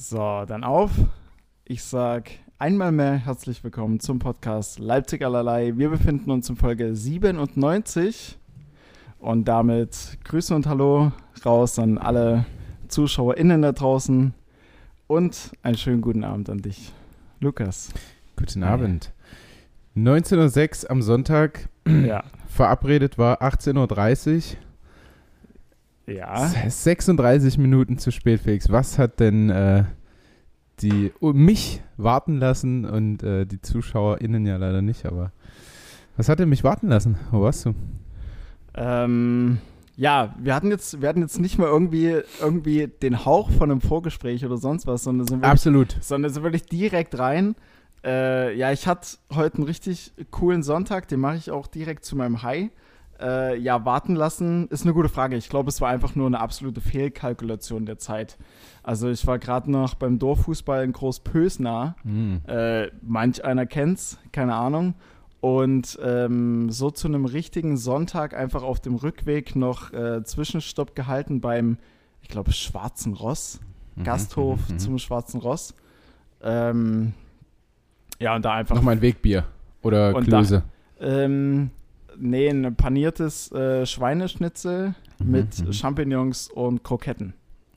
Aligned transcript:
So, 0.00 0.44
dann 0.46 0.62
auf. 0.62 0.92
Ich 1.64 1.82
sag 1.82 2.30
einmal 2.56 2.92
mehr 2.92 3.14
herzlich 3.14 3.64
willkommen 3.64 3.98
zum 3.98 4.20
Podcast 4.20 4.78
Leipzig 4.78 5.24
allerlei. 5.24 5.76
Wir 5.76 5.88
befinden 5.88 6.30
uns 6.30 6.48
in 6.48 6.54
Folge 6.54 6.94
97 6.94 8.38
und 9.18 9.48
damit 9.48 10.18
Grüße 10.22 10.54
und 10.54 10.68
Hallo 10.68 11.10
raus 11.44 11.80
an 11.80 11.98
alle 11.98 12.46
ZuschauerInnen 12.86 13.60
da 13.60 13.72
draußen 13.72 14.34
und 15.08 15.50
einen 15.64 15.76
schönen 15.76 16.00
guten 16.00 16.22
Abend 16.22 16.48
an 16.48 16.58
dich, 16.58 16.92
Lukas. 17.40 17.92
Guten 18.36 18.62
Abend. 18.62 19.12
19.06 19.96 20.84
Uhr 20.84 20.90
am 20.92 21.02
Sonntag. 21.02 21.68
Ja. 21.88 22.22
Verabredet 22.46 23.18
war 23.18 23.42
18.30 23.42 24.36
Uhr. 24.36 24.58
Ja. 26.08 26.48
36 26.48 27.58
Minuten 27.58 27.98
zu 27.98 28.10
spät, 28.10 28.40
Felix. 28.40 28.70
Was 28.70 28.98
hat 28.98 29.20
denn 29.20 29.50
äh, 29.50 29.84
die 30.80 31.12
oh, 31.20 31.32
mich 31.32 31.82
warten 31.96 32.38
lassen 32.38 32.84
und 32.84 33.22
äh, 33.22 33.44
die 33.44 33.60
ZuschauerInnen 33.60 34.46
ja 34.46 34.56
leider 34.56 34.80
nicht, 34.82 35.06
aber 35.06 35.32
was 36.16 36.28
hat 36.28 36.38
denn 36.38 36.48
mich 36.48 36.64
warten 36.64 36.88
lassen? 36.88 37.16
Wo 37.30 37.42
warst 37.42 37.66
du? 37.66 37.74
Ähm, 38.74 39.58
ja, 39.96 40.34
wir 40.38 40.54
hatten 40.54 40.70
jetzt, 40.70 41.00
wir 41.02 41.08
hatten 41.08 41.20
jetzt 41.20 41.40
nicht 41.40 41.58
mal 41.58 41.66
irgendwie, 41.66 42.20
irgendwie 42.40 42.86
den 42.86 43.24
Hauch 43.24 43.50
von 43.50 43.70
einem 43.70 43.80
Vorgespräch 43.80 44.44
oder 44.44 44.56
sonst 44.56 44.86
was, 44.86 45.04
sondern 45.04 45.26
sind 45.26 45.38
wirklich, 45.38 45.50
Absolut. 45.50 45.96
sondern 46.00 46.32
sind 46.32 46.42
wirklich 46.42 46.66
direkt 46.66 47.18
rein. 47.18 47.54
Äh, 48.04 48.56
ja, 48.56 48.72
ich 48.72 48.86
hatte 48.86 49.18
heute 49.34 49.56
einen 49.56 49.66
richtig 49.66 50.12
coolen 50.30 50.62
Sonntag, 50.62 51.08
den 51.08 51.20
mache 51.20 51.36
ich 51.36 51.50
auch 51.50 51.66
direkt 51.66 52.04
zu 52.04 52.16
meinem 52.16 52.42
High. 52.42 52.70
Äh, 53.20 53.58
ja, 53.58 53.84
warten 53.84 54.14
lassen 54.14 54.68
ist 54.68 54.84
eine 54.84 54.94
gute 54.94 55.08
Frage. 55.08 55.36
Ich 55.36 55.48
glaube, 55.48 55.68
es 55.70 55.80
war 55.80 55.88
einfach 55.88 56.14
nur 56.14 56.26
eine 56.26 56.40
absolute 56.40 56.80
Fehlkalkulation 56.80 57.84
der 57.84 57.98
Zeit. 57.98 58.38
Also 58.82 59.08
ich 59.08 59.26
war 59.26 59.38
gerade 59.38 59.70
noch 59.70 59.94
beim 59.94 60.18
Dorffußball 60.18 60.84
in 60.84 60.92
Großpösna. 60.92 61.96
Hm. 62.02 62.40
Äh, 62.46 62.88
manch 63.02 63.44
einer 63.44 63.66
kennt's, 63.66 64.18
keine 64.32 64.54
Ahnung. 64.54 64.94
Und 65.40 65.98
ähm, 66.02 66.70
so 66.70 66.90
zu 66.90 67.08
einem 67.08 67.24
richtigen 67.24 67.76
Sonntag 67.76 68.34
einfach 68.34 68.62
auf 68.62 68.80
dem 68.80 68.96
Rückweg 68.96 69.54
noch 69.54 69.92
äh, 69.92 70.24
Zwischenstopp 70.24 70.96
gehalten 70.96 71.40
beim, 71.40 71.78
ich 72.22 72.28
glaube, 72.28 72.52
Schwarzen 72.52 73.14
Ross. 73.14 73.60
Mhm, 73.94 74.04
Gasthof 74.04 74.68
mhm, 74.68 74.74
mhm. 74.74 74.78
zum 74.78 74.98
Schwarzen 74.98 75.40
Ross. 75.40 75.74
Ähm, 76.42 77.14
ja, 78.18 78.34
und 78.34 78.44
da 78.44 78.54
einfach. 78.54 78.74
Nochmal 78.74 78.96
ein 78.96 79.02
Wegbier 79.02 79.44
oder 79.82 80.14
Klöße. 80.14 80.62
Ähm, 81.00 81.70
nee, 82.18 82.48
ein 82.48 82.74
paniertes 82.74 83.50
äh, 83.52 83.86
Schweineschnitzel 83.86 84.94
Mhm, 85.18 85.30
mit 85.30 85.66
mhm. 85.66 85.72
Champignons 85.72 86.48
und 86.48 86.84
Kroketten. 86.84 87.34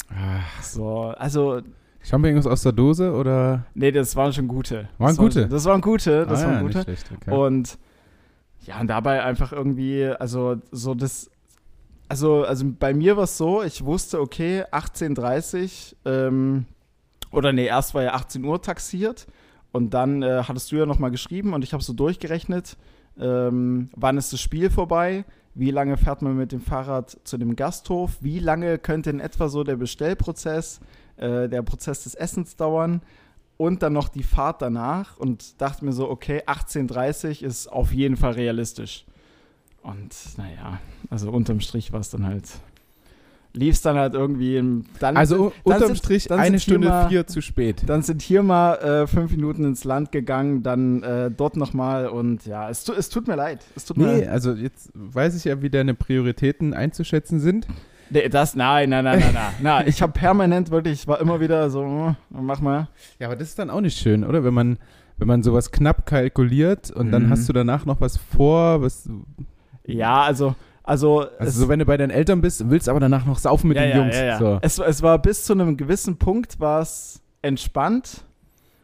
Ah, 0.09 0.41
So, 0.61 1.13
also, 1.17 1.61
Champignons 2.03 2.47
aus 2.47 2.63
der 2.63 2.71
Dose 2.71 3.13
oder? 3.13 3.65
nee, 3.73 3.91
das 3.91 4.15
waren 4.15 4.33
schon 4.33 4.47
gute. 4.47 4.89
Waren 4.97 5.09
das 5.09 5.17
gute? 5.17 5.47
das 5.47 5.65
waren 5.65 5.81
gute, 5.81 6.25
das 6.25 6.41
ah, 6.41 6.45
waren 6.47 6.55
ja, 6.55 6.61
gute. 6.61 6.83
Schlecht, 6.83 7.11
okay. 7.15 7.31
Und 7.31 7.77
ja, 8.65 8.79
und 8.79 8.87
dabei 8.87 9.23
einfach 9.23 9.51
irgendwie, 9.51 10.05
also 10.05 10.57
so 10.71 10.93
das, 10.93 11.29
also, 12.09 12.43
also 12.43 12.65
bei 12.79 12.93
mir 12.93 13.17
war 13.17 13.23
es 13.23 13.37
so, 13.37 13.63
ich 13.63 13.83
wusste, 13.85 14.19
okay, 14.19 14.63
18.30 14.71 15.95
ähm, 16.05 16.65
oder 17.31 17.53
nee, 17.53 17.65
erst 17.65 17.93
war 17.95 18.03
ja 18.03 18.13
18 18.13 18.43
Uhr 18.43 18.61
taxiert 18.61 19.27
und 19.71 19.93
dann 19.93 20.21
äh, 20.21 20.43
hattest 20.47 20.71
du 20.71 20.75
ja 20.75 20.85
nochmal 20.85 21.11
geschrieben 21.11 21.53
und 21.53 21.63
ich 21.63 21.73
habe 21.73 21.81
so 21.81 21.93
durchgerechnet, 21.93 22.77
ähm, 23.19 23.89
wann 23.95 24.17
ist 24.17 24.33
das 24.33 24.41
Spiel 24.41 24.69
vorbei, 24.69 25.25
wie 25.53 25.71
lange 25.71 25.97
fährt 25.97 26.21
man 26.21 26.37
mit 26.37 26.51
dem 26.51 26.61
Fahrrad 26.61 27.17
zu 27.23 27.37
dem 27.37 27.55
Gasthof, 27.55 28.17
wie 28.21 28.39
lange 28.39 28.77
könnte 28.77 29.09
in 29.09 29.19
etwa 29.19 29.49
so 29.49 29.63
der 29.63 29.75
Bestellprozess, 29.75 30.79
äh, 31.17 31.49
der 31.49 31.61
Prozess 31.61 32.03
des 32.03 32.15
Essens 32.15 32.55
dauern? 32.55 33.01
Und 33.57 33.83
dann 33.83 33.93
noch 33.93 34.09
die 34.09 34.23
Fahrt 34.23 34.61
danach. 34.61 35.17
Und 35.17 35.61
dachte 35.61 35.85
mir 35.85 35.93
so, 35.93 36.09
okay, 36.09 36.41
18.30 36.47 37.43
ist 37.43 37.67
auf 37.67 37.93
jeden 37.93 38.17
Fall 38.17 38.31
realistisch. 38.31 39.05
Und 39.83 40.15
naja, 40.37 40.79
also 41.09 41.29
unterm 41.29 41.59
Strich 41.59 41.91
war 41.91 41.99
es 41.99 42.09
dann 42.09 42.25
halt, 42.25 42.49
lief 43.53 43.75
es 43.75 43.81
dann 43.81 43.97
halt 43.97 44.13
irgendwie 44.13 44.55
im, 44.57 44.85
dann 44.99 45.17
also 45.17 45.49
dann 45.65 45.73
unterm 45.75 45.87
sind- 45.87 45.97
Strich 45.97 46.27
dann 46.27 46.39
eine 46.39 46.59
Stunde 46.59 46.87
mal- 46.87 47.09
vier 47.09 47.27
zu 47.27 47.41
spät. 47.41 47.83
Dann 47.85 48.01
sind 48.01 48.21
hier 48.21 48.43
mal 48.43 48.75
äh, 48.75 49.07
fünf 49.07 49.31
Minuten 49.31 49.65
ins 49.65 49.83
Land 49.83 50.11
gegangen, 50.11 50.63
dann 50.63 51.03
äh, 51.03 51.29
dort 51.31 51.57
nochmal 51.57 52.07
und 52.07 52.45
ja, 52.45 52.69
es, 52.69 52.83
tu, 52.85 52.93
es 52.93 53.09
tut 53.09 53.27
mir 53.27 53.35
leid. 53.35 53.59
Es 53.75 53.85
tut 53.85 53.97
Nee, 53.97 54.21
mir 54.21 54.31
also 54.31 54.53
jetzt 54.53 54.91
weiß 54.93 55.35
ich 55.35 55.43
ja, 55.45 55.61
wie 55.61 55.69
deine 55.69 55.93
Prioritäten 55.93 56.73
einzuschätzen 56.73 57.39
sind. 57.39 57.67
Nee, 58.09 58.27
das, 58.29 58.55
nein, 58.55 58.89
nein, 58.89 59.03
nein, 59.05 59.19
nein, 59.19 59.33
nein. 59.33 59.53
Na, 59.61 59.87
ich 59.87 60.01
habe 60.01 60.11
permanent 60.11 60.69
wirklich, 60.69 60.93
ich 61.01 61.07
war 61.07 61.19
immer 61.21 61.39
wieder 61.39 61.69
so, 61.69 61.83
äh, 61.83 62.13
mach 62.29 62.59
mal. 62.61 62.89
Ja, 63.19 63.27
aber 63.27 63.35
das 63.37 63.49
ist 63.49 63.59
dann 63.59 63.69
auch 63.69 63.79
nicht 63.81 63.97
schön, 63.97 64.23
oder? 64.25 64.43
Wenn 64.43 64.53
man, 64.53 64.77
wenn 65.17 65.27
man 65.29 65.43
sowas 65.43 65.71
knapp 65.71 66.05
kalkuliert 66.05 66.91
und 66.91 67.11
dann 67.11 67.27
Mhm. 67.27 67.29
hast 67.29 67.47
du 67.47 67.53
danach 67.53 67.85
noch 67.85 68.01
was 68.01 68.17
vor, 68.17 68.81
was, 68.81 69.09
Ja, 69.85 70.21
also, 70.23 70.55
also, 70.91 71.25
also 71.39 71.61
so 71.61 71.69
wenn 71.69 71.79
du 71.79 71.85
bei 71.85 71.95
deinen 71.95 72.09
Eltern 72.09 72.41
bist, 72.41 72.69
willst 72.69 72.89
aber 72.89 72.99
danach 72.99 73.25
noch 73.25 73.39
saufen 73.39 73.69
mit 73.69 73.77
ja, 73.77 73.83
den 73.83 73.91
ja, 73.91 73.97
Jungs. 73.97 74.17
Ja. 74.17 74.37
So. 74.37 74.59
Es, 74.61 74.77
es 74.77 75.01
war 75.01 75.19
bis 75.19 75.45
zu 75.45 75.53
einem 75.53 75.77
gewissen 75.77 76.17
Punkt 76.17 76.59
war 76.59 76.81
es 76.81 77.21
entspannt 77.41 78.25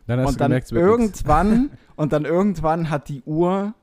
Dann 0.05 0.21
hast 0.21 0.27
und 0.27 0.35
du 0.35 0.39
dann 0.39 0.51
gemerkt, 0.51 0.71
irgendwann 0.71 1.71
und 1.97 2.13
dann 2.13 2.23
irgendwann 2.23 2.89
hat 2.89 3.09
die 3.09 3.23
Uhr 3.23 3.73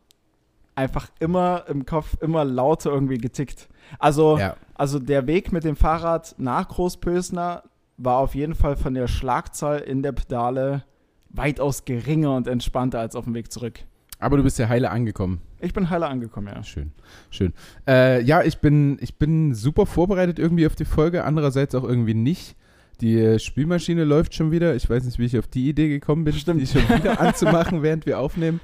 einfach 0.75 1.09
immer 1.21 1.65
im 1.69 1.85
Kopf 1.85 2.17
immer 2.23 2.47
lauter 2.47 2.93
irgendwie 2.93 3.19
getickt. 3.19 3.69
Also, 3.99 4.41
also 4.75 4.99
der 4.99 5.27
Weg 5.27 5.53
mit 5.53 5.65
dem 5.65 5.77
Fahrrad 5.77 6.35
nach 6.39 6.69
Großpösner 6.69 7.65
war 7.99 8.17
auf 8.17 8.35
jeden 8.35 8.55
Fall 8.55 8.77
von 8.77 8.95
der 8.95 9.07
Schlagzahl 9.07 9.81
in 9.81 10.03
der 10.03 10.13
Pedale 10.13 10.85
weitaus 11.29 11.85
geringer 11.85 12.35
und 12.35 12.49
entspannter 12.49 13.01
als 13.01 13.17
auf 13.17 13.25
dem 13.25 13.35
Weg 13.35 13.53
zurück. 13.53 13.81
Aber 14.19 14.37
du 14.37 14.43
bist 14.43 14.59
ja 14.59 14.69
heile 14.69 14.91
angekommen. 14.91 15.41
Ich 15.61 15.73
bin 15.75 15.91
heile 15.91 16.07
angekommen, 16.07 16.47
ja. 16.55 16.63
Schön, 16.63 16.93
schön. 17.31 17.53
Äh, 17.87 18.23
ja, 18.23 18.43
ich 18.43 18.59
bin, 18.59 18.97
ich 19.01 19.17
bin 19.19 19.55
super 19.55 19.87
vorbereitet 19.87 20.39
irgendwie 20.39 20.67
auf 20.67 20.77
die 20.77 20.85
Folge, 20.85 21.25
andererseits 21.25 21.75
auch 21.75 21.85
irgendwie 21.85 22.15
nicht. 22.15 22.57
Die 23.01 23.39
Spielmaschine 23.41 24.05
läuft 24.05 24.35
schon 24.35 24.51
wieder. 24.53 24.75
Ich 24.77 24.89
weiß 24.89 25.05
nicht, 25.05 25.19
wie 25.19 25.25
ich 25.25 25.39
auf 25.39 25.49
die 25.49 25.69
Idee 25.69 25.89
gekommen 25.89 26.25
bin, 26.25 26.33
Stimmt. 26.35 26.61
die 26.61 26.67
schon 26.67 26.83
wieder 26.89 27.21
anzumachen, 27.21 27.83
während 27.83 28.07
wir 28.07 28.21
aufnehmen. 28.21 28.61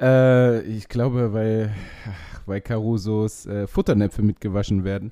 Äh, 0.00 0.60
ich 0.62 0.88
glaube, 0.88 1.32
weil, 1.32 1.72
weil 2.44 2.60
Carusos 2.60 3.46
äh, 3.46 3.66
Futternäpfe 3.66 4.20
mitgewaschen 4.22 4.84
werden. 4.84 5.10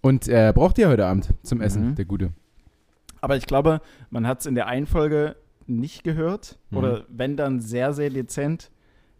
Und 0.00 0.26
er 0.26 0.52
braucht 0.54 0.78
die 0.78 0.82
ja 0.82 0.88
heute 0.88 1.04
Abend 1.06 1.28
zum 1.42 1.60
Essen, 1.60 1.90
Mhm. 1.90 1.94
der 1.96 2.04
Gute. 2.06 2.32
Aber 3.20 3.36
ich 3.36 3.46
glaube, 3.46 3.82
man 4.08 4.26
hat 4.26 4.40
es 4.40 4.46
in 4.46 4.54
der 4.54 4.66
einen 4.66 4.86
Folge 4.86 5.36
nicht 5.70 6.04
gehört. 6.04 6.58
Mhm. 6.70 6.76
Oder 6.78 7.04
wenn 7.08 7.36
dann 7.36 7.60
sehr, 7.60 7.92
sehr 7.92 8.10
dezent. 8.10 8.70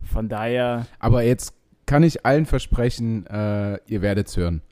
Von 0.02 0.28
daher, 0.28 0.86
Aber 0.98 1.22
jetzt 1.22 1.54
kann 1.86 2.02
ich 2.02 2.24
allen 2.24 2.46
versprechen, 2.46 3.26
äh, 3.26 3.78
ihr 3.86 4.00
werdet 4.02 4.28
es 4.28 4.36
hören. 4.36 4.62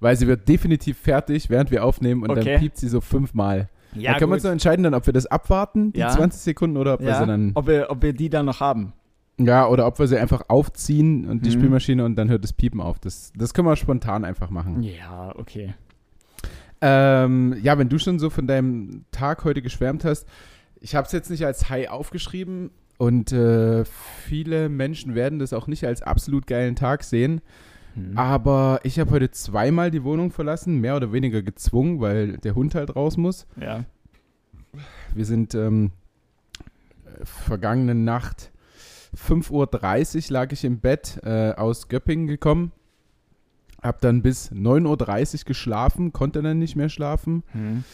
Weil 0.00 0.16
sie 0.16 0.26
wird 0.26 0.48
definitiv 0.48 0.96
fertig, 0.98 1.50
während 1.50 1.70
wir 1.70 1.84
aufnehmen 1.84 2.22
und 2.22 2.30
Okay. 2.30 2.44
dann 2.52 2.60
piept 2.60 2.76
sie 2.78 2.88
so 2.88 3.00
fünfmal. 3.00 3.68
ja, 3.94 4.12
da 4.12 4.18
können 4.18 4.30
wir 4.30 4.34
gut. 4.34 4.34
uns 4.36 4.44
noch 4.44 4.52
entscheiden, 4.52 4.84
dann, 4.84 4.94
ob 4.94 5.04
wir 5.06 5.12
das 5.12 5.26
abwarten, 5.26 5.92
die 5.92 6.00
Ja. 6.00 6.10
20 6.10 6.40
Sekunden, 6.40 6.76
oder 6.76 6.94
ob 6.94 7.00
wir 7.00 7.08
ja, 7.08 7.20
sie 7.20 7.26
dann. 7.26 7.50
ob, 7.54 7.66
wir, 7.66 7.88
ob 7.90 8.00
wir 8.02 8.12
die 8.12 8.30
dann 8.30 8.46
noch 8.46 8.60
haben. 8.60 8.92
Ja, 9.40 9.66
oder 9.68 9.86
ob 9.86 9.98
wir 9.98 10.06
sie 10.08 10.16
einfach 10.18 10.42
aufziehen 10.48 11.28
und 11.28 11.44
die 11.44 11.50
Mhm. 11.50 11.54
Spielmaschine 11.54 12.04
und 12.04 12.16
dann 12.16 12.28
hört 12.28 12.44
das 12.44 12.52
Piepen 12.52 12.80
auf. 12.80 12.98
Das, 12.98 13.32
das 13.36 13.52
können 13.54 13.66
wir 13.68 13.76
spontan 13.76 14.24
einfach 14.24 14.50
machen. 14.50 14.82
Ja, 14.82 15.32
okay. 15.36 15.74
Ähm, 16.80 17.56
ja, 17.62 17.76
wenn 17.78 17.88
du 17.88 17.98
schon 17.98 18.18
so 18.18 18.30
von 18.30 18.46
deinem 18.46 19.04
Tag 19.10 19.44
heute 19.44 19.62
geschwärmt 19.62 20.04
hast, 20.04 20.28
ich 20.80 20.94
habe 20.94 21.06
es 21.06 21.12
jetzt 21.12 21.30
nicht 21.30 21.44
als 21.44 21.68
High 21.68 21.88
aufgeschrieben 21.88 22.70
und 22.98 23.32
äh, 23.32 23.84
viele 23.84 24.68
Menschen 24.68 25.14
werden 25.14 25.38
das 25.38 25.52
auch 25.52 25.66
nicht 25.66 25.84
als 25.84 26.02
absolut 26.02 26.46
geilen 26.46 26.76
Tag 26.76 27.04
sehen. 27.04 27.40
Hm. 27.94 28.18
Aber 28.18 28.80
ich 28.82 28.98
habe 28.98 29.10
heute 29.12 29.30
zweimal 29.30 29.90
die 29.90 30.04
Wohnung 30.04 30.30
verlassen, 30.30 30.80
mehr 30.80 30.96
oder 30.96 31.12
weniger 31.12 31.42
gezwungen, 31.42 32.00
weil 32.00 32.38
der 32.38 32.54
Hund 32.54 32.74
halt 32.74 32.94
raus 32.96 33.16
muss. 33.16 33.46
Ja. 33.60 33.84
Wir 35.14 35.24
sind 35.24 35.54
ähm, 35.54 35.92
äh, 37.04 37.24
vergangene 37.24 37.94
Nacht 37.94 38.52
5.30 39.16 39.50
Uhr 39.50 40.32
lag 40.32 40.52
ich 40.52 40.64
im 40.64 40.80
Bett 40.80 41.20
äh, 41.24 41.52
aus 41.52 41.88
Göppingen 41.88 42.26
gekommen. 42.26 42.72
Hab 43.80 44.00
dann 44.00 44.22
bis 44.22 44.50
9.30 44.52 45.40
Uhr 45.40 45.44
geschlafen, 45.46 46.12
konnte 46.12 46.42
dann 46.42 46.58
nicht 46.58 46.76
mehr 46.76 46.88
schlafen. 46.88 47.44
Hm. 47.52 47.84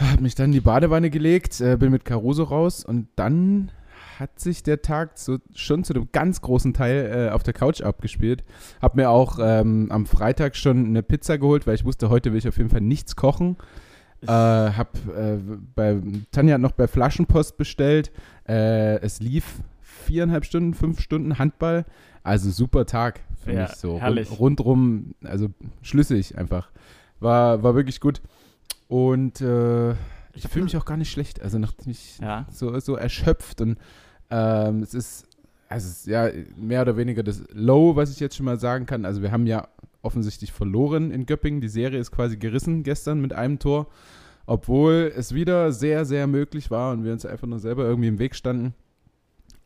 Hab 0.00 0.20
mich 0.20 0.34
dann 0.34 0.46
in 0.46 0.52
die 0.52 0.60
Badewanne 0.60 1.10
gelegt, 1.10 1.60
äh, 1.60 1.76
bin 1.76 1.90
mit 1.90 2.04
Caruso 2.04 2.44
raus 2.44 2.84
und 2.84 3.08
dann 3.16 3.70
hat 4.18 4.38
sich 4.38 4.62
der 4.62 4.82
Tag 4.82 5.12
so, 5.18 5.38
schon 5.54 5.82
zu 5.84 5.94
einem 5.94 6.08
ganz 6.12 6.40
großen 6.42 6.74
Teil 6.74 7.28
äh, 7.28 7.32
auf 7.32 7.42
der 7.42 7.54
Couch 7.54 7.80
abgespielt. 7.82 8.44
Hab 8.82 8.94
mir 8.96 9.08
auch 9.10 9.38
ähm, 9.40 9.90
am 9.90 10.06
Freitag 10.06 10.56
schon 10.56 10.86
eine 10.86 11.02
Pizza 11.02 11.38
geholt, 11.38 11.66
weil 11.66 11.74
ich 11.74 11.84
wusste, 11.84 12.10
heute 12.10 12.32
will 12.32 12.38
ich 12.38 12.48
auf 12.48 12.58
jeden 12.58 12.70
Fall 12.70 12.82
nichts 12.82 13.16
kochen. 13.16 13.56
Äh, 14.22 14.26
hab 14.26 14.96
äh, 15.16 15.38
bei 15.74 15.96
Tanja 16.32 16.54
hat 16.54 16.60
noch 16.60 16.72
bei 16.72 16.86
Flaschenpost 16.86 17.56
bestellt. 17.56 18.10
Äh, 18.46 19.00
es 19.00 19.20
lief 19.20 19.60
viereinhalb 19.80 20.44
Stunden, 20.44 20.74
fünf 20.74 21.00
Stunden 21.00 21.38
Handball. 21.38 21.86
Also 22.22 22.50
super 22.50 22.84
Tag 22.84 23.20
für 23.42 23.52
Ja, 23.52 23.62
mich 23.62 23.72
so. 23.76 23.98
herrlich. 23.98 24.28
Rund, 24.30 24.60
rundrum, 24.60 25.14
also 25.24 25.48
schlüssig 25.80 26.36
einfach. 26.36 26.70
War, 27.20 27.62
war 27.62 27.74
wirklich 27.74 28.00
gut. 28.00 28.20
Und 28.90 29.40
äh, 29.40 29.92
ich 30.32 30.48
fühle 30.50 30.64
mich 30.64 30.76
auch 30.76 30.84
gar 30.84 30.96
nicht 30.96 31.12
schlecht. 31.12 31.40
Also 31.40 31.60
nachdem 31.60 31.92
ich 31.92 32.18
Ja. 32.18 32.44
so, 32.50 32.76
so 32.80 32.96
erschöpft 32.96 33.60
und 33.60 33.78
ähm, 34.30 34.82
es 34.82 34.94
ist, 34.94 35.26
also 35.68 35.86
es 35.86 35.98
ist 36.00 36.06
ja 36.08 36.28
mehr 36.56 36.82
oder 36.82 36.96
weniger 36.96 37.22
das 37.22 37.44
Low, 37.52 37.94
was 37.94 38.10
ich 38.10 38.18
jetzt 38.18 38.34
schon 38.36 38.46
mal 38.46 38.58
sagen 38.58 38.86
kann. 38.86 39.04
Also 39.04 39.22
wir 39.22 39.30
haben 39.30 39.46
ja 39.46 39.68
offensichtlich 40.02 40.50
verloren 40.50 41.12
in 41.12 41.24
Göppingen. 41.24 41.60
Die 41.60 41.68
Serie 41.68 42.00
ist 42.00 42.10
quasi 42.10 42.36
gerissen 42.36 42.82
gestern 42.82 43.20
mit 43.20 43.32
einem 43.32 43.60
Tor, 43.60 43.86
obwohl 44.44 45.12
es 45.16 45.34
wieder 45.36 45.70
sehr, 45.70 46.04
sehr 46.04 46.26
möglich 46.26 46.72
war 46.72 46.90
und 46.92 47.04
wir 47.04 47.12
uns 47.12 47.24
einfach 47.24 47.46
nur 47.46 47.60
selber 47.60 47.84
irgendwie 47.84 48.08
im 48.08 48.18
Weg 48.18 48.34
standen. 48.34 48.74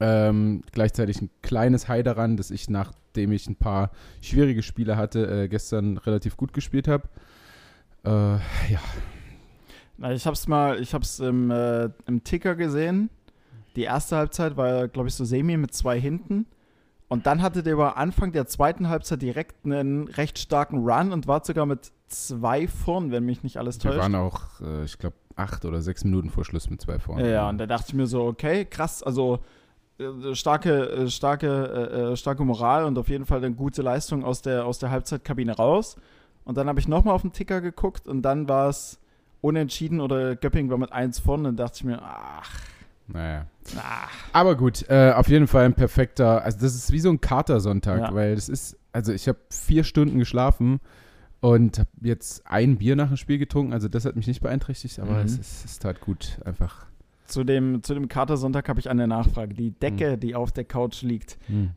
Ähm, 0.00 0.60
gleichzeitig 0.72 1.22
ein 1.22 1.30
kleines 1.40 1.88
High 1.88 2.02
daran, 2.04 2.36
dass 2.36 2.50
ich, 2.50 2.68
nachdem 2.68 3.32
ich 3.32 3.46
ein 3.48 3.56
paar 3.56 3.90
schwierige 4.20 4.62
Spiele 4.62 4.98
hatte, 4.98 5.44
äh, 5.44 5.48
gestern 5.48 5.96
relativ 5.96 6.36
gut 6.36 6.52
gespielt 6.52 6.88
habe. 6.88 7.08
Äh, 8.04 8.10
ja, 8.70 8.80
ich 10.10 10.26
hab's 10.26 10.48
mal, 10.48 10.80
ich 10.80 10.94
hab's 10.94 11.20
im, 11.20 11.50
äh, 11.50 11.88
im 12.06 12.24
Ticker 12.24 12.54
gesehen. 12.54 13.10
Die 13.76 13.82
erste 13.82 14.16
Halbzeit 14.16 14.56
war, 14.56 14.88
glaube 14.88 15.08
ich, 15.08 15.14
so 15.14 15.24
semi 15.24 15.56
mit 15.56 15.74
zwei 15.74 16.00
hinten. 16.00 16.46
Und 17.08 17.26
dann 17.26 17.42
hatte 17.42 17.62
der 17.62 17.74
über 17.74 17.96
Anfang 17.96 18.32
der 18.32 18.46
zweiten 18.46 18.88
Halbzeit 18.88 19.22
direkt 19.22 19.64
einen 19.64 20.08
recht 20.08 20.38
starken 20.38 20.78
Run 20.78 21.12
und 21.12 21.26
war 21.26 21.44
sogar 21.44 21.66
mit 21.66 21.92
zwei 22.08 22.66
vorn, 22.66 23.10
wenn 23.10 23.24
mich 23.24 23.42
nicht 23.42 23.56
alles 23.56 23.82
wir 23.82 23.90
täuscht. 23.90 24.00
waren 24.00 24.14
auch, 24.14 24.60
äh, 24.60 24.84
ich 24.84 24.98
glaube, 24.98 25.16
acht 25.36 25.64
oder 25.64 25.80
sechs 25.80 26.04
Minuten 26.04 26.30
vor 26.30 26.44
Schluss 26.44 26.70
mit 26.70 26.80
zwei 26.80 26.98
vorne. 26.98 27.26
Ja, 27.26 27.32
ja, 27.32 27.48
und 27.48 27.58
da 27.58 27.66
dachte 27.66 27.86
ich 27.88 27.94
mir 27.94 28.06
so, 28.06 28.24
okay, 28.24 28.64
krass, 28.64 29.02
also 29.02 29.40
äh, 29.98 30.34
starke, 30.34 30.90
äh, 30.90 31.08
starke, 31.08 31.46
äh, 31.46 32.12
äh, 32.12 32.16
starke 32.16 32.44
Moral 32.44 32.84
und 32.84 32.98
auf 32.98 33.08
jeden 33.08 33.26
Fall 33.26 33.38
eine 33.38 33.54
gute 33.54 33.82
Leistung 33.82 34.24
aus 34.24 34.42
der, 34.42 34.64
aus 34.64 34.78
der 34.78 34.90
Halbzeitkabine 34.90 35.56
raus. 35.56 35.96
Und 36.44 36.56
dann 36.56 36.68
habe 36.68 36.80
ich 36.80 36.88
nochmal 36.88 37.14
auf 37.14 37.22
den 37.22 37.32
Ticker 37.32 37.60
geguckt 37.60 38.06
und 38.06 38.22
dann 38.22 38.48
war 38.48 38.68
es 38.68 38.98
unentschieden 39.44 40.00
oder 40.00 40.36
Göpping 40.36 40.70
war 40.70 40.78
mit 40.78 40.90
1 40.92 41.18
vorne 41.18 41.50
und 41.50 41.56
dachte 41.56 41.76
ich 41.76 41.84
mir, 41.84 42.00
ach, 42.02 42.50
Naja. 43.06 43.46
ach. 43.76 44.10
Aber 44.32 44.56
gut, 44.56 44.88
äh, 44.88 45.12
auf 45.14 45.28
jeden 45.28 45.46
Fall 45.46 45.66
ein 45.66 45.74
perfekter, 45.74 46.42
also 46.42 46.58
das 46.60 46.74
ist 46.74 46.90
wie 46.90 47.00
so 47.00 47.10
ein 47.10 47.20
Katersonntag, 47.20 48.00
Ja. 48.00 48.14
weil 48.14 48.34
das 48.34 48.48
ist, 48.48 48.76
also 48.92 49.12
ich 49.12 49.28
habe 49.28 49.38
vier 49.50 49.84
Stunden 49.84 50.18
geschlafen 50.18 50.80
und 51.40 51.78
habe 51.78 51.88
jetzt 52.00 52.46
ein 52.46 52.78
Bier 52.78 52.96
nach 52.96 53.08
dem 53.08 53.18
Spiel 53.18 53.36
getrunken, 53.38 53.74
also 53.74 53.88
das 53.88 54.06
hat 54.06 54.16
mich 54.16 54.26
nicht 54.26 54.40
beeinträchtigt, 54.40 54.98
aber 54.98 55.12
Mhm. 55.18 55.26
es, 55.26 55.36
ist, 55.38 55.64
es 55.66 55.78
tat 55.78 56.00
gut, 56.00 56.38
einfach. 56.46 56.86
Zu 57.26 57.44
dem, 57.44 57.82
zu 57.82 57.92
dem 57.94 58.08
Katersonntag 58.08 58.68
habe 58.68 58.80
ich 58.80 58.88
eine 58.88 59.06
Nachfrage. 59.06 59.54
Die 59.54 59.70
Decke, 59.72 60.16
die 60.18 60.34
auf 60.34 60.52
der 60.52 60.64
Couch 60.64 61.02
liegt, 61.02 61.36
Hm. 61.48 61.70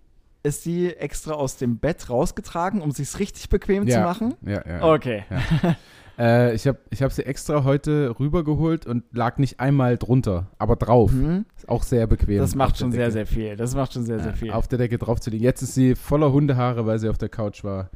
ist 0.43 0.65
die 0.65 0.95
extra 0.95 1.33
aus 1.33 1.57
dem 1.57 1.77
Bett 1.79 2.09
rausgetragen, 2.09 2.81
um 2.81 2.91
sich 2.91 3.17
richtig 3.19 3.49
bequem 3.49 3.83
zu 3.85 3.91
Ja. 3.97 4.03
machen? 4.03 4.35
Ja, 4.45 4.61
ja. 4.65 4.83
Okay. 4.93 5.23
Äh, 6.17 6.55
ich 6.55 6.65
habe 6.67 6.79
ich 6.89 7.03
hab 7.03 7.11
sie 7.11 7.25
extra 7.25 7.63
heute 7.63 8.15
rübergeholt 8.19 8.85
und 8.85 9.03
lag 9.11 9.37
nicht 9.37 9.59
einmal 9.59 9.97
drunter, 9.97 10.47
aber 10.57 10.75
drauf. 10.75 11.11
Mhm. 11.11 11.45
Ist 11.55 11.69
auch 11.69 11.83
sehr 11.83 12.07
bequem. 12.07 12.39
Das 12.39 12.55
macht 12.55 12.77
schon 12.77 12.91
sehr, 12.91 13.11
sehr 13.11 13.27
viel. 13.27 13.55
Das 13.55 13.75
macht 13.75 13.93
schon 13.93 14.03
sehr, 14.05 14.19
sehr 14.19 14.33
viel. 14.33 14.51
Auf 14.51 14.67
der 14.67 14.79
Decke 14.79 14.97
drauf 14.97 15.19
zu 15.19 15.29
liegen. 15.29 15.43
Jetzt 15.43 15.61
ist 15.61 15.75
sie 15.75 15.93
voller 15.95 16.31
Hundehaare, 16.31 16.85
weil 16.85 16.97
sie 16.99 17.09
auf 17.09 17.17
der 17.17 17.29
Couch 17.29 17.63
war. 17.63 17.89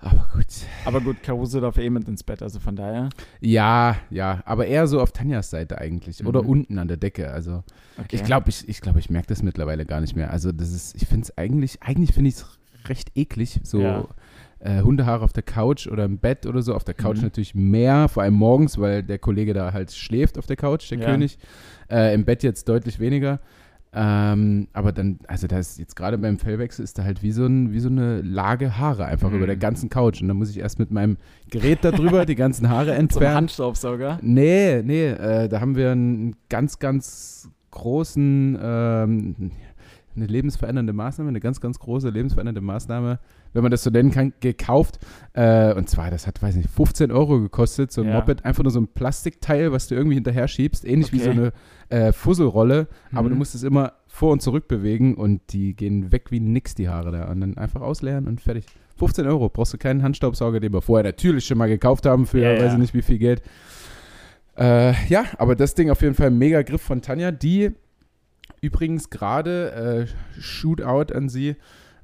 Aber 0.00 0.28
gut. 0.34 0.46
Aber 0.84 1.00
gut, 1.00 1.22
Caruso 1.22 1.58
darf 1.60 1.78
eh 1.78 1.88
mit 1.88 2.06
ins 2.06 2.22
Bett, 2.22 2.42
also 2.42 2.60
von 2.60 2.76
daher. 2.76 3.08
Ja, 3.40 3.96
ja, 4.10 4.42
aber 4.44 4.66
eher 4.66 4.86
so 4.86 5.00
auf 5.00 5.10
Tanjas 5.10 5.48
Seite 5.50 5.78
eigentlich. 5.78 6.24
Oder 6.24 6.42
Mhm. 6.42 6.48
unten 6.48 6.78
an 6.78 6.86
der 6.86 6.98
Decke. 6.98 7.30
Also 7.32 7.64
Okay. 7.98 8.16
ich 8.16 8.22
glaube, 8.24 8.50
ich, 8.50 8.68
ich, 8.68 8.80
glaub, 8.82 8.96
ich 8.98 9.08
merke 9.08 9.28
das 9.28 9.42
mittlerweile 9.42 9.86
gar 9.86 10.00
nicht 10.02 10.14
mehr. 10.14 10.30
Also 10.30 10.52
das 10.52 10.70
ist, 10.72 10.94
ich 10.94 11.08
finde 11.08 11.22
es 11.24 11.38
eigentlich, 11.38 11.82
eigentlich 11.82 12.12
finde 12.12 12.28
ich 12.28 12.36
es 12.36 12.46
recht 12.88 13.10
eklig, 13.16 13.58
so 13.64 13.80
Ja. 13.80 14.04
Äh, 14.66 14.82
Hundehaare 14.82 15.22
auf 15.24 15.32
der 15.32 15.42
Couch 15.44 15.86
oder 15.86 16.04
im 16.04 16.18
Bett 16.18 16.46
oder 16.46 16.60
so. 16.62 16.74
Auf 16.74 16.84
der 16.84 16.94
Couch 16.94 17.18
Mhm. 17.18 17.22
natürlich 17.24 17.54
mehr, 17.54 18.08
vor 18.08 18.22
allem 18.22 18.34
morgens, 18.34 18.78
weil 18.78 19.02
der 19.02 19.18
Kollege 19.18 19.54
da 19.54 19.72
halt 19.72 19.92
schläft 19.92 20.38
auf 20.38 20.46
der 20.46 20.56
Couch, 20.56 20.90
der 20.90 20.98
Ja. 20.98 21.06
König. 21.06 21.38
Äh, 21.90 22.14
Im 22.14 22.24
Bett 22.24 22.42
jetzt 22.42 22.68
deutlich 22.68 22.98
weniger. 22.98 23.38
Ähm, 23.98 24.68
aber 24.74 24.92
dann, 24.92 25.20
also 25.26 25.46
da 25.46 25.58
ist 25.58 25.78
jetzt 25.78 25.94
gerade 25.96 26.18
beim 26.18 26.38
Fellwechsel 26.38 26.82
ist 26.84 26.98
da 26.98 27.04
halt 27.04 27.22
wie 27.22 27.32
so, 27.32 27.46
ein, 27.46 27.72
wie 27.72 27.80
so 27.80 27.88
eine 27.88 28.20
Lage 28.20 28.76
Haare 28.76 29.06
einfach 29.06 29.30
Mhm. 29.30 29.36
über 29.36 29.46
der 29.46 29.56
ganzen 29.56 29.88
Couch. 29.88 30.20
Und 30.20 30.28
dann 30.28 30.36
muss 30.36 30.50
ich 30.50 30.58
erst 30.58 30.78
mit 30.78 30.90
meinem 30.90 31.16
Gerät 31.50 31.78
da 31.82 31.92
drüber 31.92 32.26
die 32.26 32.34
ganzen 32.34 32.68
Haare 32.68 32.86
Zum 32.92 32.96
entfernen. 33.00 33.36
Handstaubsauger. 33.36 34.18
Nee, 34.20 34.82
nee, 34.84 35.06
äh, 35.06 35.48
da 35.48 35.60
haben 35.60 35.76
wir 35.76 35.92
einen 35.92 36.36
ganz, 36.50 36.78
ganz 36.78 37.48
großen, 37.70 38.58
ähm, 38.60 39.34
eine 40.16 40.26
lebensverändernde 40.26 40.92
Maßnahme, 40.92 41.28
eine 41.28 41.40
ganz, 41.40 41.60
ganz 41.60 41.78
große 41.78 42.08
lebensverändernde 42.08 42.60
Maßnahme, 42.60 43.18
wenn 43.52 43.62
man 43.62 43.70
das 43.70 43.82
so 43.82 43.90
nennen 43.90 44.10
kann, 44.10 44.32
gekauft. 44.40 44.98
Äh, 45.34 45.74
und 45.74 45.88
zwar, 45.88 46.10
das 46.10 46.26
hat, 46.26 46.42
weiß 46.42 46.56
nicht, 46.56 46.70
15 46.70 47.12
Euro 47.12 47.40
gekostet, 47.40 47.92
so 47.92 48.00
ein 48.02 48.08
Ja. 48.08 48.14
Moped, 48.14 48.44
einfach 48.44 48.62
nur 48.62 48.72
so 48.72 48.80
ein 48.80 48.88
Plastikteil, 48.88 49.72
was 49.72 49.88
du 49.88 49.94
irgendwie 49.94 50.14
hinterher 50.14 50.48
schiebst, 50.48 50.84
ähnlich 50.84 51.12
wie 51.12 51.18
so 51.18 51.30
Okay. 51.30 51.50
eine 51.90 52.06
äh, 52.08 52.12
Fusselrolle, 52.12 52.88
aber 53.12 53.24
Mhm. 53.28 53.30
du 53.32 53.36
musst 53.36 53.54
es 53.54 53.62
immer 53.62 53.92
vor 54.08 54.32
und 54.32 54.40
zurück 54.42 54.66
bewegen 54.68 55.14
und 55.14 55.40
die 55.52 55.74
gehen 55.76 56.10
weg 56.10 56.30
wie 56.30 56.40
nix, 56.40 56.74
die 56.74 56.88
Haare 56.88 57.12
da. 57.12 57.24
Und 57.30 57.40
dann 57.40 57.58
einfach 57.58 57.82
ausleeren 57.82 58.26
und 58.26 58.40
fertig. 58.40 58.64
15 58.96 59.26
Euro, 59.26 59.50
brauchst 59.50 59.74
du 59.74 59.78
keinen 59.78 60.02
Handstaubsauger, 60.02 60.58
den 60.58 60.72
wir 60.72 60.80
vorher 60.80 61.04
natürlich 61.04 61.44
schon 61.44 61.58
mal 61.58 61.68
gekauft 61.68 62.06
haben 62.06 62.24
für, 62.26 62.40
Ja, 62.40 62.52
ja. 62.54 62.60
weiß 62.60 62.72
ich 62.72 62.78
nicht 62.78 62.94
wie 62.94 63.02
viel 63.02 63.18
Geld. 63.18 63.42
Äh, 64.58 64.94
ja, 65.08 65.24
aber 65.36 65.54
das 65.54 65.74
Ding 65.74 65.90
auf 65.90 66.00
jeden 66.00 66.14
Fall 66.14 66.30
mega 66.30 66.62
Griff 66.62 66.80
von 66.80 67.02
Tanja, 67.02 67.30
die 67.30 67.72
übrigens 68.60 69.10
gerade, 69.10 70.06
äh, 70.06 70.40
Shootout 70.40 71.12
an 71.14 71.28
sie, 71.28 71.56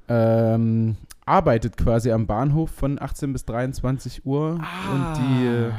ähm, 0.09 0.97
arbeitet 1.25 1.77
quasi 1.77 2.11
am 2.11 2.27
Bahnhof 2.27 2.69
von 2.71 3.01
18 3.01 3.31
bis 3.33 3.45
23 3.45 4.25
Uhr 4.25 4.59
Ah. 4.61 4.93
und 4.93 5.17
die 5.17 5.45
äh, 5.47 5.71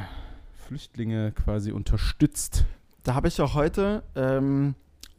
Flüchtlinge 0.66 1.32
quasi 1.32 1.72
unterstützt. 1.72 2.64
Da 3.02 3.14
habe 3.14 3.28
ich 3.28 3.40
auch 3.42 3.54
heute, 3.54 4.02
ähm, 4.16 4.74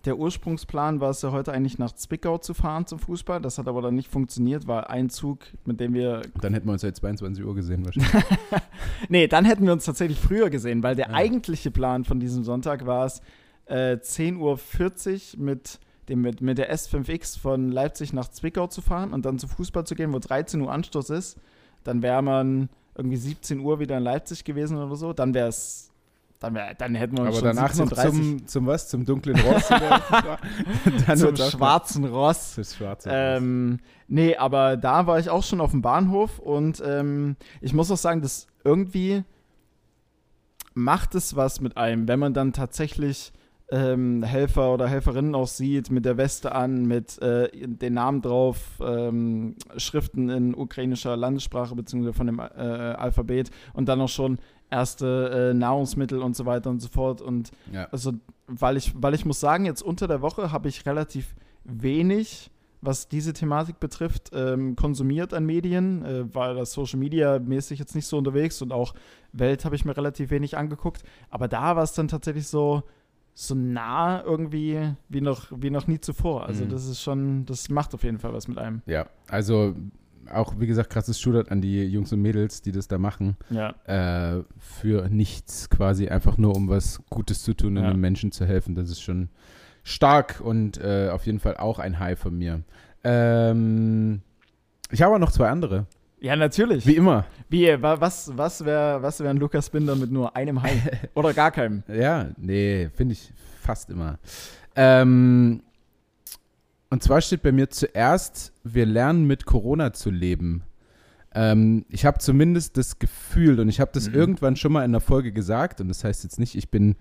der 0.05 0.17
Ursprungsplan 0.17 0.99
war 1.01 1.11
es 1.11 1.21
ja 1.21 1.31
heute 1.31 1.51
eigentlich 1.51 1.77
nach 1.79 1.91
Zwickau 1.91 2.37
zu 2.39 2.53
fahren 2.53 2.85
zum 2.87 2.99
Fußball. 2.99 3.41
Das 3.41 3.57
hat 3.57 3.67
aber 3.67 3.81
dann 3.81 3.95
nicht 3.95 4.09
funktioniert, 4.11 4.67
weil 4.67 4.83
ein 4.85 5.09
Zug, 5.09 5.39
mit 5.65 5.79
dem 5.79 5.93
wir. 5.93 6.21
Dann 6.41 6.53
hätten 6.53 6.67
wir 6.67 6.73
uns 6.73 6.81
seit 6.81 6.95
22 6.95 7.43
Uhr 7.45 7.55
gesehen 7.55 7.85
wahrscheinlich. 7.85 8.13
Nee, 9.09 9.27
dann 9.27 9.45
hätten 9.45 9.65
wir 9.65 9.73
uns 9.73 9.85
tatsächlich 9.85 10.19
früher 10.19 10.49
gesehen, 10.49 10.81
weil 10.83 10.95
der 10.95 11.09
Ja. 11.09 11.13
eigentliche 11.15 11.69
Plan 11.71 12.03
von 12.05 12.19
diesem 12.19 12.43
Sonntag 12.43 12.85
war 12.85 13.05
es, 13.05 13.21
äh, 13.65 13.97
10.40 13.97 15.37
Uhr 15.37 15.43
mit, 15.43 15.79
dem, 16.09 16.21
mit, 16.21 16.41
mit 16.41 16.57
der 16.57 16.73
S5X 16.73 17.39
von 17.39 17.71
Leipzig 17.71 18.13
nach 18.13 18.29
Zwickau 18.29 18.67
zu 18.67 18.81
fahren 18.81 19.13
und 19.13 19.25
dann 19.25 19.39
zu 19.39 19.47
Fußball 19.47 19.85
zu 19.85 19.95
gehen, 19.95 20.13
wo 20.13 20.19
13 20.19 20.61
Uhr 20.61 20.71
Anstoß 20.71 21.09
ist. 21.11 21.37
Dann 21.83 22.01
wäre 22.01 22.21
man 22.21 22.69
irgendwie 22.95 23.17
17 23.17 23.59
Uhr 23.59 23.79
wieder 23.79 23.97
in 23.97 24.03
Leipzig 24.03 24.43
gewesen 24.43 24.77
oder 24.77 24.95
so. 24.95 25.13
Dann 25.13 25.33
wäre 25.33 25.49
es. 25.49 25.91
Dann, 26.39 26.53
wär, 26.53 26.73
dann 26.73 26.95
hätten 26.95 27.17
wir 27.17 27.23
uns 27.23 27.37
Aber 27.37 27.47
schon 27.47 27.55
danach 27.55 27.75
noch 27.75 27.91
17.30 27.91 28.09
zum, 28.09 28.47
zum 28.47 28.67
was? 28.67 28.89
Zum 28.89 29.05
dunklen 29.05 29.39
Ross? 29.39 29.67
zum 31.15 31.35
schwarzen 31.37 32.05
Ross. 32.05 32.55
Das 32.57 32.75
schwarze. 32.75 33.09
Ähm, 33.11 33.79
nee, 34.07 34.35
aber 34.35 34.75
da 34.75 35.07
war 35.07 35.17
ich 35.17 35.29
auch 35.29 35.43
schon 35.43 35.61
auf 35.61 35.71
dem 35.71 35.81
Bahnhof 35.81 36.39
und 36.39 36.83
ähm, 36.85 37.37
ich 37.61 37.73
muss 37.73 37.89
auch 37.89 37.97
sagen, 37.97 38.21
dass 38.21 38.47
irgendwie 38.65 39.23
macht 40.73 41.15
es 41.15 41.37
was 41.37 41.61
mit 41.61 41.77
einem, 41.77 42.07
wenn 42.07 42.19
man 42.19 42.33
dann 42.33 42.51
tatsächlich 42.51 43.31
ähm, 43.71 44.23
Helfer 44.23 44.73
oder 44.73 44.87
Helferinnen 44.87 45.33
auch 45.33 45.47
sieht, 45.47 45.89
mit 45.89 46.05
der 46.05 46.17
Weste 46.17 46.53
an, 46.53 46.85
mit 46.85 47.19
äh, 47.21 47.49
den 47.53 47.95
Namen 47.95 48.21
drauf, 48.21 48.79
ähm, 48.79 49.55
Schriften 49.77 50.29
in 50.29 50.53
ukrainischer 50.53 51.17
Landessprache 51.17 51.75
beziehungsweise 51.75 52.13
von 52.13 52.27
dem 52.27 52.39
äh, 52.39 52.43
Alphabet 52.43 53.49
und 53.73 53.89
dann 53.89 54.01
auch 54.01 54.09
schon 54.09 54.37
erste 54.69 55.51
äh, 55.51 55.53
Nahrungsmittel 55.53 56.21
und 56.21 56.35
so 56.35 56.45
weiter 56.45 56.69
und 56.69 56.81
so 56.81 56.89
fort 56.89 57.21
und 57.21 57.51
ja. 57.71 57.87
also, 57.91 58.13
weil 58.47 58.77
ich, 58.77 58.93
weil 58.95 59.13
ich 59.13 59.25
muss 59.25 59.39
sagen, 59.39 59.65
jetzt 59.65 59.81
unter 59.81 60.07
der 60.07 60.21
Woche 60.21 60.51
habe 60.51 60.67
ich 60.67 60.85
relativ 60.85 61.35
wenig, 61.63 62.51
was 62.81 63.07
diese 63.07 63.33
Thematik 63.33 63.79
betrifft, 63.79 64.31
ähm, 64.33 64.75
konsumiert 64.75 65.33
an 65.33 65.45
Medien, 65.45 66.05
äh, 66.05 66.33
war 66.35 66.53
das 66.53 66.73
Social 66.73 66.99
Media 66.99 67.39
mäßig 67.39 67.79
jetzt 67.79 67.95
nicht 67.95 68.05
so 68.05 68.17
unterwegs 68.17 68.61
und 68.61 68.71
auch 68.71 68.93
Welt 69.31 69.65
habe 69.65 69.75
ich 69.75 69.85
mir 69.85 69.97
relativ 69.97 70.29
wenig 70.29 70.55
angeguckt. 70.55 71.03
Aber 71.31 71.47
da 71.47 71.75
war 71.75 71.83
es 71.83 71.93
dann 71.93 72.07
tatsächlich 72.07 72.47
so, 72.47 72.83
so 73.37 73.53
nah 73.53 74.23
irgendwie 74.23 74.93
wie 75.09 75.19
noch, 75.21 75.51
wie 75.55 75.69
noch 75.69 75.87
nie 75.87 75.99
zuvor. 75.99 76.45
Also 76.47 76.63
Mhm. 76.65 76.69
das 76.69 76.85
ist 76.87 77.01
schon, 77.01 77.45
das 77.45 77.69
macht 77.69 77.93
auf 77.93 78.03
jeden 78.03 78.17
Fall 78.17 78.33
was 78.33 78.47
mit 78.47 78.57
einem. 78.57 78.81
ja, 78.85 79.07
also 79.29 79.75
auch, 80.33 80.55
wie 80.57 80.65
gesagt, 80.65 80.89
krasses 80.89 81.19
Shootout 81.19 81.51
an 81.51 81.61
die 81.61 81.83
Jungs 81.83 82.11
und 82.11 82.19
Mädels, 82.21 82.61
die 82.63 82.71
das 82.71 82.87
da 82.87 82.97
machen. 82.97 83.37
Ja. 83.51 83.75
Äh, 84.37 84.43
für 84.57 85.07
nichts 85.09 85.69
quasi, 85.69 86.07
einfach 86.07 86.37
nur 86.39 86.55
um 86.55 86.67
was 86.69 86.99
Gutes 87.11 87.43
zu 87.43 87.53
tun 87.53 87.77
und 87.77 87.83
Ja. 87.83 87.91
den 87.91 87.99
Menschen 87.99 88.31
zu 88.31 88.45
helfen. 88.45 88.73
Das 88.73 88.89
ist 88.89 89.01
schon 89.01 89.29
stark 89.83 90.41
und 90.43 90.77
äh, 90.79 91.09
auf 91.11 91.27
jeden 91.27 91.39
Fall 91.39 91.57
auch 91.57 91.77
ein 91.77 91.99
High 91.99 92.17
von 92.17 92.35
mir. 92.35 92.63
Ähm, 93.03 94.21
ich 94.91 95.01
habe 95.01 95.13
auch 95.15 95.19
noch 95.19 95.31
zwei 95.31 95.49
andere. 95.49 95.85
Ja, 96.25 96.35
natürlich. 96.35 96.87
Wie 96.87 96.95
immer. 96.95 97.25
Wie, 97.49 97.67
wa- 97.81 98.01
was, 98.01 98.35
was 98.35 98.65
wäre 98.65 98.99
was 99.03 99.19
wär 99.19 99.29
ein 99.29 99.37
Lukas 99.37 99.69
Binder 99.69 99.95
mit 99.95 100.11
nur 100.11 100.35
einem 100.35 100.59
Hai? 100.63 100.81
Oder 101.13 101.33
gar 101.35 101.51
keinem? 101.51 101.83
Ja, 101.87 102.29
nee, 102.37 102.89
finde 102.95 103.13
ich 103.13 103.31
fast 103.61 103.91
immer. 103.91 104.17
Ähm, 104.75 105.61
und 106.89 107.03
zwar 107.03 107.21
steht 107.21 107.43
bei 107.43 107.51
mir 107.51 107.69
zuerst, 107.69 108.53
wir 108.63 108.87
lernen 108.87 109.25
mit 109.27 109.45
Corona 109.45 109.93
zu 109.93 110.09
leben. 110.09 110.63
Ähm, 111.35 111.85
ich 111.89 112.05
habe 112.05 112.17
zumindest 112.17 112.75
das 112.77 112.97
Gefühl, 112.97 113.59
und 113.59 113.69
ich 113.69 113.79
habe 113.79 113.91
das 113.93 114.07
Mhm. 114.09 114.15
irgendwann 114.15 114.55
schon 114.55 114.71
mal 114.71 114.83
in 114.83 114.93
der 114.93 115.01
Folge 115.01 115.31
gesagt, 115.31 115.79
und 115.79 115.89
das 115.89 116.03
heißt 116.03 116.23
jetzt 116.23 116.39
nicht, 116.39 116.55
ich 116.55 116.71
bin 116.71 116.95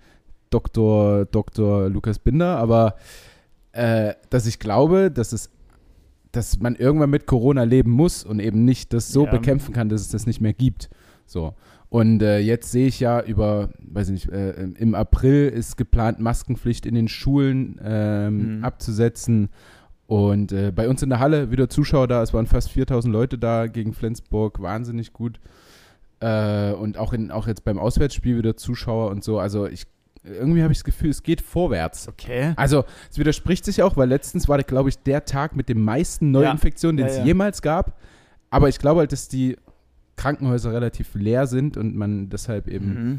Dr. 0.51 1.25
Dr. 1.25 1.89
Lukas 1.89 2.19
Binder, 2.19 2.57
aber 2.57 2.95
äh, 3.71 4.13
dass 4.29 4.45
ich 4.45 4.59
glaube, 4.59 5.09
dass 5.09 5.33
es 5.33 5.49
dass 6.35 6.59
man 6.59 6.75
irgendwann 6.75 7.09
mit 7.09 7.25
Corona 7.27 7.63
leben 7.63 7.91
muss 7.91 8.23
und 8.23 8.39
eben 8.39 8.65
nicht 8.65 8.93
das 8.93 9.11
so 9.11 9.25
Ja. 9.25 9.31
bekämpfen 9.31 9.73
kann, 9.73 9.89
dass 9.89 10.01
es 10.01 10.09
das 10.09 10.25
nicht 10.25 10.41
mehr 10.41 10.53
gibt. 10.53 10.89
So. 11.25 11.53
Und 11.89 12.21
äh, 12.21 12.39
jetzt 12.39 12.71
sehe 12.71 12.87
ich 12.87 12.99
ja 12.99 13.21
über, 13.21 13.69
weiß 13.79 14.09
ich 14.09 14.25
nicht, 14.25 14.29
äh, 14.29 14.51
im 14.77 14.95
April 14.95 15.47
ist 15.49 15.77
geplant, 15.77 16.19
Maskenpflicht 16.19 16.85
in 16.85 16.95
den 16.95 17.07
Schulen 17.07 17.79
ähm, 17.83 18.57
Mhm. 18.57 18.63
abzusetzen. 18.63 19.49
Und 20.07 20.51
äh, 20.51 20.71
bei 20.75 20.87
uns 20.89 21.01
in 21.01 21.09
der 21.09 21.19
Halle 21.19 21.49
wieder 21.51 21.67
Zuschauer 21.69 22.07
da, 22.07 22.21
es 22.21 22.33
waren 22.33 22.45
fast 22.47 22.69
4000 22.71 23.11
Leute 23.11 23.37
da 23.37 23.67
gegen 23.67 23.93
Flensburg, 23.93 24.61
wahnsinnig 24.61 25.13
gut. 25.13 25.39
Äh, 26.19 26.73
und 26.73 26.97
auch, 26.97 27.11
in, 27.13 27.31
auch 27.31 27.47
jetzt 27.47 27.63
beim 27.63 27.77
Auswärtsspiel 27.79 28.37
wieder 28.37 28.55
Zuschauer 28.55 29.09
und 29.09 29.23
so. 29.23 29.39
Also 29.39 29.65
ich, 29.67 29.85
irgendwie 30.25 30.61
habe 30.63 30.71
ich 30.71 30.79
das 30.79 30.83
Gefühl, 30.83 31.09
es 31.11 31.23
geht 31.23 31.41
vorwärts. 31.41 32.07
Okay. 32.07 32.53
Also, 32.55 32.83
es 33.11 33.17
widerspricht 33.17 33.63
sich 33.65 33.81
auch, 33.83 33.95
weil 33.97 34.09
letztens 34.09 34.47
war, 34.47 34.57
glaube 34.63 34.89
ich, 34.89 34.97
der 34.99 35.25
Tag 35.25 35.55
mit 35.55 35.69
den 35.69 35.81
meisten 35.83 36.31
Neuinfektionen, 36.31 36.97
den 36.97 37.05
Ja, 37.07 37.11
es 37.11 37.17
ja. 37.19 37.25
jemals 37.25 37.61
gab. 37.61 37.99
Aber 38.49 38.69
ich 38.69 38.79
glaube 38.79 39.01
halt, 39.01 39.11
dass 39.11 39.27
die 39.27 39.57
Krankenhäuser 40.15 40.71
relativ 40.73 41.13
leer 41.15 41.45
sind 41.47 41.77
und 41.77 41.95
man 41.95 42.29
deshalb 42.29 42.67
eben 42.67 42.87
Mhm. 43.11 43.17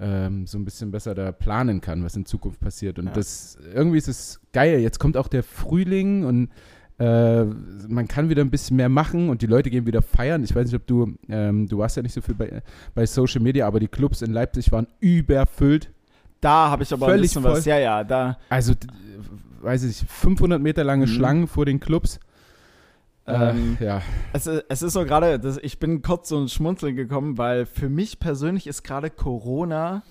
ähm, 0.00 0.46
so 0.46 0.58
ein 0.58 0.64
bisschen 0.64 0.90
besser 0.90 1.14
da 1.14 1.30
planen 1.32 1.80
kann, 1.80 2.02
was 2.02 2.16
in 2.16 2.26
Zukunft 2.26 2.58
passiert. 2.60 2.98
Und 2.98 3.06
Ja. 3.06 3.12
das 3.12 3.58
irgendwie 3.74 3.98
ist 3.98 4.08
es 4.08 4.40
geil. 4.52 4.80
Jetzt 4.80 4.98
kommt 4.98 5.16
auch 5.16 5.28
der 5.28 5.42
Frühling 5.42 6.24
und 6.24 6.48
äh, 6.98 7.44
man 7.44 8.08
kann 8.08 8.28
wieder 8.28 8.42
ein 8.42 8.50
bisschen 8.50 8.76
mehr 8.76 8.88
machen 8.88 9.28
und 9.28 9.42
die 9.42 9.46
Leute 9.46 9.70
gehen 9.70 9.86
wieder 9.86 10.02
feiern. 10.02 10.42
Ich 10.44 10.54
weiß 10.54 10.66
nicht, 10.66 10.74
ob 10.76 10.86
du, 10.86 11.14
ähm, 11.28 11.68
du 11.68 11.78
warst 11.78 11.96
ja 11.96 12.02
nicht 12.02 12.12
so 12.14 12.20
viel 12.20 12.34
bei, 12.34 12.62
bei 12.94 13.06
Social 13.06 13.40
Media, 13.42 13.66
aber 13.66 13.80
die 13.80 13.88
Clubs 13.88 14.22
in 14.22 14.32
Leipzig 14.32 14.72
waren 14.72 14.86
überfüllt. 15.00 15.90
Da 16.42 16.68
habe 16.68 16.82
ich 16.82 16.92
aber 16.92 17.06
ein 17.06 17.10
Völlig 17.12 17.22
bisschen 17.30 17.42
voll. 17.42 17.52
was. 17.52 17.64
Ja, 17.64 17.78
ja, 17.78 18.04
da. 18.04 18.36
Also, 18.50 18.74
weiß 19.62 19.84
ich, 19.84 20.04
500 20.06 20.60
Meter 20.60 20.84
lange 20.84 21.06
Mhm. 21.06 21.10
Schlangen 21.10 21.46
vor 21.48 21.64
den 21.64 21.80
Clubs. 21.80 22.20
Ähm, 23.26 23.76
äh, 23.80 23.84
ja, 23.84 24.02
Es, 24.32 24.46
es 24.46 24.82
ist 24.82 24.92
so 24.92 25.04
gerade, 25.04 25.40
ich 25.62 25.78
bin 25.78 26.02
kurz 26.02 26.28
so 26.28 26.40
ins 26.40 26.52
Schmunzeln 26.52 26.96
gekommen, 26.96 27.38
weil 27.38 27.66
für 27.66 27.88
mich 27.88 28.18
persönlich 28.18 28.66
ist 28.66 28.82
gerade 28.82 29.10
Corona, 29.10 30.02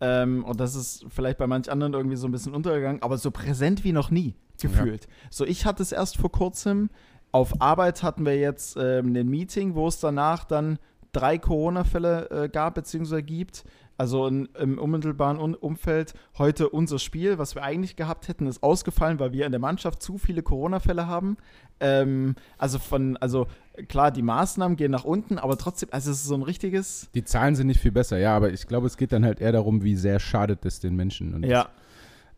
ähm, 0.00 0.44
und 0.44 0.58
das 0.58 0.74
ist 0.74 1.06
vielleicht 1.08 1.38
bei 1.38 1.46
manch 1.46 1.70
anderen 1.70 1.94
irgendwie 1.94 2.16
so 2.16 2.26
ein 2.26 2.32
bisschen 2.32 2.54
untergegangen, 2.54 3.02
aber 3.02 3.18
so 3.18 3.30
präsent 3.30 3.84
wie 3.84 3.92
noch 3.92 4.10
nie 4.10 4.34
gefühlt. 4.60 5.06
So, 5.30 5.44
ich 5.46 5.64
hatte 5.64 5.82
es 5.82 5.92
erst 5.92 6.16
vor 6.16 6.32
kurzem. 6.32 6.90
Auf 7.30 7.60
Arbeit 7.60 8.02
hatten 8.02 8.26
wir 8.26 8.36
jetzt 8.36 8.76
ähm, 8.80 9.14
ein 9.14 9.28
Meeting, 9.28 9.74
wo 9.76 9.86
es 9.86 10.00
danach 10.00 10.44
dann 10.44 10.78
drei 11.12 11.38
Corona-Fälle 11.38 12.30
äh, 12.30 12.48
gab 12.48 12.74
bzw. 12.74 13.22
gibt. 13.22 13.64
Also 13.98 14.26
in, 14.26 14.48
im 14.60 14.78
unmittelbaren 14.78 15.38
Un 15.38 15.54
Umfeld. 15.54 16.12
Heute 16.36 16.68
unser 16.68 16.98
Spiel, 16.98 17.38
was 17.38 17.54
wir 17.54 17.62
eigentlich 17.62 17.96
gehabt 17.96 18.28
hätten, 18.28 18.46
ist 18.46 18.62
ausgefallen, 18.62 19.18
weil 19.18 19.32
wir 19.32 19.46
in 19.46 19.52
der 19.52 19.60
Mannschaft 19.60 20.02
zu 20.02 20.18
viele 20.18 20.42
Corona-Fälle 20.42 21.06
haben. 21.06 21.36
Ähm, 21.80 22.34
also 22.58 22.78
von, 22.78 23.16
also 23.18 23.46
klar, 23.88 24.10
die 24.10 24.22
Maßnahmen 24.22 24.76
gehen 24.76 24.90
nach 24.90 25.04
unten, 25.04 25.38
aber 25.38 25.56
trotzdem, 25.56 25.88
also 25.92 26.10
es 26.10 26.18
ist 26.18 26.26
so 26.26 26.34
ein 26.34 26.42
richtiges. 26.42 27.08
die 27.14 27.24
Zahlen 27.24 27.54
sind 27.54 27.66
nicht 27.68 27.80
viel 27.80 27.92
besser, 27.92 28.18
ja, 28.18 28.36
aber 28.36 28.50
ich 28.52 28.66
glaube, 28.66 28.86
es 28.86 28.96
geht 28.96 29.12
dann 29.12 29.24
halt 29.24 29.40
eher 29.40 29.52
darum, 29.52 29.82
wie 29.82 29.96
sehr 29.96 30.18
schadet 30.20 30.64
es 30.66 30.80
den 30.80 30.94
Menschen. 30.96 31.34
Und 31.34 31.44
Ja, 31.44 31.68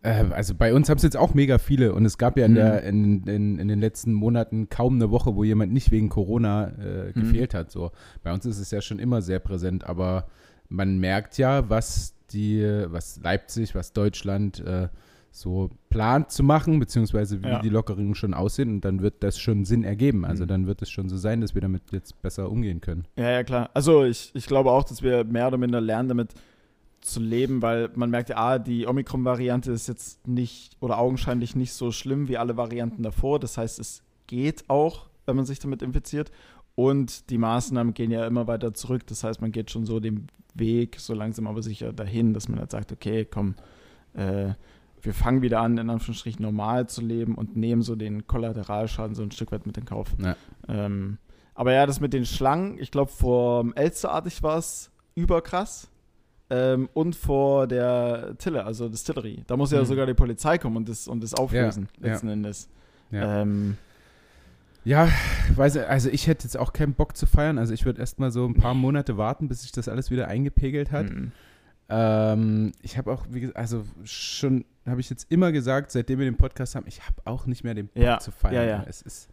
Äh, 0.01 0.27
also 0.31 0.55
bei 0.55 0.73
uns 0.75 0.89
haben 0.89 0.99
es 0.99 1.03
jetzt 1.03 1.17
auch 1.17 1.35
mega 1.35 1.59
viele 1.59 1.93
und 1.93 2.05
es 2.05 2.19
gab 2.19 2.37
ja 2.39 2.47
in, 2.47 2.53
Mhm. 2.53 2.57
der, 2.57 2.83
in, 2.85 3.23
in, 3.27 3.59
in 3.59 3.67
den 3.69 3.81
letzten 3.81 4.13
Monaten 4.13 4.69
kaum 4.69 4.95
eine 4.95 5.11
Woche, 5.11 5.35
wo 5.35 5.43
jemand 5.43 5.73
nicht 5.73 5.91
wegen 5.91 6.09
Corona 6.09 6.69
äh, 6.69 7.09
Mhm. 7.09 7.15
gefehlt 7.15 7.53
hat. 7.53 7.73
So. 7.73 7.91
Bei 8.23 8.33
uns 8.33 8.47
ist 8.47 8.61
es 8.61 8.71
ja 8.71 8.81
schon 8.81 9.01
immer 9.01 9.23
sehr 9.23 9.41
präsent, 9.41 9.83
aber 9.83 10.29
man 10.69 10.99
merkt 10.99 11.39
ja, 11.39 11.69
was 11.71 12.15
die, 12.33 12.63
was 12.89 13.21
Leipzig, 13.23 13.75
was 13.75 13.93
Deutschland 13.93 14.61
äh, 14.61 14.89
so 15.31 15.71
plant 15.89 16.31
zu 16.31 16.43
machen, 16.43 16.79
beziehungsweise 16.81 17.43
wie 17.43 17.49
Ja. 17.49 17.61
die 17.61 17.69
Lockerungen 17.69 18.15
schon 18.15 18.35
aussehen 18.35 18.71
und 18.71 18.85
dann 18.85 19.01
wird 19.03 19.23
das 19.23 19.39
schon 19.39 19.65
Sinn 19.65 19.85
ergeben. 19.85 20.25
Also 20.25 20.45
Mhm. 20.45 20.49
dann 20.49 20.67
wird 20.67 20.83
es 20.83 20.91
schon 20.91 21.09
so 21.09 21.17
sein, 21.17 21.41
dass 21.41 21.55
wir 21.55 21.63
damit 21.63 21.83
jetzt 21.93 22.21
besser 22.23 22.51
umgehen 22.51 22.81
können. 22.81 23.07
ja, 23.17 23.31
ja, 23.31 23.45
klar. 23.45 23.71
Also 23.75 24.05
ich, 24.05 24.31
ich 24.35 24.47
glaube 24.47 24.71
auch, 24.73 24.85
dass 24.85 25.03
wir 25.03 25.25
mehr 25.25 25.47
oder 25.49 25.57
minder 25.59 25.81
lernen, 25.81 26.09
damit 26.09 26.35
zu 27.01 27.21
leben, 27.21 27.63
weil 27.63 27.91
man 27.95 28.11
merkt 28.11 28.31
ja, 28.31 28.37
ah, 28.37 28.59
die 28.59 28.87
Omikron-Variante 28.87 29.71
ist 29.71 29.87
jetzt 29.87 30.27
nicht 30.27 30.77
oder 30.81 30.99
augenscheinlich 30.99 31.55
nicht 31.55 31.73
so 31.73 31.93
schlimm 31.93 32.27
wie 32.29 32.37
alle 32.37 32.57
Varianten 32.57 33.03
davor. 33.05 33.39
Das 33.39 33.57
heißt, 33.57 33.79
es 33.79 34.03
geht 34.27 34.65
auch, 34.69 35.09
wenn 35.25 35.37
man 35.37 35.47
sich 35.47 35.61
damit 35.61 35.81
infiziert. 35.83 36.33
Und 36.79 37.31
die 37.31 37.39
Maßnahmen 37.39 37.93
gehen 37.93 38.13
ja 38.13 38.25
immer 38.25 38.47
weiter 38.47 38.73
zurück. 38.73 39.05
Das 39.09 39.25
heißt, 39.25 39.41
man 39.41 39.51
geht 39.51 39.73
schon 39.73 39.85
so 39.85 39.99
den 39.99 40.29
Weg 40.55 41.01
so 41.01 41.13
langsam 41.13 41.49
aber 41.49 41.61
sicher 41.61 41.93
dahin, 41.93 42.35
dass 42.35 42.49
man 42.49 42.61
halt 42.61 42.71
sagt, 42.71 42.93
okay, 42.93 43.25
komm, 43.25 43.57
äh, 44.15 44.51
wir 45.03 45.13
fangen 45.13 45.43
wieder 45.43 45.61
an, 45.61 45.77
in 45.77 45.91
Anführungsstrichen 45.91 46.41
normal 46.41 46.89
zu 46.89 47.01
leben 47.03 47.35
und 47.35 47.57
nehmen 47.57 47.83
so 47.83 47.97
den 47.97 48.29
Kollateralschaden 48.29 49.17
so 49.17 49.25
ein 49.25 49.33
Stück 49.33 49.51
weit 49.51 49.67
mit 49.67 49.77
in 49.77 49.87
Kauf. 49.87 50.15
Ja. 50.23 50.37
Ähm, 50.69 51.19
aber 51.57 51.73
ja, 51.73 51.85
das 51.85 51.99
mit 51.99 52.13
den 52.13 52.25
Schlangen, 52.25 52.79
ich 52.79 52.93
glaube, 52.93 53.11
vor 53.11 53.67
Elsterartig 53.75 54.45
war 54.45 54.59
es 54.59 54.93
überkrass. 55.17 55.91
Ähm, 56.51 56.89
und 56.95 57.17
vor 57.17 57.67
der 57.67 58.37
Tille, 58.39 58.65
also 58.65 58.89
Distillery. 58.89 59.43
Da 59.49 59.57
muss 59.57 59.73
ja 59.73 59.81
Mhm. 59.81 59.85
sogar 59.87 60.07
die 60.07 60.15
Polizei 60.15 60.59
kommen 60.59 60.77
und 60.77 60.89
das, 60.89 61.09
und 61.09 61.25
das 61.25 61.35
auflösen, 61.35 61.89
Ja, 62.01 62.11
letzten 62.13 62.29
Endes. 62.29 62.69
Ja. 63.11 63.43
Ähm, 63.43 63.77
Ja, 64.85 65.09
weiß 65.57 65.77
also 65.79 66.09
ich 66.11 66.27
hätte 66.27 66.45
jetzt 66.45 66.57
auch 66.57 66.73
keinen 66.73 66.95
Bock 66.95 67.17
zu 67.17 67.27
feiern. 67.27 67.59
Also 67.59 67.73
ich 67.75 67.85
würde 67.85 68.01
erstmal 68.01 68.31
so 68.31 68.45
ein 68.47 68.55
paar 68.55 68.75
Monate 68.75 69.17
warten, 69.17 69.49
bis 69.49 69.63
sich 69.63 69.73
das 69.73 69.89
alles 69.89 70.11
wieder 70.11 70.29
eingepegelt 70.29 70.91
hat. 70.93 71.11
mhm. 71.11 71.33
Ähm, 71.91 72.73
ich 72.83 72.99
habe 72.99 73.11
auch, 73.13 73.25
wie 73.31 73.41
gesagt, 73.41 73.57
also 73.57 73.83
schon, 74.05 74.65
habe 74.87 75.01
ich 75.01 75.09
jetzt 75.09 75.27
immer 75.31 75.53
gesagt, 75.53 75.91
seitdem 75.91 76.19
wir 76.19 76.27
den 76.27 76.37
Podcast 76.37 76.75
haben, 76.75 76.85
ich 76.87 77.01
habe 77.01 77.15
auch 77.25 77.47
nicht 77.47 77.65
mehr 77.65 77.73
den 77.75 77.89
Bock 77.89 78.03
Ja, 78.03 78.19
zu 78.19 78.31
feiern. 78.31 78.55
ja, 78.55 78.63
ja. 78.65 78.85
Es 78.87 79.01
ist 79.01 79.29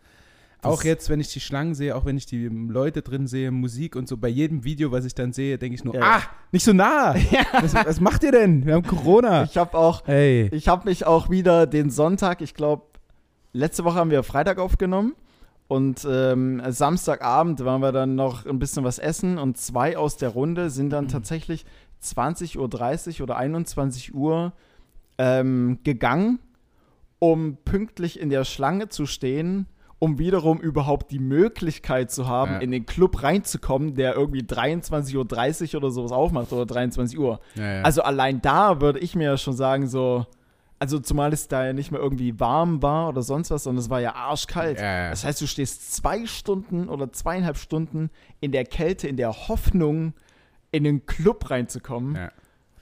Das- 0.62 0.72
auch 0.72 0.84
jetzt, 0.86 1.10
wenn 1.10 1.19
ich 1.19 1.34
die 1.34 1.41
Schlangen 1.41 1.75
sehe, 1.75 1.93
auch 1.98 2.05
wenn 2.05 2.15
ich 2.15 2.27
die 2.27 2.48
Leute 2.48 3.01
drin 3.01 3.27
sehe, 3.27 3.51
Musik 3.51 3.98
und 3.98 4.07
so, 4.07 4.15
bei 4.15 4.29
jedem 4.29 4.63
Video, 4.63 4.91
was 4.93 5.03
ich 5.03 5.13
dann 5.13 5.34
sehe, 5.34 5.57
denke 5.57 5.75
ich 5.75 5.84
nur, 5.84 6.01
ah, 6.01 6.22
nicht 6.53 6.63
so 6.63 6.72
nah. 6.72 7.13
Was, 7.62 7.74
was 7.75 8.00
macht 8.00 8.24
ihr 8.24 8.31
denn? 8.31 8.65
Wir 8.65 8.75
haben 8.75 8.88
Corona. 8.88 9.43
Ich 9.43 9.57
habe 9.57 9.77
auch, 9.77 10.07
Ey. 10.07 10.48
ich 10.53 10.69
habe 10.69 10.88
mich 10.88 11.05
auch 11.05 11.29
wieder 11.29 11.67
den 11.67 11.89
Sonntag, 11.89 12.39
ich 12.41 12.53
glaube, 12.53 12.84
letzte 13.51 13.84
Woche 13.84 13.95
haben 13.95 14.12
wir 14.12 14.24
Freitag 14.24 14.60
aufgenommen 14.60 15.13
und 15.67 16.05
ähm, 16.10 16.62
Samstagabend 16.67 17.63
waren 17.65 17.81
wir 17.81 17.91
dann 17.91 18.15
noch 18.15 18.45
ein 18.45 18.60
bisschen 18.60 18.84
was 18.84 19.00
essen 19.00 19.38
und 19.38 19.57
zwei 19.57 19.98
aus 19.98 20.17
der 20.17 20.29
Runde 20.29 20.69
sind 20.69 20.91
dann 20.91 21.07
tatsächlich 21.07 21.65
20.30 22.03 22.57
Uhr 23.19 23.24
oder 23.24 23.38
21 23.38 24.13
Uhr 24.13 24.53
ähm, 25.17 25.79
gegangen, 25.84 26.39
um 27.19 27.57
pünktlich 27.65 28.19
in 28.19 28.29
der 28.29 28.43
Schlange 28.43 28.89
zu 28.89 29.05
stehen, 29.05 29.67
um 29.98 30.19
wiederum 30.19 30.60
überhaupt 30.60 31.10
die 31.12 31.19
Möglichkeit 31.19 32.12
zu 32.12 32.27
haben, 32.27 32.51
Ja. 32.53 32.57
in 32.60 32.69
den 32.72 32.86
Club 32.86 33.24
reinzukommen, 33.24 33.95
der 33.95 34.13
irgendwie 34.15 34.41
23.30 34.43 35.74
Uhr 35.74 35.81
oder 35.81 35.89
sowas 35.89 36.12
aufmacht 36.12 36.51
oder 36.53 36.65
23 36.65 37.17
Uhr. 37.17 37.39
Ja, 37.55 37.75
ja. 37.77 37.81
Also 37.81 38.01
allein 38.03 38.41
da 38.41 38.81
würde 38.81 39.00
ich 39.00 39.15
mir 39.15 39.24
ja 39.31 39.38
schon 39.38 39.53
sagen, 39.55 39.88
so, 39.88 40.25
also 40.86 41.00
zumal 41.00 41.34
es 41.34 41.48
da 41.48 41.65
ja 41.65 41.74
nicht 41.74 41.92
mehr 41.92 42.00
irgendwie 42.00 42.39
warm 42.39 42.82
war 42.84 43.10
oder 43.10 43.22
sonst 43.24 43.50
was, 43.51 43.63
sondern 43.63 43.82
es 43.84 43.89
war 43.89 44.00
ja 44.01 44.13
arschkalt. 44.13 44.80
Ja, 44.80 45.04
ja. 45.06 45.10
Das 45.10 45.25
heißt, 45.25 45.42
du 45.42 45.48
stehst 45.48 45.94
zwei 45.96 46.25
Stunden 46.27 46.88
oder 46.89 47.12
zweieinhalb 47.12 47.58
Stunden 47.58 48.10
in 48.39 48.51
der 48.51 48.65
Kälte, 48.65 49.08
in 49.08 49.18
der 49.18 49.34
Hoffnung, 49.48 50.13
in 50.72 50.84
den 50.84 51.06
Club 51.08 51.50
reinzukommen, 51.50 52.15
Ja. 52.15 52.32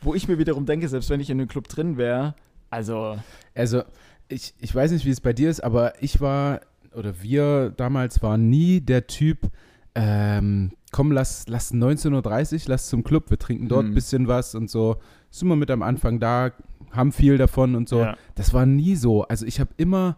wo 0.02 0.14
ich 0.14 0.28
mir 0.28 0.38
wiederum 0.38 0.66
denke, 0.66 0.88
selbst 0.90 1.10
wenn 1.10 1.20
ich 1.22 1.30
in 1.30 1.38
den 1.38 1.48
Club 1.48 1.68
drin 1.70 1.98
wäre, 1.98 2.36
also, 2.70 3.18
Also, 3.56 3.84
ich, 4.28 4.54
ich 4.60 4.74
weiß 4.76 4.92
nicht, 4.92 5.06
wie 5.06 5.12
es 5.12 5.22
bei 5.22 5.32
dir 5.34 5.50
ist, 5.50 5.64
aber 5.64 5.94
ich 6.02 6.20
war, 6.22 6.62
oder 6.96 7.22
wir 7.22 7.70
damals 7.70 8.22
waren 8.24 8.50
nie 8.50 8.82
der 8.82 9.08
Typ, 9.08 9.50
ähm, 9.96 10.72
komm, 10.92 11.12
lass, 11.12 11.46
lass 11.48 11.72
19.30 11.74 12.54
Uhr, 12.54 12.62
lass 12.68 12.88
zum 12.88 13.04
Club, 13.04 13.30
wir 13.30 13.38
trinken 13.38 13.68
dort 13.68 13.86
ein 13.86 13.92
Mhm. 13.92 13.96
bisschen 13.96 14.28
was 14.28 14.56
und 14.56 14.70
so. 14.70 14.98
Sind 15.30 15.48
wir 15.48 15.56
mit 15.56 15.70
am 15.72 15.82
Anfang 15.84 16.20
da, 16.20 16.52
haben 16.94 17.12
viel 17.12 17.38
davon 17.38 17.76
und 17.76 17.90
so. 17.90 18.00
Ja. 18.00 18.16
Das 18.36 18.54
war 18.54 18.66
nie 18.66 18.96
so. 18.96 19.24
Also, 19.24 19.46
ich 19.46 19.60
habe 19.60 19.72
immer, 19.78 20.18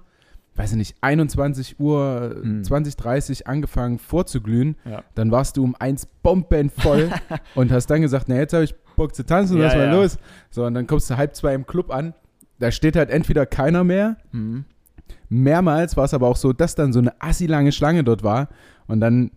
weiß 0.56 0.72
ich 0.72 0.78
nicht, 0.78 0.96
21 1.02 1.80
Uhr, 1.80 2.36
Mhm. 2.44 2.64
20, 2.64 2.96
30 2.98 3.48
angefangen 3.48 3.98
vorzuglühen. 4.00 4.76
Ja. 4.86 5.04
Dann 5.16 5.32
warst 5.32 5.58
du 5.58 5.64
um 5.64 5.76
eins 5.80 6.06
bombenvoll 6.24 7.10
und 7.56 7.72
hast 7.72 7.88
dann 7.88 8.02
gesagt, 8.02 8.26
na, 8.30 8.36
jetzt 8.36 8.54
habe 8.54 8.64
ich 8.64 8.76
Bock 8.96 9.14
zu 9.16 9.26
tanzen, 9.26 9.58
Ja, 9.58 9.64
lass 9.66 9.76
mal 9.76 9.86
ja. 9.88 9.94
los. 9.94 10.18
So, 10.52 10.66
und 10.66 10.74
dann 10.74 10.88
kommst 10.88 11.10
du 11.10 11.18
halb 11.18 11.36
zwei 11.36 11.54
im 11.54 11.66
Club 11.66 11.92
an. 11.94 12.14
Da 12.60 12.72
steht 12.72 12.96
halt 12.96 13.10
entweder 13.10 13.46
keiner 13.46 13.84
mehr. 13.84 14.16
Mhm. 14.32 14.64
Mehrmals 15.30 15.98
war 15.98 16.06
es 16.06 16.14
aber 16.14 16.28
auch 16.28 16.38
so, 16.38 16.54
dass 16.54 16.76
dann 16.76 16.94
so 16.94 17.00
eine 17.00 17.14
assi-lange 17.22 17.72
Schlange 17.72 18.04
dort 18.04 18.24
war. 18.24 18.48
Und 18.88 19.02
dann, 19.02 19.32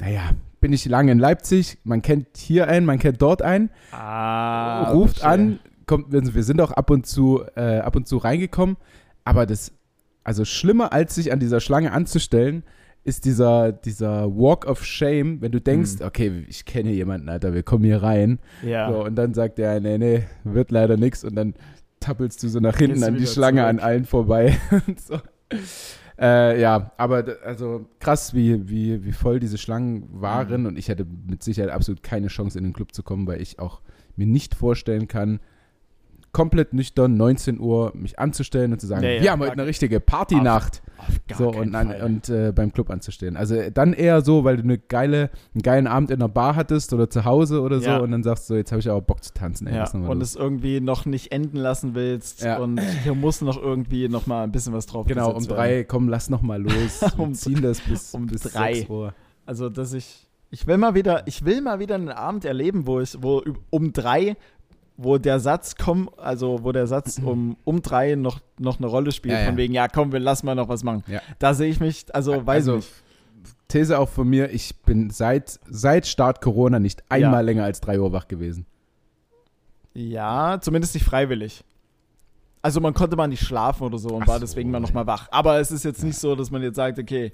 naja, 0.00 0.22
bin 0.60 0.72
ich 0.72 0.84
lange 0.86 1.12
in 1.12 1.18
Leipzig. 1.18 1.78
Man 1.84 2.02
kennt 2.02 2.36
hier 2.36 2.68
einen, 2.68 2.84
man 2.84 2.98
kennt 2.98 3.22
dort 3.22 3.42
einen. 3.42 3.70
Ah, 3.92 4.90
ruft 4.90 5.20
verstehe. 5.20 5.30
an. 5.30 5.58
Kommt, 5.88 6.12
wir 6.12 6.22
wir 6.34 6.44
sind 6.44 6.60
auch 6.60 6.70
ab 6.70 6.90
und 6.90 7.06
zu, 7.06 7.42
äh, 7.56 7.78
ab 7.78 7.96
und 7.96 8.06
zu 8.06 8.18
reingekommen. 8.18 8.76
Aber 9.24 9.44
das, 9.46 9.72
also 10.22 10.44
schlimmer 10.44 10.92
als 10.92 11.16
sich 11.16 11.32
an 11.32 11.40
dieser 11.40 11.58
Schlange 11.60 11.90
anzustellen, 11.90 12.62
ist 13.04 13.24
dieser, 13.24 13.72
dieser 13.72 14.26
Walk 14.36 14.66
of 14.66 14.84
Shame, 14.84 15.40
wenn 15.40 15.50
du 15.50 15.60
denkst, 15.60 16.00
Mhm. 16.00 16.06
okay, 16.06 16.44
ich 16.46 16.64
kenne 16.66 16.92
jemanden, 16.92 17.28
Alter, 17.28 17.54
wir 17.54 17.62
kommen 17.62 17.84
hier 17.84 18.02
rein. 18.02 18.38
Ja. 18.62 18.92
So, 18.92 19.04
und 19.04 19.16
dann 19.16 19.32
sagt 19.34 19.58
er, 19.58 19.80
nee, 19.80 19.96
nee, 19.98 20.24
wird 20.44 20.70
leider 20.70 20.96
nichts. 20.96 21.24
Und 21.24 21.34
dann 21.34 21.54
tappelst 22.00 22.42
du 22.42 22.48
so 22.48 22.60
nach 22.60 22.76
hinten 22.76 23.02
an 23.02 23.16
die 23.16 23.26
Schlange 23.26 23.60
zurück. 23.62 23.70
an 23.70 23.78
allen 23.80 24.04
vorbei. 24.04 24.56
so. 24.96 25.18
Äh, 26.20 26.60
ja, 26.60 26.92
aber 26.96 27.24
also 27.44 27.86
krass, 28.00 28.34
wie, 28.34 28.68
wie, 28.68 29.04
wie 29.04 29.12
voll 29.12 29.38
diese 29.40 29.56
Schlangen 29.56 30.08
waren. 30.10 30.62
Mhm. 30.62 30.66
Und 30.66 30.78
ich 30.78 30.88
hätte 30.88 31.06
mit 31.26 31.42
Sicherheit 31.42 31.70
absolut 31.70 32.02
keine 32.02 32.26
Chance, 32.26 32.58
in 32.58 32.64
den 32.64 32.72
Club 32.72 32.92
zu 32.92 33.02
kommen, 33.02 33.26
weil 33.26 33.40
ich 33.40 33.58
auch 33.58 33.80
mir 34.16 34.26
nicht 34.26 34.54
vorstellen 34.54 35.06
kann, 35.08 35.40
komplett 36.32 36.74
nüchtern, 36.74 37.16
19 37.16 37.58
Uhr, 37.60 37.92
mich 37.94 38.18
anzustellen 38.18 38.72
und 38.72 38.80
zu 38.80 38.86
sagen, 38.86 39.02
Ja, 39.02 39.10
ja, 39.10 39.22
wir 39.22 39.30
haben 39.32 39.38
klar. 39.40 39.50
heute 39.50 39.60
eine 39.60 39.68
richtige 39.68 40.00
Partynacht. 40.00 40.82
So, 41.36 41.50
und, 41.50 41.74
an, 41.76 41.88
Fall. 41.88 42.02
und 42.02 42.28
äh, 42.28 42.52
beim 42.52 42.72
Club 42.72 42.90
anzustehen. 42.90 43.36
Also 43.36 43.54
äh, 43.54 43.70
dann 43.70 43.92
eher 43.92 44.20
so, 44.20 44.42
weil 44.44 44.56
du 44.56 44.64
eine 44.64 44.78
geile, 44.78 45.30
einen 45.54 45.62
geilen 45.62 45.86
Abend 45.86 46.10
in 46.10 46.18
der 46.18 46.26
Bar 46.28 46.56
hattest 46.56 46.92
oder 46.92 47.08
zu 47.08 47.24
Hause 47.24 47.62
oder 47.62 47.78
so 47.80 47.86
Ja. 47.88 47.98
und 47.98 48.10
dann 48.10 48.24
sagst 48.24 48.50
du, 48.50 48.54
so, 48.54 48.56
jetzt 48.58 48.72
habe 48.72 48.80
ich 48.80 48.90
aber 48.90 49.00
Bock 49.00 49.22
zu 49.22 49.32
tanzen. 49.32 49.68
Ey, 49.68 49.76
ja, 49.76 49.88
und 49.92 50.18
los? 50.18 50.30
es 50.30 50.36
irgendwie 50.36 50.80
noch 50.80 51.06
nicht 51.06 51.30
enden 51.30 51.56
lassen 51.58 51.94
willst 51.94 52.42
Ja. 52.42 52.58
und 52.58 52.80
hier 53.04 53.14
muss 53.14 53.40
noch 53.42 53.62
irgendwie 53.62 54.08
noch 54.08 54.26
mal 54.26 54.42
ein 54.42 54.50
bisschen 54.52 54.72
was 54.72 54.86
drauf 54.86 55.06
Genau, 55.06 55.30
um 55.30 55.46
drei, 55.46 55.70
werden. 55.76 55.86
komm, 55.88 56.08
lass 56.08 56.30
noch 56.30 56.42
mal 56.42 56.60
los. 56.60 57.00
Um 57.16 57.32
ziehen 57.32 57.62
das 57.62 57.80
bis, 57.80 58.12
um 58.12 58.26
bis 58.26 58.42
drei. 58.42 58.74
6 58.74 58.90
Uhr. 58.90 59.14
Also, 59.46 59.68
dass 59.70 59.92
ich 59.92 60.24
ich 60.50 60.66
will 60.66 60.78
mal 60.78 60.94
wieder, 60.94 61.26
ich 61.26 61.44
will 61.44 61.60
mal 61.60 61.78
wieder 61.78 61.94
einen 61.94 62.08
Abend 62.08 62.44
erleben, 62.46 62.86
wo 62.86 63.00
ich 63.00 63.16
wo 63.22 63.42
um 63.70 63.92
drei 63.92 64.36
wo 65.00 65.16
der 65.16 65.38
Satz 65.40 65.76
komm, 65.76 66.10
also 66.16 66.64
wo 66.64 66.72
der 66.72 66.86
Satz 66.88 67.18
um, 67.24 67.56
um 67.64 67.80
drei 67.82 68.16
noch, 68.16 68.40
noch 68.58 68.78
eine 68.78 68.88
Rolle 68.88 69.12
spielt, 69.12 69.32
Ja, 69.34 69.40
ja. 69.42 69.46
von 69.46 69.56
wegen, 69.56 69.72
ja 69.72 69.86
komm, 69.88 70.10
wir 70.12 70.18
lassen 70.18 70.44
mal 70.44 70.54
noch 70.56 70.68
was 70.68 70.82
machen. 70.82 71.04
Ja. 71.06 71.20
Da 71.38 71.54
sehe 71.54 71.70
ich 71.70 71.78
mich, 71.80 72.04
also 72.14 72.32
weiß 72.44 72.68
Also, 72.68 72.76
nicht. 72.76 72.92
These 73.68 73.98
auch 73.98 74.08
von 74.08 74.28
mir, 74.28 74.50
ich 74.50 74.74
bin 74.82 75.10
seit, 75.10 75.60
seit 75.70 76.06
Start 76.06 76.40
Corona 76.40 76.78
nicht 76.80 77.04
einmal 77.10 77.32
Ja. 77.34 77.40
länger 77.40 77.64
als 77.64 77.80
3 77.80 78.00
Uhr 78.00 78.12
wach 78.12 78.26
gewesen. 78.26 78.66
Ja, 79.94 80.58
zumindest 80.60 80.94
nicht 80.94 81.04
freiwillig. 81.04 81.64
Also 82.62 82.80
man 82.80 82.92
konnte 82.94 83.16
mal 83.16 83.28
nicht 83.28 83.42
schlafen 83.44 83.84
oder 83.84 83.98
so 83.98 84.08
und 84.10 84.22
Ach 84.24 84.28
war 84.28 84.34
so, 84.36 84.40
deswegen 84.40 84.70
mal 84.70 84.78
ja. 84.78 84.80
noch 84.82 84.92
mal 84.92 85.06
wach. 85.06 85.28
Aber 85.30 85.60
es 85.60 85.70
ist 85.70 85.84
jetzt 85.84 86.02
nicht 86.02 86.18
so, 86.18 86.34
dass 86.34 86.50
man 86.50 86.62
jetzt 86.62 86.76
sagt, 86.76 86.98
okay, 86.98 87.32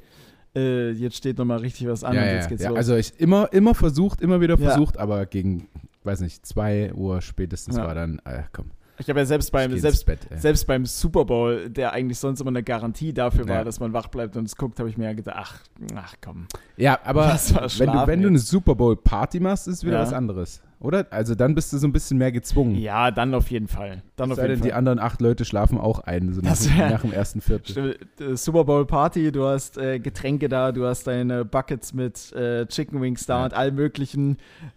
äh, 0.55 0.91
jetzt 0.91 1.17
steht 1.17 1.39
noch 1.39 1.45
mal 1.45 1.59
richtig 1.59 1.89
was 1.89 2.05
an 2.05 2.15
ja, 2.15 2.21
und 2.23 2.27
ja, 2.29 2.35
jetzt 2.35 2.49
geht's 2.49 2.63
ja. 2.63 2.69
los. 2.69 2.79
Also 2.79 2.97
ich 2.97 3.19
immer, 3.19 3.53
immer 3.53 3.75
versucht, 3.75 4.21
immer 4.21 4.41
wieder 4.41 4.59
Ja. 4.59 4.71
versucht, 4.71 4.99
aber 4.99 5.25
gegen, 5.27 5.69
weiß 6.05 6.21
nicht, 6.21 6.45
2 6.47 6.93
Uhr 6.95 7.21
spätestens 7.23 7.77
Ja. 7.77 7.87
war 7.87 7.95
dann, 7.95 8.21
äh, 8.25 8.43
komm, 8.53 8.71
ich 8.97 9.09
habe 9.09 9.19
ja 9.19 9.27
selbst 9.27 9.51
beim, 9.51 9.77
selbst, 9.77 10.07
Bett. 10.07 10.21
selbst 10.37 10.67
beim 10.69 10.87
Super 10.87 11.25
Bowl, 11.25 11.69
der 11.69 11.93
eigentlich 11.93 12.17
sonst 12.19 12.41
immer 12.41 12.51
eine 12.51 12.63
Garantie 12.63 13.13
dafür 13.13 13.49
war, 13.49 13.57
Ja. 13.57 13.65
dass 13.65 13.81
man 13.81 13.93
wach 13.93 14.07
bleibt 14.07 14.37
und 14.37 14.45
es 14.45 14.55
guckt, 14.57 14.79
habe 14.79 14.89
ich 14.89 14.97
mir 14.97 15.07
ja 15.07 15.13
gedacht, 15.15 15.37
ach, 15.37 15.59
ach 15.97 16.15
komm. 16.21 16.47
Ja, 16.77 17.01
aber 17.05 17.27
wenn 17.79 17.91
du, 17.93 18.07
wenn 18.07 18.23
du 18.23 18.29
eine. 18.29 18.39
Super 18.39 18.75
Bowl 18.77 18.95
Party 18.97 19.41
machst, 19.41 19.67
ist 19.67 19.83
wieder 19.83 19.95
Ja. 19.95 20.03
was 20.03 20.13
anderes. 20.13 20.63
Oder? 20.85 21.07
Also 21.11 21.35
dann 21.35 21.55
bist 21.55 21.73
du 21.73 21.79
so 21.79 21.87
ein 21.87 21.93
bisschen 21.93 22.19
mehr 22.19 22.31
gezwungen. 22.31 22.75
Ja, 22.77 23.11
dann 23.11 23.35
auf 23.35 23.51
jeden 23.51 23.69
Fall. 23.69 24.03
Dann 24.17 24.31
auf 24.31 24.39
jeden 24.39 24.49
denn, 24.51 24.59
Fall. 24.59 24.69
die 24.69 24.73
anderen 24.75 24.99
acht 24.99 25.21
Leute 25.21 25.45
schlafen 25.45 25.79
auch 25.79 26.01
ein, 26.01 26.33
so 26.33 26.41
nach, 26.41 26.57
wär- 26.77 26.91
nach 26.91 27.01
dem 27.03 27.13
ersten 27.13 27.41
Viertel. 27.41 27.97
Äh, 28.21 28.37
Super 28.37 28.65
Bowl 28.65 28.87
Party, 28.87 29.33
du 29.33 29.47
hast 29.47 29.79
äh, 29.79 29.99
Getränke 29.99 30.49
da, 30.49 30.73
du 30.73 30.85
hast 30.87 31.07
deine 31.07 31.45
Buckets 31.45 31.93
mit 31.95 32.33
äh, 32.33 32.67
Chicken 32.67 33.01
Wings 33.01 33.27
da 33.27 33.39
Ja. 33.39 33.45
und 33.47 33.55
allem 33.55 33.75
möglichen. 33.75 34.37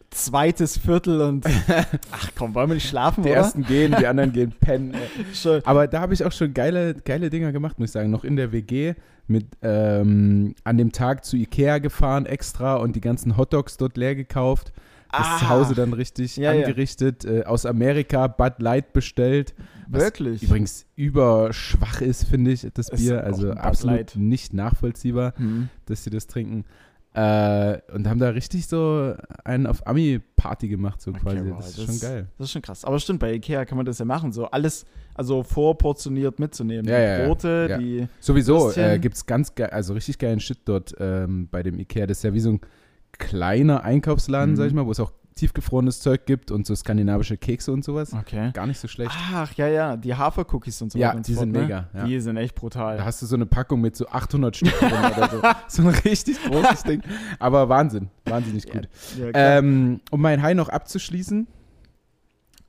Zweites 0.10 0.78
Viertel 0.78 1.20
und 1.22 1.46
ach 2.12 2.30
komm, 2.38 2.56
wollen 2.56 2.70
wir 2.70 2.76
nicht 2.76 2.88
schlafen, 2.88 3.24
Die 3.24 3.30
oder? 3.30 3.40
ersten 3.40 3.64
gehen, 3.64 3.94
die 4.00 4.08
anderen 4.08 4.32
gehen 4.32 4.54
pennen. 4.60 4.94
Schön. 5.34 5.62
Aber 5.66 5.88
da 5.88 6.00
habe 6.00 6.14
ich 6.14 6.24
auch 6.24 6.32
schon 6.32 6.54
geile, 6.54 6.94
geile 6.96 7.30
Dinger 7.30 7.52
gemacht, 7.52 7.78
muss 7.78 7.90
ich 7.90 7.92
sagen. 7.94 8.10
Noch 8.10 8.24
in 8.24 8.38
der 8.38 8.54
WG 8.54 8.94
mit 9.28 9.46
ähm, 9.62 10.56
an 10.64 10.78
dem 10.78 10.94
Tag 10.94 11.26
zu 11.26 11.36
Ikea 11.36 11.80
gefahren 11.80 12.26
extra 12.26 12.76
und 12.78 12.96
die 12.96 13.02
ganzen 13.02 13.36
Hotdogs 13.36 13.76
dort 13.76 13.98
leer 13.98 14.16
gekauft. 14.16 14.72
Ah, 15.10 15.38
zu 15.40 15.50
Hause 15.50 15.74
dann 15.76 15.94
richtig 15.94 16.38
Ja, 16.38 16.52
ja. 16.54 16.66
angerichtet. 16.66 17.26
Äh, 17.26 17.44
aus 17.46 17.66
Amerika 17.66 18.28
Bud 18.28 18.54
Light 18.60 18.94
bestellt. 18.94 19.54
Was 19.88 20.02
Wirklich. 20.04 20.44
Übrigens 20.44 20.86
überschwach 20.96 22.01
ist, 22.01 22.25
finde 22.25 22.51
ich, 22.51 22.68
das 22.74 22.90
Ist 22.90 23.00
Bier. 23.01 23.24
Also 23.24 23.51
absolut 23.51 23.96
Light. 23.98 24.16
nicht 24.18 24.53
nachvollziehbar, 24.53 25.34
Hm. 25.38 25.70
dass 25.86 26.03
sie 26.03 26.10
das 26.10 26.27
trinken. 26.27 26.66
Äh, 27.14 27.79
und 27.94 28.08
haben 28.08 28.20
da 28.20 28.29
richtig 28.29 28.68
so 28.68 29.16
einen 29.44 29.66
auf 29.66 29.88
Ami-Party 29.88 30.68
gemacht, 30.68 31.01
so 31.01 31.12
Okay, 31.12 31.20
quasi. 31.22 31.50
wow, 31.50 31.58
das 31.58 31.70
ist 31.70 31.77
das- 31.79 31.86
schon 31.86 32.00
geil. 32.00 32.27
Das 32.38 32.46
ist 32.48 32.51
schon 32.51 32.62
krass. 32.62 32.86
Aber 32.86 33.00
stimmt, 33.00 33.20
bei 33.22 33.34
Ikea 33.34 33.66
kann 33.66 33.77
man 33.77 33.86
das 33.88 33.98
ja 33.98 34.05
machen, 34.05 34.31
so 34.31 34.46
alles, 34.46 34.86
also 35.16 35.42
vorportioniert 35.42 36.38
mitzunehmen. 36.40 36.86
Ja, 36.86 36.98
die 36.98 37.03
ja, 37.03 37.18
ja. 37.20 37.25
Brote, 37.27 37.68
Ja. 37.72 37.77
die. 37.79 38.08
Sowieso 38.20 38.72
äh, 38.74 39.00
gibt 39.00 39.16
es 39.16 39.25
ganz 39.25 39.55
geil, 39.55 39.70
also 39.72 39.94
richtig 39.94 40.20
geilen 40.20 40.40
Shit 40.40 40.60
dort 40.66 40.94
ähm, 41.00 41.48
bei 41.50 41.64
dem 41.64 41.79
Ikea. 41.79 42.05
Das 42.05 42.20
ist 42.20 42.24
ja 42.24 42.34
wie 42.34 42.40
so 42.40 42.50
ein 42.51 42.62
kleiner 43.18 43.84
Einkaufsladen, 43.84 44.51
Mhm. 44.51 44.56
sag 44.58 44.68
ich 44.68 44.74
mal, 44.74 44.86
wo 44.86 44.92
es 44.92 45.00
auch 45.00 45.12
tiefgefrorenes 45.36 46.00
Zeug 46.00 46.25
gibt 46.25 46.50
und 46.50 46.66
so 46.66 46.74
skandinavische 46.75 47.38
Kekse 47.38 47.72
und 47.72 47.84
sowas. 47.86 48.12
Okay. 48.12 48.50
Gar 48.53 48.66
nicht 48.66 48.80
so 48.80 48.88
schlecht. 48.88 49.12
Ach, 49.14 49.53
ja, 49.53 49.68
ja, 49.68 49.96
die 49.96 50.16
Hafercookies 50.16 50.82
und 50.82 50.92
so. 50.92 50.98
Ja, 50.98 51.14
und 51.14 51.27
die 51.27 51.36
sind 51.36 51.53
fort, 51.53 51.64
mega, 51.64 51.82
Ne? 51.82 51.88
ja. 52.00 52.06
Die 52.06 52.20
sind 52.20 52.38
echt 52.38 52.56
brutal. 52.56 52.98
Da 52.98 53.06
hast 53.06 53.22
du 53.22 53.27
so 53.27 53.36
eine 53.36 53.46
Packung 53.46 53.80
mit 53.82 53.96
so 53.96 54.08
800 54.08 54.56
Stück 54.58 54.74
drin 54.80 54.92
oder 54.92 55.30
so. 55.30 55.42
So 55.68 55.82
ein 55.84 55.90
richtig 55.90 56.42
großes 56.44 56.84
Ding. 56.86 57.03
Aber 57.38 57.70
Wahnsinn, 57.70 58.10
wahnsinnig 58.25 58.66
gut. 58.68 58.90
Ja, 59.20 59.30
klar. 59.32 59.58
Ähm, 59.60 60.01
um 60.10 60.22
mein 60.22 60.42
High 60.42 60.56
noch 60.56 60.70
abzuschließen. 60.70 61.46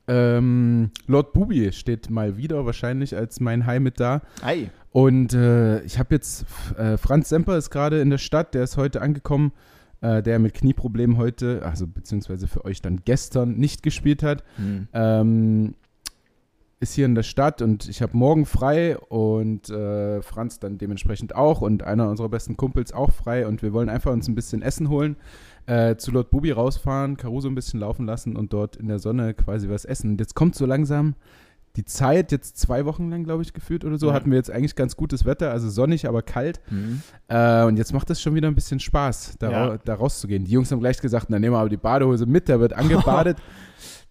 Ähm, 0.07 0.91
Lord 1.07 1.33
Bubi 1.33 1.71
steht 1.71 2.09
mal 2.09 2.37
wieder 2.37 2.65
wahrscheinlich 2.65 3.15
als 3.15 3.39
mein 3.39 3.65
High 3.65 3.79
mit 3.79 3.99
da. 3.99 4.21
Ei. 4.41 4.69
Und 4.91 5.33
äh, 5.33 5.81
ich 5.81 5.99
habe 5.99 6.15
jetzt, 6.15 6.45
äh, 6.77 6.97
Franz 6.97 7.29
Semper 7.29 7.57
ist 7.57 7.69
gerade 7.69 8.01
in 8.01 8.09
der 8.09 8.17
Stadt, 8.17 8.55
der 8.55 8.63
ist 8.63 8.75
heute 8.77 9.01
angekommen, 9.01 9.53
äh, 10.01 10.21
der 10.21 10.39
mit 10.39 10.53
Knieproblemen 10.53 11.17
heute, 11.17 11.63
also 11.63 11.87
beziehungsweise 11.87 12.47
für 12.47 12.65
euch 12.65 12.81
dann 12.81 13.01
gestern 13.05 13.55
nicht 13.57 13.83
gespielt 13.83 14.23
hat. 14.23 14.43
Hm. 14.55 14.87
Ähm, 14.93 15.75
ist 16.81 16.93
hier 16.93 17.05
in 17.05 17.15
der 17.15 17.23
Stadt 17.23 17.61
und 17.61 17.89
ich 17.89 18.01
habe 18.01 18.15
morgen 18.15 18.45
frei 18.45 18.97
und 18.97 19.69
äh, 19.69 20.21
Franz 20.21 20.59
dann 20.59 20.77
dementsprechend 20.77 21.35
auch 21.35 21.59
und 21.61 21.83
einer 21.83 22.09
unserer 22.09 22.29
besten 22.29 22.55
Kumpels 22.55 22.93
auch 22.93 23.11
frei 23.11 23.47
und 23.47 23.61
wir 23.61 23.73
wollen 23.73 23.89
einfach 23.89 24.13
uns 24.13 24.29
ein 24.29 24.35
bisschen 24.35 24.61
Essen 24.61 24.87
holen, 24.87 25.17
äh, 25.65 25.97
zu 25.97 26.11
Lord 26.11 26.29
Bubi 26.29 26.51
rausfahren, 26.51 27.17
Caruso 27.17 27.49
ein 27.49 27.55
bisschen 27.55 27.81
laufen 27.81 28.05
lassen 28.05 28.37
und 28.37 28.53
dort 28.53 28.77
in 28.77 28.87
der 28.87 28.99
Sonne 28.99 29.33
quasi 29.33 29.69
was 29.69 29.83
essen. 29.83 30.11
Und 30.11 30.21
jetzt 30.21 30.35
kommt 30.35 30.55
so 30.55 30.65
langsam 30.65 31.15
die 31.75 31.85
Zeit, 31.85 32.31
jetzt 32.31 32.57
zwei 32.57 32.85
Wochen 32.85 33.09
lang, 33.09 33.23
glaube 33.23 33.43
ich, 33.43 33.53
geführt 33.53 33.85
oder 33.85 33.97
so, 33.97 34.07
Ja. 34.07 34.13
hatten 34.13 34.31
wir 34.31 34.37
jetzt 34.37 34.51
eigentlich 34.51 34.75
ganz 34.75 34.95
gutes 34.97 35.25
Wetter, 35.25 35.51
also 35.51 35.69
sonnig, 35.69 36.07
aber 36.07 36.21
kalt. 36.21 36.59
Hm. 36.69 37.01
Äh, 37.27 37.63
und 37.63 37.77
jetzt 37.77 37.93
macht 37.93 38.09
es 38.09 38.21
schon 38.21 38.35
wieder 38.35 38.47
ein 38.47 38.55
bisschen 38.55 38.79
Spaß, 38.79 39.35
da, 39.39 39.51
Ja. 39.51 39.77
da 39.77 39.93
rauszugehen. 39.95 40.43
Die 40.45 40.51
Jungs 40.51 40.71
haben 40.71 40.79
gleich 40.79 40.99
gesagt, 40.99 41.27
na 41.29 41.39
nehmen 41.39 41.53
wir 41.55 41.59
aber 41.59 41.69
die 41.69 41.77
Badehose 41.77 42.25
mit, 42.25 42.49
da 42.49 42.59
wird 42.59 42.73
angebadet. 43.33 43.37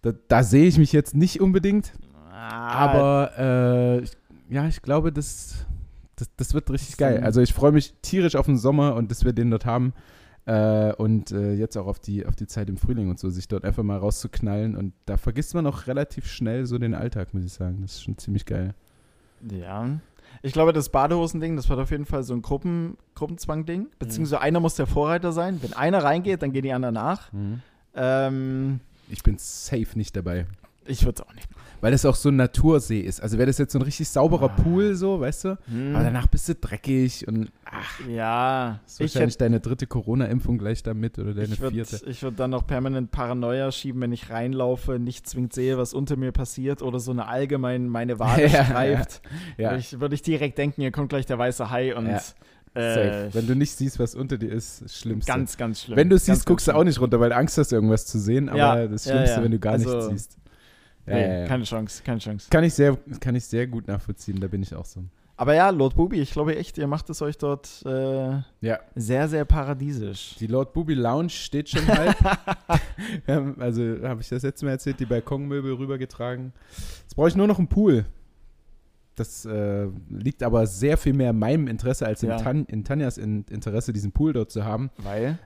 da 0.01 0.13
da 0.27 0.43
sehe 0.43 0.65
ich 0.67 0.77
mich 0.77 0.93
jetzt 0.93 1.13
nicht 1.15 1.41
unbedingt, 1.41 1.91
Ah, 2.31 2.69
aber 2.69 3.31
äh, 3.37 3.99
ich, 3.99 4.11
ja, 4.49 4.65
ich 4.67 4.81
glaube, 4.81 5.11
das, 5.11 5.65
das, 6.15 6.29
das 6.37 6.53
wird 6.53 6.69
richtig 6.71 6.91
Das 6.91 6.97
geil. 6.97 7.21
Also 7.23 7.41
ich 7.41 7.53
freue 7.53 7.73
mich 7.73 7.93
tierisch 8.01 8.35
auf 8.35 8.45
den 8.45 8.57
Sommer 8.57 8.95
und 8.95 9.11
dass 9.11 9.25
wir 9.25 9.33
den 9.33 9.51
dort 9.51 9.65
haben. 9.65 9.93
Äh, 10.49 10.93
und 10.95 11.31
äh, 11.31 11.53
jetzt 11.53 11.77
auch 11.77 11.85
auf 11.85 11.99
die, 11.99 12.25
auf 12.25 12.35
die 12.35 12.47
Zeit 12.47 12.69
im 12.69 12.77
Frühling 12.77 13.07
und 13.11 13.19
so, 13.19 13.29
sich 13.29 13.47
dort 13.47 13.63
einfach 13.65 13.83
mal 13.83 13.97
rauszuknallen. 13.99 14.75
Und 14.75 14.93
da 15.05 15.15
vergisst 15.15 15.53
man 15.53 15.67
auch 15.67 15.85
relativ 15.85 16.25
schnell 16.25 16.65
so 16.65 16.79
den 16.79 16.95
Alltag, 16.95 17.35
muss 17.35 17.45
ich 17.45 17.53
sagen. 17.53 17.77
Das 17.83 17.91
ist 17.93 18.03
schon 18.03 18.17
ziemlich 18.17 18.47
geil. 18.47 18.73
Ja. 19.51 19.87
Ich 20.41 20.51
glaube, 20.53 20.73
das 20.73 20.89
Badehosending, 20.89 21.55
das 21.55 21.69
wird 21.69 21.79
auf 21.79 21.91
jeden 21.91 22.05
Fall 22.05 22.23
so 22.23 22.33
ein 22.33 22.41
Gruppen, 22.41 22.97
Gruppenzwang-Ding. 23.13 23.89
Beziehungsweise 23.99 24.41
einer 24.41 24.59
muss 24.59 24.73
der 24.73 24.87
Vorreiter 24.87 25.33
sein. 25.33 25.61
Wenn 25.61 25.73
einer 25.73 26.03
reingeht, 26.03 26.41
dann 26.41 26.51
gehen 26.51 26.63
die 26.63 26.73
anderen 26.73 26.95
nach. 26.95 27.31
Ähm, 27.93 28.79
Ich 29.07 29.21
bin 29.21 29.35
safe 29.37 29.95
nicht 29.95 30.15
dabei. 30.15 30.47
Ich 30.89 31.05
würde 31.05 31.21
es 31.21 31.27
auch 31.27 31.33
nicht 31.33 31.47
Weil 31.81 31.91
das 31.93 32.05
auch 32.05 32.15
so 32.15 32.29
ein 32.29 32.35
Natursee 32.35 32.99
ist. 32.99 33.21
Also 33.21 33.37
wäre 33.37 33.47
das 33.47 33.57
jetzt 33.57 33.71
so 33.73 33.79
ein 33.79 33.83
richtig 33.83 34.09
sauberer 34.09 34.49
Ah. 34.49 34.61
Pool, 34.61 34.95
so, 34.95 35.19
weißt 35.21 35.45
du? 35.45 35.47
machen. 35.67 35.95
Aber 35.95 36.03
danach 36.03 36.27
bist 36.27 36.49
du 36.49 36.55
dreckig 36.55 37.25
und 37.27 37.51
ach, 37.63 37.99
ja, 38.09 38.79
ist 38.85 38.95
ich 38.95 39.01
wahrscheinlich 39.15 39.35
hätte 39.35 39.45
deine 39.45 39.59
dritte 39.61 39.87
Corona-Impfung 39.87 40.57
gleich 40.57 40.83
damit 40.83 41.17
oder 41.19 41.33
deine 41.33 41.53
ich 41.53 41.61
würde 41.61 41.75
vierte. 41.75 42.01
ich 42.09 42.21
würd 42.23 42.39
dann 42.39 42.49
noch 42.51 42.67
permanent 42.67 43.11
Paranoia 43.11 43.71
schieben, 43.71 44.01
wenn 44.01 44.11
ich 44.11 44.29
reinlaufe, 44.29 44.99
nicht 44.99 45.27
zwingend 45.29 45.53
sehe, 45.53 45.77
was 45.77 45.93
unter 45.93 46.17
mir 46.17 46.31
passiert 46.33 46.81
oder 46.81 46.99
so 46.99 47.11
eine 47.11 47.27
allgemein 47.27 47.87
meine 47.87 48.19
Wade 48.19 48.47
Ja, 48.47 48.65
streift. 48.65 49.21
Ja, 49.57 49.75
Ich 49.77 49.99
würde 50.01 50.15
ich 50.15 50.21
direkt 50.21 50.57
denken, 50.57 50.81
hier 50.81 50.91
kommt 50.91 51.09
gleich 51.09 51.25
der 51.27 51.37
weiße 51.37 51.69
Hai 51.69 51.95
und 51.95 52.07
Ja. 52.07 52.17
äh, 52.73 52.93
safe. 52.93 53.29
Wenn 53.33 53.47
du 53.47 53.55
nicht 53.55 53.71
siehst, 53.71 53.99
was 53.99 54.15
unter 54.15 54.37
dir 54.37 54.51
ist, 54.51 54.81
ist 54.81 54.83
das 54.83 54.99
Schlimmste. 54.99 55.31
ganz, 55.31 55.55
ganz 55.57 55.81
schlimm. 55.83 55.95
wenn 55.97 56.09
du 56.09 56.15
Ganz, 56.15 56.25
siehst, 56.25 56.39
ganz 56.39 56.45
guckst 56.45 56.67
du 56.67 56.71
schlimm. 56.71 56.81
auch 56.81 56.83
nicht 56.85 56.99
runter, 56.99 57.19
weil 57.19 57.29
du 57.29 57.35
Angst 57.37 57.57
hast, 57.57 57.71
irgendwas 57.71 58.05
zu 58.05 58.19
sehen. 58.19 58.49
Aber 58.49 58.57
Ja, 58.57 58.87
das 58.87 59.05
ja, 59.05 59.13
Schlimmste, 59.13 59.35
ja. 59.37 59.43
wenn 59.43 59.51
du 59.51 59.59
gar 59.59 59.73
Also, 59.73 59.89
nichts 60.09 60.09
siehst. 60.09 60.37
Ja, 61.05 61.13
Nee, 61.15 61.21
ja, 61.21 61.39
ja. 61.41 61.47
Keine 61.47 61.63
Chance, 61.63 62.03
keine 62.03 62.19
Chance. 62.19 62.47
Kann, 62.49 62.63
ich 62.63 62.73
sehr, 62.73 62.97
kann 63.19 63.35
ich 63.35 63.45
sehr 63.45 63.65
gut 63.67 63.87
nachvollziehen, 63.87 64.39
da 64.39 64.47
bin 64.47 64.61
ich 64.61 64.73
auch 64.75 64.85
so. 64.85 65.03
Aber 65.37 65.53
ja, 65.55 65.69
Lord 65.69 65.95
Bubi, 65.95 66.19
ich 66.19 66.31
glaube 66.31 66.57
echt, 66.57 66.77
ihr 66.77 66.85
macht 66.87 67.09
es 67.09 67.21
euch 67.21 67.37
dort 67.37 67.81
äh, 67.85 68.41
Ja, 68.59 68.79
sehr, 68.95 69.29
sehr 69.29 69.45
paradiesisch. 69.45 70.35
die 70.39 70.47
Lord 70.47 70.73
Bubi 70.73 70.93
Lounge 70.95 71.29
steht 71.29 71.69
schon 71.69 71.87
halb. 71.87 72.15
Haben- 73.25 73.55
also 73.61 73.81
habe 74.03 74.21
ich 74.21 74.29
das 74.29 74.43
letzte 74.43 74.65
Mal 74.65 74.71
erzählt, 74.71 74.99
die 74.99 75.05
Balkonmöbel 75.05 75.73
rübergetragen. 75.75 76.51
Jetzt 77.03 77.15
brauche 77.15 77.29
ich 77.29 77.35
nur 77.37 77.47
noch 77.47 77.57
einen 77.57 77.69
Pool. 77.69 78.05
das 79.15 79.45
äh, 79.45 79.87
liegt 80.09 80.43
aber 80.43 80.67
sehr 80.67 80.97
viel 80.97 81.13
mehr 81.13 81.29
in 81.31 81.39
meinem 81.39 81.67
Interesse 81.67 82.05
als 82.05 82.21
in, 82.23 82.29
Ja. 82.29 82.37
Tan 82.37 82.65
in 82.65 82.83
Tanjas 82.83 83.17
in 83.17 83.45
Interesse, 83.49 83.93
diesen 83.93 84.11
Pool 84.11 84.33
dort 84.33 84.51
zu 84.51 84.63
haben. 84.65 84.89
Weil? 84.97 85.39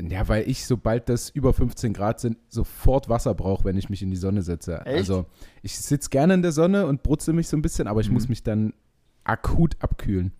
Ja, 0.00 0.26
weil 0.28 0.48
ich, 0.48 0.66
sobald 0.66 1.08
das 1.08 1.30
über 1.30 1.52
15 1.52 1.92
Grad 1.92 2.18
sind, 2.18 2.36
sofort 2.48 3.08
Wasser 3.08 3.32
brauche, 3.34 3.64
wenn 3.64 3.76
ich 3.76 3.88
mich 3.90 4.02
in 4.02 4.10
die 4.10 4.16
Sonne 4.16 4.42
setze. 4.42 4.80
Echt? 4.84 4.96
Also 4.98 5.26
ich 5.62 5.78
sitze 5.78 6.10
gerne 6.10 6.34
in 6.34 6.42
der 6.42 6.50
Sonne 6.52 6.86
und 6.86 7.02
brutze 7.04 7.32
mich 7.32 7.46
so 7.48 7.56
ein 7.56 7.62
bisschen, 7.62 7.86
aber 7.86 8.00
ich 8.00 8.08
Mhm. 8.08 8.14
muss 8.14 8.28
mich 8.28 8.42
dann 8.42 8.72
akut 9.22 9.76
abkühlen. 9.80 10.32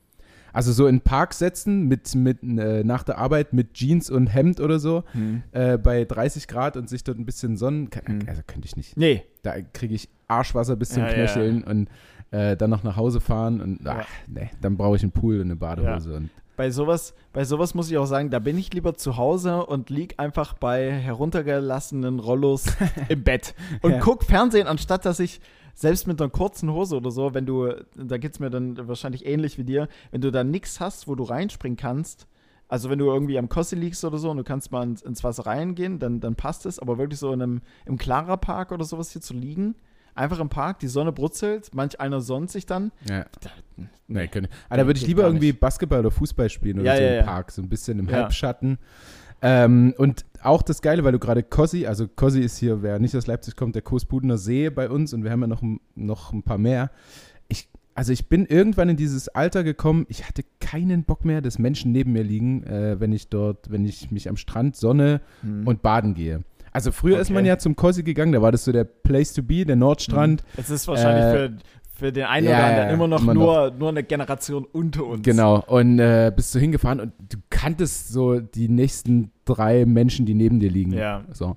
Also 0.52 0.72
so 0.72 0.86
in 0.86 0.96
den 0.96 1.00
Park 1.02 1.34
setzen 1.34 1.88
mit, 1.88 2.14
mit 2.14 2.42
äh, 2.42 2.84
nach 2.84 3.02
der 3.02 3.18
Arbeit 3.18 3.52
mit 3.52 3.74
Jeans 3.74 4.08
und 4.10 4.28
Hemd 4.28 4.60
oder 4.60 4.78
so 4.78 5.02
Hm. 5.12 5.42
äh, 5.52 5.78
bei 5.78 6.04
30 6.04 6.46
Grad 6.46 6.76
und 6.76 6.88
sich 6.88 7.02
dort 7.02 7.18
ein 7.18 7.24
bisschen 7.26 7.56
sonnen, 7.56 7.90
kann, 7.90 8.18
Mhm. 8.18 8.28
also 8.28 8.42
könnte 8.46 8.66
ich 8.66 8.76
nicht. 8.76 8.96
Nee. 8.96 9.24
Da 9.42 9.60
kriege 9.60 9.94
ich 9.94 10.08
Arschwasser 10.28 10.76
bis 10.76 10.90
zum 10.90 11.02
Ja, 11.02 11.08
ja. 11.08 11.14
Knöcheln 11.14 11.64
und 11.64 11.88
äh, 12.30 12.56
dann 12.56 12.70
noch 12.70 12.82
nach 12.84 12.96
Hause 12.96 13.20
fahren 13.20 13.60
und 13.60 13.86
ach, 13.86 14.06
nee, 14.28 14.50
dann 14.60 14.76
brauche 14.76 14.96
ich 14.96 15.02
einen 15.02 15.12
Pool 15.12 15.36
und 15.36 15.42
eine 15.46 15.56
Badehose. 15.56 16.14
Und, 16.16 16.30
Bei 16.56 16.70
sowas, 16.70 17.14
bei 17.32 17.44
sowas 17.44 17.74
muss 17.74 17.90
ich 17.90 17.98
auch 17.98 18.06
sagen, 18.06 18.30
da 18.30 18.38
bin 18.38 18.56
ich 18.58 18.72
lieber 18.72 18.94
zu 18.94 19.16
Hause 19.16 19.66
und 19.66 19.90
lieg 19.90 20.14
einfach 20.18 20.54
bei 20.54 20.90
heruntergelassenen 20.92 22.20
Rollos 22.20 22.66
im 23.08 23.24
Bett 23.24 23.54
und 23.82 23.92
Ja. 23.92 23.98
guck 24.00 24.24
Fernsehen, 24.24 24.66
anstatt 24.66 25.04
dass 25.04 25.18
ich 25.20 25.40
selbst 25.74 26.06
mit 26.06 26.20
einer 26.20 26.30
kurzen 26.30 26.70
Hose 26.72 26.96
oder 26.96 27.10
so, 27.10 27.34
wenn 27.34 27.46
du, 27.46 27.72
da 27.96 28.18
geht's 28.18 28.38
mir 28.38 28.50
dann 28.50 28.86
wahrscheinlich 28.86 29.26
ähnlich 29.26 29.58
wie 29.58 29.64
dir, 29.64 29.88
wenn 30.12 30.20
du 30.20 30.30
da 30.30 30.44
nichts 30.44 30.78
hast, 30.78 31.08
wo 31.08 31.16
du 31.16 31.24
reinspringen 31.24 31.76
kannst, 31.76 32.28
also 32.68 32.88
wenn 32.90 32.98
du 33.00 33.06
irgendwie 33.06 33.38
am 33.38 33.48
Kossi 33.48 33.74
liegst 33.74 34.04
oder 34.04 34.18
so 34.18 34.30
und 34.30 34.36
du 34.36 34.44
kannst 34.44 34.70
mal 34.70 34.84
ins, 34.84 35.02
ins 35.02 35.24
Wasser 35.24 35.46
reingehen, 35.46 35.98
dann, 35.98 36.20
dann 36.20 36.36
passt 36.36 36.64
es, 36.66 36.78
aber 36.78 36.98
wirklich 36.98 37.18
so 37.18 37.32
in 37.32 37.42
einem, 37.42 37.60
im 37.86 37.98
Clara 37.98 38.36
Park 38.36 38.70
oder 38.70 38.84
sowas 38.84 39.10
hier 39.10 39.20
zu 39.22 39.34
liegen, 39.34 39.74
einfach 40.14 40.38
im 40.40 40.48
Park, 40.48 40.78
die 40.80 40.88
Sonne 40.88 41.12
brutzelt, 41.12 41.70
manch 41.74 42.00
einer 42.00 42.20
sonnt 42.20 42.50
sich 42.50 42.66
dann. 42.66 42.92
ja. 43.08 43.24
Da, 43.40 43.50
Nee, 44.06 44.28
könnte. 44.28 44.50
Aber 44.68 44.76
da 44.82 44.86
würde 44.86 45.00
ich 45.00 45.06
lieber 45.06 45.22
irgendwie. 45.24 45.52
Basketball 45.54 46.00
oder 46.00 46.10
Fußball 46.10 46.50
spielen 46.50 46.80
oder 46.80 46.90
Ja, 46.92 46.96
so 46.96 47.02
ja, 47.02 47.18
im. 47.20 47.24
Park, 47.24 47.50
so 47.50 47.62
ein 47.62 47.68
bisschen 47.70 47.98
im. 47.98 48.10
Halbschatten. 48.12 48.76
Ähm, 49.40 49.94
und 49.96 50.24
auch 50.42 50.62
das 50.62 50.82
Geile, 50.82 51.04
weil 51.04 51.12
du 51.12 51.18
gerade 51.18 51.42
Kossi, 51.42 51.86
also 51.86 52.06
Kossi 52.06 52.40
ist 52.40 52.58
hier, 52.58 52.82
wer 52.82 52.98
nicht 52.98 53.16
aus 53.16 53.26
Leipzig 53.26 53.56
kommt, 53.56 53.74
der 53.74 53.82
Coespudener 53.82 54.36
See 54.38 54.68
bei 54.70 54.88
uns 54.90 55.12
und 55.14 55.24
wir 55.24 55.30
haben 55.30 55.40
ja 55.40 55.46
noch, 55.46 55.62
ein- 55.62 55.80
noch 55.94 56.32
ein 56.34 56.42
paar 56.42 56.58
mehr. 56.58 56.90
Ich, 57.48 57.68
also 57.94 58.12
ich 58.12 58.28
bin 58.28 58.44
irgendwann 58.46 58.90
in 58.90 58.96
dieses 58.96 59.28
Alter 59.28 59.64
gekommen, 59.64 60.04
ich 60.08 60.28
hatte 60.28 60.44
keinen 60.60 61.04
Bock 61.04 61.24
mehr, 61.24 61.40
dass 61.40 61.58
Menschen 61.58 61.92
neben 61.92 62.12
mir 62.12 62.22
liegen, 62.24 62.62
äh, 62.64 63.00
wenn 63.00 63.12
ich 63.12 63.28
dort, 63.28 63.70
wenn 63.70 63.84
ich 63.86 64.10
mich 64.10 64.28
am 64.28 64.36
Strand 64.36 64.76
sonne 64.76 65.20
hm. 65.42 65.66
und 65.66 65.80
baden 65.82 66.14
gehe. 66.14 66.42
Also 66.74 66.92
früher 66.92 67.18
ist 67.20 67.28
Okay. 67.28 67.34
man 67.34 67.46
ja 67.46 67.56
zum 67.56 67.76
Kossi 67.76 68.02
gegangen, 68.02 68.32
da 68.32 68.42
war 68.42 68.52
das 68.52 68.64
so 68.64 68.72
der 68.72 68.84
Place 68.84 69.32
to 69.32 69.42
be, 69.42 69.64
der 69.64 69.76
Nordstrand. 69.76 70.42
Es 70.56 70.68
ist 70.68 70.86
wahrscheinlich 70.88 71.24
Äh, 71.24 71.30
für, 71.30 71.52
für 72.06 72.12
den 72.12 72.24
einen 72.24 72.48
ja, 72.48 72.56
oder 72.58 72.64
anderen 72.66 72.90
immer 72.90 73.08
noch 73.08 73.22
immer 73.22 73.34
nur, 73.34 73.70
nur 73.78 73.88
eine 73.90 74.02
Generation 74.02 74.66
unter 74.70 75.06
uns. 75.06 75.22
Genau, 75.22 75.62
und 75.66 75.98
äh, 76.00 76.30
bist 76.34 76.54
du 76.54 76.58
hingefahren 76.58 77.00
und 77.00 77.12
du 77.30 77.38
kanntest 77.48 78.12
so 78.12 78.40
die 78.40 78.68
nächsten 78.68 79.30
drei 79.44 79.86
Menschen, 79.86 80.26
die 80.26 80.34
neben 80.34 80.58
dir 80.60 80.68
liegen. 80.70 80.92
Ja. 80.92 81.22
So. 81.32 81.56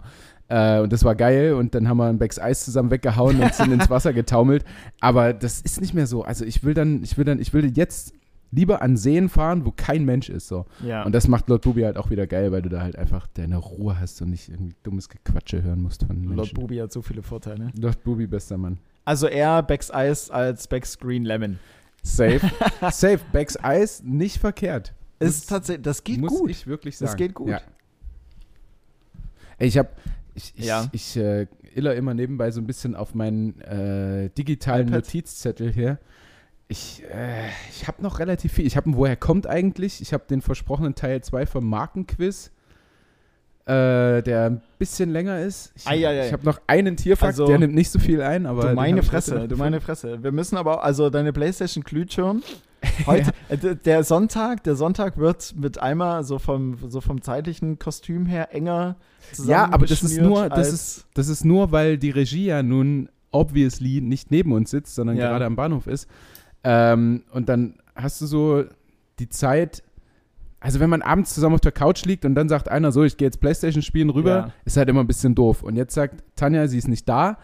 Äh, 0.49 0.79
und 0.79 0.93
das 0.93 1.03
war 1.03 1.15
geil 1.15 1.53
und 1.55 1.73
dann 1.75 1.89
haben 1.89 1.97
wir 1.97 2.05
ein 2.05 2.19
Becks 2.19 2.39
Eis 2.39 2.63
zusammen 2.63 2.91
weggehauen 2.91 3.41
und 3.41 3.53
sind 3.53 3.71
ins 3.73 3.89
Wasser 3.89 4.13
getaumelt. 4.13 4.63
Aber 5.01 5.33
das 5.33 5.59
ist 5.61 5.81
nicht 5.81 5.93
mehr 5.93 6.07
so. 6.07 6.23
Also 6.23 6.45
ich 6.45 6.63
will 6.63 6.73
dann, 6.75 7.01
ich 7.03 7.17
will 7.17 7.25
dann, 7.25 7.39
ich 7.39 7.53
will 7.53 7.75
jetzt 7.75 8.13
lieber 8.51 8.81
an 8.81 8.97
Seen 8.97 9.29
fahren, 9.29 9.65
wo 9.65 9.71
kein 9.71 10.05
Mensch 10.05 10.29
ist. 10.29 10.47
So. 10.47 10.65
Ja. 10.83 11.03
Und 11.03 11.13
das 11.13 11.27
macht 11.27 11.49
Lord 11.49 11.63
Bubi 11.63 11.81
halt 11.81 11.97
auch 11.97 12.09
wieder 12.09 12.27
geil, 12.27 12.51
weil 12.51 12.61
du 12.61 12.69
da 12.69 12.81
halt 12.81 12.95
einfach 12.95 13.27
deine 13.27 13.57
Ruhe 13.57 13.99
hast 13.99 14.21
und 14.21 14.29
nicht 14.29 14.49
irgendwie 14.49 14.75
dummes 14.83 15.09
Gequatsche 15.09 15.63
hören 15.63 15.81
musst 15.81 16.03
von 16.05 16.15
Menschen. 16.19 16.35
Lord 16.35 16.53
Bubi 16.53 16.77
hat 16.77 16.91
so 16.91 17.01
viele 17.01 17.23
Vorteile. 17.23 17.71
Lord 17.79 18.03
Bubi, 18.03 18.27
bester 18.27 18.57
Mann. 18.57 18.77
Also 19.05 19.27
eher 19.27 19.63
Becks 19.63 19.91
Eis 19.91 20.29
als 20.29 20.67
Becks 20.67 20.97
Green 20.99 21.23
Lemon. 21.25 21.59
Safe. 22.03 22.39
Safe. 22.91 23.19
Becks 23.31 23.57
Eis, 23.61 24.01
nicht 24.03 24.37
verkehrt. 24.37 24.93
Ist 25.19 25.49
tatsächlich, 25.49 25.83
das 25.83 26.03
geht 26.03 26.19
muss 26.19 26.31
gut. 26.31 26.49
ich 26.49 26.67
wirklich 26.67 26.97
sagen. 26.97 27.07
Das 27.07 27.15
geht 27.17 27.33
gut. 27.33 27.49
Ja. 27.49 27.61
Ey, 29.57 29.67
ich 29.67 29.77
habe 29.77 29.89
ich, 30.35 30.53
ich, 30.55 30.65
Ja. 30.65 30.87
ich 30.91 31.17
äh, 31.17 31.47
iller 31.73 31.95
immer 31.95 32.13
nebenbei 32.13 32.51
so 32.51 32.61
ein 32.61 32.67
bisschen 32.67 32.95
auf 32.95 33.15
meinen 33.15 33.59
äh, 33.61 34.29
digitalen 34.37 34.89
iPad? 34.89 35.03
Notizzettel 35.05 35.71
hier. 35.73 35.99
Ich, 36.69 37.01
äh, 37.03 37.47
ich 37.71 37.87
habe 37.87 38.01
noch 38.03 38.19
relativ 38.19 38.51
viel. 38.53 38.65
Ich 38.67 38.75
habe 38.75 38.87
einen 38.87 38.97
Woher 38.97 39.15
kommt 39.15 39.47
eigentlich? 39.47 40.01
Ich 40.01 40.13
habe 40.13 40.25
den 40.29 40.41
versprochenen 40.41 40.95
Teil 40.95 41.21
2 41.21 41.45
vom 41.45 41.65
Markenquiz, 41.69 42.51
äh, 43.65 44.21
der 44.21 44.45
ein 44.49 44.61
bisschen 44.77 45.11
länger 45.11 45.39
ist. 45.39 45.71
Ich, 45.75 45.87
ei, 45.87 46.05
ei. 46.07 46.27
ich 46.27 46.33
habe 46.33 46.45
noch 46.45 46.59
einen 46.67 46.97
Tierfakt, 46.97 47.27
Also, 47.33 47.47
der 47.47 47.59
nimmt 47.59 47.73
nicht 47.73 47.89
so 47.89 47.99
viel 47.99 48.21
ein, 48.21 48.45
aber 48.45 48.69
Du 48.69 48.75
meine 48.75 49.01
Fresse, 49.03 49.47
du 49.47 49.55
meine 49.55 49.79
Fresse. 49.79 50.21
Wir 50.23 50.31
müssen 50.33 50.57
aber, 50.57 50.83
also 50.83 51.09
deine 51.09 51.31
Playstation 51.31 51.83
glüht 51.83 52.11
schon. 52.13 52.43
Heute, 53.05 53.31
äh, 53.49 53.57
d- 53.57 53.75
der 53.75 54.03
Sonntag, 54.03 54.63
der 54.63 54.75
Sonntag 54.75 55.17
wird 55.17 55.55
mit 55.57 55.79
einmal 55.79 56.23
so 56.23 56.37
vom, 56.37 56.77
so 56.89 57.01
vom 57.01 57.21
zeitlichen 57.21 57.79
Kostüm 57.79 58.25
her 58.25 58.53
enger 58.53 58.97
Ja, 59.45 59.65
aber 59.71 59.85
das 59.87 60.03
ist 60.03 60.21
nur, 60.21 60.47
das 60.49 60.71
ist, 60.71 61.05
das 61.13 61.27
ist 61.27 61.43
nur, 61.43 61.71
weil 61.71 61.97
die 61.97 62.11
Regie 62.11 62.45
ja 62.45 62.61
nun 62.61 63.09
obviously 63.31 63.99
nicht 64.01 64.31
neben 64.31 64.51
uns 64.51 64.69
sitzt, 64.71 64.95
sondern 64.95 65.17
Ja. 65.17 65.29
gerade 65.29 65.45
am 65.45 65.55
Bahnhof 65.55 65.87
ist. 65.87 66.07
Ähm, 66.63 67.23
und 67.31 67.49
dann 67.49 67.75
hast 67.95 68.21
du 68.21 68.25
so 68.25 68.63
die 69.19 69.29
Zeit, 69.29 69.83
also 70.59 70.79
wenn 70.79 70.89
man 70.89 71.01
abends 71.01 71.33
zusammen 71.33 71.55
auf 71.55 71.61
der 71.61 71.71
Couch 71.71 72.05
liegt 72.05 72.25
und 72.25 72.35
dann 72.35 72.49
sagt 72.49 72.69
einer 72.69 72.91
so, 72.91 73.03
ich 73.03 73.17
gehe 73.17 73.27
jetzt 73.27 73.39
Playstation 73.39 73.81
spielen 73.81 74.09
rüber, 74.09 74.31
Ja. 74.31 74.53
ist 74.65 74.77
halt 74.77 74.89
immer 74.89 75.01
ein 75.01 75.07
bisschen 75.07 75.35
doof. 75.35 75.63
Und 75.63 75.75
jetzt 75.75 75.93
sagt 75.93 76.23
Tanja, 76.35 76.67
sie 76.67 76.77
ist 76.77 76.87
nicht 76.87 77.07
da. 77.07 77.37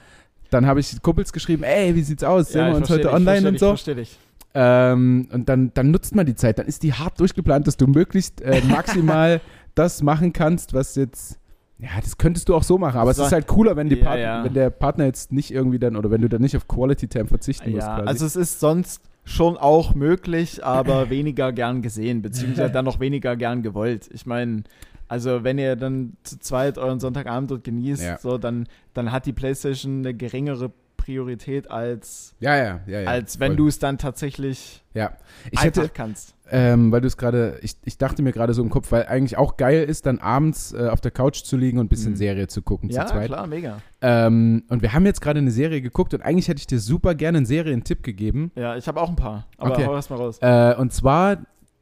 Dann 0.49 0.65
habe 0.67 0.79
ich 0.79 1.01
Kumpels 1.01 1.33
geschrieben, 1.33 1.63
ey, 1.63 1.95
wie 1.95 2.01
sieht's 2.03 2.23
aus? 2.23 2.49
Sehen 2.49 2.61
Ja, 2.61 2.67
wir 2.67 2.71
ich 2.73 2.77
uns 2.77 2.89
heute 2.89 3.03
dich, 3.03 3.11
online 3.13 3.47
und 3.49 3.59
so. 3.59 3.67
Versteh 3.69 3.95
dich. 3.95 4.17
Ähm, 4.55 5.27
und 5.31 5.49
dann, 5.49 5.71
dann 5.73 5.89
nutzt 5.89 6.13
man 6.13 6.27
die 6.27 6.35
Zeit. 6.35 6.59
Dann 6.59 6.67
ist 6.67 6.83
die 6.83 6.93
hart 6.93 7.19
durchgeplant, 7.19 7.65
dass 7.65 7.75
du 7.77 7.87
möglichst 7.87 8.39
äh, 8.41 8.61
maximal 8.67 9.41
das 9.75 10.03
machen 10.03 10.31
kannst, 10.33 10.73
was 10.73 10.95
jetzt. 10.95 11.39
Ja, 11.83 11.99
das 12.01 12.17
könntest 12.17 12.47
du 12.47 12.55
auch 12.55 12.63
so 12.63 12.77
machen, 12.77 12.97
aber 12.97 13.11
es 13.11 13.17
So- 13.17 13.25
ist 13.25 13.33
halt 13.33 13.45
cooler, 13.45 13.75
wenn, 13.75 13.89
die 13.89 13.97
Ja, 13.97 14.05
Part- 14.05 14.19
ja. 14.19 14.43
wenn 14.45 14.53
der 14.53 14.69
Partner 14.69 15.05
jetzt 15.05 15.33
nicht 15.33 15.51
irgendwie 15.51 15.79
dann 15.79 15.95
oder 15.97 16.09
wenn 16.11 16.21
du 16.21 16.29
dann 16.29 16.41
nicht 16.41 16.55
auf 16.55 16.67
Quality 16.67 17.07
Time 17.09 17.25
verzichten 17.27 17.71
musst. 17.71 17.85
Ja, 17.85 17.95
Quasi. 17.97 18.07
also 18.07 18.25
es 18.25 18.35
ist 18.37 18.59
sonst 18.61 19.01
schon 19.25 19.57
auch 19.57 19.93
möglich, 19.93 20.63
aber 20.63 21.09
weniger 21.09 21.51
gern 21.51 21.81
gesehen, 21.81 22.21
beziehungsweise 22.21 22.71
dann 22.71 22.85
noch 22.85 22.99
weniger 23.01 23.35
gern 23.35 23.63
gewollt. 23.63 24.09
Ich 24.13 24.25
meine, 24.25 24.63
also 25.09 25.43
wenn 25.43 25.57
ihr 25.57 25.75
dann 25.75 26.13
zu 26.23 26.39
zweit 26.39 26.77
euren 26.77 26.99
Sonntagabend 27.01 27.51
dort 27.51 27.63
genießt, 27.65 28.01
Ja. 28.03 28.17
so, 28.17 28.37
dann, 28.37 28.67
dann 28.93 29.11
hat 29.11 29.25
die 29.25 29.33
Playstation 29.33 29.99
eine 29.99 30.13
geringere 30.13 30.71
Priorität 31.03 31.69
als, 31.69 32.33
ja, 32.39 32.55
ja, 32.55 32.79
ja, 32.87 33.01
ja. 33.01 33.09
als 33.09 33.37
wenn 33.41 33.57
du 33.57 33.67
es 33.67 33.77
dann 33.77 33.97
tatsächlich 33.97 34.83
Ja, 34.93 35.11
ich 35.51 35.59
einfach 35.59 35.83
hätte, 35.83 35.93
kannst. 35.93 36.33
ähm, 36.49 36.93
weil 36.93 37.01
du 37.01 37.07
es 37.07 37.17
gerade, 37.17 37.59
ich, 37.61 37.75
ich 37.83 37.97
dachte 37.97 38.21
mir 38.21 38.31
gerade 38.31 38.53
so 38.53 38.63
im 38.63 38.69
Kopf, 38.69 38.91
weil 38.93 39.07
eigentlich 39.07 39.37
auch 39.37 39.57
geil 39.57 39.83
ist, 39.83 40.05
dann 40.05 40.19
abends 40.19 40.71
äh, 40.71 40.87
auf 40.87 41.01
der 41.01 41.11
Couch 41.11 41.43
zu 41.43 41.57
liegen 41.57 41.77
und 41.79 41.87
ein 41.87 41.89
bisschen 41.89 42.13
Mhm. 42.13 42.17
Serie 42.17 42.47
zu 42.47 42.61
gucken 42.61 42.89
Ja, 42.89 43.05
zu 43.05 43.13
zweit. 43.13 43.27
klar, 43.27 43.47
mega. 43.47 43.81
Ähm, 44.01 44.63
und 44.69 44.81
wir 44.81 44.93
haben 44.93 45.05
jetzt 45.05 45.19
gerade 45.19 45.39
eine 45.39 45.51
Serie 45.51 45.81
geguckt 45.81 46.13
und 46.13 46.21
eigentlich 46.21 46.47
hätte 46.47 46.59
ich 46.59 46.67
dir 46.67 46.79
super 46.79 47.15
gerne 47.15 47.39
einen 47.39 47.45
Serientipp 47.45 48.01
gegeben. 48.01 48.51
Ja, 48.55 48.77
ich 48.77 48.87
habe 48.87 49.01
auch 49.01 49.09
ein 49.09 49.17
paar, 49.17 49.47
aber 49.57 49.71
Okay. 49.73 49.85
hau 49.85 49.93
erst 49.95 50.09
mal 50.09 50.15
raus. 50.15 50.37
Äh, 50.41 50.75
und 50.75 50.93
zwar 50.93 51.37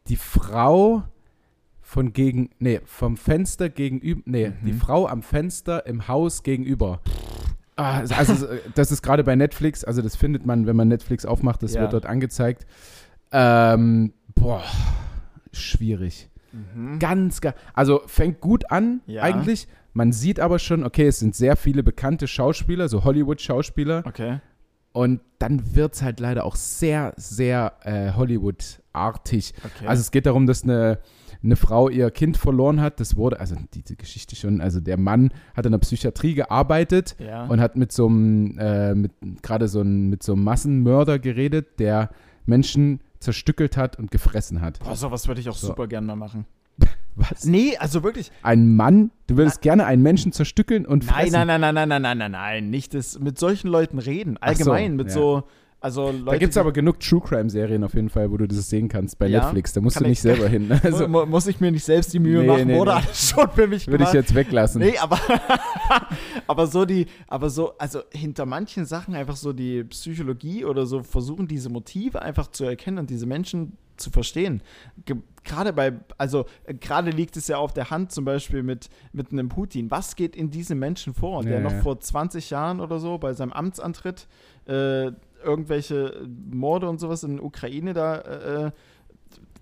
die 0.07 0.15
Frau 0.17 1.03
von 1.79 2.11
gegen, 2.13 2.49
nee, 2.57 2.79
vom 2.85 3.17
Fenster 3.17 3.69
gegenüber, 3.69 4.21
nee, 4.25 4.49
Mhm. 4.49 4.65
die 4.65 4.73
Frau 4.73 5.07
am 5.07 5.21
Fenster 5.21 5.85
im 5.85 6.07
Haus 6.07 6.41
gegenüber. 6.41 7.01
Ah, 7.81 8.03
also 8.17 8.45
äh, 8.47 8.59
das 8.75 8.91
ist 8.91 9.01
gerade 9.01 9.23
bei 9.23 9.35
Netflix, 9.35 9.83
also 9.83 10.01
das 10.01 10.15
findet 10.15 10.45
man, 10.45 10.67
wenn 10.67 10.75
man 10.75 10.87
Netflix 10.87 11.25
aufmacht, 11.25 11.63
das 11.63 11.73
Ja. 11.73 11.81
wird 11.81 11.93
dort 11.93 12.05
angezeigt. 12.05 12.65
Ähm, 13.31 14.13
boah, 14.35 14.63
schwierig. 15.51 16.29
Mhm. 16.51 16.99
Ganz, 16.99 17.41
ga- 17.41 17.53
also 17.73 18.01
fängt 18.07 18.41
gut 18.41 18.69
an 18.71 19.01
Ja. 19.05 19.23
eigentlich. 19.23 19.67
Man 19.93 20.11
sieht 20.13 20.39
aber 20.39 20.59
schon, 20.59 20.83
okay, 20.85 21.07
es 21.07 21.19
sind 21.19 21.35
sehr 21.35 21.55
viele 21.55 21.83
bekannte 21.83 22.27
Schauspieler, 22.27 22.87
so 22.87 23.03
Hollywood-Schauspieler. 23.03 24.03
Okay. 24.05 24.39
Und 24.93 25.21
dann 25.39 25.75
wird 25.75 25.93
es 25.93 26.01
halt 26.01 26.19
leider 26.19 26.45
auch 26.45 26.55
sehr, 26.55 27.13
sehr 27.17 27.73
äh, 27.83 28.11
Hollywood-artig. 28.13 29.53
okay. 29.63 29.87
Also 29.87 30.01
es 30.01 30.11
geht 30.11 30.25
darum, 30.25 30.47
dass 30.47 30.63
eine, 30.63 30.99
eine 31.43 31.55
Frau 31.55 31.89
ihr 31.89 32.11
Kind 32.11 32.37
verloren 32.37 32.81
hat. 32.81 32.99
Das 32.99 33.15
wurde, 33.15 33.39
also 33.39 33.55
diese 33.73 33.95
Geschichte 33.95 34.35
schon, 34.35 34.61
also 34.61 34.79
der 34.79 34.97
Mann 34.97 35.31
hat 35.55 35.65
in 35.65 35.71
der 35.71 35.79
Psychiatrie 35.79 36.33
gearbeitet 36.35 37.15
ja. 37.19 37.45
und 37.45 37.59
hat 37.59 37.75
mit 37.75 37.91
so 37.91 38.07
einem, 38.07 38.57
äh, 38.59 38.93
mit 38.93 39.11
gerade 39.41 39.67
so 39.67 39.79
einem, 39.81 40.09
mit 40.09 40.23
so 40.23 40.33
einem 40.33 40.43
Massenmörder 40.43 41.19
geredet, 41.19 41.79
der 41.79 42.09
Menschen 42.45 42.99
zerstückelt 43.19 43.77
hat 43.77 43.97
und 43.97 44.11
gefressen 44.11 44.61
hat. 44.61 44.79
Boah, 44.79 44.95
sowas 44.95 45.27
würde 45.27 45.41
ich 45.41 45.49
auch 45.49 45.55
So. 45.55 45.67
super 45.67 45.87
gerne 45.87 46.07
mal 46.07 46.15
machen. 46.15 46.45
Was? 47.15 47.45
Nee, 47.45 47.75
also 47.77 48.03
wirklich. 48.03 48.31
Ein 48.41 48.75
Mann? 48.75 49.11
Du 49.27 49.37
würdest 49.37 49.61
gerne 49.61 49.85
einen 49.85 50.01
Menschen 50.01 50.31
zerstückeln 50.31 50.85
und 50.85 51.05
Nein, 51.05 51.15
fressen? 51.15 51.33
nein, 51.33 51.47
nein, 51.47 51.61
nein, 51.61 51.73
nein, 51.75 51.89
nein, 51.89 52.01
nein, 52.01 52.17
nein, 52.17 52.31
nein. 52.31 52.69
Nicht 52.69 52.93
das, 52.93 53.19
mit 53.19 53.37
solchen 53.37 53.67
Leuten 53.67 53.99
reden. 53.99 54.37
Ach 54.39 54.53
so, 54.55 54.71
Allgemein, 54.71 54.95
mit 54.95 55.07
ja. 55.07 55.13
so, 55.13 55.43
Also 55.83 56.11
Leute, 56.11 56.25
Da 56.25 56.37
gibt 56.37 56.51
es 56.51 56.57
aber 56.57 56.71
genug 56.71 56.99
True 56.99 57.21
Crime-Serien 57.21 57.83
auf 57.83 57.95
jeden 57.95 58.09
Fall, 58.09 58.29
wo 58.31 58.37
du 58.37 58.47
das 58.47 58.69
sehen 58.69 58.87
kannst 58.87 59.17
bei 59.17 59.25
Ja? 59.27 59.41
Netflix. 59.45 59.73
Da 59.73 59.81
musst 59.81 59.99
du 59.99 60.03
nicht 60.03 60.11
ich- 60.13 60.21
selber 60.21 60.47
hin. 60.47 60.71
Also 60.83 61.07
mu- 61.07 61.25
muss 61.25 61.47
ich 61.47 61.59
mir 61.59 61.71
nicht 61.71 61.83
selbst 61.83 62.13
die 62.13 62.19
Mühe 62.19 62.41
Nee, 62.41 62.47
machen, 62.47 62.67
nee, 62.67 62.79
oder 62.79 62.99
nee. 62.99 63.01
alles 63.07 63.29
schon 63.31 63.49
für 63.49 63.65
mich 63.67 63.87
würde 63.87 64.03
ich 64.03 64.13
jetzt 64.13 64.35
weglassen. 64.35 64.79
Nee, 64.81 64.97
aber, 64.99 65.17
aber 66.47 66.67
so 66.67 66.85
die, 66.85 67.07
aber 67.27 67.49
so, 67.49 67.77
also 67.77 68.01
hinter 68.11 68.45
manchen 68.45 68.85
Sachen 68.85 69.15
einfach 69.15 69.35
so 69.35 69.53
die 69.53 69.83
Psychologie 69.85 70.65
oder 70.65 70.85
so 70.85 71.03
versuchen, 71.03 71.47
diese 71.47 71.69
Motive 71.69 72.21
einfach 72.21 72.47
zu 72.51 72.63
erkennen 72.65 72.99
und 72.99 73.09
diese 73.09 73.25
Menschen 73.25 73.77
zu 73.97 74.09
verstehen. 74.11 74.61
Ge 75.05 75.17
gerade 75.43 75.73
bei, 75.73 75.93
also 76.19 76.45
äh, 76.65 76.75
gerade 76.75 77.09
liegt 77.09 77.35
es 77.37 77.47
ja 77.47 77.57
auf 77.57 77.73
der 77.73 77.89
Hand, 77.89 78.11
zum 78.11 78.25
Beispiel 78.25 78.61
mit, 78.61 78.89
mit 79.13 79.31
einem 79.31 79.49
Putin. 79.49 79.89
Was 79.89 80.15
geht 80.15 80.35
in 80.35 80.51
diesem 80.51 80.77
Menschen 80.77 81.15
vor, 81.15 81.41
der 81.43 81.53
Ja, 81.53 81.59
noch 81.61 81.71
ja. 81.71 81.81
vor 81.81 81.99
20 81.99 82.51
Jahren 82.51 82.79
oder 82.79 82.99
so 82.99 83.17
bei 83.17 83.33
seinem 83.33 83.51
Amtsantritt 83.51 84.27
äh, 84.67 85.11
irgendwelche 85.43 86.27
Morde 86.51 86.89
und 86.89 86.99
sowas 86.99 87.23
in 87.23 87.37
der 87.37 87.45
Ukraine 87.45 87.93
da 87.93 88.17
äh, 88.17 88.71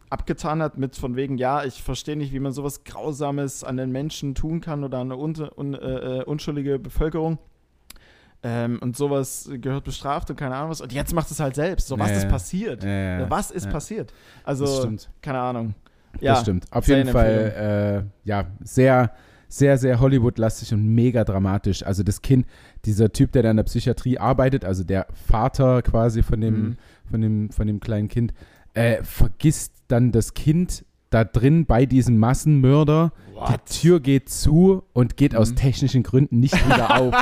abgetan 0.09 0.61
hat 0.61 0.77
mit 0.77 0.95
von 0.95 1.15
wegen, 1.15 1.37
ja, 1.37 1.63
ich 1.63 1.83
verstehe 1.83 2.15
nicht, 2.15 2.33
wie 2.33 2.39
man 2.39 2.51
sowas 2.51 2.83
Grausames 2.83 3.63
an 3.63 3.77
den 3.77 3.91
Menschen 3.91 4.35
tun 4.35 4.61
kann 4.61 4.83
oder 4.83 4.99
an 4.99 5.11
eine 5.11 5.21
un 5.21 5.35
un 5.55 5.73
äh, 5.73 5.77
äh, 6.19 6.23
unschuldige 6.23 6.79
Bevölkerung. 6.79 7.37
Ähm, 8.41 8.79
und 8.81 8.95
sowas 8.95 9.49
gehört 9.51 9.83
bestraft 9.83 10.29
und 10.29 10.37
keine 10.37 10.55
Ahnung 10.55 10.69
was. 10.69 10.79
Und 10.79 10.93
jetzt 10.93 11.13
macht 11.13 11.29
es 11.29 11.41
halt 11.41 11.55
selbst. 11.55 11.87
So, 11.87 11.99
was 11.99 12.11
Ja, 12.11 12.17
ist 12.17 12.29
passiert? 12.29 12.83
Ja. 12.85 13.29
Was 13.29 13.51
ist 13.51 13.69
passiert? 13.69 14.13
Also, 14.45 14.89
keine 15.21 15.39
Ahnung. 15.39 15.75
Ja, 16.21 16.33
das 16.33 16.41
stimmt. 16.43 16.65
Auf 16.71 16.87
jeden 16.87 17.09
Fall, 17.09 18.05
äh, 18.25 18.27
ja, 18.27 18.45
sehr, 18.61 19.11
sehr, 19.49 19.77
sehr 19.77 19.99
Hollywood-lastig 19.99 20.73
und 20.73 20.85
mega 20.87 21.23
dramatisch. 21.25 21.83
Also 21.85 22.03
das 22.03 22.21
Kind, 22.21 22.45
dieser 22.85 23.11
Typ, 23.11 23.31
der 23.33 23.43
da 23.43 23.51
in 23.51 23.57
der 23.57 23.63
Psychiatrie 23.63 24.17
arbeitet, 24.19 24.63
also 24.63 24.83
der 24.83 25.07
Vater 25.27 25.81
quasi 25.81 26.23
von 26.23 26.39
dem, 26.39 26.53
Mhm. 26.61 26.75
von 27.09 27.21
dem, 27.21 27.49
von 27.49 27.67
dem 27.67 27.79
kleinen 27.79 28.07
Kind, 28.07 28.33
äh, 28.75 29.03
vergisst 29.03 29.73
dann 29.87 30.11
das 30.11 30.33
Kind 30.35 30.85
da 31.09 31.23
drin 31.23 31.65
bei 31.65 31.87
diesem 31.87 32.19
Massenmörder. 32.19 33.11
What? 33.33 33.49
Die 33.67 33.79
Tür 33.79 33.99
geht 33.99 34.29
zu 34.29 34.83
und 34.93 35.17
geht 35.17 35.35
aus 35.35 35.49
Mhm. 35.51 35.55
technischen 35.55 36.03
Gründen 36.03 36.39
nicht 36.39 36.53
wieder 36.67 36.99
auf. 37.01 37.15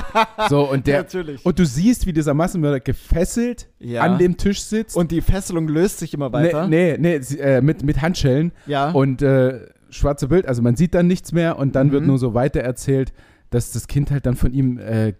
So, 0.49 0.69
und 0.69 0.87
der, 0.87 0.97
Natürlich. 1.03 1.45
und 1.45 1.57
du 1.57 1.65
siehst, 1.65 2.05
wie 2.05 2.11
dieser 2.11 2.33
Massenmörder 2.33 2.81
gefesselt 2.81 3.69
ja. 3.79 4.01
an 4.01 4.17
dem 4.17 4.35
Tisch 4.35 4.61
sitzt. 4.61 4.97
und 4.97 5.11
die 5.11 5.21
Fesselung 5.21 5.69
löst 5.69 5.99
sich 5.99 6.13
immer 6.13 6.33
weiter. 6.33 6.67
Nee, 6.67 6.97
nee, 6.99 7.19
nee 7.19 7.35
äh, 7.39 7.61
mit, 7.61 7.83
mit 7.83 8.01
Handschellen. 8.01 8.51
Ja. 8.65 8.91
Und 8.91 9.21
äh, 9.21 9.61
schwarze 9.89 10.27
Bild, 10.27 10.45
also 10.47 10.61
man 10.61 10.75
sieht 10.75 10.93
dann 10.93 11.07
nichts 11.07 11.31
mehr 11.31 11.57
und 11.57 11.75
dann 11.75 11.91
wird 11.91 12.01
Mhm. 12.03 12.07
nur 12.07 12.17
so 12.19 12.33
weiter 12.33 12.59
erzählt, 12.61 13.13
dass 13.49 13.71
das 13.71 13.87
Kind 13.87 14.11
halt 14.11 14.25
dann 14.25 14.35
von 14.35 14.51
ihm 14.53 14.77
äh, 14.77 15.09
äh, 15.09 15.13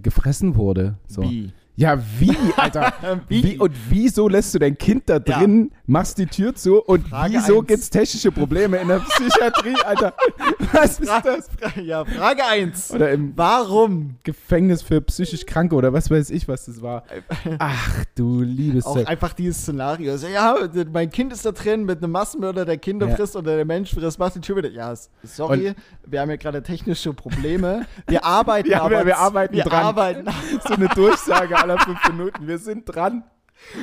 gefressen 0.00 0.56
wurde. 0.56 0.98
So. 1.06 1.22
Wie? 1.22 1.52
Ja, 1.74 1.98
wie, 2.18 2.36
Alter? 2.56 2.92
Wie? 3.28 3.42
wie? 3.42 3.58
Und 3.58 3.72
wieso 3.88 4.28
lässt 4.28 4.54
du 4.54 4.58
dein 4.58 4.76
Kind 4.76 5.04
da 5.08 5.14
Ja. 5.14 5.38
drin, 5.38 5.70
machst 5.86 6.18
die 6.18 6.26
Tür 6.26 6.54
zu 6.54 6.82
und 6.82 7.08
Frage 7.08 7.32
wieso 7.32 7.58
eins. 7.60 7.66
gibt's 7.66 7.90
technische 7.90 8.30
Probleme 8.30 8.76
in 8.76 8.88
der 8.88 8.98
Psychiatrie, 9.08 9.74
Alter? 9.84 10.12
Was 10.72 11.00
ist 11.00 11.10
das? 11.24 11.48
ja, 11.82 12.04
Frage 12.04 12.44
1. 12.44 12.90
Oder 12.92 13.12
im 13.12 13.32
Warum? 13.36 14.16
Gefängnis 14.22 14.82
für 14.82 15.00
psychisch 15.00 15.46
Kranke 15.46 15.74
oder 15.74 15.94
was 15.94 16.10
weiß 16.10 16.28
ich, 16.30 16.46
was 16.46 16.66
das 16.66 16.82
war. 16.82 17.04
Ach 17.58 18.04
du 18.16 18.42
liebes 18.42 18.84
Auch 18.84 18.94
Zeug. 18.96 19.08
einfach 19.08 19.32
dieses 19.32 19.62
Szenario. 19.62 20.16
So, 20.18 20.26
ja, 20.26 20.56
mein 20.92 21.10
Kind 21.10 21.32
ist 21.32 21.46
da 21.46 21.52
drin 21.52 21.84
mit 21.84 22.02
einem 22.02 22.12
Massenmörder, 22.12 22.66
der 22.66 22.76
Kinder 22.76 23.08
Ja. 23.08 23.16
frisst 23.16 23.34
oder 23.34 23.56
der 23.56 23.64
Mensch 23.64 23.94
frisst, 23.94 24.18
macht 24.18 24.34
die 24.34 24.40
Tür 24.40 24.56
wieder. 24.56 24.70
Ja, 24.70 24.92
sorry, 25.22 25.72
wir 26.06 26.20
haben 26.20 26.28
ja 26.30 26.36
gerade 26.36 26.62
technische 26.62 27.14
Probleme. 27.14 27.86
Wir 28.06 28.22
arbeiten 28.24 28.68
Ja, 28.70 28.88
wir- 28.90 28.98
aber. 28.98 29.06
wir 29.06 29.18
arbeiten 29.18 29.54
wir 29.54 29.64
dran. 29.64 29.84
Arbeiten, 29.84 30.26
So 30.68 30.74
eine 30.74 30.88
Durchsage 30.88 31.61
aller 31.62 31.78
fünf 31.78 31.98
Minuten. 32.10 32.46
Wir 32.46 32.58
sind 32.58 32.84
dran. 32.86 33.24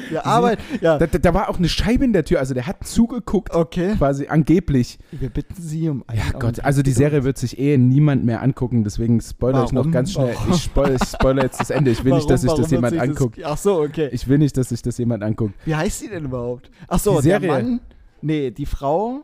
wir 0.10 0.26
arbeiten. 0.26 0.62
Ja, 0.82 0.98
Da, 0.98 1.06
da, 1.08 1.34
war 1.34 1.48
auch 1.50 1.58
eine 1.58 1.70
Scheibe 1.70 2.04
in 2.04 2.12
der 2.12 2.26
Tür, 2.26 2.40
also 2.40 2.54
der 2.54 2.68
hat 2.68 2.86
zugeguckt, 2.86 3.56
okay. 3.56 3.96
quasi 3.98 4.28
angeblich. 4.28 5.00
Wir 5.12 5.30
bitten 5.30 5.56
Sie 5.62 5.88
um 5.88 6.04
einen 6.08 6.18
Ja 6.20 6.26
Gott, 6.32 6.36
Augenblick 6.44 6.66
also 6.66 6.82
die. 6.82 6.92
Serie 6.92 7.24
wird 7.24 7.38
sich 7.38 7.58
eh 7.60 7.78
niemand 7.78 8.26
mehr 8.26 8.42
angucken, 8.42 8.84
deswegen 8.84 9.22
spoilere 9.22 9.64
ich 9.64 9.72
noch 9.72 9.82
Warum? 9.84 9.92
ganz 9.94 10.12
schnell. 10.12 10.36
Warum? 10.36 10.52
Ich 10.54 10.64
spoilere, 10.64 11.46
jetzt 11.46 11.60
das 11.62 11.70
Ende. 11.70 11.92
Ich 11.92 12.04
will 12.04 12.14
nicht, 12.14 12.30
dass 12.30 12.42
sich 12.42 12.50
Warum- 12.50 12.62
das 12.64 12.72
warum 12.74 12.84
jemand 12.92 13.02
anguckt. 13.10 13.40
Ach 13.44 13.58
so, 13.58 13.80
okay. 13.82 14.10
Ich 14.12 14.28
will 14.28 14.38
nicht, 14.40 14.58
dass 14.58 14.70
sich 14.70 14.82
das 14.82 14.98
jemand 14.98 15.24
anguckt. 15.24 15.54
Wie 15.66 15.76
heißt 15.76 16.00
sie 16.00 16.10
denn 16.10 16.26
überhaupt? 16.26 16.70
Ach 16.90 17.00
so, 17.00 17.22
Die 17.22 17.30
der. 17.30 17.40
Mann. 17.40 17.80
Nee, 18.22 18.52
die 18.52 18.66
Frau. 18.66 19.22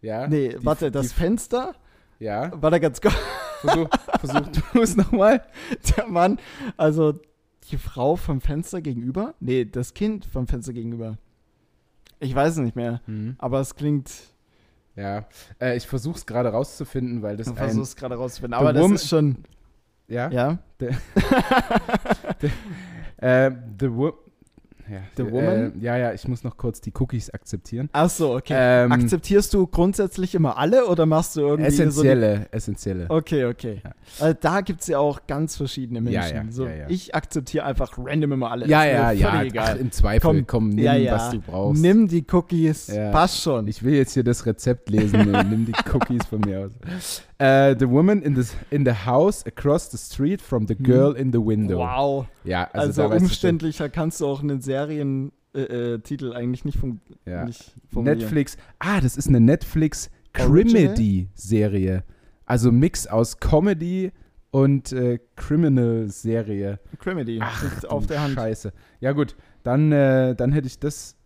Ja? 0.00 0.26
Nee, 0.26 0.50
Die- 0.58 0.64
warte, 0.64 0.90
das 0.90 1.08
die- 1.08 1.14
Fenster. 1.14 1.74
Ja? 2.18 2.50
War 2.60 2.70
da 2.70 2.78
ganz 2.78 3.00
kurz. 3.00 3.14
Versuch, 3.60 3.88
versuch 4.20 4.48
du 4.72 4.80
es 4.82 4.96
nochmal. 4.96 5.42
Der 5.96 6.06
Mann, 6.06 6.38
also 6.76 7.14
die 7.70 7.78
Frau 7.78 8.16
vom 8.16 8.40
Fenster 8.40 8.80
gegenüber? 8.80 9.34
Nee, 9.40 9.64
das 9.64 9.94
Kind 9.94 10.24
vom 10.26 10.46
Fenster 10.46 10.72
gegenüber. 10.72 11.18
Ich 12.20 12.34
weiß 12.34 12.52
es 12.54 12.58
nicht 12.58 12.74
mehr, 12.76 13.00
aber 13.38 13.60
es 13.60 13.74
klingt, 13.76 14.10
Ja, 14.96 15.26
äh, 15.60 15.76
ich 15.76 15.86
versuche 15.86 16.16
es 16.18 16.26
gerade 16.26 16.48
rauszufinden, 16.50 17.22
weil 17.22 17.36
das 17.36 17.46
du 17.46 17.52
ein... 17.52 17.56
versuchst 17.56 17.96
gerade 17.96 18.16
rauszufinden, 18.16 18.58
The 18.58 18.64
aber 18.64 18.72
das 18.72 18.90
ist 18.90 19.08
schon, 19.08 19.36
Ja? 20.08 20.28
ja, 20.30 20.58
Äh, 23.18 23.50
the, 23.80 23.92
wo 23.92 24.12
ja, 24.90 25.00
The 25.16 25.22
äh, 25.22 25.32
Woman? 25.32 25.72
ja, 25.80 25.96
ja, 25.96 26.12
ich 26.12 26.26
muss 26.28 26.44
noch 26.44 26.56
kurz 26.56 26.80
die 26.80 26.92
Cookies 26.98 27.30
akzeptieren. 27.30 27.88
ach 27.92 28.10
so, 28.10 28.34
okay. 28.34 28.54
Ähm, 28.56 28.92
Akzeptierst 28.92 29.52
du 29.54 29.66
grundsätzlich 29.66 30.34
immer 30.34 30.56
alle 30.58 30.86
oder 30.86 31.06
machst 31.06 31.36
du 31.36 31.40
irgendwie 31.40 31.70
so 31.70 31.82
die, 31.82 31.88
essentielle, 31.88 32.46
essentielle. 32.50 33.06
Okay, 33.08 33.44
okay. 33.44 33.80
Ja. 33.84 33.90
Also 34.20 34.38
da 34.40 34.60
gibt 34.60 34.80
es 34.80 34.86
ja 34.86 34.98
auch 34.98 35.20
ganz 35.26 35.56
verschiedene 35.56 36.00
Menschen. 36.00 36.46
Ja, 36.46 36.52
so. 36.52 36.68
Ich 36.88 37.14
akzeptiere 37.14 37.64
einfach 37.64 37.92
random 37.96 38.32
immer 38.32 38.50
alle. 38.50 38.66
Ja, 38.66 38.84
ja, 38.84 39.10
ja. 39.12 39.28
Ach, 39.32 39.42
egal. 39.42 39.76
Im 39.78 39.92
Zweifel, 39.92 40.20
Komm, 40.20 40.46
komm, 40.46 40.68
nimm, 40.70 41.06
was 41.10 41.30
du 41.30 41.40
brauchst. 41.40 41.80
Nimm 41.80 42.08
die 42.08 42.24
Cookies, 42.30 42.86
passt 43.12 43.42
schon. 43.42 43.68
Ich 43.68 43.82
will 43.82 43.94
jetzt 43.94 44.14
hier 44.14 44.24
das 44.24 44.46
Rezept 44.46 44.90
lesen. 44.90 45.30
Nimm 45.50 45.66
die 45.66 45.72
Cookies 45.92 46.26
von 46.26 46.40
mir 46.40 46.66
aus. 46.66 47.22
Äh, 47.38 47.76
the 47.78 47.88
woman 47.88 48.20
in 48.22 48.34
the, 48.34 48.52
in 48.70 48.84
the 48.84 49.06
house 49.06 49.46
across 49.46 49.90
the 49.90 49.96
street 49.96 50.42
from 50.42 50.66
the 50.66 50.74
girl 50.74 51.14
in 51.14 51.32
the 51.32 51.38
window. 51.38 51.78
Hm. 51.78 51.86
Wow. 51.86 52.26
Ja, 52.42 52.64
also, 52.72 53.02
Also, 53.02 53.10
weißt 53.10 53.20
du 53.20 53.24
umständlicher 53.26 53.88
kannst 53.88 54.20
du 54.20 54.26
auch 54.26 54.42
einen 54.42 54.60
Serientitel 54.60 55.30
äh, 55.54 55.94
äh, 55.94 56.34
eigentlich 56.34 56.64
nicht, 56.64 56.80
schon, 56.80 57.00
ja. 57.24 57.44
nicht 57.44 57.76
formulieren. 57.92 58.18
Netflix. 58.18 58.56
Ah, 58.80 59.00
das 59.00 59.16
ist 59.16 59.28
eine 59.28 59.40
Netflix 59.40 60.10
Original? 60.36 60.94
Comedy-Serie. 60.94 62.02
Also 62.44 62.72
Mix 62.72 63.06
aus 63.06 63.38
Comedy 63.38 64.10
und 64.50 64.92
äh, 64.92 65.20
Criminal-Serie. 65.36 66.80
Crimedy. 66.98 67.38
Ach, 67.40 67.84
auf 67.84 68.08
der 68.08 68.20
Hand. 68.20 68.34
Scheiße. 68.34 68.72
Ja 69.00 69.12
gut, 69.12 69.36
dann, 69.62 69.90
dann 69.90 70.52
hätte 70.52 70.66
ich 70.66 70.78
das 70.80 71.17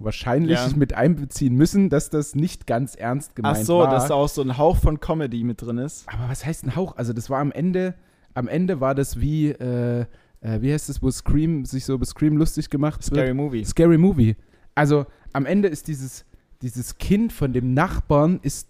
wahrscheinlich 0.00 0.58
Ja. 0.58 0.68
mit 0.76 0.94
einbeziehen 0.94 1.54
müssen, 1.54 1.88
dass 1.90 2.10
das 2.10 2.34
nicht 2.34 2.66
ganz 2.66 2.94
ernst 2.94 3.30
Ach 3.32 3.34
gemeint 3.36 3.64
so, 3.66 3.78
war. 3.78 3.90
dass 3.90 4.08
da 4.08 4.14
auch 4.14 4.28
so 4.28 4.42
ein 4.42 4.58
Hauch 4.58 4.76
von 4.78 4.98
Comedy 5.00 5.44
mit 5.44 5.62
drin 5.62 5.78
ist. 5.78 6.08
Aber 6.08 6.28
was 6.28 6.44
heißt 6.44 6.64
ein 6.64 6.74
Hauch? 6.76 6.96
Also 6.96 7.12
das 7.12 7.30
war 7.30 7.38
am 7.40 7.52
Ende, 7.52 7.94
am 8.34 8.48
Ende 8.48 8.80
war 8.80 8.94
das 8.94 9.20
wie, 9.20 9.50
äh, 9.50 10.00
äh, 10.40 10.62
wie 10.62 10.72
heißt 10.72 10.88
es, 10.90 11.02
wo 11.02 11.10
Scream 11.10 11.64
sich 11.64 11.84
so 11.84 11.94
über 11.94 12.06
Scream 12.06 12.36
lustig 12.36 12.70
gemacht 12.70 13.02
Scary 13.02 13.28
wird? 13.28 13.36
Movie. 13.36 13.64
Scary 13.64 13.98
Movie. 13.98 14.36
Also 14.74 15.06
am 15.32 15.46
Ende 15.46 15.68
ist 15.68 15.86
dieses, 15.88 16.24
dieses 16.62 16.98
Kind 16.98 17.32
von 17.32 17.52
dem 17.52 17.74
Nachbarn 17.74 18.40
ist 18.42 18.68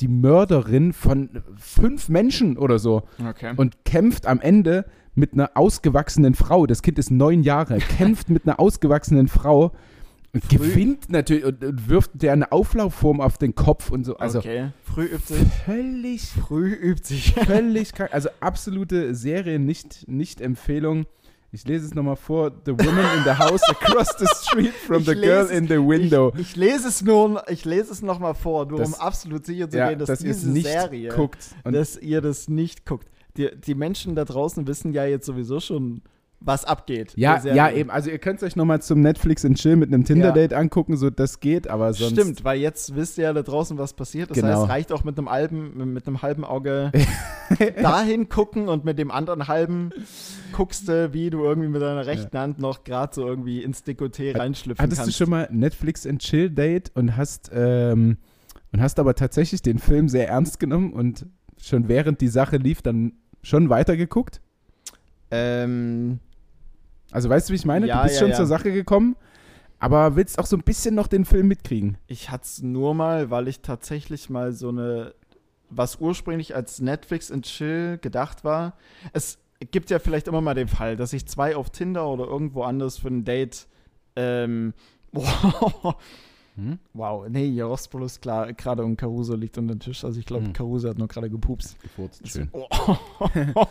die 0.00 0.08
Mörderin 0.08 0.92
von 0.92 1.28
fünf 1.56 2.08
Menschen 2.08 2.56
oder 2.58 2.78
so 2.78 3.02
Okay. 3.28 3.52
und 3.56 3.84
kämpft 3.84 4.26
am 4.26 4.40
Ende 4.40 4.84
mit 5.14 5.34
einer 5.34 5.50
ausgewachsenen 5.54 6.34
Frau. 6.34 6.66
Das 6.66 6.80
Kind 6.82 6.98
ist 6.98 7.10
neun 7.10 7.42
Jahre, 7.42 7.78
kämpft 7.78 8.28
mit 8.30 8.46
einer 8.46 8.58
ausgewachsenen 8.58 9.28
Frau 9.28 9.72
und 10.34 10.44
Früh- 10.44 10.56
gewinnt 10.58 11.10
natürlich 11.10 11.44
und, 11.44 11.62
und 11.62 11.88
wirft 11.88 12.10
der 12.14 12.32
eine 12.32 12.50
Auflaufform 12.52 13.20
auf 13.20 13.36
den 13.38 13.54
Kopf 13.54 13.90
und 13.90 14.04
so. 14.04 14.16
Also 14.16 14.38
okay. 14.38 14.70
Früh 14.82 15.04
übt 15.04 15.34
sich. 15.34 15.46
völlig 15.66 16.22
Früh 16.22 16.72
übt 16.72 17.04
sich. 17.04 17.34
völlig 17.46 17.92
krank. 17.92 18.10
Also 18.12 18.28
absolute 18.40 19.14
Serie, 19.14 19.58
nicht, 19.58 20.08
nicht 20.08 20.40
Empfehlung. 20.40 21.06
Ich 21.54 21.66
lese 21.66 21.84
es 21.84 21.94
nochmal 21.94 22.16
vor. 22.16 22.50
The 22.64 22.72
woman 22.72 23.04
in 23.18 23.24
the 23.24 23.32
house 23.38 23.62
across 23.68 24.08
the 24.18 24.24
street 24.26 24.72
from 24.72 25.00
Ich 25.02 25.06
the 25.06 25.14
girl 25.14 25.46
in 25.50 25.68
the 25.68 25.74
window. 25.76 26.32
Ich, 26.34 26.40
ich 26.52 26.56
lese 26.56 26.88
es 26.88 27.02
nur, 27.02 27.44
ich 27.50 27.66
lese 27.66 27.92
es 27.92 28.00
nochmal 28.00 28.34
vor, 28.34 28.64
nur 28.64 28.78
Das- 28.78 28.88
um 28.88 28.94
absolut 28.94 29.44
sicher 29.44 29.68
zu 29.68 29.76
ja, 29.76 29.90
gehen, 29.90 29.98
dass, 29.98 30.08
dass 30.08 30.20
diese 30.20 30.48
nicht 30.50 30.64
Serie, 30.66 31.10
guckt. 31.10 31.54
Und 31.64 31.74
dass 31.74 31.98
ihr 31.98 32.22
das 32.22 32.48
nicht 32.48 32.86
guckt. 32.86 33.06
Die, 33.36 33.50
die 33.54 33.74
Menschen 33.74 34.14
da 34.14 34.24
draußen 34.24 34.66
wissen 34.66 34.94
ja 34.94 35.04
jetzt 35.04 35.26
sowieso 35.26 35.60
schon, 35.60 36.00
was 36.44 36.64
abgeht. 36.64 37.12
ja, 37.16 37.42
ja, 37.44 37.70
eben. 37.70 37.90
Also 37.90 38.10
ihr 38.10 38.18
könnt 38.18 38.38
es 38.38 38.42
euch 38.42 38.56
nochmal 38.56 38.82
zum 38.82 39.00
Netflix 39.00 39.44
and 39.44 39.56
Chill 39.58 39.76
mit 39.76 39.92
einem 39.92 40.04
Tinder-Date 40.04 40.52
angucken, 40.54 40.96
so 40.96 41.10
das 41.10 41.40
geht, 41.40 41.68
aber 41.68 41.92
sonst. 41.92 42.12
Stimmt, 42.20 42.44
weil 42.44 42.58
jetzt 42.60 42.94
wisst 42.94 43.18
ihr 43.18 43.24
ja 43.24 43.32
da 43.32 43.42
draußen, 43.42 43.78
was 43.78 43.92
passiert. 43.94 44.30
Das 44.30 44.36
Genau. 44.36 44.48
heißt, 44.60 44.68
reicht 44.68 44.92
auch 44.92 45.04
mit 45.04 45.16
einem, 45.18 45.30
halben, 45.30 45.92
mit 45.92 46.06
einem 46.06 46.22
halben 46.22 46.44
Auge 46.44 46.90
dahin 47.82 48.28
gucken 48.28 48.68
und 48.68 48.84
mit 48.84 48.98
dem 48.98 49.10
anderen 49.10 49.48
halben 49.48 49.90
guckst 50.52 50.88
du, 50.88 51.12
wie 51.12 51.30
du 51.30 51.42
irgendwie 51.44 51.68
mit 51.68 51.80
deiner 51.82 52.06
rechten 52.06 52.36
Hand 52.38 52.58
noch 52.58 52.84
gerade 52.84 53.14
so 53.14 53.26
irgendwie 53.26 53.62
ins 53.62 53.84
Dekolleté 53.84 54.36
reinschlüpfen 54.38 54.82
Hattest 54.82 55.02
kannst. 55.02 55.20
du 55.20 55.24
schon 55.24 55.30
mal 55.30 55.48
Netflix 55.50 56.06
and 56.06 56.20
Chill 56.20 56.50
Date 56.50 56.90
und 56.94 57.16
hast, 57.16 57.50
ähm, 57.54 58.18
und 58.72 58.80
hast 58.80 58.98
aber 58.98 59.14
tatsächlich 59.14 59.62
den 59.62 59.78
Film 59.78 60.08
sehr 60.08 60.28
ernst 60.28 60.58
genommen 60.58 60.92
und 60.92 61.26
schon 61.60 61.88
während 61.88 62.20
die 62.20 62.28
Sache 62.28 62.56
lief, 62.56 62.82
dann 62.82 63.12
schon 63.42 63.68
weitergeguckt? 63.70 64.40
Ähm, 65.30 66.18
Also 67.12 67.28
weißt 67.28 67.48
du, 67.48 67.52
wie 67.52 67.56
ich 67.56 67.64
meine? 67.64 67.86
Ja, 67.86 67.98
du 67.98 68.02
bist 68.04 68.14
ja, 68.16 68.20
schon 68.20 68.30
ja. 68.30 68.36
zur 68.36 68.46
Sache 68.46 68.72
gekommen, 68.72 69.16
aber 69.78 70.16
willst 70.16 70.38
auch 70.38 70.46
so 70.46 70.56
ein 70.56 70.62
bisschen 70.62 70.94
noch 70.94 71.06
den 71.06 71.24
Film 71.24 71.46
mitkriegen. 71.46 71.98
Ich 72.08 72.30
hatte 72.30 72.44
es 72.44 72.62
nur 72.62 72.94
mal, 72.94 73.30
weil 73.30 73.46
ich 73.46 73.60
tatsächlich 73.60 74.30
mal 74.30 74.52
so 74.52 74.70
eine, 74.70 75.14
was 75.70 75.96
ursprünglich 76.00 76.56
als 76.56 76.80
Netflix 76.80 77.30
and 77.30 77.44
Chill 77.44 77.98
gedacht 77.98 78.44
war. 78.44 78.76
Es 79.12 79.38
gibt 79.70 79.90
ja 79.90 79.98
vielleicht 79.98 80.26
immer 80.26 80.40
mal 80.40 80.54
den 80.54 80.68
Fall, 80.68 80.96
dass 80.96 81.10
sich 81.10 81.26
zwei 81.26 81.54
auf 81.54 81.70
Tinder 81.70 82.08
oder 82.08 82.24
irgendwo 82.24 82.62
anders 82.62 82.98
für 82.98 83.08
ein 83.08 83.24
Date, 83.24 83.68
ähm, 84.16 84.72
wow, 85.12 85.96
Hm? 86.54 86.78
wow, 86.92 87.26
nee, 87.30 87.46
Jarospol 87.46 88.02
ist 88.04 88.20
klar, 88.20 88.52
gerade 88.52 88.84
und 88.84 88.96
Caruso 88.98 89.34
liegt 89.34 89.56
unter 89.56 89.74
dem 89.74 89.80
Tisch, 89.80 90.04
also 90.04 90.20
ich 90.20 90.26
glaube, 90.26 90.44
Hm. 90.46 90.52
Caruso 90.52 90.90
hat 90.90 90.98
nur 90.98 91.08
gerade 91.08 91.30
gepupst. 91.30 91.80
Gefurzt, 91.80 92.28
schön. 92.28 92.48
Oh, 92.52 92.66
oh, 93.20 93.66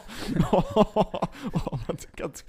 oh, 0.51 1.77
Mann, 1.87 1.97
ganz, 2.15 2.43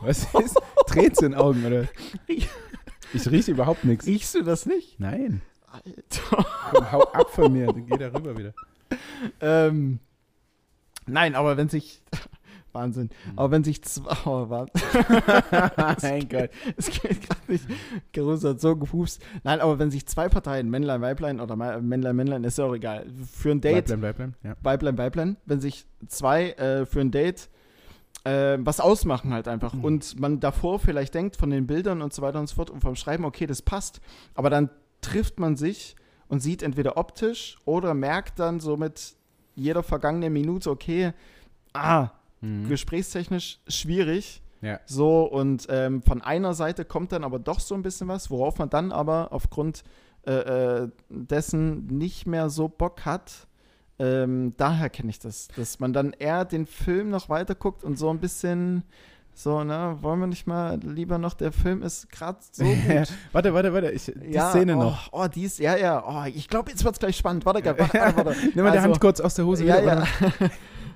Was 0.00 0.26
ist? 0.34 0.58
Tränt 0.86 1.22
in 1.22 1.30
den 1.32 1.34
Augen, 1.34 1.64
oder? 1.64 1.86
Ich 2.26 3.30
rieche 3.30 3.52
überhaupt 3.52 3.84
nichts. 3.84 4.06
riechst 4.06 4.34
du 4.34 4.42
das 4.42 4.66
nicht? 4.66 4.98
Nein. 4.98 5.42
Alter. 5.66 6.44
Komm, 6.72 6.90
hau 6.92 7.02
ab 7.12 7.30
von 7.30 7.52
mir, 7.52 7.66
dann 7.66 7.86
geh 7.86 7.96
da 7.96 8.08
rüber 8.08 8.36
wieder. 8.36 8.52
Ähm, 9.40 10.00
nein, 11.06 11.36
aber 11.36 11.56
wenn 11.56 11.68
sich. 11.68 12.02
Wahnsinn. 12.72 13.10
Hm. 13.24 13.38
Aber 13.38 13.50
wenn 13.50 13.64
sich 13.64 13.82
zwei. 13.82 14.10
Oh, 14.26 14.46
mein 16.02 16.28
Gott. 16.28 16.50
Es 16.76 16.90
geht 16.90 17.20
gerade 17.22 17.40
nicht. 17.48 17.64
Caruso 18.12 18.50
hat 18.50 18.60
so 18.60 18.76
gepupst. 18.76 19.22
Nein, 19.42 19.60
aber 19.60 19.78
wenn 19.78 19.90
sich 19.90 20.06
zwei 20.06 20.28
Parteien, 20.28 20.68
Männlein, 20.70 21.00
Weiblein 21.00 21.40
oder 21.40 21.56
Männlein, 21.56 22.14
Männlein, 22.16 22.44
ist 22.44 22.58
ja 22.58 22.64
auch 22.64 22.74
egal, 22.74 23.06
für 23.32 23.50
ein 23.50 23.60
Date, 23.60 23.86
bleib, 23.98 24.16
bleib. 24.16 24.32
Ja. 24.42 24.56
Weiblein, 24.62 24.98
Weiblein, 24.98 25.36
wenn 25.46 25.60
sich 25.60 25.86
zwei 26.08 26.50
äh, 26.52 26.86
für 26.86 27.00
ein 27.00 27.10
Date 27.10 27.48
äh, 28.24 28.58
was 28.60 28.80
ausmachen 28.80 29.32
halt 29.32 29.48
einfach 29.48 29.72
Mhm. 29.74 29.84
und 29.84 30.20
man 30.20 30.40
davor 30.40 30.78
vielleicht 30.78 31.14
denkt 31.14 31.36
von 31.36 31.50
den 31.50 31.66
Bildern 31.66 32.02
und 32.02 32.12
so 32.12 32.20
weiter 32.22 32.38
und 32.38 32.48
so 32.48 32.56
fort 32.56 32.68
und 32.70 32.80
vom 32.82 32.94
Schreiben, 32.94 33.24
okay, 33.24 33.46
das 33.46 33.62
passt, 33.62 34.00
aber 34.34 34.50
dann 34.50 34.68
trifft 35.00 35.40
man 35.40 35.56
sich 35.56 35.96
und 36.28 36.40
sieht 36.40 36.62
entweder 36.62 36.96
optisch 36.98 37.56
oder 37.64 37.94
merkt 37.94 38.38
dann 38.38 38.60
so 38.60 38.76
mit 38.76 39.14
jeder 39.54 39.82
vergangenen 39.82 40.32
Minute, 40.32 40.70
okay, 40.70 41.12
ah, 41.72 42.10
Mhm. 42.40 42.68
gesprächstechnisch 42.68 43.60
schwierig. 43.68 44.42
Ja. 44.62 44.78
So, 44.84 45.22
und 45.24 45.66
ähm, 45.70 46.02
von 46.02 46.20
einer 46.20 46.52
Seite 46.54 46.84
kommt 46.84 47.12
dann 47.12 47.24
aber 47.24 47.38
doch 47.38 47.60
so 47.60 47.74
ein 47.74 47.82
bisschen 47.82 48.08
was, 48.08 48.30
worauf 48.30 48.58
man 48.58 48.68
dann 48.68 48.92
aber 48.92 49.28
aufgrund 49.32 49.82
äh, 50.26 50.32
äh, 50.82 50.88
dessen 51.08 51.86
nicht 51.86 52.26
mehr 52.26 52.50
so 52.50 52.68
Bock 52.68 53.06
hat. 53.06 53.46
Ähm, 53.98 54.54
daher 54.56 54.90
kenne 54.90 55.10
ich 55.10 55.18
das, 55.18 55.48
dass 55.56 55.78
man 55.80 55.92
dann 55.92 56.12
eher 56.18 56.44
den 56.44 56.66
Film 56.66 57.10
noch 57.10 57.28
weiter 57.28 57.54
guckt 57.54 57.84
und 57.84 57.98
so 57.98 58.10
ein 58.10 58.18
bisschen 58.18 58.84
so, 59.32 59.64
ne, 59.64 59.96
wollen 60.00 60.20
wir 60.20 60.26
nicht 60.26 60.46
mal 60.46 60.78
lieber 60.82 61.16
noch, 61.16 61.32
der 61.34 61.52
Film 61.52 61.82
ist 61.82 62.10
gerade 62.10 62.38
so 62.52 62.64
gut. 62.86 63.08
warte, 63.32 63.54
warte, 63.54 63.72
warte. 63.72 63.90
Ich, 63.90 64.12
die 64.14 64.32
ja, 64.32 64.50
Szene 64.50 64.76
oh, 64.76 64.80
noch. 64.82 65.08
Oh, 65.12 65.26
die 65.28 65.44
ist, 65.44 65.58
ja, 65.58 65.76
ja, 65.76 66.04
oh, 66.06 66.26
ich 66.26 66.48
glaube, 66.48 66.70
jetzt 66.70 66.84
wird 66.84 66.94
es 66.94 66.98
gleich 67.00 67.16
spannend. 67.16 67.46
Warte, 67.46 67.64
warte, 67.64 67.80
warte. 67.94 68.16
warte. 68.26 68.36
Nimm 68.54 68.64
mal 68.64 68.72
die 68.72 68.78
Also- 68.78 68.90
Hand 68.90 69.00
kurz 69.00 69.20
aus 69.20 69.34
der 69.34 69.46
Hose 69.46 69.64
ja, 69.64 69.80
wieder. 69.80 70.04
ja. 70.04 70.06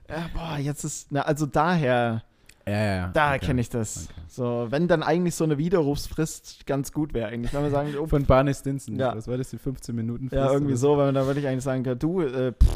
ja. 0.09 0.27
Boah, 0.35 0.59
jetzt 0.59 0.85
ist, 0.85 1.11
na, 1.13 1.23
also 1.23 1.47
daher. 1.47 2.23
ja, 2.67 2.73
ja, 2.73 2.95
ja. 2.97 3.11
Da 3.15 3.31
Okay. 3.35 3.47
kenne 3.47 3.61
ich 3.61 3.69
das. 3.71 4.09
Okay. 4.11 4.21
So, 4.29 4.67
wenn 4.71 4.89
dann 4.89 5.03
eigentlich 5.03 5.35
so 5.35 5.45
eine 5.45 5.59
Widerrufsfrist 5.59 6.67
ganz 6.67 6.93
gut 6.93 7.15
wäre, 7.15 7.29
eigentlich. 7.29 7.53
Wenn 7.53 7.63
wir 7.63 7.71
sagen, 7.71 7.95
oh, 8.01 8.07
Von 8.07 8.25
Barney 8.25 8.55
Stinson. 8.55 8.97
Ja. 8.97 9.15
Was 9.17 9.29
war 9.29 9.37
das, 9.39 9.51
die 9.51 9.59
15 9.59 9.95
Minuten? 9.95 10.29
ja, 10.33 10.51
irgendwie 10.53 10.77
so, 10.77 10.97
man 10.97 11.15
da 11.15 11.27
würde 11.27 11.41
ich 11.41 11.47
eigentlich 11.47 11.65
sagen, 11.65 11.85
du, 11.99 12.21
äh, 12.23 12.53
pff, 12.53 12.69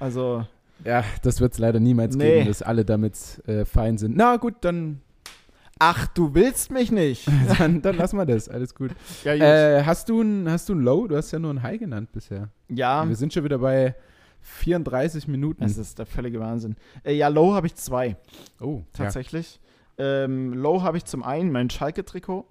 also, 0.00 0.46
Ja, 0.84 1.02
das 1.22 1.40
wird 1.40 1.52
es 1.54 1.58
leider 1.58 1.80
niemals 1.80 2.14
Nee. 2.16 2.38
geben, 2.38 2.48
dass 2.48 2.62
alle 2.62 2.84
damit 2.84 3.42
äh, 3.46 3.64
fein 3.64 3.98
sind. 3.98 4.16
Na 4.16 4.36
gut, 4.36 4.54
dann, 4.60 5.00
ach, 5.78 6.06
du 6.08 6.34
willst 6.34 6.70
mich 6.70 6.92
nicht. 6.92 7.26
dann, 7.58 7.82
dann 7.82 7.96
lassen 7.96 8.16
wir 8.16 8.26
das. 8.26 8.48
Alles 8.48 8.74
gut. 8.74 8.90
ja. 9.24 9.32
Äh, 9.34 9.84
hast, 9.84 10.08
du 10.08 10.20
ein, 10.22 10.48
hast 10.50 10.68
du 10.68 10.74
ein 10.74 10.80
Low? 10.82 11.06
Du 11.08 11.16
hast 11.16 11.30
ja 11.32 11.38
nur 11.38 11.52
ein 11.52 11.62
High 11.62 11.78
genannt 11.80 12.10
bisher. 12.12 12.48
ja 12.68 13.08
Wir 13.08 13.16
sind 13.16 13.32
schon 13.32 13.44
wieder 13.44 13.58
bei 13.58 13.94
34 14.48 15.28
Minuten. 15.28 15.62
das 15.62 15.76
ist 15.76 15.98
der 15.98 16.06
völlige 16.06 16.40
Wahnsinn. 16.40 16.76
Äh, 17.04 17.14
ja, 17.14 17.28
Low 17.28 17.54
habe 17.54 17.66
ich 17.66 17.74
zwei, 17.74 18.16
oh, 18.60 18.78
ja. 18.78 18.82
tatsächlich. 18.92 19.60
Ähm, 19.98 20.54
Low 20.54 20.82
habe 20.82 20.96
ich 20.96 21.04
zum 21.04 21.22
einen 21.22 21.50
mein 21.52 21.70
Schalke-Trikot. 21.70 22.46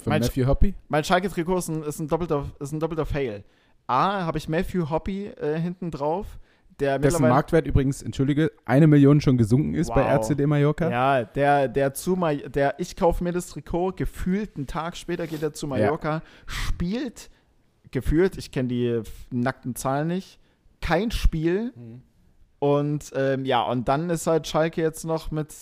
Von 0.00 0.10
Mein- 0.10 0.22
Matthew 0.22 0.46
Hoppy? 0.46 0.74
Mein 0.88 1.04
Schalke-Trikot 1.04 1.58
ist 1.58 1.68
ein, 1.68 1.82
ist, 1.82 2.00
ein 2.00 2.08
doppelter, 2.08 2.46
ist 2.58 2.72
ein 2.72 2.80
doppelter 2.80 3.06
Fail. 3.06 3.44
A, 3.86 4.24
habe 4.24 4.38
ich 4.38 4.48
Matthew 4.48 4.90
Hoppy 4.90 5.26
äh, 5.26 5.58
hinten 5.60 5.90
drauf, 5.90 6.38
der 6.80 6.98
Dessen 6.98 7.22
Marktwert 7.22 7.66
übrigens, 7.66 8.02
entschuldige, 8.02 8.50
eine 8.64 8.86
Million 8.86 9.20
schon 9.20 9.36
gesunken 9.36 9.74
ist 9.74 9.88
bei 9.94 10.02
Wow. 10.02 10.20
RCD 10.20 10.46
Mallorca. 10.46 10.90
Ja, 10.90 11.24
der, 11.24 11.68
der 11.68 11.94
zu 11.94 12.16
Ma 12.16 12.34
der 12.34 12.74
ich 12.78 12.96
kaufe 12.96 13.22
mir 13.22 13.32
das 13.32 13.48
Trikot, 13.48 13.92
gefühlt 13.92 14.56
einen 14.56 14.66
Tag 14.66 14.96
später 14.96 15.26
geht 15.26 15.42
er 15.42 15.52
zu 15.52 15.66
Mallorca, 15.66 16.22
spielt, 16.46 17.30
gefühlt, 17.90 18.36
ich 18.38 18.50
kenne 18.50 18.68
die 18.68 19.00
nackten 19.30 19.76
Zahlen 19.76 20.08
nicht, 20.08 20.38
kein 20.82 21.10
Spiel 21.10 21.72
Mhm. 21.74 22.02
und 22.58 23.10
ähm, 23.16 23.44
ja, 23.46 23.62
und 23.62 23.88
dann 23.88 24.10
ist 24.10 24.26
halt 24.26 24.46
Schalke 24.46 24.82
jetzt 24.82 25.04
noch 25.04 25.30
mit 25.30 25.54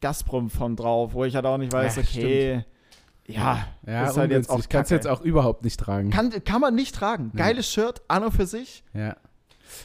Gazprom 0.00 0.48
von 0.50 0.76
drauf, 0.76 1.12
wo 1.14 1.24
ich 1.24 1.34
halt 1.34 1.46
auch 1.46 1.58
nicht 1.58 1.72
weiß, 1.72 1.96
Ja, 1.96 2.02
okay, 2.02 2.64
ja, 3.26 3.64
Ja, 3.86 4.04
ist 4.08 4.16
halt 4.16 4.30
jetzt 4.30 4.48
auch. 4.50 4.60
Kannst 4.68 4.90
du 4.90 4.94
jetzt 4.94 5.06
auch 5.06 5.20
überhaupt 5.20 5.62
nicht 5.64 5.78
tragen. 5.78 6.10
Kann, 6.10 6.30
kann 6.44 6.60
man 6.60 6.74
nicht 6.74 6.94
tragen. 6.94 7.30
Nee. 7.32 7.38
Geiles 7.40 7.70
Shirt, 7.70 8.02
an 8.08 8.24
und 8.24 8.32
für 8.32 8.46
sich, 8.46 8.82
ja. 8.94 9.16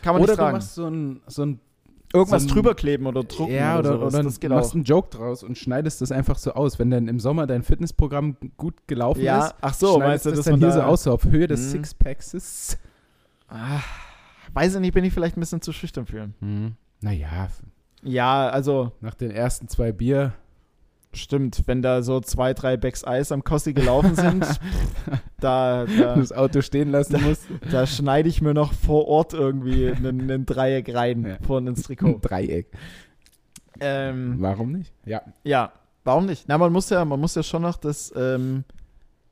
kann 0.02 0.14
man 0.14 0.16
Oder 0.16 0.22
nicht 0.22 0.30
du 0.32 0.36
tragen. 0.36 0.58
machst 0.58 0.76
so 0.76 0.88
ein, 0.88 1.22
so 1.28 1.44
ein 1.46 1.60
Irgendwas 2.14 2.44
so 2.44 2.48
ein- 2.48 2.54
drüber 2.54 2.76
kleben 2.76 3.08
oder 3.08 3.24
drucken 3.26 3.54
ja, 3.54 3.78
oder, 3.78 3.94
sowas, 4.00 4.14
oder 4.14 4.24
das 4.24 4.40
geht 4.40 4.50
machst 4.50 4.70
auch. 4.72 4.76
einen 4.76 4.84
Joke 4.86 5.10
draus 5.10 5.44
und 5.44 5.58
schneidest 5.58 6.00
das 6.02 6.14
einfach 6.14 6.38
so 6.38 6.54
aus. 6.54 6.80
Wenn 6.80 6.90
dann 6.90 7.10
im 7.10 7.20
Sommer 7.20 7.46
dein 7.46 7.62
Fitnessprogramm 7.62 8.38
gut 8.56 8.88
gelaufen 8.88 9.22
Ja, 9.22 9.48
ist, 9.48 9.56
ach 9.60 9.74
so, 9.74 10.00
meinst 10.00 10.24
schneidest 10.24 10.26
du, 10.26 10.30
das 10.30 10.38
dass 10.38 10.46
dann 10.46 10.60
hier 10.60 10.68
da, 10.70 10.74
so 10.74 10.82
aus, 10.84 11.04
so 11.04 11.12
auf 11.12 11.26
Höhe 11.26 11.48
des 11.48 11.60
Mhm. 11.66 11.70
Sixpacks. 11.72 12.78
Ah, 13.50 13.82
weiß 14.56 14.74
ich 14.76 14.82
nicht, 14.82 14.94
bin 14.94 15.04
ich 15.06 15.14
vielleicht 15.14 15.38
ein 15.38 15.42
bisschen 15.42 15.62
zu 15.62 15.72
schüchtern 15.72 16.06
für. 16.08 16.30
Mhm. 16.40 16.74
Naja, 17.02 17.50
Ja, 18.02 18.50
also 18.50 18.92
nach 19.02 19.14
den 19.14 19.30
ersten 19.32 19.68
zwei 19.68 19.92
Bier. 19.92 20.34
stimmt, 21.14 21.64
wenn 21.68 21.82
da 21.82 22.02
so 22.02 22.20
zwei, 22.20 22.54
drei 22.54 22.76
Bags 22.78 23.06
Eis 23.06 23.32
am 23.32 23.44
Kossi 23.44 23.74
gelaufen 23.74 24.16
sind, 24.16 24.46
da, 25.40 25.86
da, 26.00 26.16
das 26.16 26.32
Auto 26.34 26.62
stehen 26.62 26.90
lassen 26.92 27.22
musst. 27.24 27.46
da 27.72 27.86
schneide 27.88 28.28
ich 28.28 28.42
mir 28.42 28.54
noch 28.54 28.74
vor 28.74 29.08
Ort 29.08 29.34
irgendwie 29.34 29.88
einen, 29.92 30.22
einen 30.22 30.46
Dreieck 30.46 30.94
rein 30.94 31.26
Ja. 31.26 31.38
vorne 31.46 31.70
ins 31.70 31.80
Ein 31.90 31.96
Trikot. 31.98 32.20
Dreieck. 32.22 32.68
ähm, 33.80 34.36
Warum 34.40 34.72
nicht? 34.74 34.94
Ja. 35.06 35.22
ja, 35.44 35.72
warum 36.04 36.26
nicht? 36.26 36.46
Na, 36.48 36.58
man 36.58 36.72
muss 36.72 36.90
ja, 36.90 37.04
man 37.06 37.20
muss 37.20 37.36
ja 37.36 37.44
schon 37.44 37.62
noch 37.62 37.78
das, 37.78 38.14
ähm, 38.16 38.64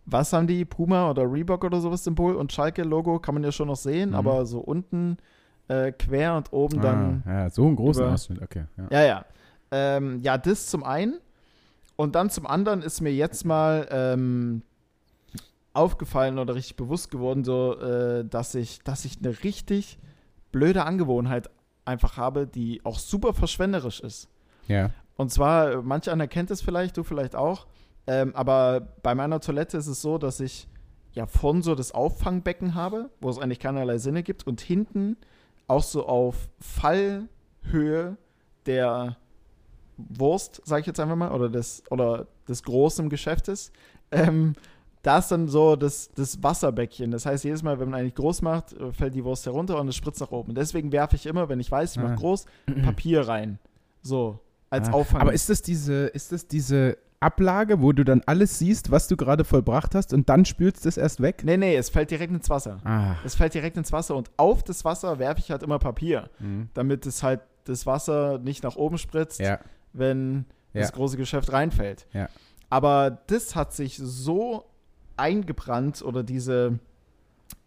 was 0.05 0.33
haben 0.33 0.47
die, 0.47 0.65
Puma 0.65 1.09
oder 1.09 1.31
Reebok 1.31 1.63
oder 1.63 1.79
sowas 1.79 2.03
Symbol 2.03 2.35
und 2.35 2.51
Schalke-Logo 2.51 3.19
kann 3.19 3.35
man 3.35 3.43
ja 3.43 3.51
schon 3.51 3.67
noch 3.67 3.75
sehen, 3.77 4.09
Mhm. 4.09 4.15
aber 4.15 4.45
so 4.45 4.59
unten 4.59 5.17
äh, 5.69 5.91
quer 5.93 6.35
und 6.35 6.51
oben 6.51 6.81
dann 6.81 7.23
ah, 7.25 7.31
ja, 7.43 7.49
so 7.49 7.65
einen 7.65 7.75
großen 7.77 8.03
über- 8.03 8.13
Ausschnitt, 8.13 8.41
okay. 8.41 8.65
Ja. 8.77 8.87
Ja, 8.91 9.05
ja. 9.05 9.25
Ähm, 9.71 10.19
ja, 10.21 10.37
das 10.37 10.67
zum 10.67 10.83
einen. 10.83 11.19
Und 11.95 12.15
dann 12.15 12.29
zum 12.29 12.45
anderen 12.47 12.81
ist 12.81 12.99
mir 13.01 13.13
jetzt 13.13 13.45
mal 13.45 13.87
ähm, 13.91 14.61
aufgefallen 15.73 16.37
oder 16.37 16.55
richtig 16.55 16.75
bewusst 16.75 17.09
geworden, 17.09 17.43
so, 17.43 17.79
äh, 17.79 18.25
dass 18.25 18.55
ich, 18.55 18.81
dass 18.83 19.05
ich 19.05 19.17
eine 19.23 19.43
richtig 19.43 19.97
blöde 20.51 20.85
Angewohnheit 20.85 21.49
einfach 21.85 22.17
habe, 22.17 22.45
die 22.47 22.81
auch 22.83 22.99
super 22.99 23.33
verschwenderisch 23.33 23.99
ist. 24.01 24.29
ja. 24.67 24.89
Und 25.15 25.31
zwar, 25.31 25.83
manch 25.83 26.09
einer 26.09 26.27
kennt 26.27 26.49
es 26.49 26.61
vielleicht, 26.63 26.97
du 26.97 27.03
vielleicht 27.03 27.35
auch, 27.35 27.67
ähm, 28.07 28.35
aber 28.35 28.81
bei 29.01 29.15
meiner 29.15 29.39
Toilette 29.39 29.77
ist 29.77 29.87
es 29.87 30.01
so, 30.01 30.17
dass 30.17 30.39
ich 30.39 30.67
ja 31.13 31.25
vorn 31.27 31.61
so 31.61 31.75
das 31.75 31.91
Auffangbecken 31.93 32.73
habe, 32.75 33.09
wo 33.21 33.29
es 33.29 33.37
eigentlich 33.37 33.59
keinerlei 33.59 33.97
Sinne 33.99 34.23
gibt 34.23 34.47
und 34.47 34.61
hinten 34.61 35.17
auch 35.67 35.83
so 35.83 36.05
auf 36.07 36.49
Fallhöhe 36.59 38.17
der 38.65 39.17
Wurst, 39.97 40.61
sag 40.65 40.81
ich 40.81 40.87
jetzt 40.87 40.99
einfach 40.99 41.15
mal, 41.15 41.31
oder 41.31 41.49
des, 41.49 41.83
oder 41.91 42.27
des 42.47 42.63
großen 42.63 43.09
Geschäftes, 43.09 43.71
ähm, 44.11 44.53
da 45.03 45.17
ist 45.19 45.29
dann 45.29 45.47
so 45.47 45.75
das, 45.75 46.09
das 46.15 46.41
Wasserbäckchen. 46.41 47.11
Das 47.11 47.25
heißt, 47.25 47.43
jedes 47.43 47.61
Mal, 47.61 47.79
wenn 47.79 47.89
man 47.89 47.99
eigentlich 47.99 48.15
groß 48.15 48.41
macht, 48.41 48.73
fällt 48.93 49.13
die 49.15 49.23
Wurst 49.23 49.45
herunter 49.45 49.79
und 49.79 49.87
es 49.89 49.95
spritzt 49.95 50.21
nach 50.21 50.31
oben. 50.31 50.55
Deswegen 50.55 50.91
werfe 50.91 51.15
ich 51.17 51.25
immer, 51.25 51.49
wenn 51.49 51.59
ich 51.59 51.69
weiß, 51.69 51.91
ich 51.97 52.01
mache 52.01 52.13
Ah. 52.13 52.15
groß, 52.15 52.45
Papier 52.83 53.27
rein. 53.27 53.59
So, 54.01 54.39
als 54.69 54.87
Ah, 54.89 54.93
Auffang. 54.93 55.21
Aber 55.21 55.33
ist 55.33 55.49
das 55.49 55.61
diese, 55.61 56.05
ist 56.07 56.31
das 56.31 56.47
diese 56.47 56.97
Ablage, 57.23 57.81
wo 57.81 57.91
du 57.93 58.03
dann 58.03 58.21
alles 58.25 58.59
siehst, 58.59 58.91
was 58.91 59.07
du 59.07 59.15
gerade 59.17 59.43
vollbracht 59.43 59.95
hast 59.95 60.13
und 60.13 60.29
dann 60.29 60.45
spülst 60.45 60.85
du 60.85 60.89
es 60.89 60.97
erst 60.97 61.21
weg? 61.21 61.41
nee, 61.43 61.57
nee, 61.57 61.75
es 61.75 61.89
fällt 61.89 62.11
direkt 62.11 62.33
ins 62.33 62.49
Wasser. 62.49 62.79
Ah. 62.83 63.15
Es 63.25 63.35
fällt 63.35 63.53
direkt 63.53 63.77
ins 63.77 63.91
Wasser 63.91 64.15
und 64.15 64.29
auf 64.37 64.63
das 64.63 64.85
Wasser 64.85 65.17
werfe 65.19 65.39
ich 65.39 65.49
halt 65.51 65.63
immer 65.63 65.79
Papier, 65.79 66.29
Mhm. 66.39 66.69
damit 66.73 67.05
es 67.05 67.23
halt 67.23 67.41
das 67.65 67.85
Wasser 67.85 68.37
nicht 68.39 68.63
nach 68.63 68.75
oben 68.75 68.97
spritzt, 68.97 69.39
Ja. 69.39 69.59
wenn 69.93 70.45
Ja. 70.73 70.81
das 70.81 70.91
große 70.91 71.17
Geschäft 71.17 71.51
reinfällt. 71.51 72.05
Ja. 72.13 72.27
Aber 72.69 73.19
das 73.27 73.55
hat 73.55 73.73
sich 73.73 73.97
so 73.97 74.65
eingebrannt 75.17 76.01
oder 76.01 76.23
diese, 76.23 76.79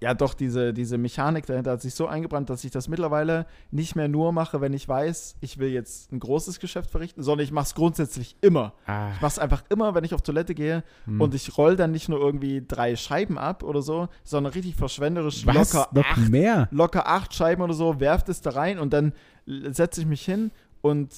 ja 0.02 0.12
doch, 0.14 0.34
diese, 0.34 0.72
diese 0.74 0.98
Mechanik 0.98 1.46
dahinter 1.46 1.72
hat 1.72 1.80
sich 1.80 1.94
so 1.94 2.06
eingebrannt, 2.06 2.50
dass 2.50 2.64
ich 2.64 2.70
das 2.70 2.86
mittlerweile 2.88 3.46
nicht 3.70 3.96
mehr 3.96 4.08
nur 4.08 4.30
mache, 4.32 4.60
wenn 4.60 4.72
ich 4.74 4.86
weiß, 4.86 5.36
ich 5.40 5.58
will 5.58 5.70
jetzt 5.70 6.12
ein 6.12 6.20
großes 6.20 6.60
Geschäft 6.60 6.90
verrichten, 6.90 7.22
sondern 7.22 7.44
ich 7.44 7.52
mache 7.52 7.64
es 7.66 7.74
grundsätzlich 7.74 8.36
immer. 8.42 8.74
Ah, 8.86 9.10
Ich 9.14 9.20
mache 9.22 9.32
es 9.32 9.38
einfach 9.38 9.64
immer, 9.70 9.94
wenn 9.94 10.04
ich 10.04 10.12
auf 10.14 10.22
Toilette 10.22 10.54
gehe 10.54 10.84
hm. 11.06 11.20
und 11.20 11.34
ich 11.34 11.56
roll 11.56 11.76
dann 11.76 11.92
nicht 11.92 12.08
nur 12.08 12.20
irgendwie 12.20 12.62
drei 12.66 12.94
Scheiben 12.96 13.38
ab 13.38 13.62
oder 13.62 13.80
so, 13.80 14.08
sondern 14.22 14.52
richtig 14.52 14.76
verschwenderisch 14.76 15.46
Was? 15.46 15.72
locker 15.72 15.88
Noch 15.92 16.04
acht, 16.04 16.28
mehr? 16.28 16.68
locker 16.70 17.08
acht 17.08 17.32
Scheiben 17.34 17.62
oder 17.62 17.74
so, 17.74 17.98
werft 18.00 18.28
es 18.28 18.40
da 18.42 18.50
rein 18.50 18.78
und 18.78 18.92
dann 18.92 19.12
setze 19.46 20.00
ich 20.02 20.06
mich 20.06 20.24
hin 20.24 20.50
und 20.82 21.14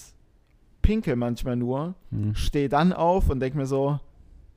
pinkel 0.82 1.16
manchmal 1.16 1.56
nur, 1.56 1.94
Hm. 2.10 2.34
stehe 2.34 2.68
dann 2.68 2.92
auf 2.92 3.28
und 3.28 3.40
denke 3.40 3.58
mir 3.58 3.66
so, 3.66 3.98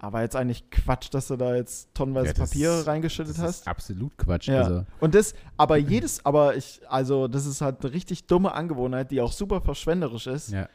aber 0.04 0.22
jetzt 0.22 0.36
eigentlich 0.36 0.70
Quatsch, 0.72 1.10
dass 1.14 1.28
du 1.28 1.38
da 1.38 1.56
jetzt 1.56 1.94
tonnenweise 1.94 2.28
Ja, 2.28 2.34
das- 2.34 2.50
Papier 2.50 2.72
reingeschüttet 2.88 3.38
hast. 3.38 3.68
absolut 3.68 4.18
Quatsch. 4.18 4.48
Ja. 4.48 4.64
Also, 4.64 4.86
Und 5.00 5.14
das, 5.16 5.34
aber 5.58 5.78
jedes, 5.78 6.26
aber 6.26 6.56
ich, 6.58 6.82
also 6.90 7.28
das 7.28 7.46
ist 7.46 7.62
halt 7.62 7.84
eine 7.86 7.94
richtig 7.94 8.26
dumme 8.26 8.52
Angewohnheit, 8.54 9.12
die 9.12 9.22
auch 9.22 9.32
super 9.32 9.62
verschwenderisch 9.62 10.26
ist, 10.28 10.50
ja. 10.52 10.68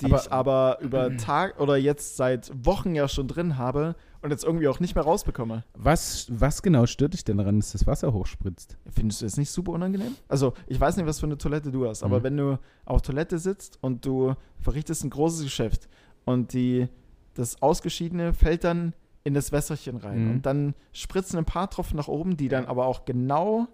die 0.00 0.06
Aber- 0.06 0.16
ich 0.20 0.32
aber 0.32 0.78
über 0.80 1.14
Tag 1.18 1.60
oder 1.60 1.76
jetzt 1.76 2.16
seit 2.16 2.50
Wochen 2.64 2.94
ja 2.94 3.06
schon 3.06 3.28
drin 3.28 3.58
habe 3.58 3.96
und 4.22 4.30
jetzt 4.30 4.44
irgendwie 4.44 4.68
auch 4.68 4.80
nicht 4.80 4.94
mehr 4.94 5.04
rausbekomme. 5.04 5.64
Was, 5.74 6.26
was 6.30 6.62
genau 6.62 6.86
stört 6.86 7.12
dich 7.12 7.24
denn 7.24 7.36
daran, 7.36 7.60
dass 7.60 7.72
das 7.72 7.86
Wasser 7.86 8.14
hochspritzt? 8.14 8.78
Findest 8.90 9.20
du 9.20 9.26
das 9.26 9.36
nicht 9.36 9.50
super 9.50 9.72
unangenehm? 9.72 10.16
Also, 10.28 10.54
ich 10.66 10.80
weiß 10.80 10.96
nicht, 10.96 11.04
was 11.06 11.20
für 11.20 11.26
eine 11.26 11.36
Toilette 11.36 11.70
du 11.70 11.86
hast, 11.86 12.02
aber 12.02 12.20
Mhm. 12.20 12.22
wenn 12.24 12.36
du 12.38 12.58
auf 12.86 13.02
Toilette 13.02 13.38
sitzt 13.38 13.76
und 13.82 14.06
du 14.06 14.34
verrichtest 14.58 15.04
ein 15.04 15.10
großes 15.10 15.42
Geschäft 15.42 15.88
und 16.24 16.54
die, 16.54 16.88
das 17.34 17.60
Ausgeschiedene 17.62 18.32
fällt 18.32 18.64
dann 18.64 18.94
in 19.24 19.34
das 19.34 19.52
Wässerchen 19.52 19.96
rein 19.96 20.24
Mhm. 20.24 20.30
und 20.30 20.46
dann 20.46 20.74
spritzen 20.92 21.38
ein 21.38 21.44
paar 21.44 21.70
Tropfen 21.70 21.96
nach 21.96 22.08
oben, 22.08 22.36
die 22.36 22.48
dann 22.48 22.66
aber 22.66 22.86
auch 22.86 23.04
genau 23.04 23.66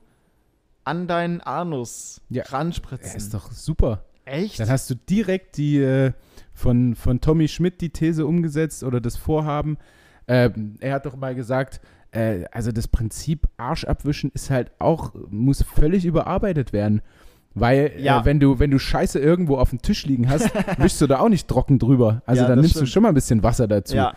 an 0.84 1.06
deinen 1.06 1.40
Anus 1.40 2.20
Ja. 2.30 2.44
ranspritzen. 2.44 3.10
Ja, 3.10 3.16
ist 3.16 3.34
doch 3.34 3.50
super. 3.52 4.04
Echt? 4.24 4.60
Dann 4.60 4.68
hast 4.68 4.88
du 4.90 4.94
direkt 4.94 5.56
die 5.56 5.78
äh, 5.78 6.12
von, 6.54 6.94
von 6.94 7.20
Tommy 7.20 7.48
Schmidt 7.48 7.80
die 7.80 7.90
These 7.90 8.26
umgesetzt 8.26 8.84
oder 8.84 9.00
das 9.00 9.16
Vorhaben. 9.16 9.76
Ähm, 10.28 10.76
er 10.80 10.94
hat 10.94 11.06
doch 11.06 11.16
mal 11.16 11.34
gesagt, 11.34 11.80
äh, 12.12 12.44
also 12.52 12.70
das 12.70 12.86
Prinzip 12.86 13.48
Arsch 13.56 13.84
abwischen 13.84 14.30
ist 14.34 14.50
halt 14.50 14.70
auch, 14.78 15.14
muss 15.30 15.62
völlig 15.62 16.04
überarbeitet 16.04 16.72
werden. 16.72 17.02
Weil, 17.54 17.92
Ja. 17.98 18.20
äh, 18.20 18.24
wenn 18.24 18.38
du, 18.40 18.58
wenn 18.58 18.70
du 18.70 18.78
Scheiße 18.78 19.18
irgendwo 19.18 19.56
auf 19.56 19.70
dem 19.70 19.82
Tisch 19.82 20.06
liegen 20.06 20.28
hast, 20.28 20.50
wischst 20.78 21.00
du 21.00 21.06
da 21.06 21.18
auch 21.20 21.28
nicht 21.28 21.48
trocken 21.48 21.78
drüber. 21.78 22.22
Also 22.26 22.42
Ja, 22.42 22.48
dann 22.48 22.58
nimmst 22.60 22.74
du 22.74 22.78
stimmt. 22.80 22.90
schon 22.90 23.02
mal 23.02 23.08
ein 23.08 23.14
bisschen 23.14 23.42
Wasser 23.42 23.66
dazu. 23.68 23.96
ja. 23.96 24.14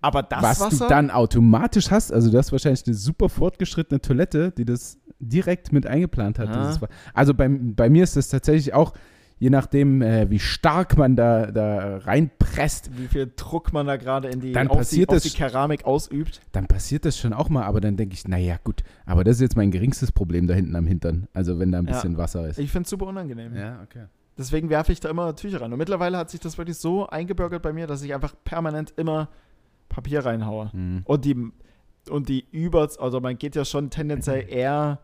Aber 0.00 0.22
das 0.22 0.42
Was 0.42 0.60
Wasser, 0.60 0.84
du 0.86 0.88
dann 0.90 1.10
automatisch 1.10 1.90
hast, 1.90 2.12
also 2.12 2.30
du 2.30 2.38
hast 2.38 2.52
wahrscheinlich 2.52 2.86
eine 2.86 2.94
super 2.94 3.28
fortgeschrittene 3.28 4.00
Toilette, 4.00 4.52
die 4.52 4.64
das 4.64 4.96
direkt 5.18 5.72
mit 5.72 5.86
eingeplant 5.88 6.38
hat. 6.38 6.80
Wa- 6.80 6.86
also 7.14 7.34
bei, 7.34 7.48
bei 7.50 7.90
mir 7.90 8.04
ist 8.04 8.16
das 8.16 8.28
tatsächlich 8.28 8.74
auch, 8.74 8.92
je 9.38 9.50
nachdem, 9.50 10.02
äh, 10.02 10.28
wie 10.30 10.38
stark 10.38 10.96
man 10.96 11.14
da, 11.16 11.46
da 11.50 11.98
reinpresst, 11.98 12.90
wie 12.98 13.06
viel 13.06 13.30
Druck 13.36 13.72
man 13.72 13.86
da 13.86 13.96
gerade 13.96 14.28
in 14.28 14.40
die, 14.40 14.52
Dann 14.52 14.68
auf, 14.68 14.76
die, 14.76 14.78
passiert 14.78 15.08
auf 15.10 15.14
das- 15.16 15.22
die 15.24 15.30
Keramik 15.30 15.84
ausübt. 15.84 16.40
dann 16.52 16.66
passiert 16.66 17.04
das 17.04 17.16
schon 17.18 17.32
auch 17.32 17.48
mal, 17.48 17.64
aber 17.64 17.80
dann 17.80 17.96
denke 17.96 18.14
ich, 18.14 18.26
naja, 18.26 18.56
gut, 18.62 18.82
aber 19.06 19.24
das 19.24 19.36
ist 19.36 19.42
jetzt 19.42 19.56
mein 19.56 19.70
geringstes 19.70 20.10
Problem 20.12 20.46
da 20.46 20.54
hinten 20.54 20.74
am 20.76 20.86
Hintern, 20.86 21.28
also 21.34 21.58
wenn 21.58 21.70
da 21.72 21.78
ein 21.78 21.86
Ja. 21.86 21.92
bisschen 21.92 22.16
Wasser 22.18 22.48
ist. 22.48 22.58
Ich 22.58 22.70
finde 22.70 22.84
es 22.84 22.90
super 22.90 23.06
unangenehm. 23.06 23.54
Ja, 23.56 23.80
okay. 23.82 24.04
Deswegen 24.36 24.70
werfe 24.70 24.92
ich 24.92 25.00
da 25.00 25.10
immer 25.10 25.34
Tücher 25.34 25.60
rein. 25.60 25.72
Und 25.72 25.78
mittlerweile 25.78 26.16
hat 26.16 26.30
sich 26.30 26.38
das 26.40 26.58
wirklich 26.58 26.76
so 26.76 27.08
eingebürgert 27.08 27.60
bei 27.60 27.72
mir, 27.72 27.86
dass 27.88 28.02
ich 28.02 28.14
einfach 28.14 28.34
permanent 28.44 28.92
immer 28.96 29.28
Papier 29.88 30.24
reinhaue. 30.24 30.70
Hm. 30.72 31.02
Und 31.04 31.24
die, 31.24 31.36
und 32.08 32.28
die 32.28 32.44
über, 32.52 32.88
also 33.00 33.20
man 33.20 33.36
geht 33.36 33.56
ja 33.56 33.64
schon 33.64 33.90
tendenziell 33.90 34.44
eher 34.48 35.00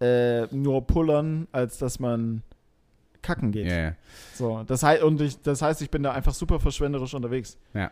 äh, 0.00 0.46
nur 0.54 0.86
pullern, 0.86 1.48
als 1.50 1.78
dass 1.78 1.98
man 1.98 2.42
kacken 3.28 3.52
geht. 3.52 3.66
Ja, 3.70 3.78
ja. 3.78 3.92
So, 4.34 4.62
das 4.66 4.82
heißt, 4.82 5.02
und 5.02 5.20
ich, 5.20 5.40
das 5.42 5.62
heißt, 5.62 5.82
ich 5.82 5.90
bin 5.90 6.02
da 6.02 6.12
einfach 6.12 6.34
super 6.34 6.58
verschwenderisch 6.60 7.14
unterwegs. 7.14 7.56
Ja. 7.74 7.90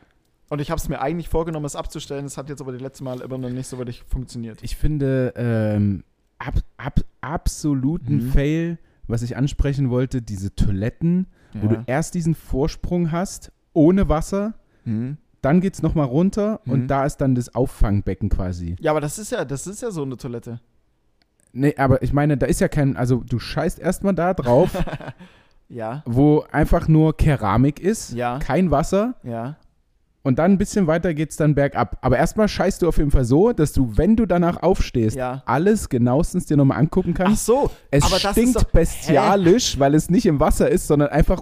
Und 0.49 0.61
ich 0.61 0.71
habe 0.71 0.79
es 0.81 0.89
mir 0.89 1.01
eigentlich 1.01 1.29
vorgenommen, 1.29 1.67
es 1.67 1.77
abzustellen. 1.77 2.25
Es 2.25 2.37
hat 2.39 2.49
jetzt 2.49 2.61
aber 2.61 2.73
die 2.73 2.83
letzten 2.83 3.05
Mal 3.05 3.21
immer 3.21 3.37
noch 3.39 3.51
nicht 3.51 3.67
so 3.67 3.79
wirklich 3.79 4.03
funktioniert. 4.05 4.59
Ich 4.63 4.77
finde 4.77 5.33
ähm, 5.37 6.05
ab, 6.39 6.55
ab, 6.77 7.01
absoluten 7.21 8.27
Mhm. 8.27 8.31
Fail, 8.33 8.79
was 9.09 9.23
ich 9.23 9.37
ansprechen 9.37 9.91
wollte, 9.91 10.23
diese 10.23 10.55
Toiletten, 10.55 11.27
wo 11.55 11.69
du 11.69 11.83
erst 11.87 12.15
diesen 12.15 12.35
Vorsprung 12.35 13.13
hast, 13.13 13.51
ohne 13.73 14.09
Wasser, 14.09 14.55
Mhm. 14.85 15.17
dann 15.43 15.61
geht's 15.61 15.83
noch 15.83 15.91
nochmal 15.91 16.07
runter 16.07 16.61
Mhm. 16.65 16.73
und 16.73 16.87
da 16.89 17.05
ist 17.07 17.17
dann 17.19 17.35
das 17.35 17.55
Auffangbecken 17.55 18.29
quasi. 18.29 18.77
Ja, 18.81 18.91
aber 18.93 19.01
das 19.01 19.19
ist 19.19 19.33
ja, 19.33 19.45
das 19.45 19.67
ist 19.67 19.83
ja 19.83 19.91
so 19.91 20.03
eine 20.03 20.17
Toilette. 20.17 20.61
Nee, 21.59 21.75
aber 21.79 22.03
ich 22.03 22.13
meine, 22.13 22.37
da 22.37 22.45
ist 22.47 22.61
ja 22.61 22.69
kein, 22.69 22.97
also 22.97 23.23
du 23.27 23.39
scheißt 23.39 23.79
erstmal 23.79 24.15
da 24.15 24.35
drauf, 24.35 24.71
Ja, 25.69 26.03
wo 26.07 26.45
einfach 26.53 26.87
nur 26.87 27.17
Keramik 27.17 27.81
ist, 27.81 28.13
Ja. 28.13 28.39
kein 28.39 28.71
Wasser 28.71 29.15
ja. 29.25 29.57
und 30.23 30.39
dann 30.39 30.53
ein 30.53 30.59
bisschen 30.59 30.87
weiter 30.87 31.13
geht's 31.13 31.37
dann 31.37 31.55
bergab. 31.57 31.99
Aber 32.03 32.19
erstmal 32.19 32.47
scheißt 32.47 32.83
du 32.83 32.89
auf 32.89 32.99
jeden 32.99 33.11
Fall 33.11 33.25
so, 33.25 33.53
dass 33.53 33.73
du, 33.73 33.97
wenn 33.97 34.15
du 34.15 34.27
danach 34.27 34.63
aufstehst, 34.63 35.17
Ja. 35.17 35.43
alles 35.47 35.89
genauestens 35.89 36.47
dir 36.47 36.57
nochmal 36.57 36.79
angucken 36.79 37.15
Ach 37.17 37.25
kannst. 37.25 37.47
so, 37.47 37.71
es 37.91 38.05
stinkt 38.21 38.55
doch, 38.57 38.65
bestialisch, 38.65 39.79
weil 39.81 39.95
es 39.97 40.09
nicht 40.11 40.27
im 40.27 40.39
Wasser 40.39 40.71
ist, 40.71 40.87
sondern 40.87 41.09
einfach, 41.09 41.41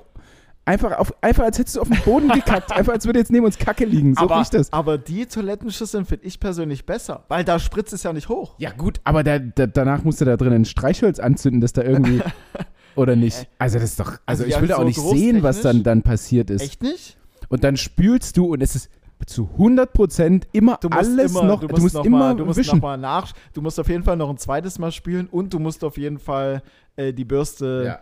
einfach, 0.64 0.98
auf, 0.98 1.14
einfach 1.22 1.44
als 1.44 1.58
hättest 1.58 1.76
du 1.76 1.80
auf 1.80 1.88
den 1.88 2.00
Boden 2.02 2.28
gekackt. 2.28 2.72
einfach 2.76 2.92
als 2.92 3.06
würde 3.06 3.18
jetzt 3.18 3.30
neben 3.30 3.44
uns 3.44 3.58
Kacke 3.58 3.84
liegen. 3.84 4.14
So 4.14 4.22
aber, 4.22 4.38
riecht 4.38 4.54
das. 4.54 4.72
aber 4.72 4.98
die 4.98 5.26
Toilettenschüsseln 5.26 6.04
finde 6.04 6.26
ich 6.26 6.40
persönlich 6.40 6.86
besser, 6.86 7.24
weil 7.28 7.44
da 7.44 7.58
spritzt 7.58 7.92
es 7.92 8.02
ja 8.02 8.12
nicht 8.12 8.28
hoch. 8.28 8.54
Ja, 8.58 8.70
gut, 8.70 9.00
aber 9.04 9.22
da, 9.24 9.38
da, 9.38 9.66
danach 9.66 10.04
musst 10.04 10.20
du 10.20 10.24
da 10.24 10.36
drin 10.36 10.52
ein 10.52 10.64
Streichholz 10.64 11.18
anzünden, 11.18 11.60
dass 11.60 11.72
da 11.72 11.82
irgendwie. 11.82 12.22
oder 12.96 13.16
nicht? 13.16 13.48
Also, 13.58 13.78
das 13.78 13.90
ist 13.90 14.00
doch. 14.00 14.18
Also, 14.26 14.44
Also, 14.44 14.44
ich 14.44 14.60
will 14.60 14.68
da 14.68 14.76
auch 14.76 14.80
so 14.80 14.84
nicht 14.84 15.00
sehen, 15.00 15.42
was 15.42 15.60
dann, 15.60 15.82
dann 15.82 16.02
passiert 16.02 16.50
ist. 16.50 16.62
Echt 16.62 16.82
nicht? 16.82 17.16
Und 17.48 17.64
dann 17.64 17.76
spülst 17.76 18.36
du 18.36 18.46
und 18.46 18.62
es 18.62 18.74
ist 18.74 18.90
zu 19.26 19.48
100% 19.58 20.42
immer 20.52 20.78
Du 20.80 20.88
musst 20.88 21.08
alles 21.08 21.30
immer, 21.30 21.44
noch. 21.44 21.60
du 21.60 21.68
musst, 21.68 21.94
noch 21.94 22.04
immer 22.04 22.18
mal, 22.18 22.36
du 22.36 22.44
musst 22.44 22.58
wischen. 22.58 22.76
noch 22.76 22.82
mal 22.82 22.96
nach, 22.96 23.32
du 23.52 23.62
musst 23.62 23.80
auf 23.80 23.88
jeden 23.88 24.02
Fall 24.02 24.16
noch 24.16 24.28
ein 24.28 24.36
zweites 24.36 24.78
Mal 24.78 24.92
spülen 24.92 25.28
und 25.30 25.54
du 25.54 25.58
musst 25.58 25.82
auf 25.82 25.96
jeden 25.96 26.18
Fall 26.18 26.62
äh, 26.96 27.12
die 27.12 27.24
Bürste 27.24 27.84
ja. 27.86 27.98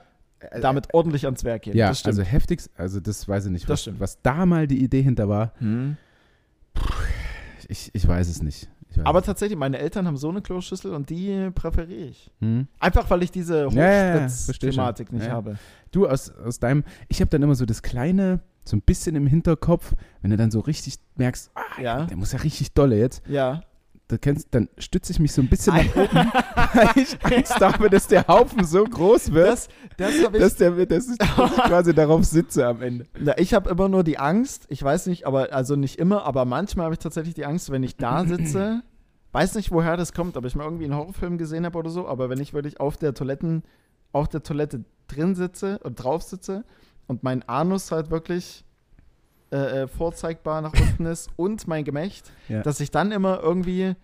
Damit 0.61 0.93
ordentlich 0.95 1.25
ans 1.27 1.45
Werk 1.45 1.63
gehen. 1.63 1.77
Ja, 1.77 1.89
das 1.89 2.01
stimmt. 2.01 2.19
also 2.19 2.23
heftig, 2.31 2.61
also 2.77 3.01
das 3.01 3.27
weiß 3.29 3.47
ich 3.47 3.53
nicht, 3.53 3.69
was, 3.69 3.89
was 3.99 4.21
da 4.23 4.47
mal 4.47 4.67
die 4.67 4.83
Idee 4.83 5.03
hinter 5.03 5.29
war. 5.29 5.53
Hm. 5.59 5.97
Ich, 7.69 7.91
ich 7.95 8.07
weiß 8.07 8.29
es 8.29 8.43
nicht. 8.43 8.69
Ich 8.91 8.99
weiß 8.99 9.07
Aber 9.07 9.21
es 9.21 9.27
tatsächlich, 9.27 9.59
meine 9.59 9.79
Eltern 9.79 10.07
haben 10.07 10.17
so 10.17 10.29
eine 10.29 10.43
Kloschüssel 10.43 10.93
und 10.95 11.09
die 11.09 11.51
präferiere 11.55 12.01
ich. 12.01 12.09
nicht. 12.09 12.31
Hm? 12.41 12.67
Einfach, 12.79 13.09
weil 13.09 13.23
ich 13.23 13.31
diese 13.31 13.69
Ja, 13.69 13.73
ja, 13.73 14.17
ja, 14.17 14.25
Hochspritz-Thematik 14.25 15.09
schon. 15.09 15.17
nicht 15.19 15.27
Ja. 15.27 15.33
habe. 15.33 15.57
Du 15.93 16.07
aus, 16.07 16.31
aus 16.31 16.59
deinem, 16.59 16.85
ich 17.09 17.21
habe 17.21 17.31
dann 17.31 17.43
immer 17.43 17.55
so 17.55 17.65
das 17.65 17.83
kleine, 17.83 18.41
so 18.65 18.77
ein 18.77 18.83
bisschen 18.83 19.17
im 19.17 19.27
Hinterkopf, 19.27 19.95
wenn 20.21 20.31
du 20.31 20.37
dann 20.37 20.51
so 20.51 20.61
richtig 20.61 20.97
merkst, 21.17 21.51
ah, 21.55 21.81
Ja. 21.81 22.05
der 22.05 22.17
muss 22.17 22.33
ja 22.33 22.41
richtig 22.41 22.73
dolle 22.75 22.99
jetzt, 22.99 23.23
Ja. 23.27 23.63
Da 24.13 24.19
kennst, 24.19 24.49
dann 24.55 24.69
stütze 24.79 25.13
ich 25.13 25.19
mich 25.19 25.33
so 25.33 25.43
ein 25.43 25.49
bisschen 25.49 25.75
nach 25.75 25.97
oben, 25.97 26.33
weil 26.75 26.91
ich 27.03 27.17
Angst 27.25 27.61
habe, 27.61 27.91
dass 27.91 28.07
der 28.07 28.27
Haufen 28.29 28.65
so 28.65 28.85
groß 28.85 29.33
wird, 29.33 29.49
Das, 29.49 29.69
das 29.97 30.15
ich. 30.15 30.39
dass, 30.39 30.57
der, 30.57 30.71
dass, 30.87 31.09
ich, 31.09 31.19
dass 31.19 31.51
ich 31.53 31.63
quasi 31.65 31.95
darauf 31.95 32.25
sitze 32.25 32.67
am 32.67 32.83
Ende. 32.83 33.07
Na, 33.19 33.37
ich 33.39 33.55
habe 33.55 33.71
immer 33.71 33.89
nur 33.89 34.05
die 34.05 34.19
Angst, 34.19 34.67
ich 34.69 34.83
weiß 34.83 35.07
nicht, 35.07 35.27
aber 35.27 35.53
also 35.53 35.77
nicht 35.77 35.99
immer, 35.99 36.25
aber 36.25 36.45
manchmal 36.45 36.85
habe 36.85 36.95
ich 36.95 36.99
tatsächlich 37.01 37.35
die 37.35 37.45
Angst, 37.47 37.71
wenn 37.71 37.83
ich 37.83 37.97
da 37.97 38.25
sitze, 38.27 38.83
weiß 39.33 39.55
nicht, 39.55 39.71
woher 39.73 39.97
das 39.97 40.13
kommt, 40.13 40.37
ob 40.37 40.45
ich 40.45 40.55
mal 40.55 40.65
irgendwie 40.65 40.85
einen 40.85 40.95
Horrorfilm 40.97 41.39
gesehen 41.39 41.65
habe 41.65 41.79
oder 41.79 41.91
so, 41.91 42.07
aber 42.07 42.29
wenn 42.31 42.41
ich 42.41 42.53
wirklich 42.55 42.81
auf 42.81 42.97
der 42.97 43.15
Toiletten, 43.15 43.63
auf 44.13 44.29
der 44.29 44.43
Toilette 44.43 44.85
drin 45.09 45.35
sitze 45.35 45.79
und 45.79 45.97
drauf 45.97 46.23
sitze 46.23 46.65
und 47.07 47.23
mein 47.23 47.43
Anus 47.49 47.91
halt 47.93 48.11
wirklich 48.11 48.65
äh, 49.53 49.83
äh, 49.83 49.87
vorzeigbar 49.89 50.61
nach 50.63 50.73
unten 50.73 51.07
ist 51.07 51.31
und 51.37 51.69
mein 51.69 51.85
Gemächt, 51.85 52.33
Ja. 52.49 52.63
dass 52.63 52.81
ich 52.81 52.91
dann 52.91 53.13
immer 53.13 53.41
irgendwie 53.43 53.95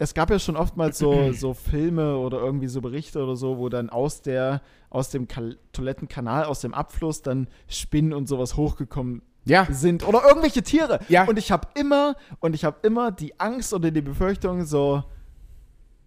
es 0.00 0.14
gab 0.14 0.30
ja 0.30 0.38
schon 0.38 0.56
oftmals 0.56 0.98
so, 0.98 1.32
so 1.32 1.54
Filme 1.54 2.16
oder 2.18 2.38
irgendwie 2.38 2.68
so 2.68 2.80
Berichte 2.80 3.22
oder 3.22 3.36
so, 3.36 3.58
wo 3.58 3.68
dann 3.68 3.90
aus 3.90 4.22
der, 4.22 4.62
aus 4.90 5.10
dem 5.10 5.26
Kal 5.26 5.58
Toilettenkanal, 5.72 6.44
aus 6.44 6.60
dem 6.60 6.72
Abfluss 6.74 7.22
dann 7.22 7.48
Spinnen 7.66 8.12
und 8.12 8.28
sowas 8.28 8.56
hochgekommen 8.56 9.22
Ja, 9.44 9.66
sind. 9.70 10.06
Oder 10.06 10.22
irgendwelche 10.26 10.62
Tiere. 10.62 11.00
Ja. 11.08 11.24
Und 11.24 11.36
ich 11.38 11.50
habe 11.50 11.66
immer, 11.74 12.14
und 12.40 12.54
ich 12.54 12.64
habe 12.64 12.76
immer 12.82 13.10
die 13.10 13.38
Angst 13.40 13.74
oder 13.74 13.90
die 13.90 14.00
Befürchtung 14.02 14.64
so, 14.64 15.02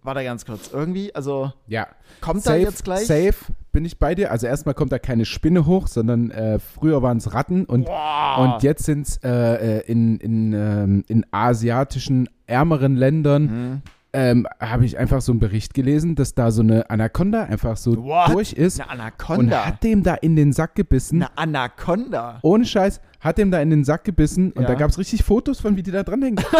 warte 0.04 0.24
ganz 0.24 0.45
kurz, 0.45 0.70
irgendwie, 0.72 1.14
also 1.14 1.52
ja. 1.68 1.88
kommt 2.22 2.45
da 2.47 2.56
jetzt 2.56 2.86
gleich. 2.86 3.06
Safe 3.08 3.36
bin 3.72 3.86
ich 3.86 3.97
bei 3.99 4.15
dir. 4.15 4.32
Also 4.32 4.47
erstmal 4.47 4.76
kommt 4.76 4.91
da 4.91 4.99
keine 4.99 5.26
Spinne 5.26 5.65
hoch, 5.65 5.88
sondern 5.88 6.30
äh, 6.32 6.59
früher 6.59 7.01
waren 7.01 7.17
es 7.17 7.34
Ratten 7.34 7.65
und 7.65 7.86
Boah. 7.86 8.38
Und 8.55 8.63
jetzt 8.63 8.84
sind 8.84 9.07
es 9.07 9.17
äh, 9.24 9.80
äh, 9.80 9.91
in, 9.91 10.17
in, 10.17 10.53
ähm, 10.53 11.03
in 11.07 11.26
asiatischen, 11.32 12.30
ärmeren 12.47 12.95
Ländern, 12.95 13.43
Mhm. 13.43 13.82
ähm, 14.13 14.47
habe 14.59 14.84
ich 14.86 14.97
einfach 14.97 15.22
so 15.22 15.32
einen 15.32 15.39
Bericht 15.39 15.74
gelesen, 15.74 16.15
dass 16.15 16.34
da 16.36 16.51
so 16.51 16.61
eine 16.61 16.89
Anaconda 16.89 17.43
einfach 17.43 17.78
so 17.78 17.95
What? 18.03 18.34
durch 18.34 18.51
ist 18.53 18.82
Eine 18.82 18.91
und 18.91 18.99
Anaconda. 18.99 19.65
hat 19.67 19.84
dem 19.84 20.03
da 20.03 20.15
in 20.15 20.36
den 20.36 20.51
Sack 20.51 20.76
gebissen. 20.76 21.24
Eine 21.24 21.38
Anaconda. 21.38 22.39
Ohne 22.41 22.65
Scheiß, 22.65 22.99
hat 23.22 23.38
dem 23.38 23.51
da 23.51 23.61
in 23.61 23.69
den 23.69 23.86
Sack 23.86 24.03
gebissen 24.03 24.51
und 24.51 24.63
Ja. 24.63 24.67
da 24.67 24.74
gab 24.76 24.89
es 24.89 24.97
richtig 24.97 25.24
Fotos 25.24 25.61
von, 25.61 25.78
wie 25.78 25.84
die 25.84 25.91
da 25.91 26.03
dran 26.03 26.22
hängen. 26.22 26.39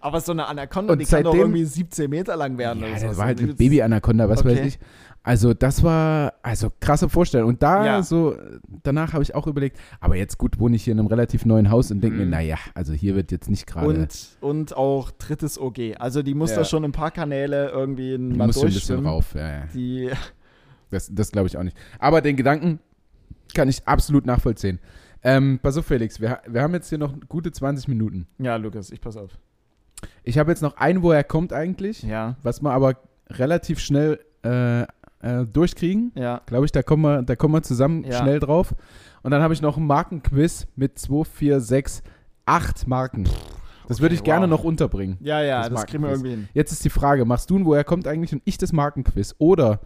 Aber 0.00 0.20
so 0.20 0.32
eine 0.32 0.46
Anaconda, 0.46 0.92
Und 0.92 0.98
die 0.98 1.04
kann 1.04 1.22
doch 1.22 1.30
seitdem- 1.32 1.40
irgendwie 1.46 1.64
17 1.64 2.10
Meter 2.10 2.36
lang 2.36 2.58
werden. 2.58 2.80
Ja, 2.80 2.86
oder 2.86 2.92
das 2.94 3.02
sowas. 3.02 3.16
war 3.18 3.26
halt 3.26 3.38
Also 3.38 3.44
eine 3.48 3.54
Baby-Anaconda, 3.54 4.28
was 4.28 4.40
Okay. 4.40 4.48
weiß 4.58 4.66
ich. 4.66 4.78
Also 5.26 5.54
das 5.54 5.82
war, 5.82 6.34
also 6.42 6.70
krasse 6.80 7.08
Vorstellung. 7.08 7.48
Und 7.48 7.62
da 7.62 7.84
Ja. 7.84 8.02
so, 8.02 8.36
danach 8.82 9.14
habe 9.14 9.22
ich 9.22 9.34
auch 9.34 9.46
überlegt, 9.46 9.78
aber 9.98 10.16
jetzt 10.16 10.36
gut 10.38 10.60
wohne 10.60 10.76
ich 10.76 10.84
hier 10.84 10.92
in 10.92 10.98
einem 11.00 11.08
relativ 11.08 11.46
neuen 11.46 11.70
Haus 11.70 11.90
und 11.90 12.02
denke 12.02 12.18
Mhm. 12.18 12.24
mir, 12.24 12.30
naja, 12.30 12.56
also 12.74 12.92
hier 12.92 13.16
wird 13.16 13.32
jetzt 13.32 13.48
nicht 13.48 13.66
gerade, 13.66 13.86
Und, 13.88 14.28
und 14.42 14.76
auch 14.76 15.10
drittes 15.10 15.58
OG. 15.58 15.96
Also 15.98 16.22
die 16.22 16.34
muss 16.34 16.50
Ja. 16.50 16.58
da 16.58 16.64
schon 16.66 16.84
ein 16.84 16.92
paar 16.92 17.10
Kanäle 17.10 17.70
irgendwie 17.70 18.18
mal 18.18 18.46
musst 18.48 18.60
schon 18.60 18.68
ein 18.68 18.74
bisschen 18.74 19.06
rauf. 19.06 19.34
Ja, 19.34 19.48
ja. 19.50 19.62
Die, 19.74 20.10
Das, 20.90 21.08
das 21.12 21.32
glaube 21.32 21.48
ich 21.48 21.56
auch 21.56 21.62
nicht. 21.64 21.76
Aber 21.98 22.20
den 22.20 22.36
Gedanken 22.36 22.78
kann 23.54 23.68
ich 23.68 23.88
absolut 23.88 24.26
nachvollziehen. 24.26 24.78
Ähm, 25.24 25.58
pass 25.62 25.76
auf, 25.78 25.86
Felix, 25.86 26.20
wir, 26.20 26.40
wir 26.46 26.60
haben 26.62 26.74
jetzt 26.74 26.90
hier 26.90 26.98
noch 26.98 27.14
gute 27.28 27.50
20 27.50 27.88
Minuten. 27.88 28.26
ja, 28.38 28.56
Lukas, 28.56 28.90
ich 28.90 29.00
pass 29.00 29.16
auf. 29.16 29.32
Ich 30.22 30.36
habe 30.38 30.50
jetzt 30.50 30.60
noch 30.60 30.76
einen, 30.76 31.02
wo 31.02 31.10
er 31.12 31.24
kommt 31.24 31.52
eigentlich, 31.54 32.02
Ja, 32.02 32.36
was 32.42 32.60
wir 32.62 32.70
aber 32.72 32.96
relativ 33.30 33.80
schnell 33.80 34.20
äh, 34.42 34.84
äh, 35.24 35.44
durchkriegen. 35.46 36.12
ja. 36.14 36.40
Glaube 36.46 36.64
ich, 36.66 36.72
da 36.72 36.82
kommen 36.82 37.02
wir, 37.02 37.22
da 37.22 37.36
kommen 37.36 37.54
wir 37.54 37.62
zusammen 37.62 38.04
Ja. 38.04 38.20
schnell 38.20 38.38
drauf. 38.40 38.74
Und 39.22 39.30
dann 39.30 39.42
habe 39.42 39.54
ich 39.54 39.62
noch 39.62 39.76
einen 39.76 39.86
Markenquiz 39.86 40.66
mit 40.76 40.98
2, 40.98 41.24
4, 41.24 41.60
6, 41.60 42.02
8 42.46 42.86
Marken. 42.86 43.24
Das 43.88 44.00
würde 44.00 44.14
Okay, 44.14 44.20
ich 44.20 44.24
gerne 44.24 44.44
wow. 44.44 44.50
noch 44.58 44.64
unterbringen. 44.64 45.16
Ja, 45.20 45.42
ja, 45.42 45.62
Das 45.68 45.80
das, 45.80 45.86
kriegen 45.86 46.02
wir 46.02 46.10
irgendwie 46.10 46.30
hin. 46.30 46.48
Jetzt 46.54 46.72
ist 46.72 46.84
die 46.84 46.90
Frage, 46.90 47.24
machst 47.24 47.50
du 47.50 47.56
ihn, 47.58 47.64
woher 47.64 47.84
kommt 47.84 48.06
eigentlich 48.06 48.32
und 48.32 48.42
ich 48.44 48.58
das 48.58 48.72
Markenquiz? 48.72 49.34
Oder 49.38 49.80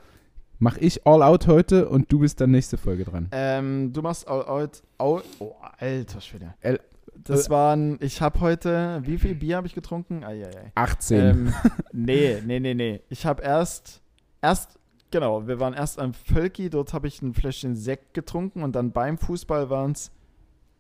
mache 0.59 0.81
ich 0.81 1.07
All 1.07 1.23
Out 1.23 1.47
heute 1.47 1.89
und 1.89 2.11
du 2.11 2.19
bist 2.21 2.41
dann 2.41 2.51
nächste 2.51 2.77
Folge 2.79 3.05
dran? 3.05 3.29
Ähm, 3.33 3.93
du 3.93 4.03
machst 4.03 4.27
all, 4.29 4.43
all, 4.43 4.69
all, 4.99 5.23
oh, 5.41 5.53
alter 5.79 6.21
Schwede. 6.21 6.55
El- 6.61 6.81
das 7.25 7.49
äh, 7.49 7.51
waren, 7.51 7.99
ich 8.01 8.21
habe 8.23 8.41
heute, 8.41 9.01
wie 9.05 9.19
viel 9.19 9.35
Bier 9.35 9.57
habe 9.57 9.67
ich 9.67 9.75
getrunken? 9.75 10.23
Eieiei. 10.25 10.71
18. 10.77 11.19
Ähm, 11.21 11.55
nee, 11.93 12.39
nee, 12.47 12.61
nee, 12.61 12.75
nee. 12.75 13.01
Ich 13.09 13.27
habe 13.27 13.43
erst, 13.43 14.01
erst, 14.41 14.78
genau, 15.11 15.47
wir 15.47 15.61
waren 15.61 15.75
erst 15.75 15.99
am 15.99 16.13
Völki, 16.15 16.71
dort 16.71 16.93
habe 16.93 17.09
ich 17.09 17.23
ein 17.23 17.35
Fläschchen 17.35 17.75
Sekt 17.77 18.15
getrunken 18.15 18.63
und 18.63 18.75
dann 18.75 18.93
beim 18.93 19.19
Fußball 19.19 19.71
waren 19.71 19.93
es 19.93 20.11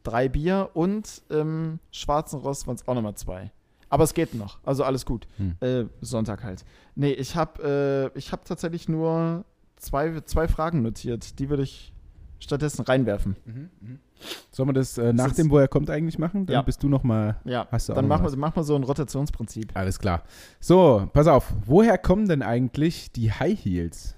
drei 0.03 0.29
Bier 0.29 0.70
und 0.74 1.22
im 1.29 1.79
Schwarzen 1.91 2.39
Ross 2.41 2.66
waren 2.66 2.76
es 2.76 2.87
auch 2.87 2.95
nochmal 2.95 3.14
zwei. 3.14 3.51
Aber 3.91 4.05
es 4.05 4.12
geht 4.14 4.35
noch, 4.35 4.59
also 4.64 4.85
alles 4.85 5.07
gut. 5.07 5.26
Hm. 5.39 5.57
Äh, 5.61 5.85
Sonntag 6.03 6.43
halt. 6.45 6.64
Nee, 6.95 7.12
ich 7.12 7.37
habe 7.37 8.11
äh, 8.14 8.18
ich 8.18 8.33
hab 8.33 8.45
tatsächlich 8.45 8.89
nur 8.89 9.45
zwei, 9.76 10.20
zwei 10.22 10.47
Fragen 10.47 10.83
notiert. 10.83 11.39
Die 11.39 11.49
würde 11.49 11.62
ich 11.62 11.93
stattdessen 12.39 12.83
reinwerfen. 12.83 13.37
Sollen 14.51 14.68
wir 14.68 14.72
das 14.74 14.99
äh, 14.99 15.12
nach 15.12 15.33
dem, 15.33 15.51
woher 15.51 15.68
kommt, 15.68 15.91
eigentlich 15.91 16.18
machen? 16.18 16.47
Dann 16.47 16.55
Ja. 16.55 16.62
bist 16.62 16.83
du 16.83 16.89
noch 16.89 17.03
mal. 17.03 17.41
Ja, 17.45 17.66
Hast 17.70 17.89
du 17.89 17.93
auch 17.93 17.97
dann 17.97 18.09
machen 18.09 18.29
wir, 18.29 18.37
machen 18.37 18.57
wir 18.57 18.62
so 18.64 18.76
ein 18.76 18.85
Rotationsprinzip. 18.85 19.70
Alles 19.74 19.99
klar. 19.99 20.22
So, 20.61 21.09
pass 21.12 21.26
auf. 21.26 21.53
Woher 21.64 21.97
kommen 21.99 22.29
denn 22.29 22.43
eigentlich 22.43 23.11
die 23.12 23.33
High 23.33 23.59
Heels? 23.64 24.16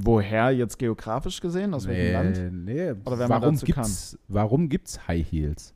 Woher 0.00 0.50
jetzt 0.50 0.78
geografisch 0.78 1.40
gesehen? 1.40 1.74
Aus 1.74 1.86
welchem 1.86 2.12
Land? 2.12 2.64
nee. 2.64 2.90
Oder 3.04 3.18
wer 3.18 3.28
warum 3.28 3.54
dazu 3.54 3.66
gibt's, 3.66 4.18
warum 4.28 4.68
gibt's 4.68 5.06
High 5.06 5.26
Heels? 5.30 5.74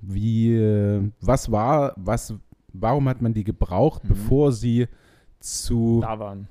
Wie, 0.00 0.54
äh, 0.54 1.10
was 1.20 1.50
war, 1.50 1.94
was, 1.96 2.34
warum 2.72 3.08
hat 3.08 3.22
man 3.22 3.32
die 3.32 3.44
gebraucht, 3.44 4.04
Mhm. 4.04 4.08
bevor 4.08 4.52
sie 4.52 4.86
zu, 5.40 6.00
Da 6.02 6.18
waren. 6.18 6.48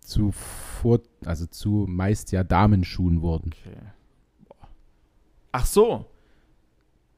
zu 0.00 0.32
vor, 0.32 1.00
also 1.24 1.46
zu 1.46 1.86
meist 1.88 2.32
ja 2.32 2.42
Damenschuhen 2.44 3.20
wurden? 3.22 3.52
Okay. 3.52 3.76
Ach 5.52 5.66
so. 5.66 6.06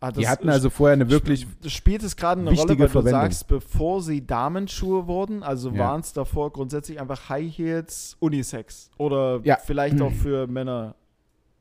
Ah, 0.03 0.11
Die 0.13 0.27
hatten 0.27 0.49
also 0.49 0.71
vorher 0.71 0.95
eine 0.95 1.11
wirklich, 1.11 1.43
sp- 1.45 1.69
spielt 1.69 2.03
es 2.03 2.17
gerade 2.17 2.41
eine 2.41 2.51
Rolle, 2.51 2.79
weil 2.79 2.89
Verwendung. 2.89 3.21
du 3.21 3.27
sagst, 3.27 3.47
bevor 3.49 4.01
sie 4.03 4.27
Damenschuhe 4.27 5.07
wurden, 5.07 5.43
also 5.43 5.71
Ja. 5.71 5.79
waren 5.79 6.01
es 6.01 6.15
davor 6.15 6.51
grundsätzlich 6.53 6.99
einfach 6.99 7.29
High 7.29 7.53
Heels 7.57 8.17
Unisex 8.19 8.91
oder 8.97 9.41
Ja. 9.45 9.59
vielleicht 9.63 10.01
auch 10.03 10.13
für 10.13 10.47
Männer 10.47 10.95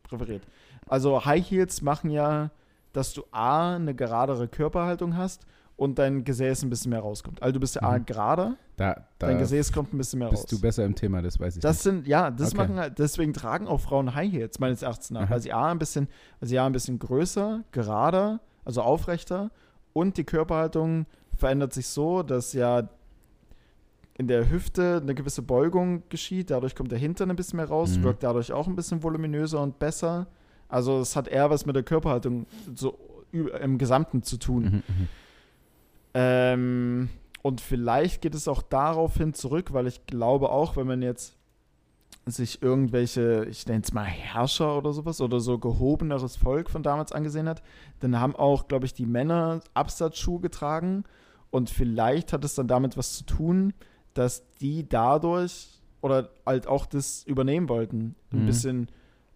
präferiert. 0.04 0.44
Also 0.88 1.26
High 1.26 1.46
Heels 1.52 1.82
machen 1.82 2.10
ja, 2.12 2.50
dass 2.94 3.14
du 3.14 3.24
A, 3.32 3.76
eine 3.76 3.94
geradere 3.94 4.48
Körperhaltung 4.48 5.18
hast 5.18 5.46
und 5.80 5.98
dein 5.98 6.24
Gesäß 6.24 6.64
ein 6.64 6.70
bisschen 6.70 6.90
mehr 6.92 7.00
rauskommt. 7.00 7.42
Also 7.42 7.54
du 7.54 7.60
bist 7.60 7.76
ja 7.76 7.82
A, 7.84 7.98
Mhm. 7.98 8.06
gerade, 8.06 8.56
da, 8.76 9.08
dein 9.18 9.32
da 9.36 9.38
Gesäß 9.40 9.72
kommt 9.72 9.94
ein 9.94 9.98
bisschen 9.98 10.20
mehr 10.20 10.28
raus. 10.28 10.42
bist 10.42 10.52
du 10.52 10.60
besser 10.62 10.84
im 10.86 10.94
Thema, 10.94 11.22
das 11.22 11.40
weiß 11.40 11.56
ich 11.56 11.62
Das 11.62 11.82
sind, 11.84 12.06
ja, 12.08 12.30
das 12.32 12.50
Okay. 12.50 12.58
machen 12.58 12.78
halt, 12.78 13.00
deswegen 13.00 13.34
tragen 13.34 13.68
auch 13.68 13.80
Frauen 13.80 14.14
High 14.14 14.32
Heels, 14.32 14.60
meines 14.60 14.82
Erachtens 14.82 15.10
nach, 15.12 15.22
Aha. 15.24 15.30
weil 15.32 15.40
sie 15.42 15.54
A, 15.54 15.72
ein 15.72 15.80
bisschen, 15.80 16.08
weil 16.40 16.50
sie 16.50 16.60
A, 16.60 16.66
ein 16.66 16.72
bisschen 16.74 17.00
größer, 17.00 17.64
gerader, 17.72 18.42
also 18.66 18.82
aufrechter 18.82 19.52
und 19.94 20.18
die 20.18 20.24
Körperhaltung 20.26 21.06
verändert 21.36 21.74
sich 21.74 21.88
so, 21.88 22.22
dass 22.24 22.54
ja 22.54 22.90
in 24.18 24.28
der 24.28 24.50
Hüfte 24.50 25.00
eine 25.02 25.16
gewisse 25.16 25.42
Beugung 25.42 26.04
geschieht, 26.10 26.50
dadurch 26.52 26.76
kommt 26.76 26.92
der 26.92 27.00
Hintern 27.00 27.30
ein 27.30 27.38
bisschen 27.38 27.56
mehr 27.58 27.70
raus, 27.70 27.98
Mhm. 27.98 28.04
wirkt 28.04 28.24
dadurch 28.24 28.52
auch 28.52 28.68
ein 28.68 28.76
bisschen 28.76 29.02
voluminöser 29.02 29.62
und 29.62 29.80
besser. 29.80 30.28
Also 30.68 31.00
es 31.00 31.16
hat 31.16 31.30
eher 31.30 31.50
was 31.50 31.66
mit 31.66 31.76
der 31.76 31.84
Körperhaltung 31.84 32.46
so 32.76 33.00
im 33.32 33.78
Gesamten 33.78 34.24
zu 34.24 34.38
tun. 34.38 34.64
nicht. 34.64 34.74
Mhm, 34.74 34.78
mhm. 35.04 35.08
Ähm, 36.14 37.10
und 37.42 37.62
vielleicht 37.62 38.22
geht 38.22 38.36
es 38.36 38.48
auch 38.48 38.62
daraufhin 38.62 39.34
zurück, 39.34 39.74
weil 39.74 39.88
ich 39.88 40.06
glaube 40.06 40.50
auch, 40.50 40.76
wenn 40.76 40.88
man 40.88 41.02
jetzt 41.02 41.36
sich 42.26 42.62
irgendwelche, 42.62 43.46
ich 43.50 43.66
nenne 43.66 43.82
es 43.84 43.94
mal 43.94 44.04
Herrscher 44.04 44.78
oder 44.78 44.94
sowas 44.94 45.20
oder 45.22 45.40
so 45.40 45.58
gehobeneres 45.58 46.36
Volk 46.36 46.70
von 46.70 46.84
damals 46.84 47.12
angesehen 47.12 47.48
hat, 47.48 47.64
dann 48.02 48.20
haben 48.20 48.36
auch, 48.36 48.68
glaube 48.68 48.86
ich, 48.86 48.94
die 48.94 49.06
Männer 49.06 49.62
Absatzschuhe 49.74 50.40
getragen 50.40 51.06
und 51.50 51.70
vielleicht 51.70 52.34
hat 52.34 52.44
es 52.44 52.54
dann 52.56 52.68
damit 52.68 52.98
was 52.98 53.14
zu 53.18 53.24
tun, 53.26 53.74
dass 54.14 54.44
die 54.58 54.88
dadurch 54.88 55.82
oder 56.02 56.30
halt 56.46 56.68
auch 56.68 56.86
das 56.86 57.24
übernehmen 57.24 57.68
wollten. 57.70 58.16
Ein 58.32 58.42
Mhm. 58.42 58.46
bisschen 58.46 58.88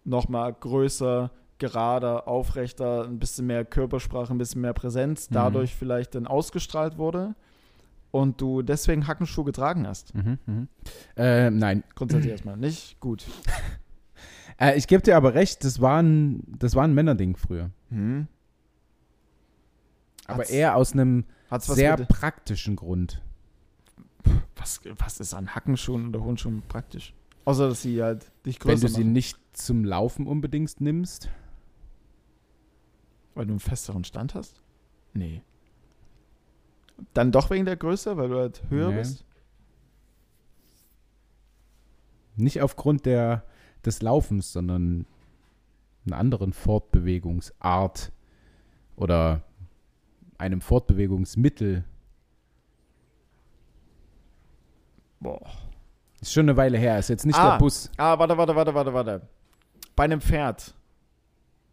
nochmal 0.04 0.52
größer, 0.52 1.30
gerader, 1.68 2.28
aufrechter, 2.28 3.04
ein 3.04 3.18
bisschen 3.18 3.46
mehr 3.46 3.64
Körpersprache, 3.64 4.32
ein 4.34 4.38
bisschen 4.38 4.60
mehr 4.60 4.72
Präsenz, 4.74 5.30
Mhm. 5.30 5.34
dadurch 5.34 5.74
vielleicht 5.74 6.14
dann 6.14 6.26
ausgestrahlt 6.26 6.98
wurde 6.98 7.34
und 8.10 8.40
du 8.40 8.62
deswegen 8.62 9.06
Hackenschuhe 9.06 9.44
getragen 9.44 9.86
hast. 9.86 10.14
Mhm, 10.14 10.38
mhm. 10.46 10.68
Äh, 11.16 11.50
nein, 11.50 11.82
Grundsätzlich 11.94 12.30
erstmal 12.32 12.56
nicht 12.58 13.00
gut. 13.00 13.24
äh, 14.60 14.76
ich 14.76 14.86
gebe 14.86 15.02
dir 15.02 15.16
aber 15.16 15.34
recht, 15.34 15.64
das 15.64 15.80
war 15.80 16.02
ein, 16.02 16.42
das 16.58 16.74
war 16.74 16.84
ein 16.84 16.92
Männerding 16.94 17.36
früher. 17.36 17.70
Hm. 17.90 18.28
Aber 20.26 20.38
Hat's- 20.40 20.50
eher 20.50 20.76
aus 20.76 20.92
einem 20.92 21.24
sehr 21.58 21.98
mit, 21.98 22.08
praktischen 22.08 22.76
Grund. 22.76 23.20
was, 24.56 24.80
was 24.98 25.20
ist 25.20 25.34
an 25.34 25.54
Hackenschuhen 25.54 26.08
oder 26.08 26.22
Hohenschuhen 26.24 26.62
praktisch? 26.68 27.14
Außer, 27.46 27.68
dass 27.68 27.82
sie 27.82 28.02
halt 28.02 28.30
dich 28.46 28.58
Wenn 28.64 28.70
größer 28.72 28.86
du 28.86 28.92
sie 28.94 29.00
machen, 29.00 29.12
nicht 29.12 29.38
zum 29.52 29.84
Laufen 29.84 30.26
unbedingt 30.26 30.80
nimmst. 30.80 31.28
Weil 33.34 33.46
du 33.46 33.52
einen 33.52 33.60
festeren 33.60 34.04
Stand 34.04 34.34
hast? 34.34 34.60
Nee. 35.12 35.42
Dann 37.12 37.32
doch 37.32 37.50
wegen 37.50 37.64
der 37.64 37.76
Größe, 37.76 38.16
weil 38.16 38.28
du 38.28 38.38
halt 38.38 38.62
höher 38.68 38.90
Nee. 38.90 38.96
bist? 38.98 39.24
Nicht 42.36 42.62
aufgrund 42.62 43.06
der, 43.06 43.44
des 43.84 44.02
Laufens, 44.02 44.52
sondern 44.52 45.06
einer 46.06 46.18
anderen 46.18 46.52
Fortbewegungsart 46.52 48.12
oder 48.96 49.42
einem 50.38 50.60
Fortbewegungsmittel. 50.60 51.84
Boah. 55.20 55.40
Ist 56.20 56.32
schon 56.32 56.44
eine 56.48 56.56
Weile 56.56 56.78
her, 56.78 56.98
ist 56.98 57.08
jetzt 57.08 57.26
nicht 57.26 57.38
Ah. 57.38 57.52
der 57.52 57.58
Bus. 57.58 57.90
Ah, 57.96 58.18
warte, 58.18 58.36
warte, 58.36 58.54
warte, 58.56 58.74
warte, 58.74 58.94
warte. 58.94 59.28
Bei 59.96 60.04
einem 60.04 60.20
Pferd. 60.20 60.74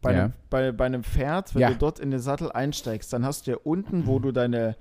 Bei, 0.02 0.14
Ja. 0.14 0.24
einem, 0.26 0.34
bei, 0.50 0.72
bei 0.72 0.86
einem 0.86 1.04
Pferd, 1.04 1.54
wenn 1.54 1.62
Ja. 1.62 1.70
du 1.70 1.78
dort 1.78 2.00
in 2.00 2.12
den 2.12 2.20
Sattel 2.20 2.52
einsteigst, 2.52 3.14
dann 3.14 3.24
hast 3.26 3.46
du 3.48 3.52
ja 3.52 3.58
unten, 3.64 4.08
wo 4.08 4.20
du 4.20 4.32
deine, 4.32 4.76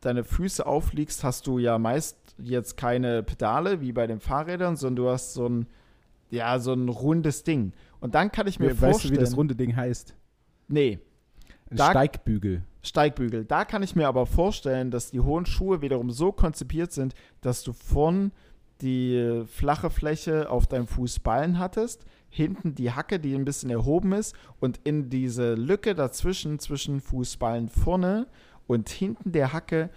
deine 0.00 0.24
Füße 0.24 0.66
aufliegst, 0.66 1.22
hast 1.22 1.46
du 1.46 1.58
ja 1.58 1.78
meist 1.78 2.16
jetzt 2.38 2.76
keine 2.76 3.22
Pedale 3.22 3.80
wie 3.80 3.92
bei 3.92 4.06
den 4.06 4.18
Fahrrädern, 4.20 4.76
sondern 4.76 5.04
du 5.04 5.10
hast 5.10 5.34
so 5.34 5.48
ein, 5.48 5.66
ja, 6.30 6.58
so 6.58 6.72
ein 6.72 6.88
rundes 6.88 7.44
Ding. 7.44 7.72
Und 8.00 8.14
dann 8.16 8.32
kann 8.32 8.46
ich 8.48 8.58
mir 8.58 8.70
weißt 8.70 8.82
du, 8.82 8.86
vorstellen. 8.90 9.14
wie 9.14 9.18
das 9.18 9.36
runde 9.36 9.54
Ding 9.54 9.76
heißt? 9.76 10.14
nee, 10.68 10.98
Ein 11.70 11.76
Da- 11.76 11.90
Steigbügel. 11.90 12.62
Steigbügel. 12.82 13.44
Da 13.44 13.64
kann 13.64 13.82
ich 13.84 13.94
mir 13.94 14.08
aber 14.08 14.26
vorstellen, 14.26 14.90
dass 14.90 15.10
die 15.12 15.20
hohen 15.20 15.46
Schuhe 15.46 15.82
wiederum 15.82 16.10
so 16.10 16.32
konzipiert 16.32 16.90
sind, 16.92 17.14
dass 17.42 17.62
du 17.62 17.72
von 17.72 18.32
die 18.80 19.44
flache 19.46 19.88
Fläche 19.88 20.50
auf 20.50 20.66
deinem 20.66 20.88
Fußballen 20.88 21.58
hattest, 21.60 22.04
hinten 22.34 22.74
die 22.74 22.90
Hacke, 22.92 23.20
die 23.20 23.34
ein 23.34 23.44
bisschen 23.44 23.68
erhoben 23.70 24.12
ist 24.12 24.34
und 24.58 24.80
in 24.84 25.10
diese 25.10 25.54
Lücke 25.54 25.94
dazwischen, 25.94 26.58
zwischen 26.58 27.00
Fußballen 27.00 27.68
vorne 27.68 28.26
und 28.66 28.88
hinten 28.88 29.32
der 29.32 29.52
Hacke 29.52 29.90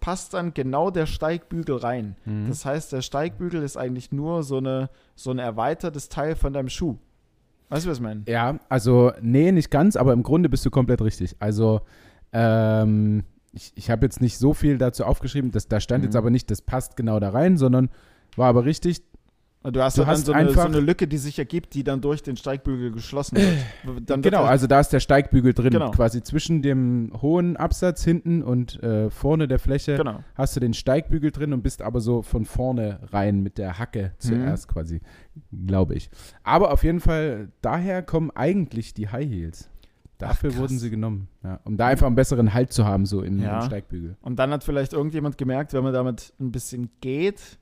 passt 0.00 0.34
dann 0.34 0.52
genau 0.52 0.90
der 0.90 1.06
Steigbügel 1.06 1.76
rein. 1.76 2.14
Mhm. 2.26 2.46
Das 2.48 2.64
heißt, 2.66 2.92
der 2.92 3.00
Steigbügel 3.00 3.62
ist 3.62 3.76
eigentlich 3.78 4.12
nur 4.12 4.42
so, 4.42 4.58
eine, 4.58 4.90
so 5.16 5.30
ein 5.30 5.38
erweitertes 5.38 6.08
Teil 6.10 6.36
von 6.36 6.52
deinem 6.52 6.68
Schuh. 6.68 6.96
Weißt 7.70 7.86
du, 7.86 7.90
was 7.90 7.96
ich 7.98 8.02
meine? 8.02 8.22
Ja, 8.28 8.60
also, 8.68 9.12
nee, 9.20 9.50
nicht 9.50 9.70
ganz, 9.70 9.96
aber 9.96 10.12
im 10.12 10.22
Grunde 10.22 10.48
bist 10.48 10.64
du 10.66 10.70
komplett 10.70 11.00
richtig. 11.02 11.36
Also, 11.40 11.80
Ähm, 12.32 13.24
ich 13.52 13.72
ich 13.76 13.90
habe 13.90 14.04
jetzt 14.04 14.20
nicht 14.20 14.36
so 14.36 14.52
viel 14.52 14.76
dazu 14.76 15.04
aufgeschrieben, 15.04 15.50
das, 15.50 15.66
da 15.68 15.80
stand 15.80 16.02
Mhm. 16.02 16.08
jetzt 16.08 16.16
aber 16.16 16.28
nicht, 16.30 16.50
das 16.50 16.60
passt 16.60 16.96
genau 16.96 17.18
da 17.18 17.30
rein, 17.30 17.56
sondern 17.56 17.88
war 18.36 18.48
aber 18.48 18.66
richtig, 18.66 19.02
Du 19.64 19.82
hast, 19.82 19.98
Du 19.98 20.02
dann 20.02 20.10
hast 20.10 20.24
so, 20.24 20.32
eine, 20.32 20.52
so 20.52 20.60
eine 20.60 20.78
Lücke, 20.78 21.08
die 21.08 21.18
sich 21.18 21.36
ergibt, 21.38 21.74
die 21.74 21.82
dann 21.82 22.00
durch 22.00 22.22
den 22.22 22.36
Steigbügel 22.36 22.92
geschlossen 22.92 23.36
wird. 23.84 24.08
Dann 24.08 24.22
wird 24.22 24.32
genau, 24.32 24.44
also 24.44 24.66
da 24.68 24.78
ist 24.78 24.90
der 24.92 25.00
Steigbügel 25.00 25.52
drin, 25.52 25.70
Genau. 25.72 25.90
quasi 25.90 26.22
zwischen 26.22 26.62
dem 26.62 27.10
hohen 27.20 27.56
Absatz 27.56 28.04
hinten 28.04 28.42
und 28.42 28.80
äh, 28.84 29.10
vorne 29.10 29.48
der 29.48 29.58
Fläche 29.58 29.96
genau. 29.96 30.22
hast 30.36 30.54
du 30.54 30.60
den 30.60 30.74
Steigbügel 30.74 31.32
drin 31.32 31.52
und 31.52 31.62
bist 31.62 31.82
aber 31.82 32.00
so 32.00 32.22
von 32.22 32.44
vorne 32.44 33.00
rein 33.12 33.42
mit 33.42 33.58
der 33.58 33.78
Hacke 33.80 34.12
zuerst 34.18 34.68
quasi, 34.68 35.00
glaube 35.66 35.94
ich. 35.94 36.08
Aber 36.44 36.70
auf 36.72 36.84
jeden 36.84 37.00
Fall, 37.00 37.50
daher 37.60 38.02
kommen 38.02 38.30
eigentlich 38.30 38.94
die 38.94 39.08
High 39.08 39.28
Heels. 39.28 39.68
Dafür 40.18 40.50
Ach, 40.54 40.58
wurden 40.58 40.78
sie 40.78 40.90
genommen, 40.90 41.28
ja, 41.44 41.60
um 41.64 41.76
da 41.76 41.86
einfach 41.88 42.06
einen 42.06 42.16
besseren 42.16 42.54
Halt 42.54 42.72
zu 42.72 42.84
haben, 42.84 43.06
so 43.06 43.22
im, 43.22 43.40
Ja. 43.40 43.60
im 43.60 43.66
Steigbügel. 43.66 44.16
Und 44.20 44.38
dann 44.38 44.50
hat 44.52 44.64
vielleicht 44.64 44.92
irgendjemand 44.92 45.36
gemerkt, 45.38 45.72
wenn 45.74 45.82
man 45.84 45.92
damit 45.92 46.32
ein 46.40 46.50
bisschen 46.52 46.90
geht, 47.00 47.58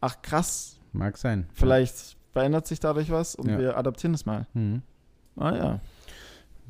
ach 0.00 0.22
krass, 0.22 0.79
Mag 0.92 1.16
sein. 1.16 1.46
vielleicht 1.52 2.16
verändert 2.32 2.66
sich 2.66 2.80
dadurch 2.80 3.10
was 3.10 3.34
und 3.34 3.48
Ja. 3.48 3.58
wir 3.58 3.76
adaptieren 3.76 4.14
es 4.14 4.24
mal. 4.26 4.46
Mhm. 4.54 4.82
Ah 5.36 5.54
ja. 5.56 5.80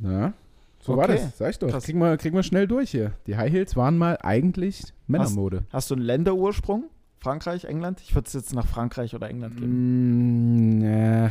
Ja, 0.03 0.33
so 0.81 0.97
war 0.97 1.05
Okay. 1.05 1.17
das, 1.23 1.37
sag 1.39 1.51
ich 1.51 1.59
doch. 1.59 1.69
Krass. 1.69 1.85
Kriegen 1.85 1.99
wir, 1.99 2.17
kriegen 2.17 2.35
wir 2.37 2.43
schnell 2.43 2.67
durch 2.67 2.91
hier. 2.91 3.13
Die 3.27 3.37
High 3.37 3.53
Heels 3.53 3.77
waren 3.77 3.99
mal 3.99 4.17
eigentlich 4.23 4.83
Männermode. 5.07 5.65
Hast 5.73 5.91
du 5.91 5.95
einen 5.95 6.05
Länderursprung? 6.05 6.85
Frankreich, 7.19 7.65
England? 7.67 8.01
Ich 8.01 8.15
würde 8.15 8.27
es 8.29 8.33
jetzt 8.33 8.55
nach 8.55 8.67
Frankreich 8.67 9.15
oder 9.15 9.29
England 9.29 9.57
geben. 9.59 10.79
Mm, 10.79 10.83
äh, 10.85 11.31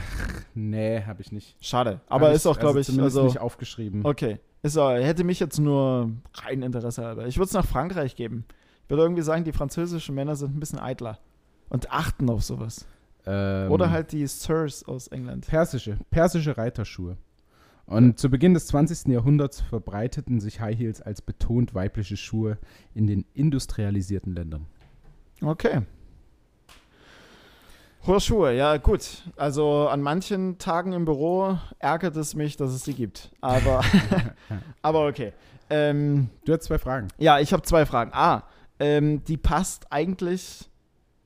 nee, 0.53 1.01
habe 1.03 1.21
ich 1.21 1.31
nicht. 1.31 1.55
Schade. 1.65 1.99
Aber 2.07 2.27
Hab 2.27 2.35
ist 2.35 2.45
auch, 2.45 2.59
glaube 2.59 2.79
ich, 2.79 2.85
zumindest 2.85 3.17
also. 3.17 3.25
nicht 3.27 3.39
aufgeschrieben. 3.39 4.05
Okay. 4.05 4.37
Ist 4.61 4.77
auch, 4.77 4.91
hätte 4.91 5.23
mich 5.23 5.39
jetzt 5.39 5.57
nur 5.57 6.11
rein 6.35 6.61
Interesse 6.61 7.03
halber. 7.03 7.25
Ich 7.25 7.37
würde 7.37 7.47
es 7.47 7.53
nach 7.53 7.65
Frankreich 7.65 8.15
geben. 8.15 8.45
Ich 8.83 8.89
würde 8.91 9.01
irgendwie 9.01 9.23
sagen, 9.23 9.43
die 9.45 9.51
französischen 9.51 10.13
Männer 10.13 10.35
sind 10.35 10.55
ein 10.55 10.59
bisschen 10.59 10.77
eitler. 10.79 11.17
Und 11.69 11.91
achten 11.91 12.29
auf 12.29 12.43
sowas. 12.43 12.85
Ähm, 13.25 13.71
Oder 13.71 13.91
halt 13.91 14.11
die 14.11 14.25
Sirs 14.27 14.83
aus 14.83 15.07
England. 15.07 15.47
persische, 15.47 15.97
persische 16.09 16.57
Reiterschuhe. 16.57 17.17
Und 17.85 18.19
zu 18.19 18.29
Beginn 18.29 18.53
des 18.53 18.67
20. 18.67 19.07
Jahrhunderts 19.07 19.61
verbreiteten 19.61 20.39
sich 20.39 20.59
High 20.61 20.77
Heels 20.77 21.01
als 21.01 21.21
betont 21.21 21.73
weibliche 21.73 22.17
Schuhe 22.17 22.57
in 22.93 23.07
den 23.07 23.25
industrialisierten 23.33 24.35
Ländern. 24.35 24.67
Okay. 25.41 25.81
Hohe 28.07 28.19
Schuhe, 28.21 28.53
ja 28.55 28.77
gut. 28.77 29.23
Also 29.35 29.87
an 29.89 30.01
manchen 30.01 30.57
Tagen 30.57 30.93
im 30.93 31.05
Büro 31.05 31.57
ärgert 31.79 32.15
es 32.15 32.33
mich, 32.35 32.55
dass 32.57 32.71
es 32.71 32.83
sie 32.85 32.93
gibt. 32.93 33.31
Aber, 33.41 33.83
aber 34.81 35.07
okay. 35.07 35.33
Ähm, 35.69 36.29
Du 36.45 36.53
hast 36.53 36.63
zwei 36.63 36.77
Fragen. 36.79 37.09
ja, 37.17 37.39
ich 37.39 37.53
habe 37.53 37.63
zwei 37.63 37.85
Fragen. 37.85 38.11
A, 38.13 38.43
ähm, 38.79 39.23
die 39.25 39.37
passt 39.37 39.91
eigentlich 39.91 40.69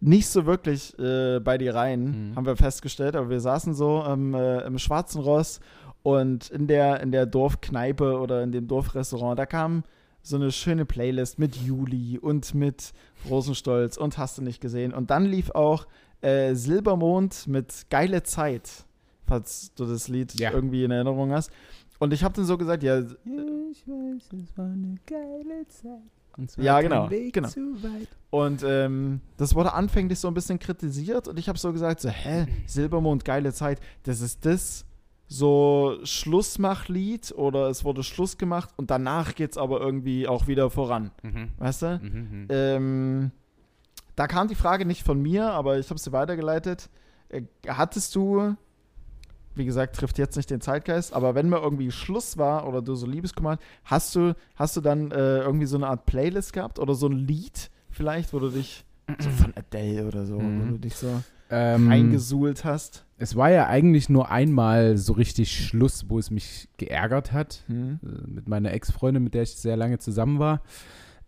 nicht 0.04 0.28
so 0.28 0.45
wirklich 0.45 0.97
äh, 0.99 1.39
bei 1.39 1.58
dir 1.58 1.76
rein, 1.76 2.30
Mhm. 2.32 2.36
haben 2.36 2.45
wir 2.45 2.56
festgestellt. 2.58 3.16
Aber 3.16 3.30
wir 3.30 3.39
saßen 3.39 3.74
so 3.74 4.04
ähm, 4.08 4.34
äh, 4.34 4.62
im 4.62 4.78
Schwarzen 4.78 5.22
Ross 5.22 5.60
und 6.04 6.49
in 6.49 6.68
der, 6.68 6.99
in 7.01 7.12
der 7.12 7.26
Dorfkneipe 7.26 8.20
oder 8.20 8.43
in 8.43 8.51
dem 8.51 8.68
Dorfrestaurant, 8.68 9.39
da 9.39 9.45
kam 9.45 9.84
so 10.22 10.36
eine 10.38 10.51
schöne 10.51 10.86
Playlist 10.86 11.39
mit 11.39 11.56
Juli 11.56 12.18
und 12.20 12.54
mit 12.54 12.93
Rosenstolz 13.30 13.97
und 13.97 14.18
hast 14.18 14.38
du 14.38 14.41
nicht 14.41 14.62
gesehen. 14.62 14.93
Und 14.93 15.10
dann 15.10 15.26
lief 15.26 15.49
auch 15.51 15.86
äh, 16.22 16.54
Silbermond 16.56 17.47
mit 17.47 17.89
Geile 17.89 18.24
Zeit, 18.24 18.86
falls 19.26 19.74
du 19.76 19.86
das 19.86 20.08
Lied 20.08 20.39
Ja. 20.39 20.51
irgendwie 20.51 20.84
in 20.84 20.91
Erinnerung 20.91 21.32
hast. 21.32 21.51
Und 21.99 22.12
ich 22.14 22.24
habe 22.24 22.34
dann 22.36 22.45
so 22.45 22.58
gesagt, 22.58 22.84
ja, 22.84 22.99
Ich 22.99 23.88
weiß, 23.88 24.32
es 24.34 24.58
war 24.58 24.66
eine 24.66 24.95
geile 25.06 25.68
Zeit. 25.68 26.12
Und 26.38 26.52
zwar 26.52 26.64
Ja, 26.64 26.82
genau, 26.82 27.10
Weg 27.10 27.34
genau. 27.34 27.48
zu 27.48 27.82
weit. 27.84 28.08
Und 28.30 28.64
ähm, 28.66 29.22
das 29.38 29.54
wurde 29.54 29.74
anfänglich 29.74 30.20
so 30.20 30.28
ein 30.28 30.34
bisschen 30.34 30.58
kritisiert 30.60 31.28
und 31.28 31.38
ich 31.38 31.48
habe 31.48 31.60
so 31.60 31.72
gesagt, 31.72 32.02
so, 32.02 32.10
hä, 32.10 32.48
Silbermond, 32.66 33.24
geile 33.26 33.54
Zeit, 33.54 33.80
das 34.04 34.22
ist 34.22 34.46
das 34.46 34.86
so 35.28 35.98
Schlussmachlied 36.04 37.32
oder 37.36 37.70
es 37.70 37.84
wurde 37.84 38.04
Schluss 38.04 38.38
gemacht 38.38 38.70
und 38.76 38.92
danach 38.92 39.36
geht 39.36 39.52
es 39.52 39.58
aber 39.58 39.80
irgendwie 39.82 40.28
auch 40.28 40.48
wieder 40.48 40.70
voran, 40.70 41.12
weißt 41.58 41.82
du? 41.84 42.00
Mhm. 42.04 42.48
Ähm, 42.50 43.32
da 44.16 44.28
kam 44.28 44.48
die 44.48 44.56
Frage 44.56 44.86
nicht 44.86 45.04
von 45.04 45.22
mir, 45.22 45.52
aber 45.52 45.80
ich 45.80 45.90
habe 45.90 46.00
sie 46.00 46.12
weitergeleitet. 46.12 46.90
Äh, 47.30 47.44
hattest 47.68 48.16
du, 48.16 48.56
wie 49.56 49.66
gesagt, 49.66 49.95
trifft 49.95 50.18
jetzt 50.18 50.36
nicht 50.36 50.49
den 50.49 50.62
Zeitgeist, 50.62 51.14
aber 51.14 51.36
wenn 51.36 51.49
mal 51.49 51.60
irgendwie 51.62 51.91
Schluss 51.91 52.38
war 52.38 52.68
oder 52.68 52.82
du 52.82 52.95
so 52.95 53.06
Liebeskummer 53.08 53.58
hast, 53.84 54.04
hast 54.04 54.16
du, 54.16 54.36
hast 54.56 54.76
du 54.78 54.82
dann 54.82 55.12
äh, 55.12 55.39
irgendwie 55.39 55.66
so 55.68 55.78
eine 55.78 55.88
Art 55.88 56.06
Playlist 56.06 56.54
gehabt 56.54 56.80
oder 56.80 56.95
so 56.95 57.08
ein 57.08 57.14
Lied 57.14 57.70
vielleicht, 57.89 58.34
wo 58.34 58.39
du 58.39 58.49
dich 58.49 58.86
so 59.20 59.30
von 59.30 59.54
Adele 59.56 60.08
oder 60.08 60.26
so, 60.26 60.38
wo 60.38 60.41
Mhm. 60.41 60.72
du 60.74 60.78
dich 60.80 60.95
so 60.95 61.22
Ähm, 61.49 61.89
eingesuhlt 61.91 62.64
hast? 62.66 63.06
es 63.18 63.36
war 63.36 63.49
ja 63.51 63.68
eigentlich 63.68 64.10
nur 64.10 64.32
einmal 64.32 64.97
so 64.97 65.14
richtig 65.14 65.56
Schluss, 65.68 66.10
wo 66.10 66.18
es 66.20 66.32
mich 66.32 66.68
geärgert 66.78 67.32
hat. 67.32 67.64
Hm? 67.68 67.99
äh, 68.04 68.28
mit 68.28 68.49
meiner 68.49 68.72
Ex-Freundin, 68.74 69.24
mit 69.24 69.34
der 69.34 69.43
ich 69.43 69.56
sehr 69.56 69.78
lange 69.78 69.99
zusammen 69.99 70.39
war. 70.39 70.62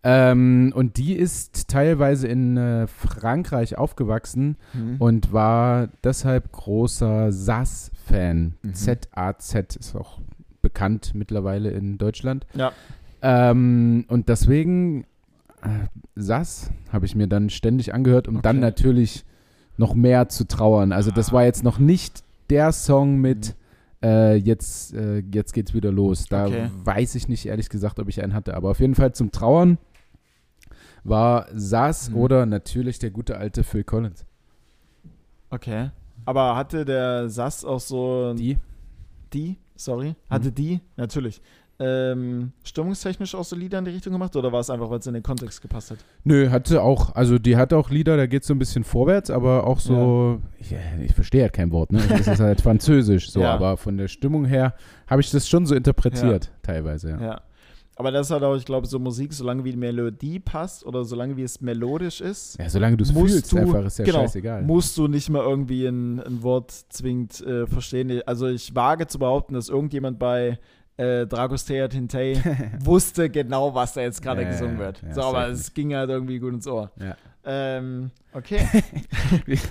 Ähm, 0.08 0.72
und 0.76 0.98
die 0.98 1.14
ist 1.14 1.68
teilweise 1.68 2.28
in 2.28 2.58
äh, 2.58 2.86
Frankreich 2.86 3.76
aufgewachsen 3.78 4.56
Hm? 4.74 4.98
und 5.00 5.34
war 5.34 5.90
deshalb 6.04 6.52
großer 6.52 7.32
SAS-Fan. 7.32 8.54
Mhm. 8.62 8.74
Z-A-Z 8.76 9.76
ist 9.76 9.96
auch 9.96 10.20
bekannt 10.62 11.14
mittlerweile 11.16 11.72
in 11.72 11.98
Deutschland. 11.98 12.46
Ja. 12.54 12.72
Ähm, 13.24 14.06
und 14.08 14.30
deswegen 14.30 15.06
äh, 15.64 15.88
SAS 16.16 16.70
habe 16.92 17.06
ich 17.08 17.16
mir 17.16 17.28
dann 17.28 17.50
ständig 17.50 17.94
angehört, 17.94 18.28
um 18.28 18.42
dann 18.44 18.58
Okay. 18.58 18.66
natürlich 18.66 19.26
noch 19.78 19.96
mehr 19.96 20.30
zu 20.30 20.48
trauern. 20.48 20.92
Also 20.92 21.10
das 21.12 21.30
Ah. 21.30 21.34
war 21.34 21.44
jetzt 21.46 21.64
noch 21.64 21.80
nicht 21.80 22.24
der 22.52 22.72
Song 22.72 23.20
mit 23.22 23.56
äh, 24.04 24.36
jetzt, 24.36 24.94
äh, 24.94 25.24
jetzt 25.34 25.54
geht's 25.54 25.74
wieder 25.74 25.92
los. 25.92 26.26
Da 26.30 26.46
Okay. 26.46 26.70
weiß 26.84 27.16
ich 27.16 27.28
nicht 27.28 27.48
ehrlich 27.48 27.70
gesagt, 27.70 28.00
ob 28.00 28.08
ich 28.08 28.22
einen 28.22 28.36
hatte. 28.36 28.54
Aber 28.56 28.70
auf 28.70 28.80
jeden 28.80 28.94
Fall 28.94 29.14
zum 29.14 29.32
Trauern 29.32 29.80
war 31.06 31.48
SAS 31.56 32.10
Mhm. 32.10 32.18
oder 32.18 32.46
natürlich 32.46 33.00
der 33.00 33.12
gute 33.12 33.38
alte 33.38 33.64
Phil 33.64 33.84
Collins. 33.86 34.26
Okay. 35.50 35.92
Aber 36.26 36.56
hatte 36.56 36.84
der 36.86 37.30
Sass 37.30 37.64
auch 37.64 37.80
so 37.80 38.34
Die? 38.34 38.58
die, 39.34 39.58
sorry, 39.76 40.16
hatte 40.30 40.52
die, 40.52 40.80
natürlich, 40.98 41.42
ähm, 41.78 42.54
stimmungstechnisch 42.64 43.36
auch 43.36 43.44
so 43.44 43.56
Lieder 43.56 43.80
in 43.80 43.86
die 43.86 43.92
Richtung 43.92 44.14
gemacht 44.14 44.34
oder 44.38 44.50
war 44.52 44.62
es 44.62 44.70
einfach, 44.70 44.90
weil 44.90 45.00
es 45.00 45.08
in 45.08 45.14
den 45.14 45.24
Kontext 45.24 45.62
gepasst 45.62 45.92
hat? 45.92 45.98
Nö, 46.24 46.50
hatte 46.50 46.82
auch, 46.82 47.14
also 47.16 47.38
die 47.38 47.58
hat 47.58 47.74
auch 47.74 47.90
Lieder, 47.90 48.16
da 48.16 48.28
geht 48.28 48.46
so 48.46 48.54
ein 48.54 48.60
bisschen 48.60 48.86
vorwärts, 48.86 49.30
aber 49.30 49.68
auch 49.68 49.80
so, 49.82 50.42
ich, 50.58 50.74
ich 51.02 51.14
verstehe 51.14 51.42
halt 51.44 51.54
kein 51.54 51.72
Wort, 51.72 51.92
ne? 51.92 52.02
Das 52.08 52.28
ist 52.28 52.40
halt 52.40 52.62
Französisch 52.62 53.30
so, 53.30 53.42
Ja. 53.42 53.54
aber 53.56 53.76
von 53.76 53.98
der 53.98 54.08
Stimmung 54.08 54.46
her 54.46 54.74
habe 55.08 55.20
ich 55.22 55.30
das 55.32 55.50
schon 55.50 55.66
so 55.66 55.76
interpretiert, 55.76 56.50
teilweise, 56.64 57.10
ja. 57.22 57.42
Aber 57.98 58.12
das 58.12 58.28
ist 58.28 58.32
halt 58.32 58.44
auch, 58.44 58.56
ich 58.56 58.66
glaube, 58.66 58.86
so 58.88 59.00
Musik, 59.00 59.32
solange 59.34 59.64
wie 59.64 59.72
die 59.72 59.78
Melodie 59.78 60.40
passt 60.40 60.86
oder 60.86 61.06
solange 61.06 61.38
wie 61.38 61.44
es 61.44 61.62
melodisch 61.62 62.20
ist, 62.20 62.58
Ja, 62.60 62.70
solange 62.70 62.98
du 62.98 63.04
es 63.04 63.12
fühlst, 63.12 63.52
du- 63.52 63.58
einfach 63.58 63.86
ist 63.86 64.00
ja 64.00 64.06
genau, 64.06 64.20
scheißegal. 64.24 64.64
musst 64.64 64.98
du 64.98 65.08
nicht 65.08 65.30
mal 65.30 65.44
irgendwie 65.44 65.86
ein, 65.88 66.20
ein 66.20 66.44
Wort 66.44 66.72
zwingend 66.72 67.40
äh, 67.42 67.66
verstehen. 67.68 68.22
Also 68.26 68.48
ich 68.48 68.76
wage 68.76 69.08
zu 69.08 69.18
behaupten, 69.20 69.54
dass 69.54 69.70
irgendjemand 69.70 70.20
bei 70.20 70.60
äh, 70.98 71.26
Dragostea 71.26 71.88
Tintei 71.88 72.42
wusste 72.84 73.30
genau, 73.30 73.74
was 73.74 73.94
da 73.94 74.02
jetzt 74.02 74.22
gerade 74.22 74.44
Ja, 74.44 74.50
gesungen 74.50 74.78
wird. 74.78 75.02
ja, 75.02 75.14
so, 75.14 75.22
aber 75.22 75.48
es 75.50 75.74
ging 75.74 75.94
halt 75.96 76.10
irgendwie 76.10 76.40
gut 76.40 76.54
ins 76.54 76.68
Ohr. 76.68 76.92
Ja. 77.00 77.16
Ähm, 77.48 78.12
okay. 78.34 78.60
Ich 79.48 79.62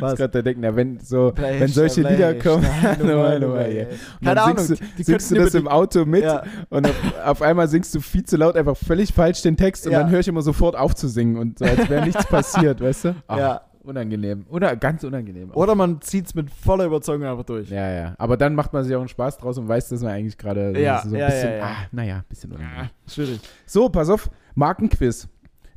Was? 0.00 0.10
muss 0.10 0.18
gerade 0.18 0.42
denken, 0.42 0.62
ja, 0.62 0.74
wenn, 0.76 0.98
so, 1.00 1.32
Play, 1.32 1.60
wenn 1.60 1.68
solche 1.68 2.02
play, 2.02 2.12
Lieder 2.12 2.34
kommen, 2.34 2.66
Nummer, 3.00 3.60
ey. 3.64 3.78
ja. 3.78 3.84
Und 3.84 3.90
Keine 4.24 4.34
dann 4.34 4.38
Ahnung, 4.38 4.58
singst 4.58 4.82
du, 4.98 5.02
singst 5.04 5.30
du 5.30 5.34
das 5.36 5.54
im 5.54 5.68
Auto 5.68 6.04
mit 6.04 6.22
Ja. 6.24 6.42
und 6.68 6.86
auf, 6.86 6.94
auf 7.24 7.42
einmal 7.42 7.66
singst 7.68 7.94
du 7.94 8.00
viel 8.00 8.24
zu 8.24 8.36
laut 8.36 8.56
einfach 8.56 8.76
völlig 8.76 9.12
falsch 9.12 9.42
den 9.42 9.56
Text 9.56 9.86
und 9.86 9.92
Ja. 9.92 10.00
dann 10.02 10.10
höre 10.10 10.20
ich 10.20 10.28
immer 10.28 10.42
sofort 10.42 10.76
auf 10.76 10.94
zu 10.94 11.08
singen 11.08 11.36
und 11.36 11.58
so, 11.58 11.64
als 11.64 11.88
wäre 11.88 12.04
nichts 12.04 12.26
passiert, 12.28 12.80
weißt 12.80 13.04
du? 13.06 13.14
Ach, 13.26 13.38
Ja. 13.38 13.60
Unangenehm. 13.82 14.44
Oder 14.50 14.76
ganz 14.76 15.02
unangenehm. 15.04 15.50
auch. 15.52 15.56
Oder 15.56 15.74
man 15.74 16.02
zieht 16.02 16.26
es 16.26 16.34
mit 16.34 16.50
voller 16.50 16.84
Überzeugung 16.84 17.26
einfach 17.26 17.44
durch. 17.44 17.70
Ja, 17.70 17.90
ja. 17.90 18.14
Aber 18.18 18.36
dann 18.36 18.54
macht 18.54 18.74
man 18.74 18.84
sich 18.84 18.94
auch 18.94 19.00
einen 19.00 19.08
Spaß 19.08 19.38
draus 19.38 19.56
und 19.56 19.68
weiß, 19.68 19.88
dass 19.88 20.02
man 20.02 20.12
eigentlich 20.12 20.36
gerade 20.36 20.78
Ja, 20.78 21.00
so 21.02 21.08
ein 21.14 21.18
ja, 21.18 21.26
bisschen, 21.26 21.50
ja, 21.50 21.56
ja. 21.56 21.64
ah, 21.64 21.76
naja, 21.90 22.16
ein 22.16 22.24
bisschen 22.28 22.52
unangenehm. 22.52 22.90
Schwierig. 23.08 23.40
So, 23.64 23.88
pass 23.88 24.10
auf, 24.10 24.28
Markenquiz. 24.54 25.26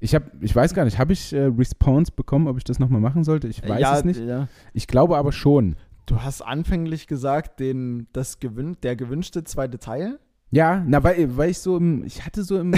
Ich 0.04 0.14
habe, 0.14 0.26
ich 0.41 0.54
weiß 0.54 0.74
gar 0.74 0.84
nicht, 0.84 0.99
habe 0.99 1.14
ich 1.14 1.32
äh, 1.32 1.45
Response 1.45 2.12
bekommen, 2.14 2.49
ob 2.49 2.58
ich 2.58 2.66
das 2.66 2.78
nochmal 2.78 2.99
machen 2.99 3.24
sollte? 3.24 3.47
Ich 3.47 3.64
weiß 3.66 3.80
ja, 3.80 3.97
es 3.97 4.04
nicht. 4.04 4.20
Ja. 4.20 4.49
Ich 4.74 4.88
glaube 4.88 5.16
aber 5.16 5.32
schon. 5.32 5.78
Du 6.08 6.22
hast 6.22 6.41
anfänglich 6.41 7.08
gesagt, 7.08 7.62
den, 7.62 8.08
das 8.12 8.41
gewün 8.41 8.76
der 8.84 8.97
gewünschte 8.97 9.45
zweite 9.45 9.80
Teil. 9.80 10.20
Ja, 10.51 10.84
na, 10.86 11.01
weil, 11.06 11.38
weil 11.38 11.51
ich 11.51 11.60
so 11.60 11.78
im, 11.78 12.04
ich 12.04 12.26
hatte 12.26 12.43
so 12.43 12.60
im, 12.60 12.76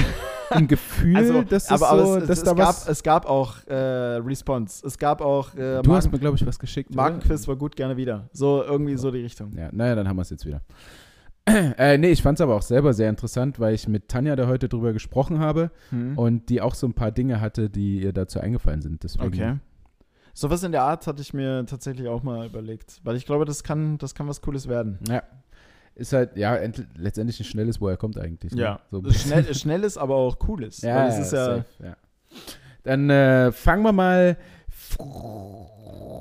im 0.56 0.68
Gefühl, 0.68 1.46
dass, 1.50 1.66
das 1.66 1.72
Also, 1.72 1.86
aber, 1.86 2.06
so, 2.06 2.12
aber 2.12 2.22
es, 2.22 2.28
dass 2.28 2.38
es, 2.38 2.44
da 2.44 2.52
es, 2.52 2.58
gab, 2.58 2.68
was. 2.68 2.88
es 2.90 3.04
gab 3.04 3.26
auch 3.26 3.56
äh, 3.66 3.74
Response. 3.74 4.86
Es 4.86 4.96
gab 5.00 5.22
auch 5.22 5.56
äh, 5.56 5.82
du 5.82 5.96
hast 5.96 6.06
Marken, 6.06 6.12
mir, 6.12 6.20
glaube 6.20 6.38
ich, 6.38 6.46
was 6.46 6.60
geschickt. 6.60 6.94
Markenquiz 6.94 7.48
war 7.48 7.56
gut 7.56 7.76
gerne 7.76 7.98
wieder. 7.98 8.30
So 8.34 8.64
irgendwie 8.64 8.98
so 8.98 9.10
die 9.10 9.22
Richtung. 9.22 9.52
Ja, 9.58 9.70
naja, 9.72 9.96
dann 9.96 10.08
haben 10.08 10.18
wir 10.18 10.22
es 10.22 10.30
jetzt 10.30 10.46
wieder. 10.46 10.62
Äh, 11.78 11.98
nee, 12.00 12.10
ich 12.10 12.22
fand 12.24 12.38
es 12.40 12.42
aber 12.42 12.56
auch 12.56 12.62
selber 12.64 12.94
sehr 12.94 13.08
interessant, 13.10 13.60
weil 13.60 13.76
ich 13.76 13.88
mit 13.88 14.08
Tanja 14.10 14.36
da 14.36 14.48
heute 14.48 14.68
drüber 14.68 14.94
gesprochen 14.94 15.38
habe 15.40 15.70
Hm. 15.90 16.18
und 16.18 16.50
die 16.50 16.60
auch 16.62 16.74
so 16.74 16.88
ein 16.88 16.94
paar 16.94 17.12
Dinge 17.12 17.40
hatte, 17.40 17.70
die 17.70 18.02
ihr 18.02 18.14
dazu 18.14 18.40
eingefallen 18.40 18.82
sind. 18.82 19.04
Deswegen, 19.04 19.28
Okay. 19.28 19.56
Sowas 20.34 20.64
in 20.64 20.72
der 20.74 20.82
Art 20.84 21.06
hatte 21.08 21.22
ich 21.22 21.34
mir 21.34 21.66
tatsächlich 21.66 22.08
auch 22.10 22.22
mal 22.24 22.46
überlegt. 22.48 23.00
Weil 23.04 23.16
ich 23.16 23.26
glaube, 23.26 23.46
das 23.46 23.64
kann, 23.64 23.98
das 24.00 24.16
kann 24.16 24.28
was 24.28 24.42
Cooles 24.42 24.68
werden. 24.68 25.00
Ja. 25.08 25.24
Ist 25.94 26.12
halt, 26.12 26.36
ja, 26.36 26.58
letztendlich 26.98 27.40
ein 27.40 27.46
schnelles, 27.46 27.80
woher 27.80 27.96
kommt 27.96 28.20
eigentlich. 28.20 28.54
Ne? 28.54 28.78
So 28.92 28.98
ein 28.98 29.04
bisschen. 29.04 29.32
Schnell, 29.32 29.56
schnelles, 29.56 29.98
aber 29.98 30.16
auch 30.16 30.38
cooles. 30.40 30.82
Ja, 30.82 31.08
es 31.08 31.20
ist 31.20 31.32
ja, 31.32 31.64
ja. 31.82 31.96
Dann 32.84 33.10
äh, 33.10 33.54
fangen 33.54 33.84
wir 33.84 33.94
mal 33.94 34.36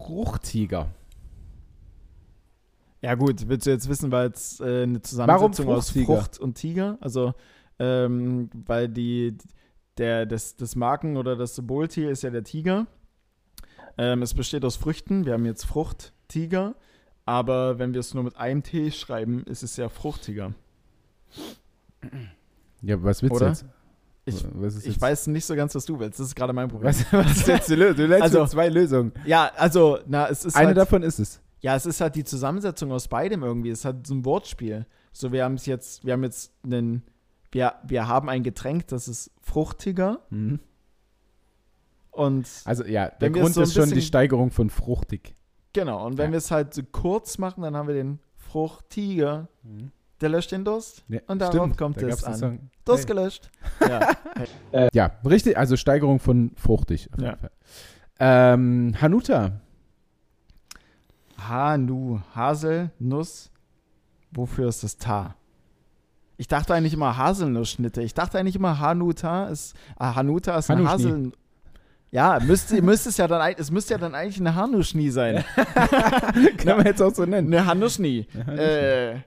Fruchtiger. 0.07 0.87
Ja 3.05 3.15
gut, 3.17 3.49
willst 3.49 3.67
du 3.67 3.71
jetzt 3.71 3.89
wissen, 3.89 4.11
weil 4.11 4.31
es 4.31 4.61
äh, 4.61 4.85
eine 4.85 5.03
Zusammensetzung 5.03 5.69
aus? 5.69 5.91
Frucht 5.91 6.39
und 6.39 6.55
Tiger? 6.55 6.97
Also, 7.01 7.35
ähm, 7.79 8.49
weil 8.67 8.89
die, 8.89 9.37
der, 9.99 10.25
das, 10.27 10.57
das 10.57 10.75
Marken- 10.75 11.17
oder 11.19 11.37
das 11.37 11.55
Symboltier 11.55 12.11
ist 12.11 12.23
ja 12.23 12.31
der 12.31 12.45
Tiger. 12.45 12.87
Ähm, 13.99 14.23
es 14.23 14.33
besteht 14.33 14.65
aus 14.65 14.77
Früchten. 14.77 15.27
Wir 15.27 15.35
haben 15.35 15.45
jetzt 15.45 15.67
Frucht, 15.67 16.15
Tiger. 16.29 16.75
Aber 17.27 17.79
wenn 17.79 17.93
wir 17.93 18.01
es 18.01 18.15
nur 18.15 18.25
mit 18.25 18.37
einem 18.37 18.63
T 18.63 18.91
schreiben, 18.91 19.45
ist 19.45 19.63
es 19.63 19.77
ja 19.77 19.89
Fruchtiger. 19.89 20.55
Ja, 22.83 23.03
was 23.03 23.23
willst 23.23 23.37
Oder? 23.37 23.47
du 23.47 23.51
jetzt? 23.51 23.65
Ich, 24.27 24.45
ich 24.79 24.87
jetzt? 24.87 25.01
weiß 25.01 25.27
nicht 25.27 25.45
so 25.45 25.55
ganz, 25.55 25.75
was 25.75 25.85
du 25.85 25.99
willst. 25.99 26.19
Das 26.19 26.29
ist 26.29 26.35
gerade 26.35 26.53
mein 26.55 26.69
Problem. 26.69 26.89
Was, 26.89 27.13
was 27.13 27.37
ist 27.39 27.49
jetzt 27.49 27.69
die 27.69 27.75
Lösung? 27.75 27.97
Du 27.97 28.07
lädst 28.07 28.23
Also- 28.23 28.47
zwei 28.47 28.69
Lösungen. 28.69 29.13
Ja, 29.27 29.51
also, 29.57 29.99
na, 30.07 30.29
es 30.29 30.45
ist 30.45 30.57
Eine 30.57 30.69
halt, 30.69 30.77
davon 30.79 31.03
ist 31.03 31.19
es. 31.19 31.41
Ja, 31.65 31.75
es 31.75 31.87
ist 31.87 32.01
halt 32.03 32.15
die 32.15 32.25
Zusammensetzung 32.25 32.93
aus 32.93 33.09
beidem 33.09 33.43
irgendwie. 33.43 33.71
Es 33.71 33.87
hat 33.87 34.07
so 34.07 34.15
ein 34.15 34.25
Wortspiel. 34.27 34.85
So, 35.13 35.33
wir 35.33 35.45
haben 35.45 35.55
es 35.55 35.65
jetzt, 35.65 36.05
wir 36.05 36.13
haben 36.13 36.23
jetzt 36.23 36.53
einen, 36.63 37.03
wir, 37.53 37.75
wir 37.87 38.07
haben 38.07 38.29
ein 38.29 38.43
Getränk, 38.43 38.87
das 38.89 39.09
ist 39.09 39.31
fruchtiger 39.41 40.21
Mhm. 40.29 40.61
und 42.11 42.47
Also 42.65 42.85
ja, 42.85 43.09
der 43.09 43.31
Grund 43.31 43.55
so 43.55 43.63
ist 43.63 43.75
schon 43.75 43.91
die 43.91 44.03
Steigerung 44.03 44.51
von 44.51 44.69
fruchtig. 44.71 45.35
genau. 45.73 46.05
Und 46.07 46.19
wenn 46.19 46.27
Ja. 46.27 46.33
wir 46.33 46.39
es 46.39 46.51
halt 46.51 46.75
so 46.75 46.83
kurz 46.83 47.39
machen, 47.39 47.63
dann 47.63 47.77
haben 47.77 47.89
wir 47.89 47.95
den 47.95 48.19
fruchtiger. 48.37 49.49
Der 50.21 50.29
löscht 50.29 50.53
den 50.53 50.65
Durst 50.65 51.03
Ja, 51.09 51.21
und 51.27 51.39
darauf 51.41 51.55
stimmt, 51.55 51.77
kommt 51.79 52.01
da 52.03 52.07
es 52.09 52.25
an. 52.25 52.35
Song. 52.37 52.71
Durst 52.85 53.09
Hey. 53.09 53.17
gelöscht. 53.17 53.51
Ja. 53.81 54.11
Äh, 54.73 54.89
ja, 54.93 55.13
richtig, 55.27 55.57
also 55.57 55.77
Steigerung 55.77 56.19
von 56.21 56.53
fruchtig. 56.57 57.09
Auf 57.13 57.19
jeden. 57.21 57.37
Fall. 57.39 57.51
Ähm, 58.19 58.95
Hanuta. 59.01 59.61
Hanu, 61.49 62.21
Haselnuss. 62.35 63.51
Wofür 64.33 64.69
ist 64.69 64.83
das 64.83 64.97
Ta? 64.97 65.37
Ich 66.37 66.49
dachte 66.49 66.75
eigentlich 66.75 66.93
immer 66.95 67.17
Haselnussschnitte. 67.17 68.03
Ich 68.03 68.15
dachte 68.15 68.39
eigentlich 68.39 68.57
immer 68.57 68.81
Hanuta 68.81 69.47
ist, 69.47 69.75
ah, 69.97 70.15
Hanuta 70.17 70.57
ist 70.59 70.71
ein 70.71 70.79
Hanuschni. 70.89 71.11
Hasel. 71.11 71.33
Ja, 72.11 72.39
müsste, 72.41 72.81
müsste 72.83 73.09
es 73.09 73.17
ja 73.17 73.27
dann, 73.29 73.55
es 73.57 73.71
müsste 73.71 73.95
ja 73.95 73.99
dann 73.99 74.15
eigentlich 74.15 74.41
eine 74.41 74.55
Hanuschni 74.55 75.11
sein. 75.11 75.45
Kann 76.59 76.77
man 76.79 76.87
jetzt 76.87 77.01
auch 77.03 77.15
so 77.15 77.25
nennen. 77.25 77.53
Eine 77.53 77.67
Hanuschni. 77.67 78.27
Ja, 78.35 78.53
Äh, 78.55 79.21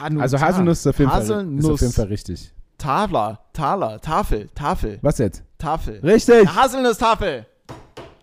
Hanuta. 0.00 0.22
also 0.22 0.40
Haselnuss 0.40 0.80
ist 0.80 0.86
auf, 0.86 0.98
jeden 0.98 1.10
Fall, 1.10 1.22
ist 1.22 1.30
Haselnuss. 1.30 1.66
auf 1.70 1.80
jeden 1.80 1.92
Fall 1.92 2.06
richtig. 2.06 2.52
Taler, 2.78 3.40
Taler, 3.52 4.00
Tafel, 4.00 4.48
Tafel, 4.54 4.98
Was 5.02 5.18
jetzt? 5.18 5.42
Tafel. 5.58 5.98
Richtig! 6.00 6.48
Haselnusstafel. 6.48 7.46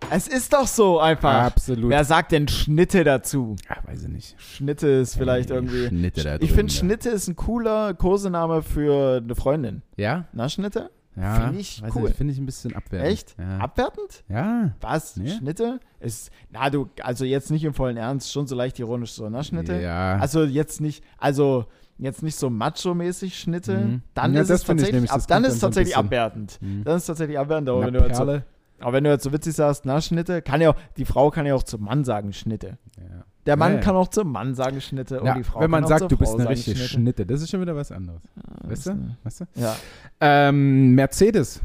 Es 0.09 0.27
ist 0.27 0.53
doch 0.53 0.67
so 0.67 0.99
einfach. 0.99 1.43
Absolut. 1.43 1.89
Wer 1.89 2.03
sagt 2.05 2.31
denn 2.31 2.47
Schnitte 2.47 3.03
dazu? 3.03 3.55
Ah, 3.67 3.77
weiß 3.85 4.03
ich 4.03 4.07
nicht. 4.09 4.35
Schnitte 4.41 4.87
ist 4.87 5.15
vielleicht 5.15 5.49
irgendwie. 5.49 5.87
Schnitte 5.87 6.23
da 6.23 6.35
Ich 6.39 6.51
finde, 6.53 6.71
ja. 6.71 6.79
Schnitte 6.79 7.09
ist 7.09 7.27
ein 7.27 7.35
cooler 7.35 7.93
Kosename 7.93 8.61
für 8.63 9.17
eine 9.17 9.35
Freundin. 9.35 9.81
Ja? 9.97 10.25
Na, 10.31 10.47
Schnitte? 10.47 10.91
Ja. 11.17 11.47
Find 11.47 11.59
ich 11.59 11.81
cool. 11.95 12.11
Finde 12.11 12.31
ich 12.31 12.39
ein 12.39 12.45
bisschen 12.45 12.75
abwertend. 12.75 13.11
Echt? 13.11 13.35
Ja. 13.37 13.57
Abwertend? 13.57 14.23
ja. 14.29 14.71
Was? 14.81 15.17
Nee. 15.17 15.29
Schnitte? 15.31 15.79
Ist, 15.99 16.29
na, 16.51 16.69
du, 16.69 16.89
also 17.01 17.25
jetzt 17.25 17.49
nicht 17.51 17.63
im 17.63 17.73
vollen 17.73 17.97
Ernst, 17.97 18.31
schon 18.31 18.45
so 18.47 18.55
leicht 18.55 18.79
ironisch 18.79 19.11
so, 19.13 19.27
ne, 19.27 19.43
Schnitte? 19.43 19.81
Ja. 19.81 20.17
Also 20.19 20.43
jetzt 20.43 20.79
nicht, 20.79 21.03
also 21.17 21.65
jetzt 21.97 22.21
nicht 22.21 22.35
so 22.37 22.51
macho-mäßig 22.51 23.37
Schnitte, 23.37 23.77
Mhm. 23.77 24.01
dann 24.13 24.35
Ja, 24.35 24.41
ist 24.41 24.51
es 24.51 24.63
finde 24.63 24.83
ich 24.83 24.89
tatsächlich, 24.89 25.11
ab, 25.11 25.21
dann 25.27 25.43
ist 25.43 25.53
es 25.55 25.59
tatsächlich 25.59 25.97
abwertend. 25.97 26.59
Mhm. 26.61 26.83
Dann 26.83 26.95
ist 26.97 27.01
es 27.03 27.07
tatsächlich 27.07 27.39
abwertend, 27.39 27.69
aber 27.69 27.79
Na, 27.79 27.85
wenn, 27.87 27.93
du 27.95 28.01
halt 28.01 28.15
so. 28.15 28.41
Aber 28.79 28.93
wenn 28.93 29.03
du 29.03 29.09
jetzt 29.11 29.23
so 29.23 29.31
witzig 29.33 29.55
sagst, 29.55 29.85
na, 29.85 29.99
Schnitte, 30.01 30.41
kann 30.41 30.61
ja 30.61 30.71
auch, 30.71 30.75
die 30.97 31.05
Frau 31.05 31.29
kann 31.31 31.45
ja 31.45 31.55
auch 31.55 31.63
zum 31.63 31.83
Mann 31.83 32.03
sagen, 32.03 32.33
Schnitte. 32.33 32.77
Ja. 32.97 33.23
Der 33.45 33.55
Mann 33.55 33.71
Ja, 33.73 33.77
ja. 33.77 33.83
kann 33.83 33.95
auch 33.95 34.09
zum 34.09 34.31
Mann 34.31 34.55
sagen, 34.55 34.81
Schnitte, 34.81 35.21
und 35.21 35.33
die 35.35 35.43
Frau 35.43 35.61
wenn 35.61 35.71
man 35.71 35.83
kann 35.83 35.85
auch 35.85 35.89
sagt, 35.99 35.99
zur 36.01 36.09
du 36.09 36.17
bist 36.17 36.31
Frau 36.31 36.37
eine 36.37 36.43
sagen, 36.43 36.53
richtige 36.55 36.75
Schnitte. 36.77 36.89
Schnitte, 36.93 37.25
das 37.25 37.41
ist 37.41 37.49
schon 37.49 37.61
wieder 37.61 37.75
was 37.75 37.91
anderes. 37.91 38.21
Weißt 38.63 38.87
du? 38.87 39.15
Weißt 39.23 39.39
du? 39.41 39.45
Ja. 39.55 39.75
Ähm, 40.19 40.93
Mercedes. 40.95 41.61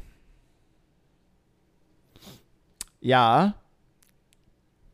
Ja. 3.01 3.55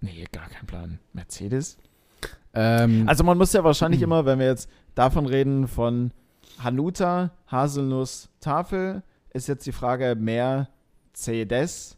Nee, 0.00 0.24
gar 0.32 0.48
kein 0.48 0.66
Plan. 0.66 0.98
Mercedes? 1.12 1.76
Ähm, 2.54 3.04
Also 3.06 3.22
man 3.24 3.36
muss 3.36 3.52
ja 3.52 3.62
wahrscheinlich 3.64 4.00
Mhm. 4.00 4.04
immer, 4.04 4.24
wenn 4.24 4.38
wir 4.38 4.46
jetzt 4.46 4.70
davon 4.94 5.26
reden, 5.26 5.68
von 5.68 6.12
Hanuta, 6.58 7.32
Haselnuss, 7.48 8.30
Tafel, 8.40 9.02
ist 9.30 9.46
jetzt 9.48 9.66
die 9.66 9.72
Frage 9.72 10.16
Mercedes. 10.18 11.97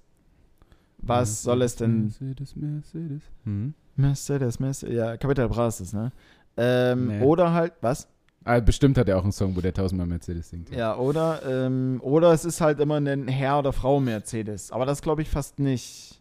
Was 1.02 1.42
soll 1.42 1.62
es 1.62 1.76
denn? 1.76 2.04
Mercedes, 2.04 2.56
Mercedes. 2.56 3.22
Mhm. 3.44 3.74
Mercedes, 3.96 4.60
Mercedes, 4.60 4.94
ja, 4.94 5.16
Capital 5.16 5.48
Bra 5.48 5.68
ist 5.68 5.80
es, 5.80 5.92
ne? 5.92 6.12
Ähm, 6.56 7.06
Nee. 7.08 7.22
Oder 7.22 7.52
halt, 7.52 7.72
was? 7.80 8.08
Ah, 8.44 8.58
bestimmt 8.60 8.96
hat 8.96 9.08
er 9.08 9.18
auch 9.18 9.22
einen 9.22 9.32
Song, 9.32 9.54
wo 9.54 9.60
der 9.60 9.74
tausendmal 9.74 10.06
Mercedes 10.06 10.48
singt. 10.48 10.70
Ja, 10.70 10.96
oder, 10.96 11.42
ähm, 11.46 12.00
oder 12.02 12.32
es 12.32 12.44
ist 12.44 12.60
halt 12.60 12.80
immer 12.80 12.96
ein 12.98 13.28
Herr 13.28 13.58
oder 13.58 13.72
Frau 13.72 14.00
Mercedes. 14.00 14.72
Aber 14.72 14.86
das 14.86 15.02
glaube 15.02 15.22
ich 15.22 15.28
fast 15.28 15.58
nicht. 15.58 16.20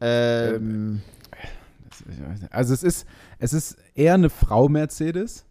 Ähm. 0.00 1.00
Also 2.50 2.74
es 2.74 2.82
ist, 2.82 3.06
es 3.38 3.52
ist 3.52 3.78
eher 3.94 4.14
eine 4.14 4.28
Frau 4.28 4.68
Mercedes. 4.68 5.46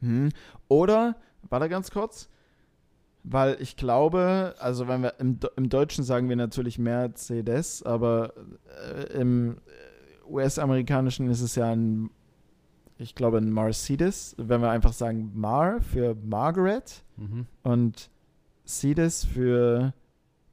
Hm. 0.00 0.30
Oder, 0.66 1.16
warte 1.48 1.68
ganz 1.68 1.90
kurz, 1.90 2.28
weil 3.30 3.56
ich 3.60 3.76
glaube, 3.76 4.54
also 4.58 4.88
wenn 4.88 5.02
wir 5.02 5.14
im, 5.20 5.38
im 5.56 5.68
Deutschen 5.68 6.04
sagen 6.04 6.28
wir 6.28 6.36
natürlich 6.36 6.78
Mercedes, 6.78 7.82
aber 7.82 8.32
äh, 8.94 9.18
im 9.20 9.58
US-amerikanischen 10.28 11.30
ist 11.30 11.40
es 11.40 11.54
ja 11.54 11.70
ein, 11.72 12.10
ich 12.98 13.14
glaube 13.14 13.38
ein 13.38 13.52
Mercedes, 13.52 14.34
wenn 14.38 14.60
wir 14.60 14.70
einfach 14.70 14.92
sagen 14.92 15.32
Mar 15.34 15.80
für 15.80 16.14
Margaret 16.14 17.02
und 17.62 18.10
Cedes 18.66 19.24
für, 19.24 19.92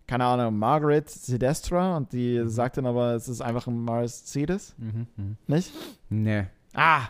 keine 0.07 0.25
Ahnung, 0.25 0.57
Margaret 0.57 1.09
Cedestra 1.09 1.97
und 1.97 2.13
die 2.13 2.39
Mhm. 2.39 2.47
sagt 2.49 2.77
dann 2.77 2.85
aber, 2.85 3.13
es 3.15 3.27
ist 3.27 3.41
einfach 3.41 3.67
ein 3.67 3.83
Mercedes, 3.83 4.75
Mhm. 4.77 5.07
Mhm. 5.17 5.37
nicht? 5.47 5.71
Nee. 6.09 6.45
Ah! 6.73 7.07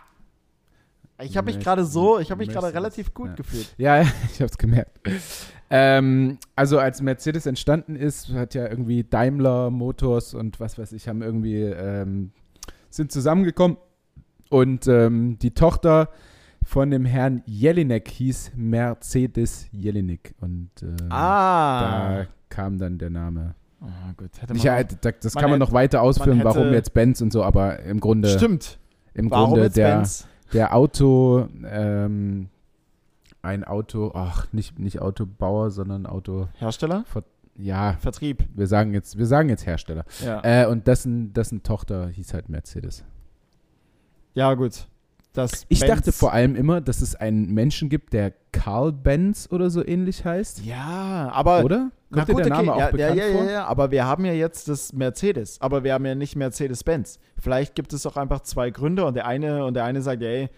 Ich 1.24 1.38
habe 1.38 1.46
mich 1.52 1.60
gerade 1.64 1.86
so, 1.86 2.20
ich 2.20 2.30
habe 2.32 2.40
mich 2.40 2.50
gerade 2.54 2.74
relativ 2.74 3.14
gut 3.14 3.30
ja. 3.30 3.36
gefühlt. 3.36 3.74
Ja, 3.78 4.02
ich 4.34 4.42
hab's 4.42 4.58
gemerkt. 4.58 5.00
Ähm, 5.70 6.38
also 6.56 6.78
als 6.80 7.02
Mercedes 7.02 7.46
entstanden 7.46 7.96
ist, 7.96 8.30
hat 8.34 8.54
ja 8.54 8.68
irgendwie 8.68 9.04
Daimler 9.04 9.70
Motors 9.72 10.34
und 10.34 10.60
was 10.60 10.78
weiß 10.78 10.92
ich, 10.92 11.08
haben 11.08 11.22
irgendwie 11.22 11.62
ähm, 11.62 12.32
sind 12.90 13.12
zusammengekommen 13.12 13.78
und 14.50 14.88
ähm, 14.88 15.38
die 15.40 15.52
Tochter 15.52 16.10
von 16.64 16.92
dem 16.92 17.06
Herrn 17.06 17.42
Jelinek 17.46 18.10
hieß 18.10 18.52
Mercedes 18.56 19.68
Jelinek 19.72 20.34
und 20.42 20.70
äh, 20.82 20.88
Ah. 21.10 22.18
da 22.20 22.28
kam 22.50 22.78
dann 22.78 22.98
der 22.98 23.10
Name. 23.10 23.56
Ah, 23.82 24.14
gut. 24.18 24.30
Hätte 24.42 24.54
Ich, 24.54 24.64
man 24.64 24.78
ja, 24.78 24.84
das 24.84 25.34
man 25.36 25.42
kann 25.42 25.50
man 25.52 25.60
hätte- 25.62 25.70
noch 25.70 25.74
weiter 25.74 26.02
ausführen, 26.02 26.38
hätte- 26.38 26.46
warum 26.50 26.74
jetzt 26.74 26.94
Benz 26.94 27.22
und 27.22 27.32
so, 27.32 27.44
aber 27.44 27.80
im 27.82 28.00
Grunde, 28.00 28.30
Stimmt. 28.30 28.80
im 29.14 29.30
Warum 29.32 29.50
Grunde 29.52 29.66
jetzt 29.66 29.78
der, 29.78 29.96
Benz? 29.98 30.28
Der 30.56 30.74
Auto, 30.74 31.48
ähm, 31.66 32.50
ein 33.42 33.64
Auto, 33.64 34.12
ach, 34.16 34.52
nicht, 34.54 34.80
nicht 34.80 35.02
Autobauer, 35.02 35.70
sondern 35.70 36.06
Auto, 36.06 36.48
Hersteller? 36.58 37.04
ja, 37.58 37.94
Vertrieb. 38.00 38.48
wir 38.54 38.68
sagen 38.68 38.94
jetzt, 38.94 39.18
wir 39.18 39.26
sagen 39.26 39.50
jetzt 39.50 39.66
Hersteller. 39.66 40.06
Ja. 40.24 40.42
Äh, 40.44 40.68
und 40.68 40.88
dessen, 40.88 41.34
dessen 41.34 41.62
Tochter 41.62 42.08
hieß 42.08 42.34
halt 42.34 42.50
Mercedes. 42.50 43.04
ja, 44.34 44.54
gut. 44.54 44.88
Das 45.36 45.66
Ich 45.68 45.82
Benz- 45.82 45.92
dachte 45.92 46.12
vor 46.12 46.34
allem 46.34 46.56
immer, 46.56 46.82
dass 46.82 47.02
es 47.02 47.14
einen 47.16 47.54
Menschen 47.54 47.90
gibt, 47.90 48.14
der 48.14 48.34
Karl 48.52 48.92
Benz 48.92 49.48
oder 49.52 49.70
so 49.70 49.86
ähnlich 49.86 50.24
heißt. 50.26 50.66
Ja, 50.66 51.30
aber. 51.34 51.64
oder? 51.64 51.92
Na 52.10 52.18
Kommt 52.24 52.30
dir 52.30 52.34
gut, 52.34 52.46
der 52.46 52.50
Name 52.52 52.72
okay. 52.72 52.72
auch 52.72 52.80
ja, 52.86 52.92
bekannt 52.92 53.16
ja, 53.18 53.28
ja, 53.28 53.44
ja, 53.44 53.52
ja, 53.52 53.66
aber 53.66 53.92
wir 53.92 54.06
haben 54.06 54.26
ja 54.26 54.32
jetzt 54.32 54.70
das 54.70 54.94
Mercedes, 54.94 55.60
aber 55.60 55.84
wir 55.84 55.94
haben 55.94 56.06
ja 56.06 56.16
nicht 56.16 56.36
Mercedes-Benz. 56.36 57.20
Vielleicht 57.38 57.76
gibt 57.76 57.92
es 57.94 58.06
auch 58.06 58.16
einfach 58.16 58.42
zwei 58.42 58.70
Gründe 58.70 59.06
und 59.06 59.16
der 59.16 59.26
eine 59.26 59.66
und 59.66 59.74
der 59.74 59.84
eine 59.84 60.02
sagt, 60.02 60.22
ey, 60.22 60.50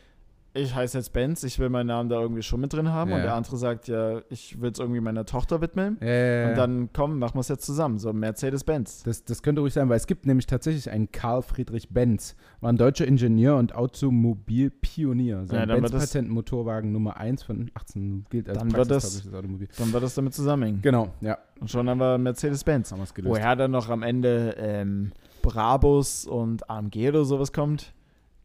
ich 0.57 0.75
heiße 0.75 0.97
jetzt 0.97 1.13
Benz, 1.13 1.43
ich 1.43 1.59
will 1.59 1.69
meinen 1.69 1.87
Namen 1.87 2.09
da 2.09 2.19
irgendwie 2.19 2.41
schon 2.41 2.59
mit 2.59 2.73
drin 2.73 2.89
haben. 2.91 3.09
Ja. 3.11 3.17
Und 3.17 3.23
der 3.23 3.33
andere 3.35 3.57
sagt, 3.57 3.87
ja, 3.87 4.21
ich 4.29 4.59
will 4.61 4.71
es 4.71 4.79
irgendwie 4.79 4.99
meiner 4.99 5.25
Tochter 5.25 5.61
widmen. 5.61 6.01
Äh, 6.01 6.49
Und 6.49 6.57
dann, 6.57 6.89
komm, 6.93 7.19
machen 7.19 7.35
wir 7.35 7.39
es 7.41 7.47
jetzt 7.47 7.65
zusammen. 7.65 7.97
So 7.99 8.11
Mercedes-Benz. 8.13 9.03
das, 9.03 9.23
das 9.23 9.41
könnte 9.43 9.61
ruhig 9.61 9.73
sein, 9.73 9.87
weil 9.89 9.97
es 9.97 10.07
gibt 10.07 10.25
nämlich 10.25 10.45
tatsächlich 10.47 10.89
einen 10.89 11.11
Karl 11.11 11.41
Friedrich 11.41 11.89
Benz, 11.89 12.35
war 12.61 12.71
ein 12.71 12.77
deutscher 12.77 13.07
Ingenieur 13.07 13.57
und 13.57 13.75
Automobilpionier. 13.75 15.45
Sein 15.45 15.69
Ja, 15.69 15.79
das- 15.79 15.91
Benz-Patent 15.91 16.29
Motorwagen 16.29 16.91
Nummer 16.91 17.17
1 17.17 17.43
von 17.43 17.71
18 17.73 18.25
gilt 18.29 18.49
als 18.49 18.57
Dann 18.57 18.71
wird 18.73 18.91
das- 18.91 19.03
praxistaugliches 19.03 19.33
Automobil. 19.33 19.67
Dann 19.77 19.93
wird 19.93 20.03
das 20.03 20.15
damit 20.15 20.33
zusammenhängen. 20.33 20.81
Genau, 20.81 21.09
ja, 21.21 21.37
Und 21.59 21.69
schon 21.69 21.89
haben 21.89 21.99
wir 21.99 22.17
Mercedes-Benz. 22.17 22.91
haben 22.91 22.99
wir 22.99 23.03
es 23.03 23.13
gelöst. 23.13 23.31
Woher 23.35 23.55
dann 23.55 23.71
noch 23.71 23.89
am 23.89 24.03
Ende 24.03 24.55
ähm, 24.57 25.11
Brabus 25.41 26.25
und 26.25 26.69
AMG 26.69 27.09
oder 27.09 27.23
sowas 27.25 27.53
kommt, 27.53 27.93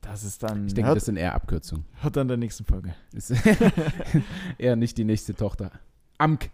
das 0.03 0.23
ist 0.25 0.43
dann, 0.43 0.67
Ich 0.67 0.75
denke, 0.75 0.89
hört, 0.89 0.97
das 0.99 1.07
sind 1.07 1.17
eher 1.17 1.35
Abkürzungen. 1.35 1.87
hört 2.03 2.17
dann 2.17 2.23
in 2.23 2.29
der 2.29 2.37
nächsten 2.37 2.65
Folge. 2.65 2.95
Ist 3.15 3.33
eher 4.59 4.77
nicht 4.77 4.99
die 4.99 5.05
nächste 5.05 5.35
Tochter. 5.35 5.71
Amk. 6.19 6.51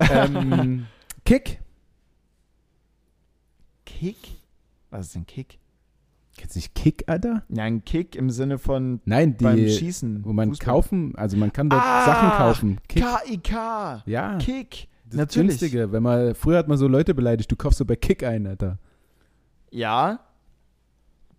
Ähm, 0.00 0.86
Kick. 1.24 1.60
Kick? 3.84 4.16
Was 4.90 5.06
ist 5.06 5.14
denn 5.14 5.26
Kick? 5.26 5.58
Kennst 6.36 6.54
du 6.54 6.58
nicht 6.58 6.74
Kick, 6.74 7.04
Alter? 7.08 7.42
Ja, 7.48 7.64
ein 7.64 7.84
Kick 7.84 8.14
im 8.14 8.30
Sinne 8.30 8.58
von 8.58 9.00
Nein, 9.04 9.36
beim 9.36 9.56
die, 9.56 9.70
Schießen. 9.70 10.24
wo 10.24 10.32
man 10.32 10.50
Fußball. 10.50 10.66
kaufen, 10.74 11.14
also 11.16 11.36
man 11.36 11.52
kann 11.52 11.68
dort 11.68 11.82
Ah, 11.84 12.04
Sachen 12.06 12.28
kaufen. 12.30 12.78
Kick. 12.88 13.02
K-I-K. 13.02 14.02
Ja, 14.06 14.38
Kick. 14.38 14.86
das 15.06 15.16
natürlich. 15.16 15.58
Günstige. 15.58 15.90
Wenn 15.90 16.02
man, 16.02 16.34
früher 16.36 16.58
hat 16.58 16.68
man 16.68 16.78
so 16.78 16.86
Leute 16.86 17.12
beleidigt, 17.14 17.50
du 17.50 17.56
kaufst 17.56 17.78
so 17.78 17.84
bei 17.84 17.96
Kick 17.96 18.22
ein, 18.22 18.46
Alter. 18.46 18.78
Ja. 19.70 20.20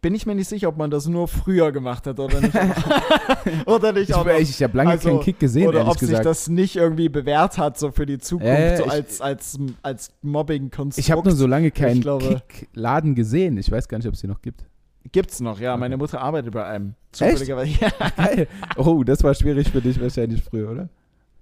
Bin 0.02 0.16
ich 0.16 0.26
mir 0.26 0.34
nicht 0.34 0.48
sicher, 0.48 0.70
ob 0.70 0.78
man 0.78 0.90
das 0.90 1.08
nur 1.08 1.28
früher 1.28 1.72
gemacht 1.74 2.08
hat 2.08 2.20
oder 2.20 2.40
nicht. 2.40 2.54
oder 3.66 3.92
nicht 3.92 4.10
Ich, 4.10 4.16
auch 4.16 4.26
ich, 4.26 4.50
ich 4.50 4.64
habe 4.64 4.78
lange 4.78 4.92
Also, 4.92 5.10
keinen 5.10 5.20
Kick 5.22 5.40
gesehen, 5.40 5.68
oder 5.68 5.86
ob 5.88 6.00
sich 6.00 6.08
gesagt. 6.10 6.26
das 6.26 6.48
nicht 6.48 6.78
irgendwie 6.78 7.10
bewährt 7.10 7.58
hat, 7.58 7.78
so 7.78 7.92
für 7.92 8.06
die 8.06 8.18
Zukunft, 8.18 8.48
Äh, 8.54 8.78
so 8.78 8.86
ich- 8.86 8.92
als, 8.92 9.20
als, 9.22 9.60
als 9.82 10.12
Mobbing-Konstrukt. 10.22 11.06
Ich 11.06 11.12
habe 11.12 11.22
nur 11.28 11.36
so 11.36 11.48
lange 11.48 11.72
keinen 11.72 12.02
Kick-Laden 12.02 13.14
gesehen. 13.16 13.58
Ich 13.58 13.70
weiß 13.72 13.88
gar 13.90 13.98
nicht, 13.98 14.08
ob 14.08 14.14
es 14.14 14.22
die 14.22 14.28
noch 14.28 14.42
gibt. 14.42 14.64
Gibt's 15.12 15.40
noch, 15.42 15.60
ja. 15.60 15.72
Okay. 15.74 15.80
Meine 15.80 15.98
Mutter 15.98 16.22
arbeitet 16.22 16.54
bei 16.54 16.66
einem. 16.66 16.94
Zufälligerweise. 17.12 17.72
Ja. 17.82 17.90
Geil. 18.16 18.48
Oh, 18.78 19.04
das 19.04 19.24
war 19.24 19.34
schwierig 19.34 19.70
für 19.70 19.82
dich 19.82 20.00
wahrscheinlich 20.00 20.42
früher, 20.44 20.72
oder? 20.72 20.90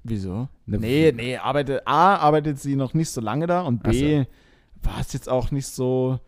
Wieso? 0.03 0.47
Ne, 0.65 0.77
Nee, 0.79 1.13
nee, 1.15 1.37
arbeitet, 1.37 1.81
A, 1.85 2.15
arbeitet 2.15 2.59
sie 2.59 2.75
noch 2.75 2.93
nicht 2.93 3.09
so 3.09 3.19
lange 3.19 3.45
da 3.45 3.61
und 3.61 3.83
B, 3.83 4.25
war 4.81 4.99
es 5.01 5.11
jetzt 5.13 5.27
auch 5.27 5.51
nicht 5.51 5.67
so, 5.67 6.19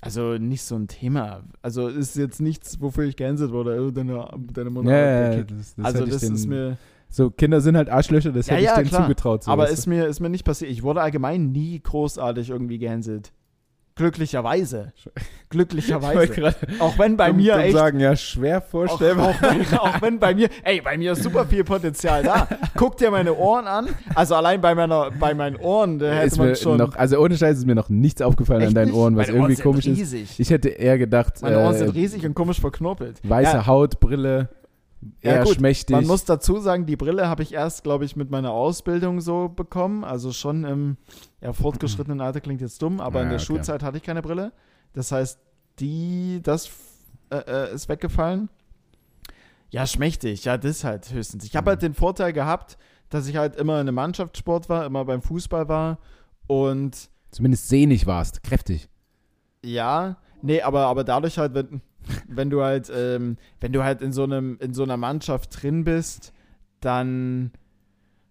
also 0.00 0.38
nicht 0.38 0.62
so 0.62 0.76
ein 0.76 0.88
Thema. 0.88 1.42
Also 1.62 1.88
ist 1.88 2.16
jetzt 2.16 2.40
nichts, 2.40 2.80
wofür 2.80 3.04
ich 3.04 3.16
gehänselt 3.16 3.50
wurde. 3.52 3.80
Oh, 3.80 3.90
deine, 3.90 4.28
deine 4.52 4.70
Mutter 4.70 4.90
Ja, 4.90 5.32
ja, 5.32 5.42
das, 5.42 5.74
das 5.74 5.84
also 5.84 6.06
das 6.06 6.20
den, 6.20 6.34
ist 6.34 6.46
mir, 6.46 6.78
So, 7.08 7.30
Kinder 7.30 7.60
sind 7.60 7.76
halt 7.76 7.88
Arschlöcher, 7.88 8.32
das 8.32 8.46
Ja, 8.46 8.54
hätte 8.54 8.64
ja, 8.64 8.70
ich 8.72 8.76
denen 8.76 8.88
klar. 8.88 9.02
zugetraut. 9.02 9.44
So, 9.44 9.50
aber 9.50 9.68
ist 9.68 9.86
mir, 9.86 10.06
ist 10.06 10.20
mir 10.20 10.28
nicht 10.28 10.44
passiert. 10.44 10.70
Ich 10.70 10.82
wurde 10.82 11.00
allgemein 11.00 11.50
nie 11.52 11.80
großartig 11.80 12.50
irgendwie 12.50 12.78
gehänselt. 12.78 13.32
Glücklicherweise. 13.98 14.92
Ich 14.96 15.08
Glücklicherweise. 15.48 16.52
auch 16.80 16.98
wenn 16.98 17.16
bei 17.16 17.32
mir 17.32 17.56
echt 17.56 17.76
sagen, 17.76 17.98
ja, 17.98 18.14
schwer 18.14 18.58
Auch, 18.58 18.64
vorstellbar. 18.64 19.28
auch, 19.28 19.42
wenn, 19.42 19.78
auch 19.78 20.02
wenn 20.02 20.18
bei 20.18 20.34
mir, 20.34 20.48
ey, 20.64 20.80
bei 20.82 20.98
mir 20.98 21.12
ist 21.12 21.22
super 21.22 21.46
viel 21.46 21.64
Potenzial 21.64 22.22
da. 22.22 22.46
Guck 22.76 22.98
dir 22.98 23.10
meine 23.10 23.34
Ohren 23.34 23.66
an. 23.66 23.88
Also 24.14 24.34
allein 24.34 24.60
bei 24.60 24.74
meiner, 24.74 25.10
bei 25.12 25.32
meinen 25.34 25.56
Ohren, 25.56 25.98
da 25.98 26.12
hätte 26.12 26.26
ist 26.26 26.36
man 26.38 26.54
schon. 26.56 26.76
noch, 26.78 26.94
also 26.94 27.18
ohne 27.18 27.36
Scheiß 27.38 27.58
ist 27.58 27.66
mir 27.66 27.74
noch 27.74 27.88
nichts 27.88 28.20
aufgefallen 28.20 28.60
an 28.62 28.66
Echt 28.68 28.76
deinen 28.76 28.88
nicht? 28.88 28.96
Ohren, 28.96 29.16
was 29.16 29.28
meine 29.28 29.38
irgendwie 29.38 29.54
Ohren 29.56 29.62
komisch 29.62 29.84
sind 29.84 29.94
ist. 29.94 30.00
riesig. 30.12 30.40
Ich 30.40 30.50
hätte 30.50 30.68
eher 30.68 30.98
gedacht, 30.98 31.40
Meine 31.40 31.58
Ohren 31.60 31.74
äh, 31.74 31.78
sind 31.78 31.94
riesig 31.94 32.26
und 32.26 32.34
komisch 32.34 32.60
verknobelt. 32.60 33.18
weiße 33.22 33.52
Ja, 33.56 33.66
Haut, 33.66 33.98
Brille, 34.00 34.48
Ja, 35.22 35.32
eher 35.32 35.44
gut, 35.44 35.54
schmächtig. 35.56 35.94
Man 35.94 36.06
muss 36.06 36.24
dazu 36.24 36.58
sagen, 36.58 36.86
die 36.86 36.96
Brille 36.96 37.28
habe 37.28 37.42
ich 37.42 37.52
erst, 37.52 37.82
glaube 37.84 38.04
ich, 38.04 38.16
mit 38.16 38.30
meiner 38.30 38.50
Ausbildung 38.52 39.20
so 39.20 39.48
bekommen. 39.48 40.04
Also 40.04 40.32
schon 40.32 40.64
im 40.64 40.96
ja, 41.40 41.52
fortgeschrittenen 41.52 42.20
Alter 42.20 42.40
klingt 42.40 42.60
jetzt 42.60 42.80
dumm, 42.82 43.00
aber 43.00 43.20
in 43.20 43.26
Ah, 43.26 43.30
der 43.30 43.36
okay. 43.38 43.46
Schulzeit 43.46 43.82
hatte 43.82 43.96
ich 43.98 44.02
keine 44.02 44.22
Brille. 44.22 44.52
Das 44.92 45.12
heißt, 45.12 45.38
die, 45.78 46.40
das 46.42 46.70
äh, 47.30 47.36
äh, 47.38 47.74
ist 47.74 47.88
weggefallen. 47.88 48.48
Ja, 49.70 49.86
schmächtig, 49.86 50.44
ja, 50.44 50.56
das 50.56 50.84
halt 50.84 51.12
höchstens. 51.12 51.44
Ich 51.44 51.56
habe 51.56 51.64
Mhm. 51.64 51.70
halt 51.70 51.82
den 51.82 51.94
Vorteil 51.94 52.32
gehabt, 52.32 52.78
dass 53.10 53.26
ich 53.26 53.36
halt 53.36 53.56
immer 53.56 53.74
in 53.74 53.80
einem 53.88 53.94
Mannschaftssport 53.96 54.68
war, 54.68 54.86
immer 54.86 55.04
beim 55.04 55.22
Fußball 55.22 55.68
war 55.68 55.98
und 56.46 57.10
Zumindest 57.30 57.68
sehnig 57.68 58.06
warst, 58.06 58.42
kräftig. 58.42 58.88
ja, 59.62 60.16
nee, 60.42 60.62
aber, 60.62 60.86
aber 60.86 61.02
dadurch 61.04 61.36
halt, 61.38 61.54
wenn, 61.54 61.82
wenn 62.28 62.50
du 62.50 62.62
halt, 62.62 62.90
ähm, 62.94 63.36
wenn 63.60 63.72
du 63.72 63.82
halt 63.82 64.02
in 64.02 64.12
so 64.12 64.24
einem, 64.24 64.58
in 64.60 64.74
so 64.74 64.82
einer 64.82 64.96
Mannschaft 64.96 65.62
drin 65.62 65.84
bist, 65.84 66.32
dann 66.80 67.52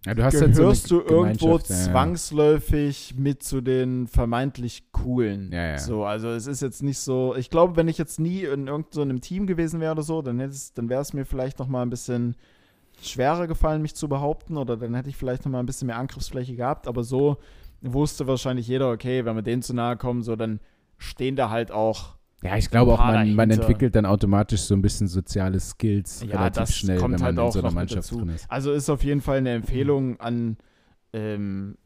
Ja, 0.05 0.13
du 0.13 0.23
hast 0.23 0.39
halt 0.39 0.55
so 0.55 0.61
gehörst 0.61 0.91
du 0.91 1.01
irgendwo 1.01 1.47
Gemeinschaft, 1.47 1.69
ja, 1.69 1.75
ja. 1.75 1.83
zwangsläufig 1.91 3.15
mit 3.17 3.41
zu 3.43 3.61
den 3.61 4.07
vermeintlich 4.07 4.91
coolen. 4.91 5.49
So, 5.77 6.05
also 6.05 6.29
es 6.29 6.45
ist 6.47 6.61
jetzt 6.61 6.83
nicht 6.83 6.99
so, 6.99 7.35
ich 7.35 7.49
glaube, 7.49 7.75
wenn 7.75 7.87
ich 7.87 7.97
jetzt 7.97 8.19
nie 8.19 8.41
in 8.41 8.67
irgendeinem 8.67 8.85
so 8.91 9.01
einem 9.01 9.21
Team 9.21 9.47
gewesen 9.47 9.79
wäre 9.79 9.93
oder 9.93 10.03
so, 10.03 10.21
dann 10.21 10.39
hätte 10.39 10.51
es, 10.51 10.73
dann 10.73 10.89
wäre 10.89 11.01
es 11.01 11.13
mir 11.13 11.25
vielleicht 11.25 11.59
noch 11.59 11.67
mal 11.67 11.81
ein 11.81 11.89
bisschen 11.89 12.35
schwerer 13.01 13.47
gefallen, 13.47 13.81
mich 13.81 13.95
zu 13.95 14.07
behaupten 14.07 14.57
oder 14.57 14.77
dann 14.77 14.93
hätte 14.93 15.09
ich 15.09 15.17
vielleicht 15.17 15.43
noch 15.43 15.51
mal 15.51 15.59
ein 15.59 15.65
bisschen 15.65 15.87
mehr 15.87 15.97
Angriffsfläche 15.97 16.55
gehabt, 16.55 16.87
aber 16.87 17.03
so 17.03 17.37
wusste 17.81 18.25
wahrscheinlich 18.25 18.67
jeder, 18.67 18.89
okay, 18.91 19.25
wenn 19.25 19.35
wir 19.35 19.41
denen 19.41 19.61
zu 19.61 19.73
nahe 19.73 19.97
kommen, 19.97 20.23
so 20.23 20.35
dann 20.35 20.59
stehen 20.97 21.35
da 21.35 21.49
halt 21.49 21.71
auch 21.71 22.15
Ja, 22.45 22.57
ich 22.57 22.69
glaube 22.69 22.93
auch, 22.93 22.97
man, 22.99 23.33
man 23.33 23.49
entwickelt 23.51 23.95
dann 23.95 24.05
automatisch 24.05 24.61
so 24.61 24.75
ein 24.75 24.81
bisschen 24.81 25.07
soziale 25.07 25.59
Skills 25.59 26.23
Ja, 26.27 26.37
relativ 26.37 26.75
schnell, 26.75 27.01
wenn 27.01 27.11
man 27.11 27.21
halt 27.23 27.37
in 27.37 27.51
so 27.51 27.59
einer 27.59 27.71
Mannschaft 27.71 28.11
drin 28.11 28.29
ist. 28.29 28.49
Also 28.49 28.71
ist 28.71 28.89
auf 28.89 29.03
jeden 29.03 29.21
Fall 29.21 29.37
eine 29.37 29.51
Empfehlung 29.51 30.19
an, 30.19 30.57
ähm, 31.13 31.77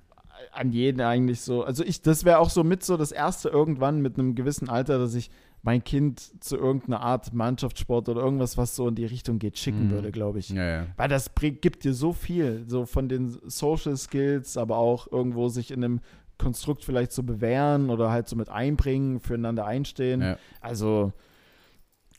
an 0.52 0.72
jeden 0.72 1.02
eigentlich 1.02 1.42
so. 1.42 1.64
Also 1.64 1.84
ich, 1.84 2.02
das 2.02 2.26
wäre 2.26 2.40
auch 2.40 2.50
so 2.50 2.64
mit 2.64 2.84
so 2.84 2.98
das 2.98 3.12
erste 3.12 3.50
irgendwann 3.50 4.02
mit 4.02 4.18
einem 4.18 4.36
gewissen 4.36 4.70
Alter, 4.70 5.00
dass 5.00 5.14
ich 5.16 5.30
mein 5.62 5.84
Kind 5.84 6.44
zu 6.44 6.56
irgendeiner 6.56 7.02
Art 7.02 7.34
Mannschaftssport 7.34 8.08
oder 8.08 8.22
irgendwas, 8.22 8.58
was 8.58 8.76
so 8.76 8.88
in 8.88 8.96
die 8.96 9.06
Richtung 9.06 9.40
geht, 9.40 9.58
schicken 9.58 9.88
Mhm. 9.88 9.92
würde, 9.92 10.12
glaube 10.12 10.40
ich. 10.40 10.50
Ja, 10.50 10.64
ja. 10.64 10.86
Weil 10.96 11.10
das 11.10 11.32
gibt 11.36 11.84
dir 11.84 11.94
so 11.94 12.14
viel, 12.14 12.64
so 12.68 12.86
von 12.86 13.10
den 13.10 13.38
Social 13.46 13.98
Skills, 13.98 14.56
aber 14.56 14.78
auch 14.78 15.12
irgendwo 15.12 15.50
sich 15.50 15.72
in 15.72 15.84
einem 15.84 16.00
Konstrukt 16.40 16.84
vielleicht 16.84 17.12
so 17.12 17.22
bewähren 17.22 17.90
oder 17.92 18.10
halt 18.10 18.28
so 18.28 18.36
mit 18.36 18.50
einbringen, 18.50 19.20
füreinander 19.20 19.66
einstehen. 19.68 20.22
Ja. 20.22 20.38
Also, 20.62 21.14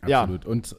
Ja. 0.06 0.22
Absolut. 0.22 0.46
Und 0.46 0.74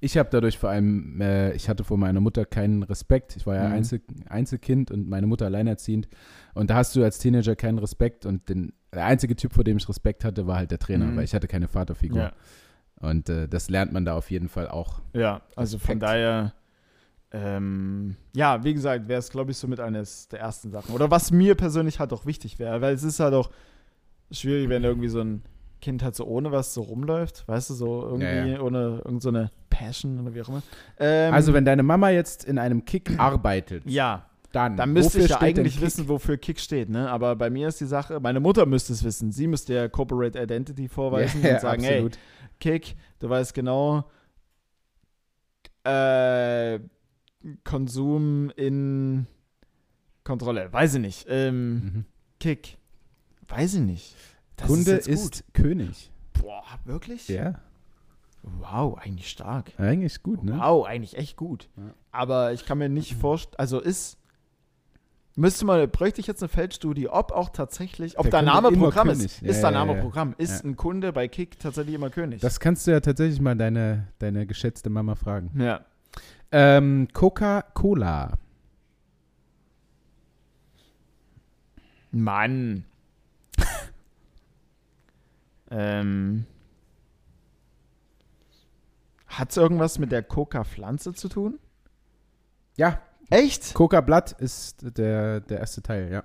ich 0.00 0.16
habe 0.16 0.28
dadurch 0.32 0.56
vor 0.58 0.70
allem, 0.70 1.20
äh, 1.20 1.52
ich 1.52 1.68
hatte 1.68 1.84
vor 1.84 1.98
meiner 1.98 2.20
Mutter 2.20 2.44
keinen 2.46 2.82
Respekt. 2.84 3.36
Ich 3.36 3.46
war 3.46 3.54
ja 3.56 3.66
Mhm. 3.68 3.74
Einzel 3.74 4.00
Einzelkind 4.28 4.90
und 4.90 5.08
meine 5.08 5.26
Mutter 5.26 5.44
alleinerziehend. 5.46 6.08
Und 6.54 6.70
da 6.70 6.76
hast 6.76 6.96
du 6.96 7.02
als 7.04 7.18
Teenager 7.18 7.54
keinen 7.54 7.78
Respekt. 7.78 8.24
Und 8.24 8.48
den, 8.48 8.72
der 8.94 9.04
einzige 9.04 9.36
Typ, 9.36 9.52
vor 9.52 9.62
dem 9.64 9.76
ich 9.76 9.88
Respekt 9.88 10.24
hatte, 10.24 10.46
war 10.46 10.56
halt 10.56 10.70
der 10.70 10.78
Trainer, 10.78 11.04
Mhm. 11.06 11.16
weil 11.16 11.24
ich 11.24 11.34
hatte 11.34 11.48
keine 11.48 11.68
Vaterfigur. 11.68 12.18
ja. 12.18 12.32
Und 13.00 13.28
äh, 13.28 13.46
das 13.48 13.68
lernt 13.68 13.92
man 13.92 14.04
da 14.04 14.14
auf 14.16 14.30
jeden 14.30 14.48
Fall 14.48 14.68
auch. 14.68 15.00
Ja, 15.12 15.42
also 15.56 15.76
von 15.78 15.98
Respekt. 15.98 16.02
daher, 16.04 16.52
ähm, 17.32 18.16
ja, 18.34 18.62
wie 18.62 18.74
gesagt, 18.74 19.08
wäre 19.08 19.18
es, 19.18 19.30
glaube 19.30 19.50
ich, 19.52 19.56
so 19.56 19.66
mit 19.66 19.80
eines 19.80 20.28
der 20.28 20.40
ersten 20.40 20.70
Sachen. 20.70 20.94
Oder 20.94 21.10
was 21.10 21.30
mir 21.30 21.54
persönlich 21.54 21.98
halt 21.98 22.12
auch 22.12 22.26
wichtig 22.26 22.58
wäre, 22.58 22.80
weil 22.80 22.94
es 22.94 23.02
ist 23.02 23.20
halt 23.20 23.32
auch 23.34 23.50
schwierig, 24.30 24.68
wenn 24.68 24.84
irgendwie 24.84 25.08
so 25.08 25.20
ein 25.20 25.42
Kind 25.80 26.02
halt 26.02 26.14
so 26.14 26.24
ohne 26.26 26.52
was 26.52 26.74
so 26.74 26.82
rumläuft, 26.82 27.48
weißt 27.48 27.70
du, 27.70 27.74
so 27.74 28.02
irgendwie 28.02 28.26
Ja, 28.26 28.44
ja. 28.46 28.60
ohne 28.60 29.02
irgend 29.04 29.22
so 29.22 29.30
eine 29.30 29.50
Passion 29.70 30.20
oder 30.20 30.34
wie 30.34 30.42
auch 30.42 30.48
immer. 30.48 30.62
Ähm, 30.98 31.32
Also, 31.34 31.54
wenn 31.54 31.64
deine 31.64 31.82
Mama 31.82 32.10
jetzt 32.10 32.44
in 32.44 32.58
einem 32.58 32.84
Kick 32.84 33.18
arbeitet, 33.18 33.84
ja, 33.86 34.26
dann, 34.52 34.76
dann 34.76 34.92
müsste 34.92 35.18
ich 35.20 35.30
ja 35.30 35.40
eigentlich 35.40 35.80
wissen, 35.80 36.08
wofür 36.08 36.36
Kick 36.36 36.60
steht, 36.60 36.90
ne? 36.90 37.10
Aber 37.10 37.34
bei 37.36 37.48
mir 37.48 37.66
ist 37.68 37.80
die 37.80 37.86
Sache, 37.86 38.20
meine 38.20 38.38
Mutter 38.38 38.66
müsste 38.66 38.92
es 38.92 39.02
wissen. 39.02 39.32
Sie 39.32 39.46
müsste 39.46 39.72
ja 39.72 39.88
Corporate 39.88 40.38
Identity 40.38 40.88
vorweisen 40.88 41.42
Ja, 41.42 41.54
und 41.54 41.60
sagen, 41.62 41.82
hey, 41.82 41.94
absolut. 41.94 42.18
Kick, 42.60 42.94
du 43.18 43.30
weißt 43.30 43.54
genau, 43.54 44.04
äh, 45.84 46.78
Konsum 47.64 48.50
in 48.56 49.26
Kontrolle. 50.24 50.72
Weiß 50.72 50.94
ich 50.94 51.00
nicht. 51.00 51.26
Ähm, 51.28 51.74
Mhm. 51.74 52.04
Kick. 52.40 52.78
Weiß 53.48 53.74
ich 53.74 53.80
nicht. 53.80 54.16
Das 54.56 54.66
Kunde 54.68 54.96
gut. 54.98 55.06
ist 55.08 55.44
König. 55.54 56.10
Boah, 56.40 56.62
wirklich? 56.84 57.28
Ja, 57.28 57.54
Wow, 58.42 58.98
eigentlich 58.98 59.28
stark. 59.30 59.70
eigentlich 59.78 60.20
gut, 60.22 60.42
ne? 60.42 60.58
Wow, 60.58 60.84
eigentlich 60.86 61.16
echt 61.16 61.36
gut. 61.36 61.68
Ja. 61.76 61.94
Aber 62.10 62.52
ich 62.52 62.66
kann 62.66 62.78
mir 62.78 62.88
nicht 62.88 63.14
vorstellen, 63.14 63.54
also 63.58 63.78
ist, 63.80 64.18
müsste 65.36 65.64
man, 65.64 65.88
bräuchte 65.88 66.20
ich 66.20 66.26
jetzt 66.26 66.42
eine 66.42 66.48
Feldstudie, 66.48 67.08
ob 67.08 67.30
auch 67.30 67.50
tatsächlich, 67.50 68.18
ob 68.18 68.24
Kunde 68.30 68.42
Name 68.44 68.72
Programm 68.72 69.08
König. 69.08 69.24
ist. 69.26 69.40
Ja, 69.42 69.48
ist 69.48 69.60
der 69.62 69.70
ja, 69.70 69.84
Name. 69.84 70.00
Programm? 70.00 70.34
Ist 70.38 70.64
ein 70.64 70.76
Kunde 70.76 71.12
bei 71.12 71.28
Kick 71.28 71.58
tatsächlich 71.60 71.94
immer 71.94 72.10
König? 72.10 72.40
Das 72.40 72.58
kannst 72.58 72.84
du 72.86 72.90
ja 72.90 72.98
tatsächlich 73.00 73.40
mal 73.40 73.56
deine, 73.56 74.08
deine 74.18 74.44
geschätzte 74.46 74.90
Mama 74.90 75.14
fragen. 75.14 75.50
ja. 75.60 75.84
Ähm, 76.52 77.08
Coca-Cola. 77.12 78.38
Mann. 82.10 82.84
ähm. 85.70 86.46
Hat 89.26 89.50
es 89.50 89.56
irgendwas 89.56 89.98
mit 89.98 90.12
der 90.12 90.22
Coca-Pflanze 90.22 91.14
zu 91.14 91.28
tun? 91.28 91.58
Ja, 92.76 93.00
Echt? 93.32 93.72
Coca-Blatt 93.72 94.32
ist 94.32 94.98
der, 94.98 95.40
der 95.40 95.60
erste 95.60 95.80
Teil, 95.80 96.12
ja. 96.12 96.24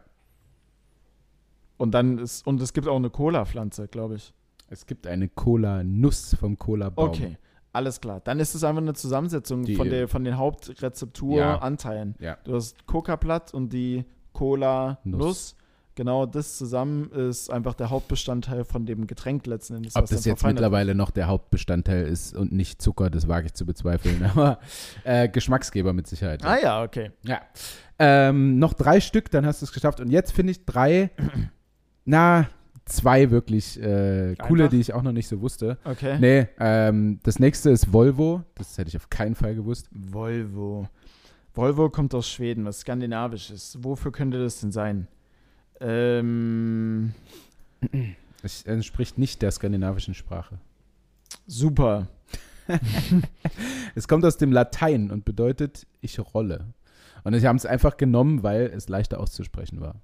Und 1.78 1.92
dann 1.92 2.18
ist, 2.18 2.46
und 2.46 2.62
es 2.62 2.74
gibt 2.74 2.86
auch 2.86 2.98
eine 2.98 3.10
Cola-Pflanze, 3.10 3.88
glaube 3.88 4.16
ich. 4.16 4.34
Es 4.68 4.86
gibt 4.86 5.08
eine 5.08 5.30
Cola-Nuss 5.30 6.36
vom 6.36 6.58
Cola-Baum. 6.58 7.08
Okay, 7.08 7.38
alles 7.78 8.02
klar. 8.02 8.22
Dann 8.24 8.40
ist 8.40 8.54
es 8.56 8.64
einfach 8.64 8.82
eine 8.82 8.94
Zusammensetzung 8.94 9.64
Die- 9.64 9.76
von, 9.76 9.90
der, 9.90 10.08
von 10.08 10.24
den 10.24 10.34
Ja. 10.34 10.38
Hauptrezepturanteilen. 10.40 12.16
Ja. 12.20 12.38
Du 12.44 12.56
hast 12.56 12.86
Coca-Blatt 12.88 13.54
und 13.54 13.72
die 13.74 14.06
Cola-Nuss. 14.34 15.20
Nuss. 15.20 15.56
Genau, 15.96 16.28
das 16.28 16.58
zusammen 16.60 17.10
ist 17.12 17.50
einfach 17.50 17.74
der 17.74 17.90
Hauptbestandteil 17.90 18.66
von 18.66 18.86
dem 18.86 19.08
Getränk 19.08 19.48
letzten 19.48 19.78
Endes. 19.78 19.96
Ob 19.96 20.06
das 20.06 20.26
jetzt 20.26 20.44
mittlerweile 20.46 20.94
noch 20.94 21.10
der 21.10 21.26
Hauptbestandteil 21.28 22.06
ist 22.06 22.36
und 22.36 22.52
nicht 22.52 22.80
Zucker, 22.84 23.10
das 23.10 23.28
wage 23.28 23.48
ich 23.48 23.54
zu 23.56 23.66
bezweifeln. 23.66 24.24
Aber 24.36 24.60
äh, 25.06 25.28
Geschmacksgeber 25.28 25.94
mit 25.94 26.06
Sicherheit. 26.06 26.46
Ah 26.46 26.60
ja, 26.62 26.84
okay. 26.84 27.10
Ja. 27.24 27.42
Ähm, 27.98 28.60
noch 28.60 28.74
drei 28.76 29.00
Stück, 29.00 29.32
dann 29.32 29.48
hast 29.48 29.64
du 29.64 29.66
es 29.66 29.72
geschafft. 29.74 30.00
Und 30.00 30.12
jetzt 30.12 30.34
finde 30.34 30.52
ich 30.52 30.66
drei, 30.66 31.10
na, 32.06 32.48
zwei 32.88 33.30
wirklich 33.32 33.80
äh, 33.82 34.36
coole, 34.36 34.64
Einfach? 34.64 34.72
die 34.72 34.80
ich 34.82 34.94
auch 34.94 35.02
noch 35.04 35.12
nicht 35.12 35.28
so 35.28 35.42
wusste. 35.42 35.78
Okay. 35.84 36.18
Nee, 36.20 36.48
ähm, 36.60 37.20
das 37.24 37.40
nächste 37.40 37.70
ist 37.70 37.92
Volvo. 37.94 38.44
Das 38.56 38.78
hätte 38.78 38.90
ich 38.90 38.98
auf 38.98 39.10
keinen 39.10 39.36
Fall 39.36 39.56
gewusst. 39.56 39.88
Volvo. 39.92 40.88
Volvo 41.54 41.90
kommt 41.90 42.14
aus 42.14 42.30
Schweden, 42.30 42.66
was 42.66 42.80
skandinavisch 42.82 43.50
ist. 43.52 43.84
Wofür 43.84 44.12
könnte 44.12 44.40
das 44.40 44.60
denn 44.60 44.72
sein? 44.72 45.08
Ähm, 45.80 47.14
Es 48.44 48.64
entspricht 48.64 49.18
nicht 49.18 49.42
der 49.42 49.52
skandinavischen 49.52 50.14
Sprache. 50.14 50.58
super. 51.48 52.08
Es 53.96 54.08
kommt 54.08 54.26
aus 54.26 54.38
dem 54.38 54.52
Latein 54.52 55.10
und 55.12 55.24
bedeutet 55.26 55.88
ich 56.02 56.20
rolle. 56.34 56.66
Und 57.24 57.34
sie 57.40 57.48
haben 57.48 57.56
es 57.56 57.66
einfach 57.66 57.98
genommen, 57.98 58.44
weil 58.44 58.72
es 58.76 58.90
leichter 58.90 59.20
auszusprechen 59.20 59.80
war. 59.82 59.96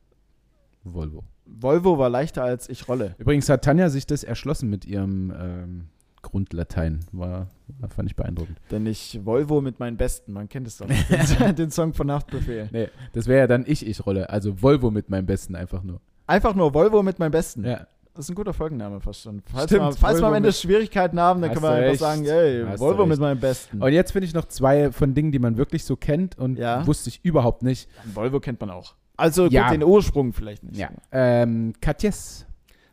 Volvo. 0.83 1.23
Volvo 1.45 1.97
war 1.97 2.09
leichter 2.09 2.43
als 2.43 2.69
ich 2.69 2.87
rolle. 2.87 3.15
Übrigens 3.17 3.49
hat 3.49 3.63
Tanja 3.63 3.89
sich 3.89 4.05
das 4.05 4.23
erschlossen 4.23 4.69
mit 4.69 4.85
ihrem 4.85 5.33
ähm, 5.37 5.87
Grundlatein. 6.21 7.01
War, 7.11 7.47
fand 7.89 8.09
ich 8.09 8.15
beeindruckend. 8.15 8.57
Denn 8.71 8.85
ich 8.85 9.19
Volvo 9.23 9.61
mit 9.61 9.79
meinen 9.79 9.97
Besten, 9.97 10.33
man 10.33 10.49
kennt 10.49 10.67
es 10.67 10.77
doch. 10.77 10.87
den, 11.39 11.55
den 11.55 11.71
Song 11.71 11.93
von 11.93 12.07
Nachtbefehl. 12.07 12.69
Nee, 12.71 12.89
das 13.13 13.27
wäre 13.27 13.39
ja 13.39 13.47
dann 13.47 13.65
ich, 13.67 13.85
ich 13.85 14.05
rolle. 14.05 14.29
Also 14.29 14.61
Volvo 14.61 14.89
mit 14.89 15.09
meinem 15.09 15.25
Besten 15.25 15.55
einfach 15.55 15.83
nur. 15.83 15.99
Einfach 16.25 16.55
nur 16.55 16.73
Volvo 16.73 17.03
mit 17.03 17.19
meinen 17.19 17.31
Besten. 17.31 17.65
Ja. 17.65 17.87
Das 18.15 18.25
ist 18.25 18.29
ein 18.29 18.35
guter 18.35 18.53
Folgenname 18.53 19.01
fast 19.01 19.21
schon. 19.21 19.41
Falls, 19.51 19.65
Stimmt, 19.65 19.85
wir, 19.85 19.91
falls 19.93 20.21
wir 20.21 20.27
am 20.27 20.35
Ende 20.35 20.53
Schwierigkeiten 20.53 21.19
haben, 21.19 21.41
dann 21.41 21.51
können 21.51 21.63
wir 21.63 21.71
einfach 21.71 21.99
sagen, 21.99 22.23
ey, 22.25 22.63
Hast 22.63 22.79
Volvo 22.79 23.07
mit 23.07 23.19
meinen 23.19 23.39
Besten. 23.39 23.81
Und 23.81 23.91
jetzt 23.91 24.11
finde 24.11 24.27
ich 24.27 24.35
noch 24.35 24.45
zwei 24.45 24.91
von 24.91 25.15
Dingen, 25.15 25.31
die 25.31 25.39
man 25.39 25.57
wirklich 25.57 25.83
so 25.83 25.95
kennt 25.95 26.37
und 26.37 26.59
Ja. 26.59 26.85
wusste 26.85 27.09
ich 27.09 27.25
überhaupt 27.25 27.63
nicht. 27.63 27.89
Volvo 28.13 28.39
kennt 28.39 28.61
man 28.61 28.69
auch. 28.69 28.93
Also 29.17 29.43
gut, 29.43 29.53
Ja. 29.53 29.69
den 29.69 29.83
Ursprung 29.83 30.33
vielleicht 30.33 30.63
nicht. 30.63 30.77
Ja. 30.77 30.89
Ähm, 31.11 31.73
Katjes. 31.81 32.45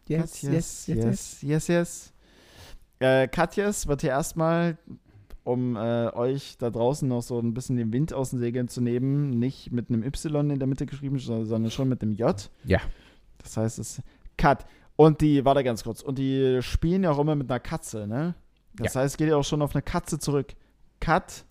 Yes, 0.07 0.43
yes, 0.43 0.87
yes, 0.89 1.43
yes, 1.43 1.69
yes. 1.69 2.13
Äh, 2.99 3.29
Katjes 3.29 3.87
wird 3.87 4.01
hier 4.03 4.11
erstmal, 4.11 4.77
um 5.45 5.77
äh, 5.77 6.09
euch 6.13 6.59
da 6.59 6.69
draußen 6.69 7.09
noch 7.09 7.23
so 7.23 7.39
ein 7.39 7.55
bisschen 7.55 7.77
den 7.77 7.93
Wind 7.93 8.13
aus 8.13 8.31
den 8.31 8.41
Segeln 8.41 8.69
zu 8.69 8.81
nehmen, 8.81 9.31
nicht 9.31 9.73
mit 9.73 9.89
einem 9.89 10.03
Y 10.03 10.51
in 10.51 10.59
der 10.59 10.69
Mitte 10.69 10.85
geschrieben, 10.87 11.19
sondern 11.19 11.71
schon 11.71 11.89
mit 11.89 12.03
einem 12.03 12.13
J. 12.13 12.51
Ja. 12.65 12.81
Das 13.39 13.57
heißt, 13.57 13.79
es 13.79 13.99
ist 13.99 14.03
Kat. 14.37 14.67
Und 14.97 15.23
die, 15.23 15.45
warte 15.45 15.65
ganz 15.65 15.83
kurz, 15.85 16.03
und 16.03 16.19
die 16.19 16.59
spielen 16.61 17.05
ja 17.05 17.13
auch 17.13 17.19
immer 17.19 17.35
mit 17.37 17.51
einer 17.51 17.61
Katze, 17.61 18.07
ne? 18.07 18.35
Das 18.75 18.95
heißt, 18.97 19.15
es 19.15 19.17
geht 19.17 19.29
ja 19.29 19.37
auch 19.37 19.45
schon 19.45 19.63
auf 19.63 19.75
eine 19.75 19.83
Katze 19.83 20.19
zurück. 20.19 20.55
Kat. 21.01 21.45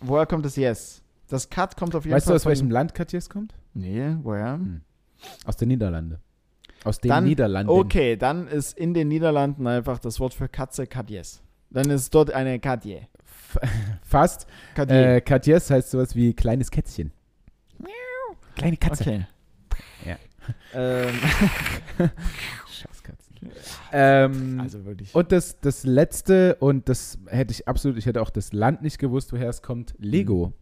Woher 0.00 0.26
kommt 0.26 0.44
das 0.44 0.56
Yes? 0.56 1.02
Das 1.28 1.50
Kat 1.50 1.76
kommt 1.76 1.94
auf 1.94 2.04
jeden 2.04 2.14
Weißt 2.14 2.26
du, 2.26 2.30
Fall. 2.30 2.36
aus 2.36 2.42
von- 2.44 2.50
welchem 2.50 2.70
Land 2.70 2.94
Katjes 2.94 3.28
kommt? 3.28 3.54
Nee, 3.74 4.16
woher? 4.22 4.54
Hm. 4.54 4.80
Aus 5.44 5.56
den 5.56 5.68
Niederlanden. 5.68 6.18
Aus 6.84 7.00
den 7.00 7.08
Dann- 7.08 7.24
Niederlanden. 7.24 7.70
Okay, 7.70 8.16
dann 8.16 8.46
ist 8.48 8.78
in 8.78 8.94
den 8.94 9.08
Niederlanden 9.08 9.66
einfach 9.66 9.98
das 9.98 10.20
Wort 10.20 10.32
für 10.34 10.48
Katze 10.48 10.86
Katjes. 10.86 11.42
Dann 11.70 11.90
ist 11.90 12.14
dort 12.14 12.30
eine 12.30 12.58
Katje. 12.60 13.08
Fast. 14.02 14.46
Katje. 14.74 15.16
Äh, 15.16 15.20
Katjes 15.20 15.70
heißt 15.70 15.90
sowas 15.90 16.14
wie 16.14 16.32
kleines 16.34 16.70
Kätzchen. 16.70 17.12
Kleine 18.54 18.76
Katze. 18.76 19.02
okay. 19.04 19.26
Ja. 20.06 20.16
Ähm. 20.74 21.14
Ähm, 23.92 24.60
also 24.60 24.84
wirklich. 24.84 25.14
und 25.14 25.32
das, 25.32 25.60
das 25.60 25.84
letzte, 25.84 26.56
und 26.56 26.88
das 26.88 27.18
hätte 27.28 27.52
ich 27.52 27.66
absolut, 27.68 27.96
ich 27.96 28.06
hätte 28.06 28.20
auch 28.20 28.30
das 28.30 28.52
Land 28.52 28.82
nicht 28.82 28.98
gewusst, 28.98 29.32
woher 29.32 29.48
es 29.48 29.62
kommt, 29.62 29.94
Lego. 29.98 30.48
Mhm. 30.48 30.52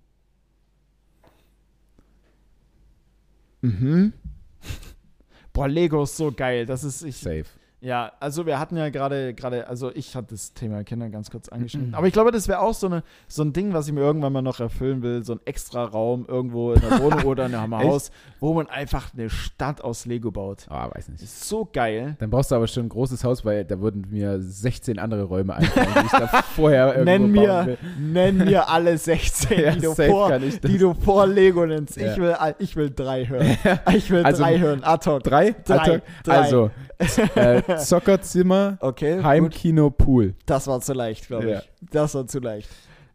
Boah, 5.52 5.68
Lego 5.68 6.02
ist 6.02 6.16
so 6.16 6.32
geil. 6.32 6.66
Das 6.66 6.84
ist 6.84 7.02
ich. 7.02 7.16
Safe. 7.16 7.44
Ja, 7.87 8.11
also 8.18 8.47
wir 8.47 8.59
hatten 8.59 8.76
ja 8.76 8.89
gerade, 8.89 9.32
gerade, 9.32 9.68
also 9.68 9.93
ich 9.95 10.16
hatte 10.16 10.34
das 10.34 10.53
Thema 10.53 10.82
Kinder 10.82 11.09
ganz 11.09 11.30
kurz 11.30 11.49
angeschnitten. 11.49 11.95
Aber 11.95 12.09
ich 12.09 12.12
glaube, 12.12 12.32
das 12.32 12.49
wäre 12.49 12.59
auch 12.59 12.74
so, 12.74 12.89
eine, 12.89 13.05
so 13.28 13.45
ein 13.45 13.53
Ding, 13.53 13.74
was 13.74 13.87
ich 13.87 13.93
mir 13.93 14.01
irgendwann 14.01 14.32
mal 14.32 14.43
noch 14.43 14.59
erfüllen 14.59 15.03
will. 15.05 15.22
So 15.22 15.34
ein 15.34 15.41
extra 15.45 15.84
Raum 15.84 16.24
irgendwo 16.26 16.72
in 16.72 16.80
der 16.80 17.01
Wohnung 17.01 17.22
oder 17.22 17.47
in 17.47 17.55
einem? 17.55 17.76
Haus, 17.78 18.11
wo 18.41 18.55
man 18.55 18.66
einfach 18.68 19.14
eine 19.14 19.30
Stadt 19.30 19.82
aus 19.82 20.05
Lego 20.05 20.32
baut. 20.32 20.66
Ah, 20.68 20.91
weiß 20.93 21.11
nicht. 21.11 21.22
ist 21.22 21.49
so 21.49 21.68
geil. 21.72 22.16
Dann 22.18 22.28
brauchst 22.28 22.51
du 22.51 22.57
aber 22.57 22.66
schon 22.66 22.87
ein 22.87 22.89
großes 22.89 23.22
Haus, 23.22 23.45
weil 23.45 23.64
da 23.64 23.78
würden 23.78 24.05
mir 24.11 24.41
16 24.41 24.99
andere 24.99 25.22
Räume 25.22 25.55
einfallen, 25.55 25.89
die 25.95 26.07
ich 26.07 26.11
da 26.11 26.26
vorher 26.57 26.89
irgendwo 26.97 27.05
Nenn 27.05 27.22
bauen 27.22 27.45
mir, 27.45 27.66
will. 27.66 27.78
nenn 28.01 28.39
mir 28.39 28.68
alle 28.68 28.99
16, 28.99 29.61
Ja, 29.61 29.70
die, 29.70 29.80
du 29.82 29.95
vor, 29.95 30.37
die 30.41 30.78
du 30.78 30.93
vor 30.93 31.28
Lego 31.28 31.64
nennst. 31.64 31.97
Ja. 31.97 32.11
Ich, 32.11 32.18
will, 32.18 32.34
ich 32.59 32.74
will 32.74 32.91
drei 32.91 33.26
hören. 33.26 33.57
Ich 33.95 34.11
will 34.11 34.24
Also, 34.24 34.43
drei 34.43 34.59
hören. 34.59 34.82
Ad 34.82 35.09
hoc. 35.09 35.22
Drei? 35.22 35.55
Drei, 35.64 36.03
drei. 36.24 36.37
Also, 36.37 36.70
äh, 36.99 37.62
Zockerzimmer, 37.84 38.78
Okay. 38.80 39.22
Heimkino, 39.22 39.90
Pool. 39.90 40.34
Das 40.46 40.66
war 40.66 40.80
zu 40.80 40.92
leicht, 40.92 41.26
glaube 41.28 41.50
Ja. 41.50 41.58
ich. 41.60 41.70
Das 41.90 42.14
war 42.14 42.26
zu 42.26 42.38
leicht. 42.40 42.68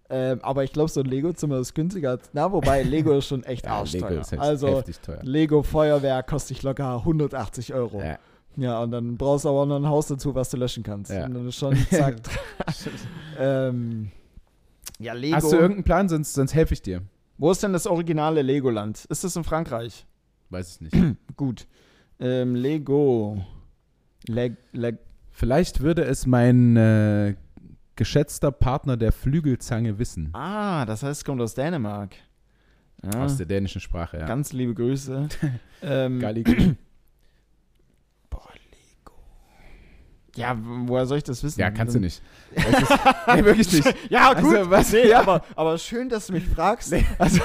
Ähm, 0.09 0.39
aber 0.43 0.63
ich 0.65 0.73
glaube, 0.73 0.89
so 0.91 0.99
ein 0.99 1.05
Lego-Zimmer 1.05 1.59
ist 1.59 1.73
günstiger. 1.73 2.19
Na, 2.33 2.51
wobei, 2.51 2.83
Lego 2.83 3.13
ist 3.13 3.27
schon 3.27 3.43
echt 3.43 3.65
Ja, 3.65 3.77
arschteuer. 3.79 4.09
Lego 4.09 4.21
ist 4.21 4.33
also, 4.33 4.67
heftig 4.67 4.99
teuer. 4.99 5.19
Lego 5.23 5.63
Feuerwehr 5.63 6.21
kostet 6.23 6.57
dich 6.57 6.63
locker 6.63 6.95
180 6.97 7.73
Euro. 7.73 8.01
Ja. 8.01 8.17
Ja. 8.57 8.83
und 8.83 8.91
dann 8.91 9.15
brauchst 9.15 9.45
du 9.45 9.49
aber 9.49 9.59
auch 9.61 9.65
noch 9.65 9.77
ein 9.77 9.87
Haus 9.87 10.07
dazu, 10.07 10.35
was 10.35 10.49
du 10.49 10.57
löschen 10.57 10.83
kannst. 10.83 11.11
Ja. 11.11 11.25
Und 11.25 11.33
dann 11.35 11.47
ist 11.47 11.55
schon, 11.55 11.77
zack. 11.89 12.15
ähm, 13.39 14.11
ja, 14.99 15.13
Lego. 15.13 15.35
Hast 15.37 15.51
du 15.51 15.55
irgendeinen 15.55 15.83
Plan? 15.85 16.09
Sonst, 16.09 16.33
sonst 16.33 16.53
helfe 16.53 16.73
ich 16.73 16.81
dir. 16.81 17.01
Wo 17.37 17.49
ist 17.51 17.63
denn 17.63 17.71
das 17.73 17.87
originale 17.87 18.41
Legoland? 18.41 19.05
Ist 19.05 19.23
das 19.23 19.35
in 19.35 19.43
Frankreich? 19.43 20.05
Weiß 20.49 20.75
ich 20.75 20.81
nicht. 20.81 21.17
Gut. 21.37 21.65
Ähm, 22.19 22.55
Lego. 22.55 23.37
Leg, 24.27 24.53
leg, 24.71 24.97
Vielleicht 25.31 25.79
würde 25.81 26.03
es 26.03 26.25
mein 26.27 26.75
äh, 26.77 27.35
geschätzter 27.95 28.51
Partner 28.51 28.97
der 28.97 29.11
Flügelzange 29.11 29.97
wissen. 29.99 30.29
ah, 30.33 30.85
das 30.85 31.03
heißt, 31.03 31.21
es 31.21 31.25
kommt 31.25 31.41
aus 31.41 31.53
Dänemark. 31.55 32.15
Ja, 33.03 33.23
Aus 33.23 33.37
der 33.37 33.47
dänischen 33.47 33.81
Sprache, 33.81 34.19
ja. 34.19 34.27
Ganz 34.27 34.53
liebe 34.53 34.75
Grüße. 34.75 35.27
ähm, 35.81 36.19
Gallico. 36.19 36.51
Ja, 40.35 40.57
woher 40.57 41.05
soll 41.05 41.17
ich 41.17 41.25
das 41.25 41.43
wissen? 41.43 41.59
Ja, 41.59 41.71
kannst 41.71 41.93
du 41.93 41.99
nicht. 41.99 42.21
Ist, 42.55 42.65
nee, 43.35 43.43
wirklich 43.43 43.71
nicht. 43.73 43.95
Ja, 44.09 44.33
gut. 44.33 44.55
Also, 44.55 44.71
was? 44.71 44.91
Nee, 44.93 45.09
Ja. 45.09 45.19
aber, 45.19 45.43
aber 45.55 45.77
schön, 45.77 46.07
dass 46.07 46.27
du 46.27 46.33
mich 46.33 46.47
fragst. 46.47 46.91
Nee. 46.91 47.05
Also, 47.17 47.39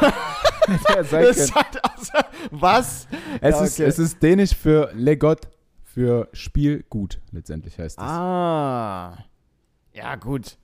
das 0.70 1.12
halt 1.52 1.84
also, 1.84 2.12
was? 2.52 3.08
es, 3.40 3.54
Ja, 3.58 3.64
ist, 3.64 3.72
okay. 3.80 3.88
es 3.88 3.98
ist 3.98 4.22
dänisch 4.22 4.54
für 4.54 4.92
Legot, 4.94 5.48
für 5.96 6.28
Spiel 6.34 6.84
gut, 6.90 7.22
letztendlich 7.32 7.78
heißt 7.78 7.96
es. 7.96 8.04
Ah. 8.04 9.16
Ja, 9.94 10.14
gut. 10.16 10.58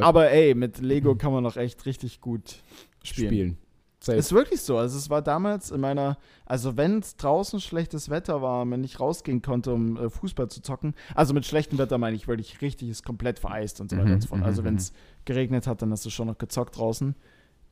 Aber 0.00 0.30
ey, 0.30 0.54
mit 0.54 0.78
Lego 0.78 1.14
kann 1.14 1.30
man 1.30 1.42
noch 1.42 1.58
echt 1.58 1.84
richtig 1.84 2.22
gut 2.22 2.62
spielen. 3.02 3.58
spielen. 4.00 4.18
Ist 4.18 4.32
wirklich 4.32 4.62
so. 4.62 4.78
Also 4.78 4.96
es 4.96 5.10
war 5.10 5.20
damals 5.20 5.70
in 5.70 5.82
meiner, 5.82 6.16
also 6.46 6.78
wenn 6.78 7.00
es 7.00 7.16
draußen 7.18 7.60
schlechtes 7.60 8.08
Wetter 8.08 8.40
war, 8.40 8.68
wenn 8.70 8.82
ich 8.82 8.98
rausgehen 8.98 9.42
konnte, 9.42 9.74
um 9.74 9.98
äh, 9.98 10.08
Fußball 10.08 10.48
zu 10.48 10.62
zocken, 10.62 10.94
also 11.14 11.34
mit 11.34 11.44
schlechtem 11.44 11.76
Wetter 11.76 11.98
meine 11.98 12.16
ich 12.16 12.26
wirklich 12.26 12.62
richtig, 12.62 12.88
ist 12.88 13.04
komplett 13.04 13.38
vereist 13.40 13.78
und 13.82 13.90
so 13.90 13.96
weiter 13.98 14.06
Mhm, 14.08 14.14
und 14.14 14.20
so 14.22 14.28
fort. 14.28 14.40
mhm, 14.40 14.46
Also 14.46 14.62
mhm. 14.62 14.66
wenn 14.68 14.76
es 14.76 14.94
geregnet 15.26 15.66
hat, 15.66 15.82
dann 15.82 15.92
hast 15.92 16.06
du 16.06 16.10
schon 16.10 16.28
noch 16.28 16.38
gezockt 16.38 16.78
draußen. 16.78 17.14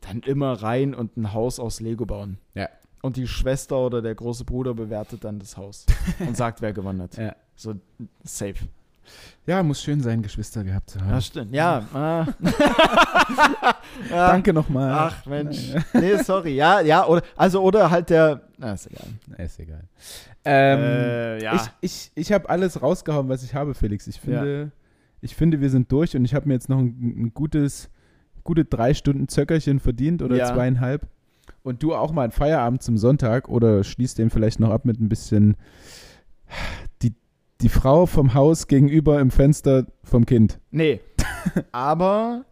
Dann 0.03 0.21
immer 0.21 0.53
rein 0.63 0.95
und 0.95 1.17
ein 1.17 1.33
Haus 1.33 1.59
aus 1.59 1.81
Lego 1.81 2.05
bauen. 2.05 2.37
Ja. 2.55 2.69
Und 3.03 3.17
die 3.17 3.27
Schwester 3.27 3.79
oder 3.79 4.03
der 4.03 4.15
große 4.15 4.45
Bruder 4.45 4.75
bewertet 4.75 5.25
dann 5.25 5.39
das 5.39 5.57
Haus 5.57 5.87
und 6.21 6.37
sagt, 6.37 6.61
wer 6.61 6.73
gewonnen 6.73 7.03
hat. 7.03 7.17
Ja. 7.17 7.35
So 7.57 7.75
safe. 8.25 8.57
ja, 9.47 9.63
muss 9.63 9.83
schön 9.83 10.01
sein, 10.03 10.23
Geschwister 10.23 10.63
gehabt 10.65 10.91
zu 10.91 11.01
haben. 11.01 11.11
Ja, 11.11 11.21
stimmt. 11.21 11.55
Ja. 11.55 11.85
Ja. 11.95 12.27
Danke 14.09 14.53
nochmal. 14.53 14.93
Ach 14.93 15.27
Mensch. 15.27 15.73
Nee, 15.95 16.17
sorry. 16.23 16.55
Ja, 16.55 16.81
ja, 16.81 17.07
oder 17.07 17.23
also 17.37 17.63
oder 17.63 17.91
halt 17.91 18.11
der. 18.11 18.43
Na, 18.59 18.73
ist 18.73 18.87
egal. 18.87 19.07
Na, 19.27 19.37
Ist 19.45 19.59
egal. 19.59 19.83
Ähm, 20.45 20.79
äh, 20.81 21.43
ja. 21.43 21.55
Ich, 21.55 21.71
ich, 21.81 22.13
ich 22.15 22.33
habe 22.33 22.49
alles 22.49 22.81
rausgehauen, 22.83 23.29
was 23.29 23.43
ich 23.43 23.55
habe, 23.55 23.75
Felix. 23.75 24.07
Ich 24.07 24.21
finde, 24.21 24.73
Ich 25.21 25.35
finde, 25.37 25.61
wir 25.61 25.71
sind 25.71 25.91
durch 25.93 26.17
und 26.17 26.25
ich 26.25 26.35
habe 26.35 26.49
mir 26.49 26.55
jetzt 26.55 26.69
noch 26.69 26.79
ein, 26.79 27.25
ein 27.25 27.35
gutes, 27.35 27.91
gute 28.45 28.65
drei 28.65 28.95
Stunden 28.95 29.29
Zöckerchen 29.29 29.81
verdient 29.81 30.23
oder 30.23 30.37
Ja. 30.37 30.47
zweieinhalb. 30.55 31.07
Und 31.63 31.83
du 31.83 31.95
auch 31.95 32.13
mal 32.13 32.23
einen 32.23 32.33
Feierabend 32.33 32.83
zum 32.83 32.97
Sonntag 32.97 33.49
oder 33.49 33.85
schließt 33.85 34.19
den 34.19 34.31
vielleicht 34.31 34.61
noch 34.61 34.71
ab 34.71 34.85
mit 34.85 35.01
ein 35.01 35.09
bisschen 35.09 35.57
die, 37.03 37.15
die 37.61 37.69
Frau 37.69 38.07
vom 38.07 38.35
Haus 38.35 38.67
gegenüber 38.67 39.21
im 39.21 39.31
Fenster 39.31 39.87
vom 40.03 40.25
Kind. 40.25 40.59
Nee. 40.71 41.01
Aber 41.73 42.45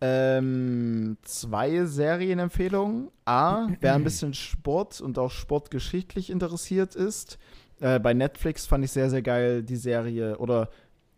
ähm, 0.00 1.16
zwei 1.22 1.84
Serienempfehlungen. 1.84 3.08
A, 3.24 3.68
wer 3.80 3.94
ein 3.94 4.04
bisschen 4.04 4.34
Sport 4.34 5.00
und 5.00 5.18
auch 5.18 5.30
sportgeschichtlich 5.30 6.30
interessiert 6.30 6.94
ist. 6.94 7.38
Äh, 7.80 7.98
bei 7.98 8.14
Netflix 8.14 8.66
fand 8.66 8.84
ich 8.84 8.92
sehr, 8.92 9.10
sehr 9.10 9.22
geil 9.22 9.62
die 9.62 9.76
Serie, 9.76 10.38
oder 10.38 10.70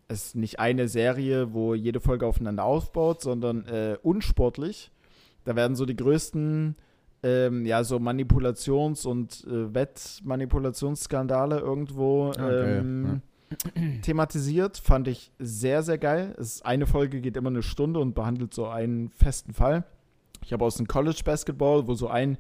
es 0.09 0.27
ist 0.27 0.37
nicht 0.37 0.59
eine 0.59 0.89
Serie, 0.89 1.53
wo 1.53 1.75
jede 1.75 2.01
Folge 2.01 2.27
aufeinander 2.27 2.65
aufbaut, 2.65 3.21
sondern 3.21 3.67
äh, 3.67 3.99
unsportlich. 4.03 4.91
Da 5.45 5.55
werden 5.55 5.77
so 5.77 5.85
die 5.85 5.97
größten 5.97 6.77
ähm, 7.23 7.67
ja, 7.67 7.83
so 7.85 7.97
Manipulations- 7.97 9.07
und 9.07 9.45
äh, 9.47 9.75
Wettmanipulationsskandale 9.75 11.59
irgendwo 11.59 12.31
Ah, 12.31 12.49
geil, 12.49 12.79
ähm, 12.81 13.23
thematisiert. 14.03 14.79
Fand 14.79 15.09
ich 15.09 15.33
sehr, 15.39 15.83
sehr 15.83 15.99
geil. 15.99 16.35
Es 16.39 16.63
eine 16.63 16.87
Folge 16.87 17.21
geht 17.21 17.37
immer 17.37 17.51
eine 17.51 17.63
Stunde 17.63 18.01
und 18.01 18.15
behandelt 18.15 18.55
so 18.55 18.67
einen 18.67 19.11
festen 19.11 19.53
Fall. 19.53 19.85
Ich 20.45 20.53
habe 20.53 20.65
aus 20.65 20.77
dem 20.77 20.87
College 20.87 21.23
Basketball, 21.25 21.87
wo 21.89 21.95
so 21.95 22.09
ein 22.09 22.39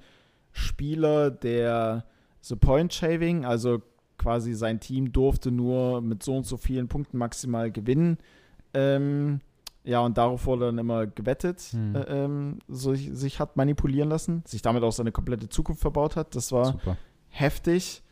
Spieler, 0.52 1.30
der 1.30 2.04
so 2.40 2.56
Point 2.56 2.94
Shaving, 2.94 3.44
also 3.44 3.82
quasi 4.16 4.54
sein 4.54 4.80
Team 4.80 5.12
durfte 5.12 5.50
nur 5.50 6.00
mit 6.00 6.22
so 6.22 6.36
und 6.36 6.46
so 6.46 6.56
vielen 6.56 6.88
Punkten 6.88 7.18
maximal 7.18 7.70
gewinnen. 7.70 8.18
Ähm, 8.74 9.40
ja, 9.88 10.00
und 10.00 10.18
darauf 10.18 10.44
wurde 10.46 10.66
dann 10.66 10.78
immer 10.78 11.06
gewettet, 11.06 11.60
Hm. 11.72 11.94
äh, 11.96 12.00
ähm, 12.24 12.58
so 12.68 12.94
sich, 12.94 13.40
hat 13.40 13.56
manipulieren 13.56 14.10
lassen, 14.10 14.42
sich 14.46 14.60
damit 14.60 14.82
auch 14.82 14.92
seine 14.92 15.12
komplette 15.12 15.48
Zukunft 15.48 15.80
verbaut 15.80 16.14
hat. 16.14 16.34
Das 16.36 16.52
war 16.52 16.66
Super. 16.66 16.96
heftig. 17.30 18.02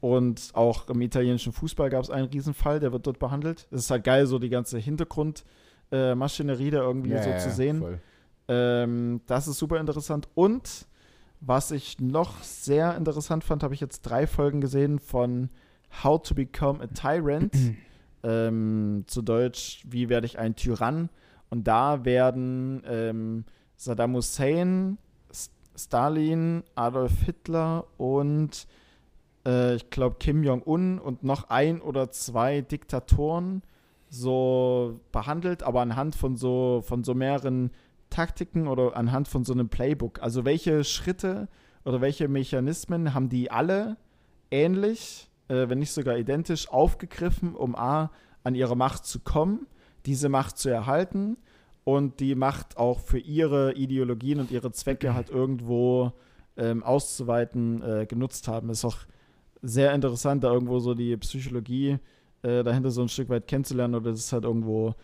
Und 0.00 0.50
auch 0.52 0.88
im 0.90 1.00
italienischen 1.00 1.52
Fußball 1.54 1.88
gab 1.88 2.02
es 2.04 2.10
einen 2.10 2.28
Riesenfall, 2.28 2.78
der 2.78 2.92
wird 2.92 3.06
dort 3.06 3.18
behandelt. 3.18 3.66
Es 3.70 3.80
ist 3.84 3.90
halt 3.90 4.04
geil, 4.04 4.26
so 4.26 4.38
die 4.38 4.50
ganze 4.50 4.78
Hintergrundmaschinerie 4.78 6.68
äh, 6.68 6.70
da 6.70 6.78
irgendwie 6.82 7.10
Ja, 7.10 7.22
so 7.22 7.30
ja, 7.30 7.38
zu 7.38 7.50
sehen. 7.50 7.82
Ähm, 8.46 9.22
das 9.26 9.48
ist 9.48 9.58
super 9.58 9.80
interessant. 9.80 10.28
Und 10.34 10.86
was 11.40 11.70
ich 11.70 12.00
noch 12.00 12.42
sehr 12.42 12.96
interessant 12.98 13.44
fand, 13.44 13.62
habe 13.62 13.72
ich 13.72 13.80
jetzt 13.80 14.02
drei 14.02 14.26
Folgen 14.26 14.60
gesehen 14.60 14.98
von 14.98 15.48
How 16.02 16.20
to 16.22 16.34
Become 16.34 16.82
a 16.82 16.86
Tyrant. 16.88 17.54
ähm, 18.24 19.04
zu 19.06 19.22
Deutsch, 19.22 19.84
wie 19.88 20.08
werde 20.08 20.26
ich 20.26 20.38
ein 20.38 20.56
Tyrann? 20.56 21.10
Und 21.50 21.68
da 21.68 22.04
werden 22.04 22.82
ähm, 22.86 23.44
Saddam 23.76 24.14
Hussein, 24.14 24.98
S 25.30 25.50
Stalin, 25.76 26.64
Adolf 26.74 27.22
Hitler 27.22 27.86
und 27.98 28.66
äh, 29.46 29.76
ich 29.76 29.90
glaube 29.90 30.16
Kim 30.18 30.42
Jong-un 30.42 30.98
und 30.98 31.22
noch 31.22 31.50
ein 31.50 31.80
oder 31.80 32.10
zwei 32.10 32.62
Diktatoren 32.62 33.62
so 34.08 35.00
behandelt, 35.12 35.62
aber 35.62 35.82
anhand 35.82 36.14
von 36.14 36.36
so, 36.36 36.82
von 36.84 37.04
so 37.04 37.14
mehreren 37.14 37.70
Taktiken 38.10 38.68
oder 38.68 38.96
anhand 38.96 39.28
von 39.28 39.44
so 39.44 39.52
einem 39.52 39.68
Playbook. 39.68 40.22
Also 40.22 40.44
welche 40.44 40.84
Schritte 40.84 41.48
oder 41.84 42.00
welche 42.00 42.28
Mechanismen 42.28 43.12
haben 43.12 43.28
die 43.28 43.50
alle 43.50 43.96
ähnlich, 44.50 45.30
äh, 45.48 45.68
wenn 45.68 45.78
nicht 45.78 45.92
sogar 45.92 46.16
identisch, 46.18 46.68
aufgegriffen, 46.70 47.54
um 47.54 47.74
A, 47.76 48.10
an 48.42 48.54
ihre 48.54 48.76
Macht 48.76 49.04
zu 49.06 49.20
kommen, 49.20 49.66
diese 50.06 50.28
Macht 50.28 50.58
zu 50.58 50.68
erhalten 50.68 51.36
und 51.84 52.20
die 52.20 52.34
Macht 52.34 52.76
auch 52.76 53.00
für 53.00 53.18
ihre 53.18 53.72
Ideologien 53.74 54.40
und 54.40 54.50
ihre 54.50 54.70
Zwecke 54.72 55.14
halt 55.14 55.30
irgendwo 55.30 56.12
ähm, 56.56 56.82
auszuweiten 56.82 57.82
äh, 57.82 58.06
genutzt 58.06 58.48
haben. 58.48 58.70
Ist 58.70 58.84
auch 58.84 58.98
sehr 59.62 59.94
interessant, 59.94 60.44
da 60.44 60.52
irgendwo 60.52 60.78
so 60.78 60.94
die 60.94 61.16
Psychologie 61.16 61.98
äh, 62.42 62.62
dahinter 62.62 62.90
so 62.90 63.02
ein 63.02 63.08
Stück 63.08 63.28
weit 63.30 63.46
kennenzulernen 63.46 63.94
oder 63.94 64.10
das 64.10 64.20
ist 64.20 64.32
halt 64.32 64.44
irgendwo 64.44 64.94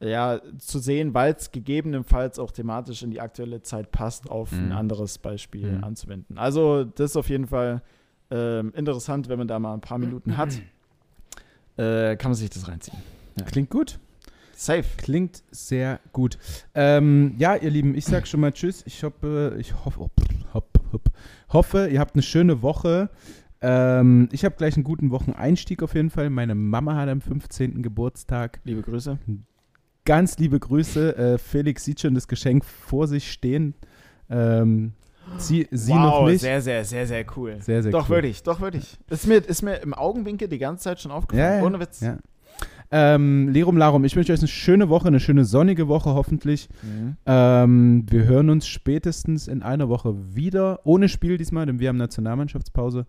ja, 0.00 0.40
zu 0.58 0.78
sehen, 0.78 1.14
weil 1.14 1.32
es 1.34 1.52
gegebenenfalls 1.52 2.38
auch 2.38 2.50
thematisch 2.52 3.02
in 3.02 3.10
die 3.10 3.20
aktuelle 3.20 3.62
Zeit 3.62 3.92
passt, 3.92 4.30
auf 4.30 4.52
ein 4.52 4.66
Mhm. 4.66 4.72
anderes 4.72 5.16
Beispiel 5.18 5.72
Mhm. 5.78 5.84
anzuwenden. 5.84 6.38
Also 6.38 6.84
das 6.84 7.12
ist 7.12 7.16
auf 7.16 7.30
jeden 7.30 7.46
Fall 7.46 7.82
ähm, 8.30 8.72
interessant, 8.74 9.28
wenn 9.28 9.38
man 9.38 9.48
da 9.48 9.58
mal 9.58 9.74
ein 9.74 9.80
paar 9.80 9.98
Minuten 9.98 10.36
hat, 10.36 10.60
äh, 11.76 12.16
kann 12.16 12.30
man 12.30 12.34
sich 12.34 12.50
das 12.50 12.68
reinziehen. 12.68 12.98
Klingt 13.46 13.70
gut. 13.70 13.98
Safe. 14.54 14.84
Klingt 14.96 15.42
sehr 15.50 16.00
gut. 16.12 16.38
Ähm, 16.74 17.34
ja, 17.38 17.56
ihr 17.56 17.70
Lieben, 17.70 17.94
ich 17.94 18.06
sag 18.06 18.26
schon 18.26 18.40
mal 18.40 18.52
Tschüss. 18.52 18.82
Ich 18.86 19.02
hoffe, 19.02 19.56
ich 19.58 19.74
hoffe, 19.84 20.00
oh, 20.00 20.10
hopp, 20.54 20.80
hopp, 20.92 21.10
hoffe, 21.50 21.88
ihr 21.88 22.00
habt 22.00 22.14
eine 22.14 22.22
schöne 22.22 22.62
Woche. 22.62 23.10
Ähm, 23.60 24.28
ich 24.32 24.44
habe 24.46 24.56
gleich 24.56 24.74
einen 24.76 24.84
guten 24.84 25.10
Wocheneinstieg 25.10 25.82
auf 25.82 25.94
jeden 25.94 26.08
Fall. 26.08 26.30
Meine 26.30 26.54
Mama 26.54 26.94
hat 26.94 27.08
am 27.10 27.20
15. 27.20 27.82
Geburtstag. 27.82 28.60
Liebe 28.64 28.80
Grüße. 28.80 29.18
Ganz 30.06 30.38
liebe 30.38 30.58
Grüße. 30.58 31.16
Äh, 31.16 31.38
Felix 31.38 31.84
sieht 31.84 32.00
schon 32.00 32.14
das 32.14 32.26
Geschenk 32.26 32.64
vor 32.64 33.08
sich 33.08 33.30
stehen. 33.30 33.74
Ähm, 34.30 34.92
sie 35.38 35.68
sie 35.70 35.94
noch 35.94 36.26
nicht. 36.26 36.40
sehr, 36.40 36.60
sehr, 36.60 36.84
sehr, 36.84 37.06
sehr 37.06 37.24
cool. 37.36 37.56
Sehr, 37.60 37.82
sehr 37.82 37.92
doch, 37.92 38.08
cool. 38.08 38.16
wirklich, 38.16 38.42
doch, 38.42 38.60
wirklich. 38.60 38.96
Ist 39.08 39.26
mir, 39.26 39.36
ist 39.36 39.62
mir 39.62 39.76
im 39.76 39.94
Augenwinkel 39.94 40.48
die 40.48 40.58
ganze 40.58 40.84
Zeit 40.84 41.00
schon 41.00 41.12
aufgefallen. 41.12 41.52
Ja, 41.52 41.58
ja, 41.58 41.64
Ohne 41.64 41.80
Witz. 41.80 42.00
Ja. 42.00 42.18
Ähm, 42.90 43.48
Lerum 43.48 43.76
Larum, 43.76 44.04
ich 44.04 44.14
wünsche 44.14 44.32
euch 44.32 44.38
eine 44.38 44.48
schöne 44.48 44.88
Woche, 44.88 45.08
eine 45.08 45.18
schöne 45.18 45.44
sonnige 45.44 45.88
Woche 45.88 46.14
hoffentlich. 46.14 46.68
Mhm. 46.82 47.16
Ähm, 47.26 48.06
wir 48.08 48.24
hören 48.24 48.48
uns 48.50 48.68
spätestens 48.68 49.48
in 49.48 49.62
einer 49.62 49.88
Woche 49.88 50.14
wieder. 50.34 50.80
Ohne 50.84 51.08
Spiel 51.08 51.36
diesmal, 51.36 51.66
denn 51.66 51.80
wir 51.80 51.88
haben 51.88 51.96
Nationalmannschaftspause. 51.96 53.06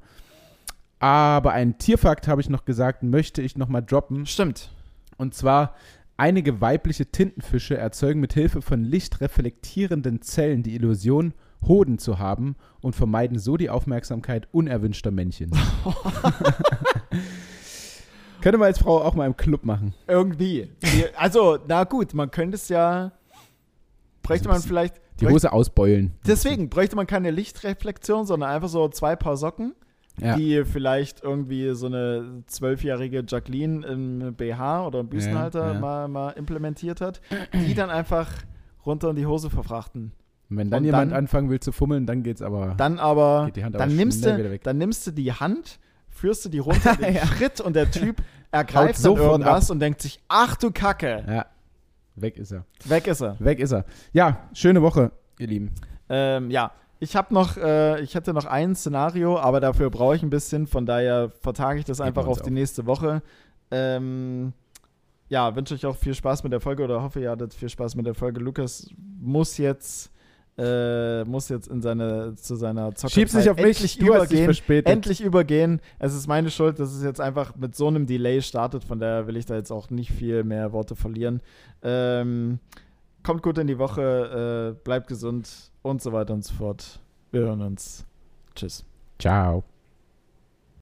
Aber 1.00 1.52
einen 1.52 1.78
Tierfakt 1.78 2.28
habe 2.28 2.42
ich 2.42 2.50
noch 2.50 2.66
gesagt, 2.66 3.04
möchte 3.04 3.44
ich 3.44 3.56
noch 3.56 3.68
mal 3.68 3.82
droppen. 3.82 4.26
Stimmt. 4.26 4.72
Und 5.18 5.36
zwar, 5.36 5.76
einige 6.18 6.60
weibliche 6.60 7.06
Tintenfische 7.06 7.78
erzeugen 7.78 8.20
mit 8.20 8.34
Hilfe 8.34 8.64
von 8.64 8.84
lichtreflektierenden 8.84 10.22
Zellen 10.24 10.64
die 10.64 10.74
Illusion, 10.74 11.34
Hoden 11.66 11.98
zu 11.98 12.20
haben 12.20 12.56
und 12.82 12.96
vermeiden 12.96 13.40
so 13.40 13.58
die 13.58 13.70
Aufmerksamkeit 13.70 14.48
unerwünschter 14.52 15.12
Männchen. 15.12 15.52
Könnte 18.42 18.58
man 18.60 18.68
als 18.68 18.80
Frau 18.80 19.02
auch 19.02 19.16
mal 19.16 19.26
im 19.26 19.36
Club 19.36 19.66
machen. 19.66 19.94
Irgendwie. 20.08 20.70
Also, 21.18 21.58
na 21.68 21.84
gut, 21.84 22.14
man 22.14 22.30
könnte 22.32 22.56
es 22.56 22.70
ja. 22.70 23.12
Bräuchte 24.22 24.48
Also 24.50 24.60
man 24.62 24.68
vielleicht. 24.68 24.96
Die 25.20 25.26
bräuchte- 25.26 25.34
Hose 25.34 25.52
ausbeulen. 25.54 26.14
Deswegen 26.28 26.70
bräuchte 26.70 26.96
man 26.96 27.08
keine 27.08 27.32
Lichtreflexion, 27.32 28.28
sondern 28.28 28.52
einfach 28.52 28.70
so 28.70 28.88
zwei 28.90 29.16
Paar 29.16 29.36
Socken, 29.36 29.74
Ja. 30.22 30.36
die 30.36 30.64
vielleicht 30.66 31.24
irgendwie 31.24 31.74
so 31.74 31.88
eine 31.88 32.44
zwölfjährige 32.46 33.24
Jacqueline 33.28 33.86
im 33.88 34.36
BH 34.36 34.86
oder 34.86 35.00
im 35.00 35.10
Büstenhalter 35.10 35.68
Ja, 35.70 35.74
ja. 35.74 35.80
Mal, 35.80 36.08
mal 36.08 36.30
implementiert 36.32 37.02
hat, 37.02 37.22
die 37.54 37.74
dann 37.74 37.90
einfach 37.90 38.30
runter 38.86 39.10
in 39.10 39.16
die 39.16 39.26
Hose 39.26 39.50
verfrachten. 39.50 40.12
Und 40.50 40.58
wenn 40.58 40.70
dann 40.70 40.80
Und 40.80 40.86
jemand 40.86 41.12
dann- 41.12 41.18
anfangen 41.18 41.50
will 41.50 41.60
zu 41.60 41.72
fummeln, 41.72 42.06
dann 42.06 42.24
geht's 42.24 42.42
aber. 42.42 42.76
Dann 42.78 43.00
aber, 43.00 43.46
Geht 43.48 43.58
die 43.58 43.64
Hand 43.66 43.76
aber 43.76 43.86
dann 43.86 43.96
nimmst, 43.96 44.26
du, 44.26 44.60
dann 44.64 44.78
nimmst 44.78 45.06
du 45.08 45.12
die 45.12 45.32
Hand, 45.34 45.80
führst 46.10 46.46
du 46.46 46.50
die 46.50 46.60
runter, 46.60 46.96
den 47.02 47.16
Ja. 47.16 47.26
Schritt 47.26 47.60
und 47.62 47.76
der 47.76 47.92
Typ 47.92 48.18
ergreift 48.52 48.96
dann 48.96 49.02
sofort 49.04 49.42
irgendwas 49.42 49.70
und 49.70 49.80
denkt 49.80 50.02
sich, 50.02 50.20
ach 50.28 50.56
du 50.56 50.72
Kacke, 50.72 51.24
ja. 51.28 51.46
Weg 52.16 52.38
ist 52.38 52.52
er. 52.52 52.66
weg 52.86 53.06
ist 53.08 53.22
er. 53.22 53.36
Weg 53.40 53.60
ist 53.60 53.72
er. 53.74 53.86
Ja, 54.14 54.48
schöne 54.54 54.82
Woche, 54.82 55.12
ihr 55.38 55.48
Lieben. 55.48 55.72
Ähm, 56.10 56.50
ja, 56.50 56.72
ich 57.00 57.16
habe 57.16 57.32
noch, 57.34 57.58
äh, 57.58 58.02
ich 58.02 58.16
hätte 58.16 58.34
noch 58.34 58.46
ein 58.46 58.74
Szenario, 58.76 59.38
aber 59.38 59.60
dafür 59.60 59.92
brauche 59.92 60.16
ich 60.16 60.24
ein 60.24 60.32
bisschen, 60.32 60.66
von 60.66 60.86
daher 60.88 61.32
vertage 61.42 61.78
ich 61.80 61.86
das 61.86 61.98
Geht 61.98 62.08
einfach 62.08 62.26
auf 62.26 62.42
die 62.42 62.50
auch. 62.50 62.54
nächste 62.54 62.86
Woche. 62.88 63.22
Ähm, 63.70 64.54
ja, 65.30 65.56
wünsche 65.56 65.76
euch 65.76 65.86
auch 65.86 65.96
viel 65.96 66.16
Spaß 66.16 66.44
mit 66.44 66.54
der 66.54 66.62
Folge 66.62 66.84
oder 66.86 67.04
hoffe, 67.04 67.20
ihr 67.20 67.30
hattet 67.30 67.54
viel 67.54 67.70
Spaß 67.70 67.96
mit 67.96 68.06
der 68.08 68.16
Folge. 68.16 68.40
Lukas 68.40 68.90
muss 69.20 69.58
jetzt, 69.58 70.10
äh, 70.58 71.24
muss 71.26 71.50
jetzt 71.50 71.68
in 71.68 71.82
seine, 71.82 72.36
zu 72.36 72.56
seiner 72.56 72.96
Zockerzeit 72.96 73.12
Schieb's 73.12 73.34
nicht 73.34 73.50
auf 73.50 73.58
mich, 73.58 73.66
endlich 73.66 74.00
übergehen. 74.00 74.86
Endlich 74.86 75.22
übergehen. 75.22 75.82
Es 76.00 76.16
ist 76.16 76.28
meine 76.28 76.50
Schuld, 76.50 76.80
dass 76.80 76.94
es 76.94 77.04
jetzt 77.04 77.22
einfach 77.22 77.56
mit 77.56 77.76
so 77.76 77.88
einem 77.88 78.08
Delay 78.08 78.42
startet. 78.42 78.84
Von 78.84 79.00
daher 79.00 79.28
will 79.28 79.38
ich 79.38 79.46
da 79.46 79.56
jetzt 79.56 79.72
auch 79.72 79.90
nicht 79.90 80.12
viel 80.12 80.44
mehr 80.44 80.72
Worte 80.72 80.96
verlieren. 80.96 81.42
Ähm, 81.84 82.60
kommt 83.24 83.44
gut 83.44 83.58
in 83.60 83.68
die 83.68 83.78
Woche, 83.78 84.76
äh, 84.76 84.84
bleibt 84.84 85.08
gesund 85.08 85.72
und 85.84 86.02
so 86.02 86.12
weiter 86.12 86.34
und 86.34 86.44
so 86.44 86.54
fort. 86.56 87.00
Wir 87.32 87.42
hören 87.42 87.62
uns. 87.62 88.06
Tschüss. 88.56 88.84
Ciao. 89.20 89.64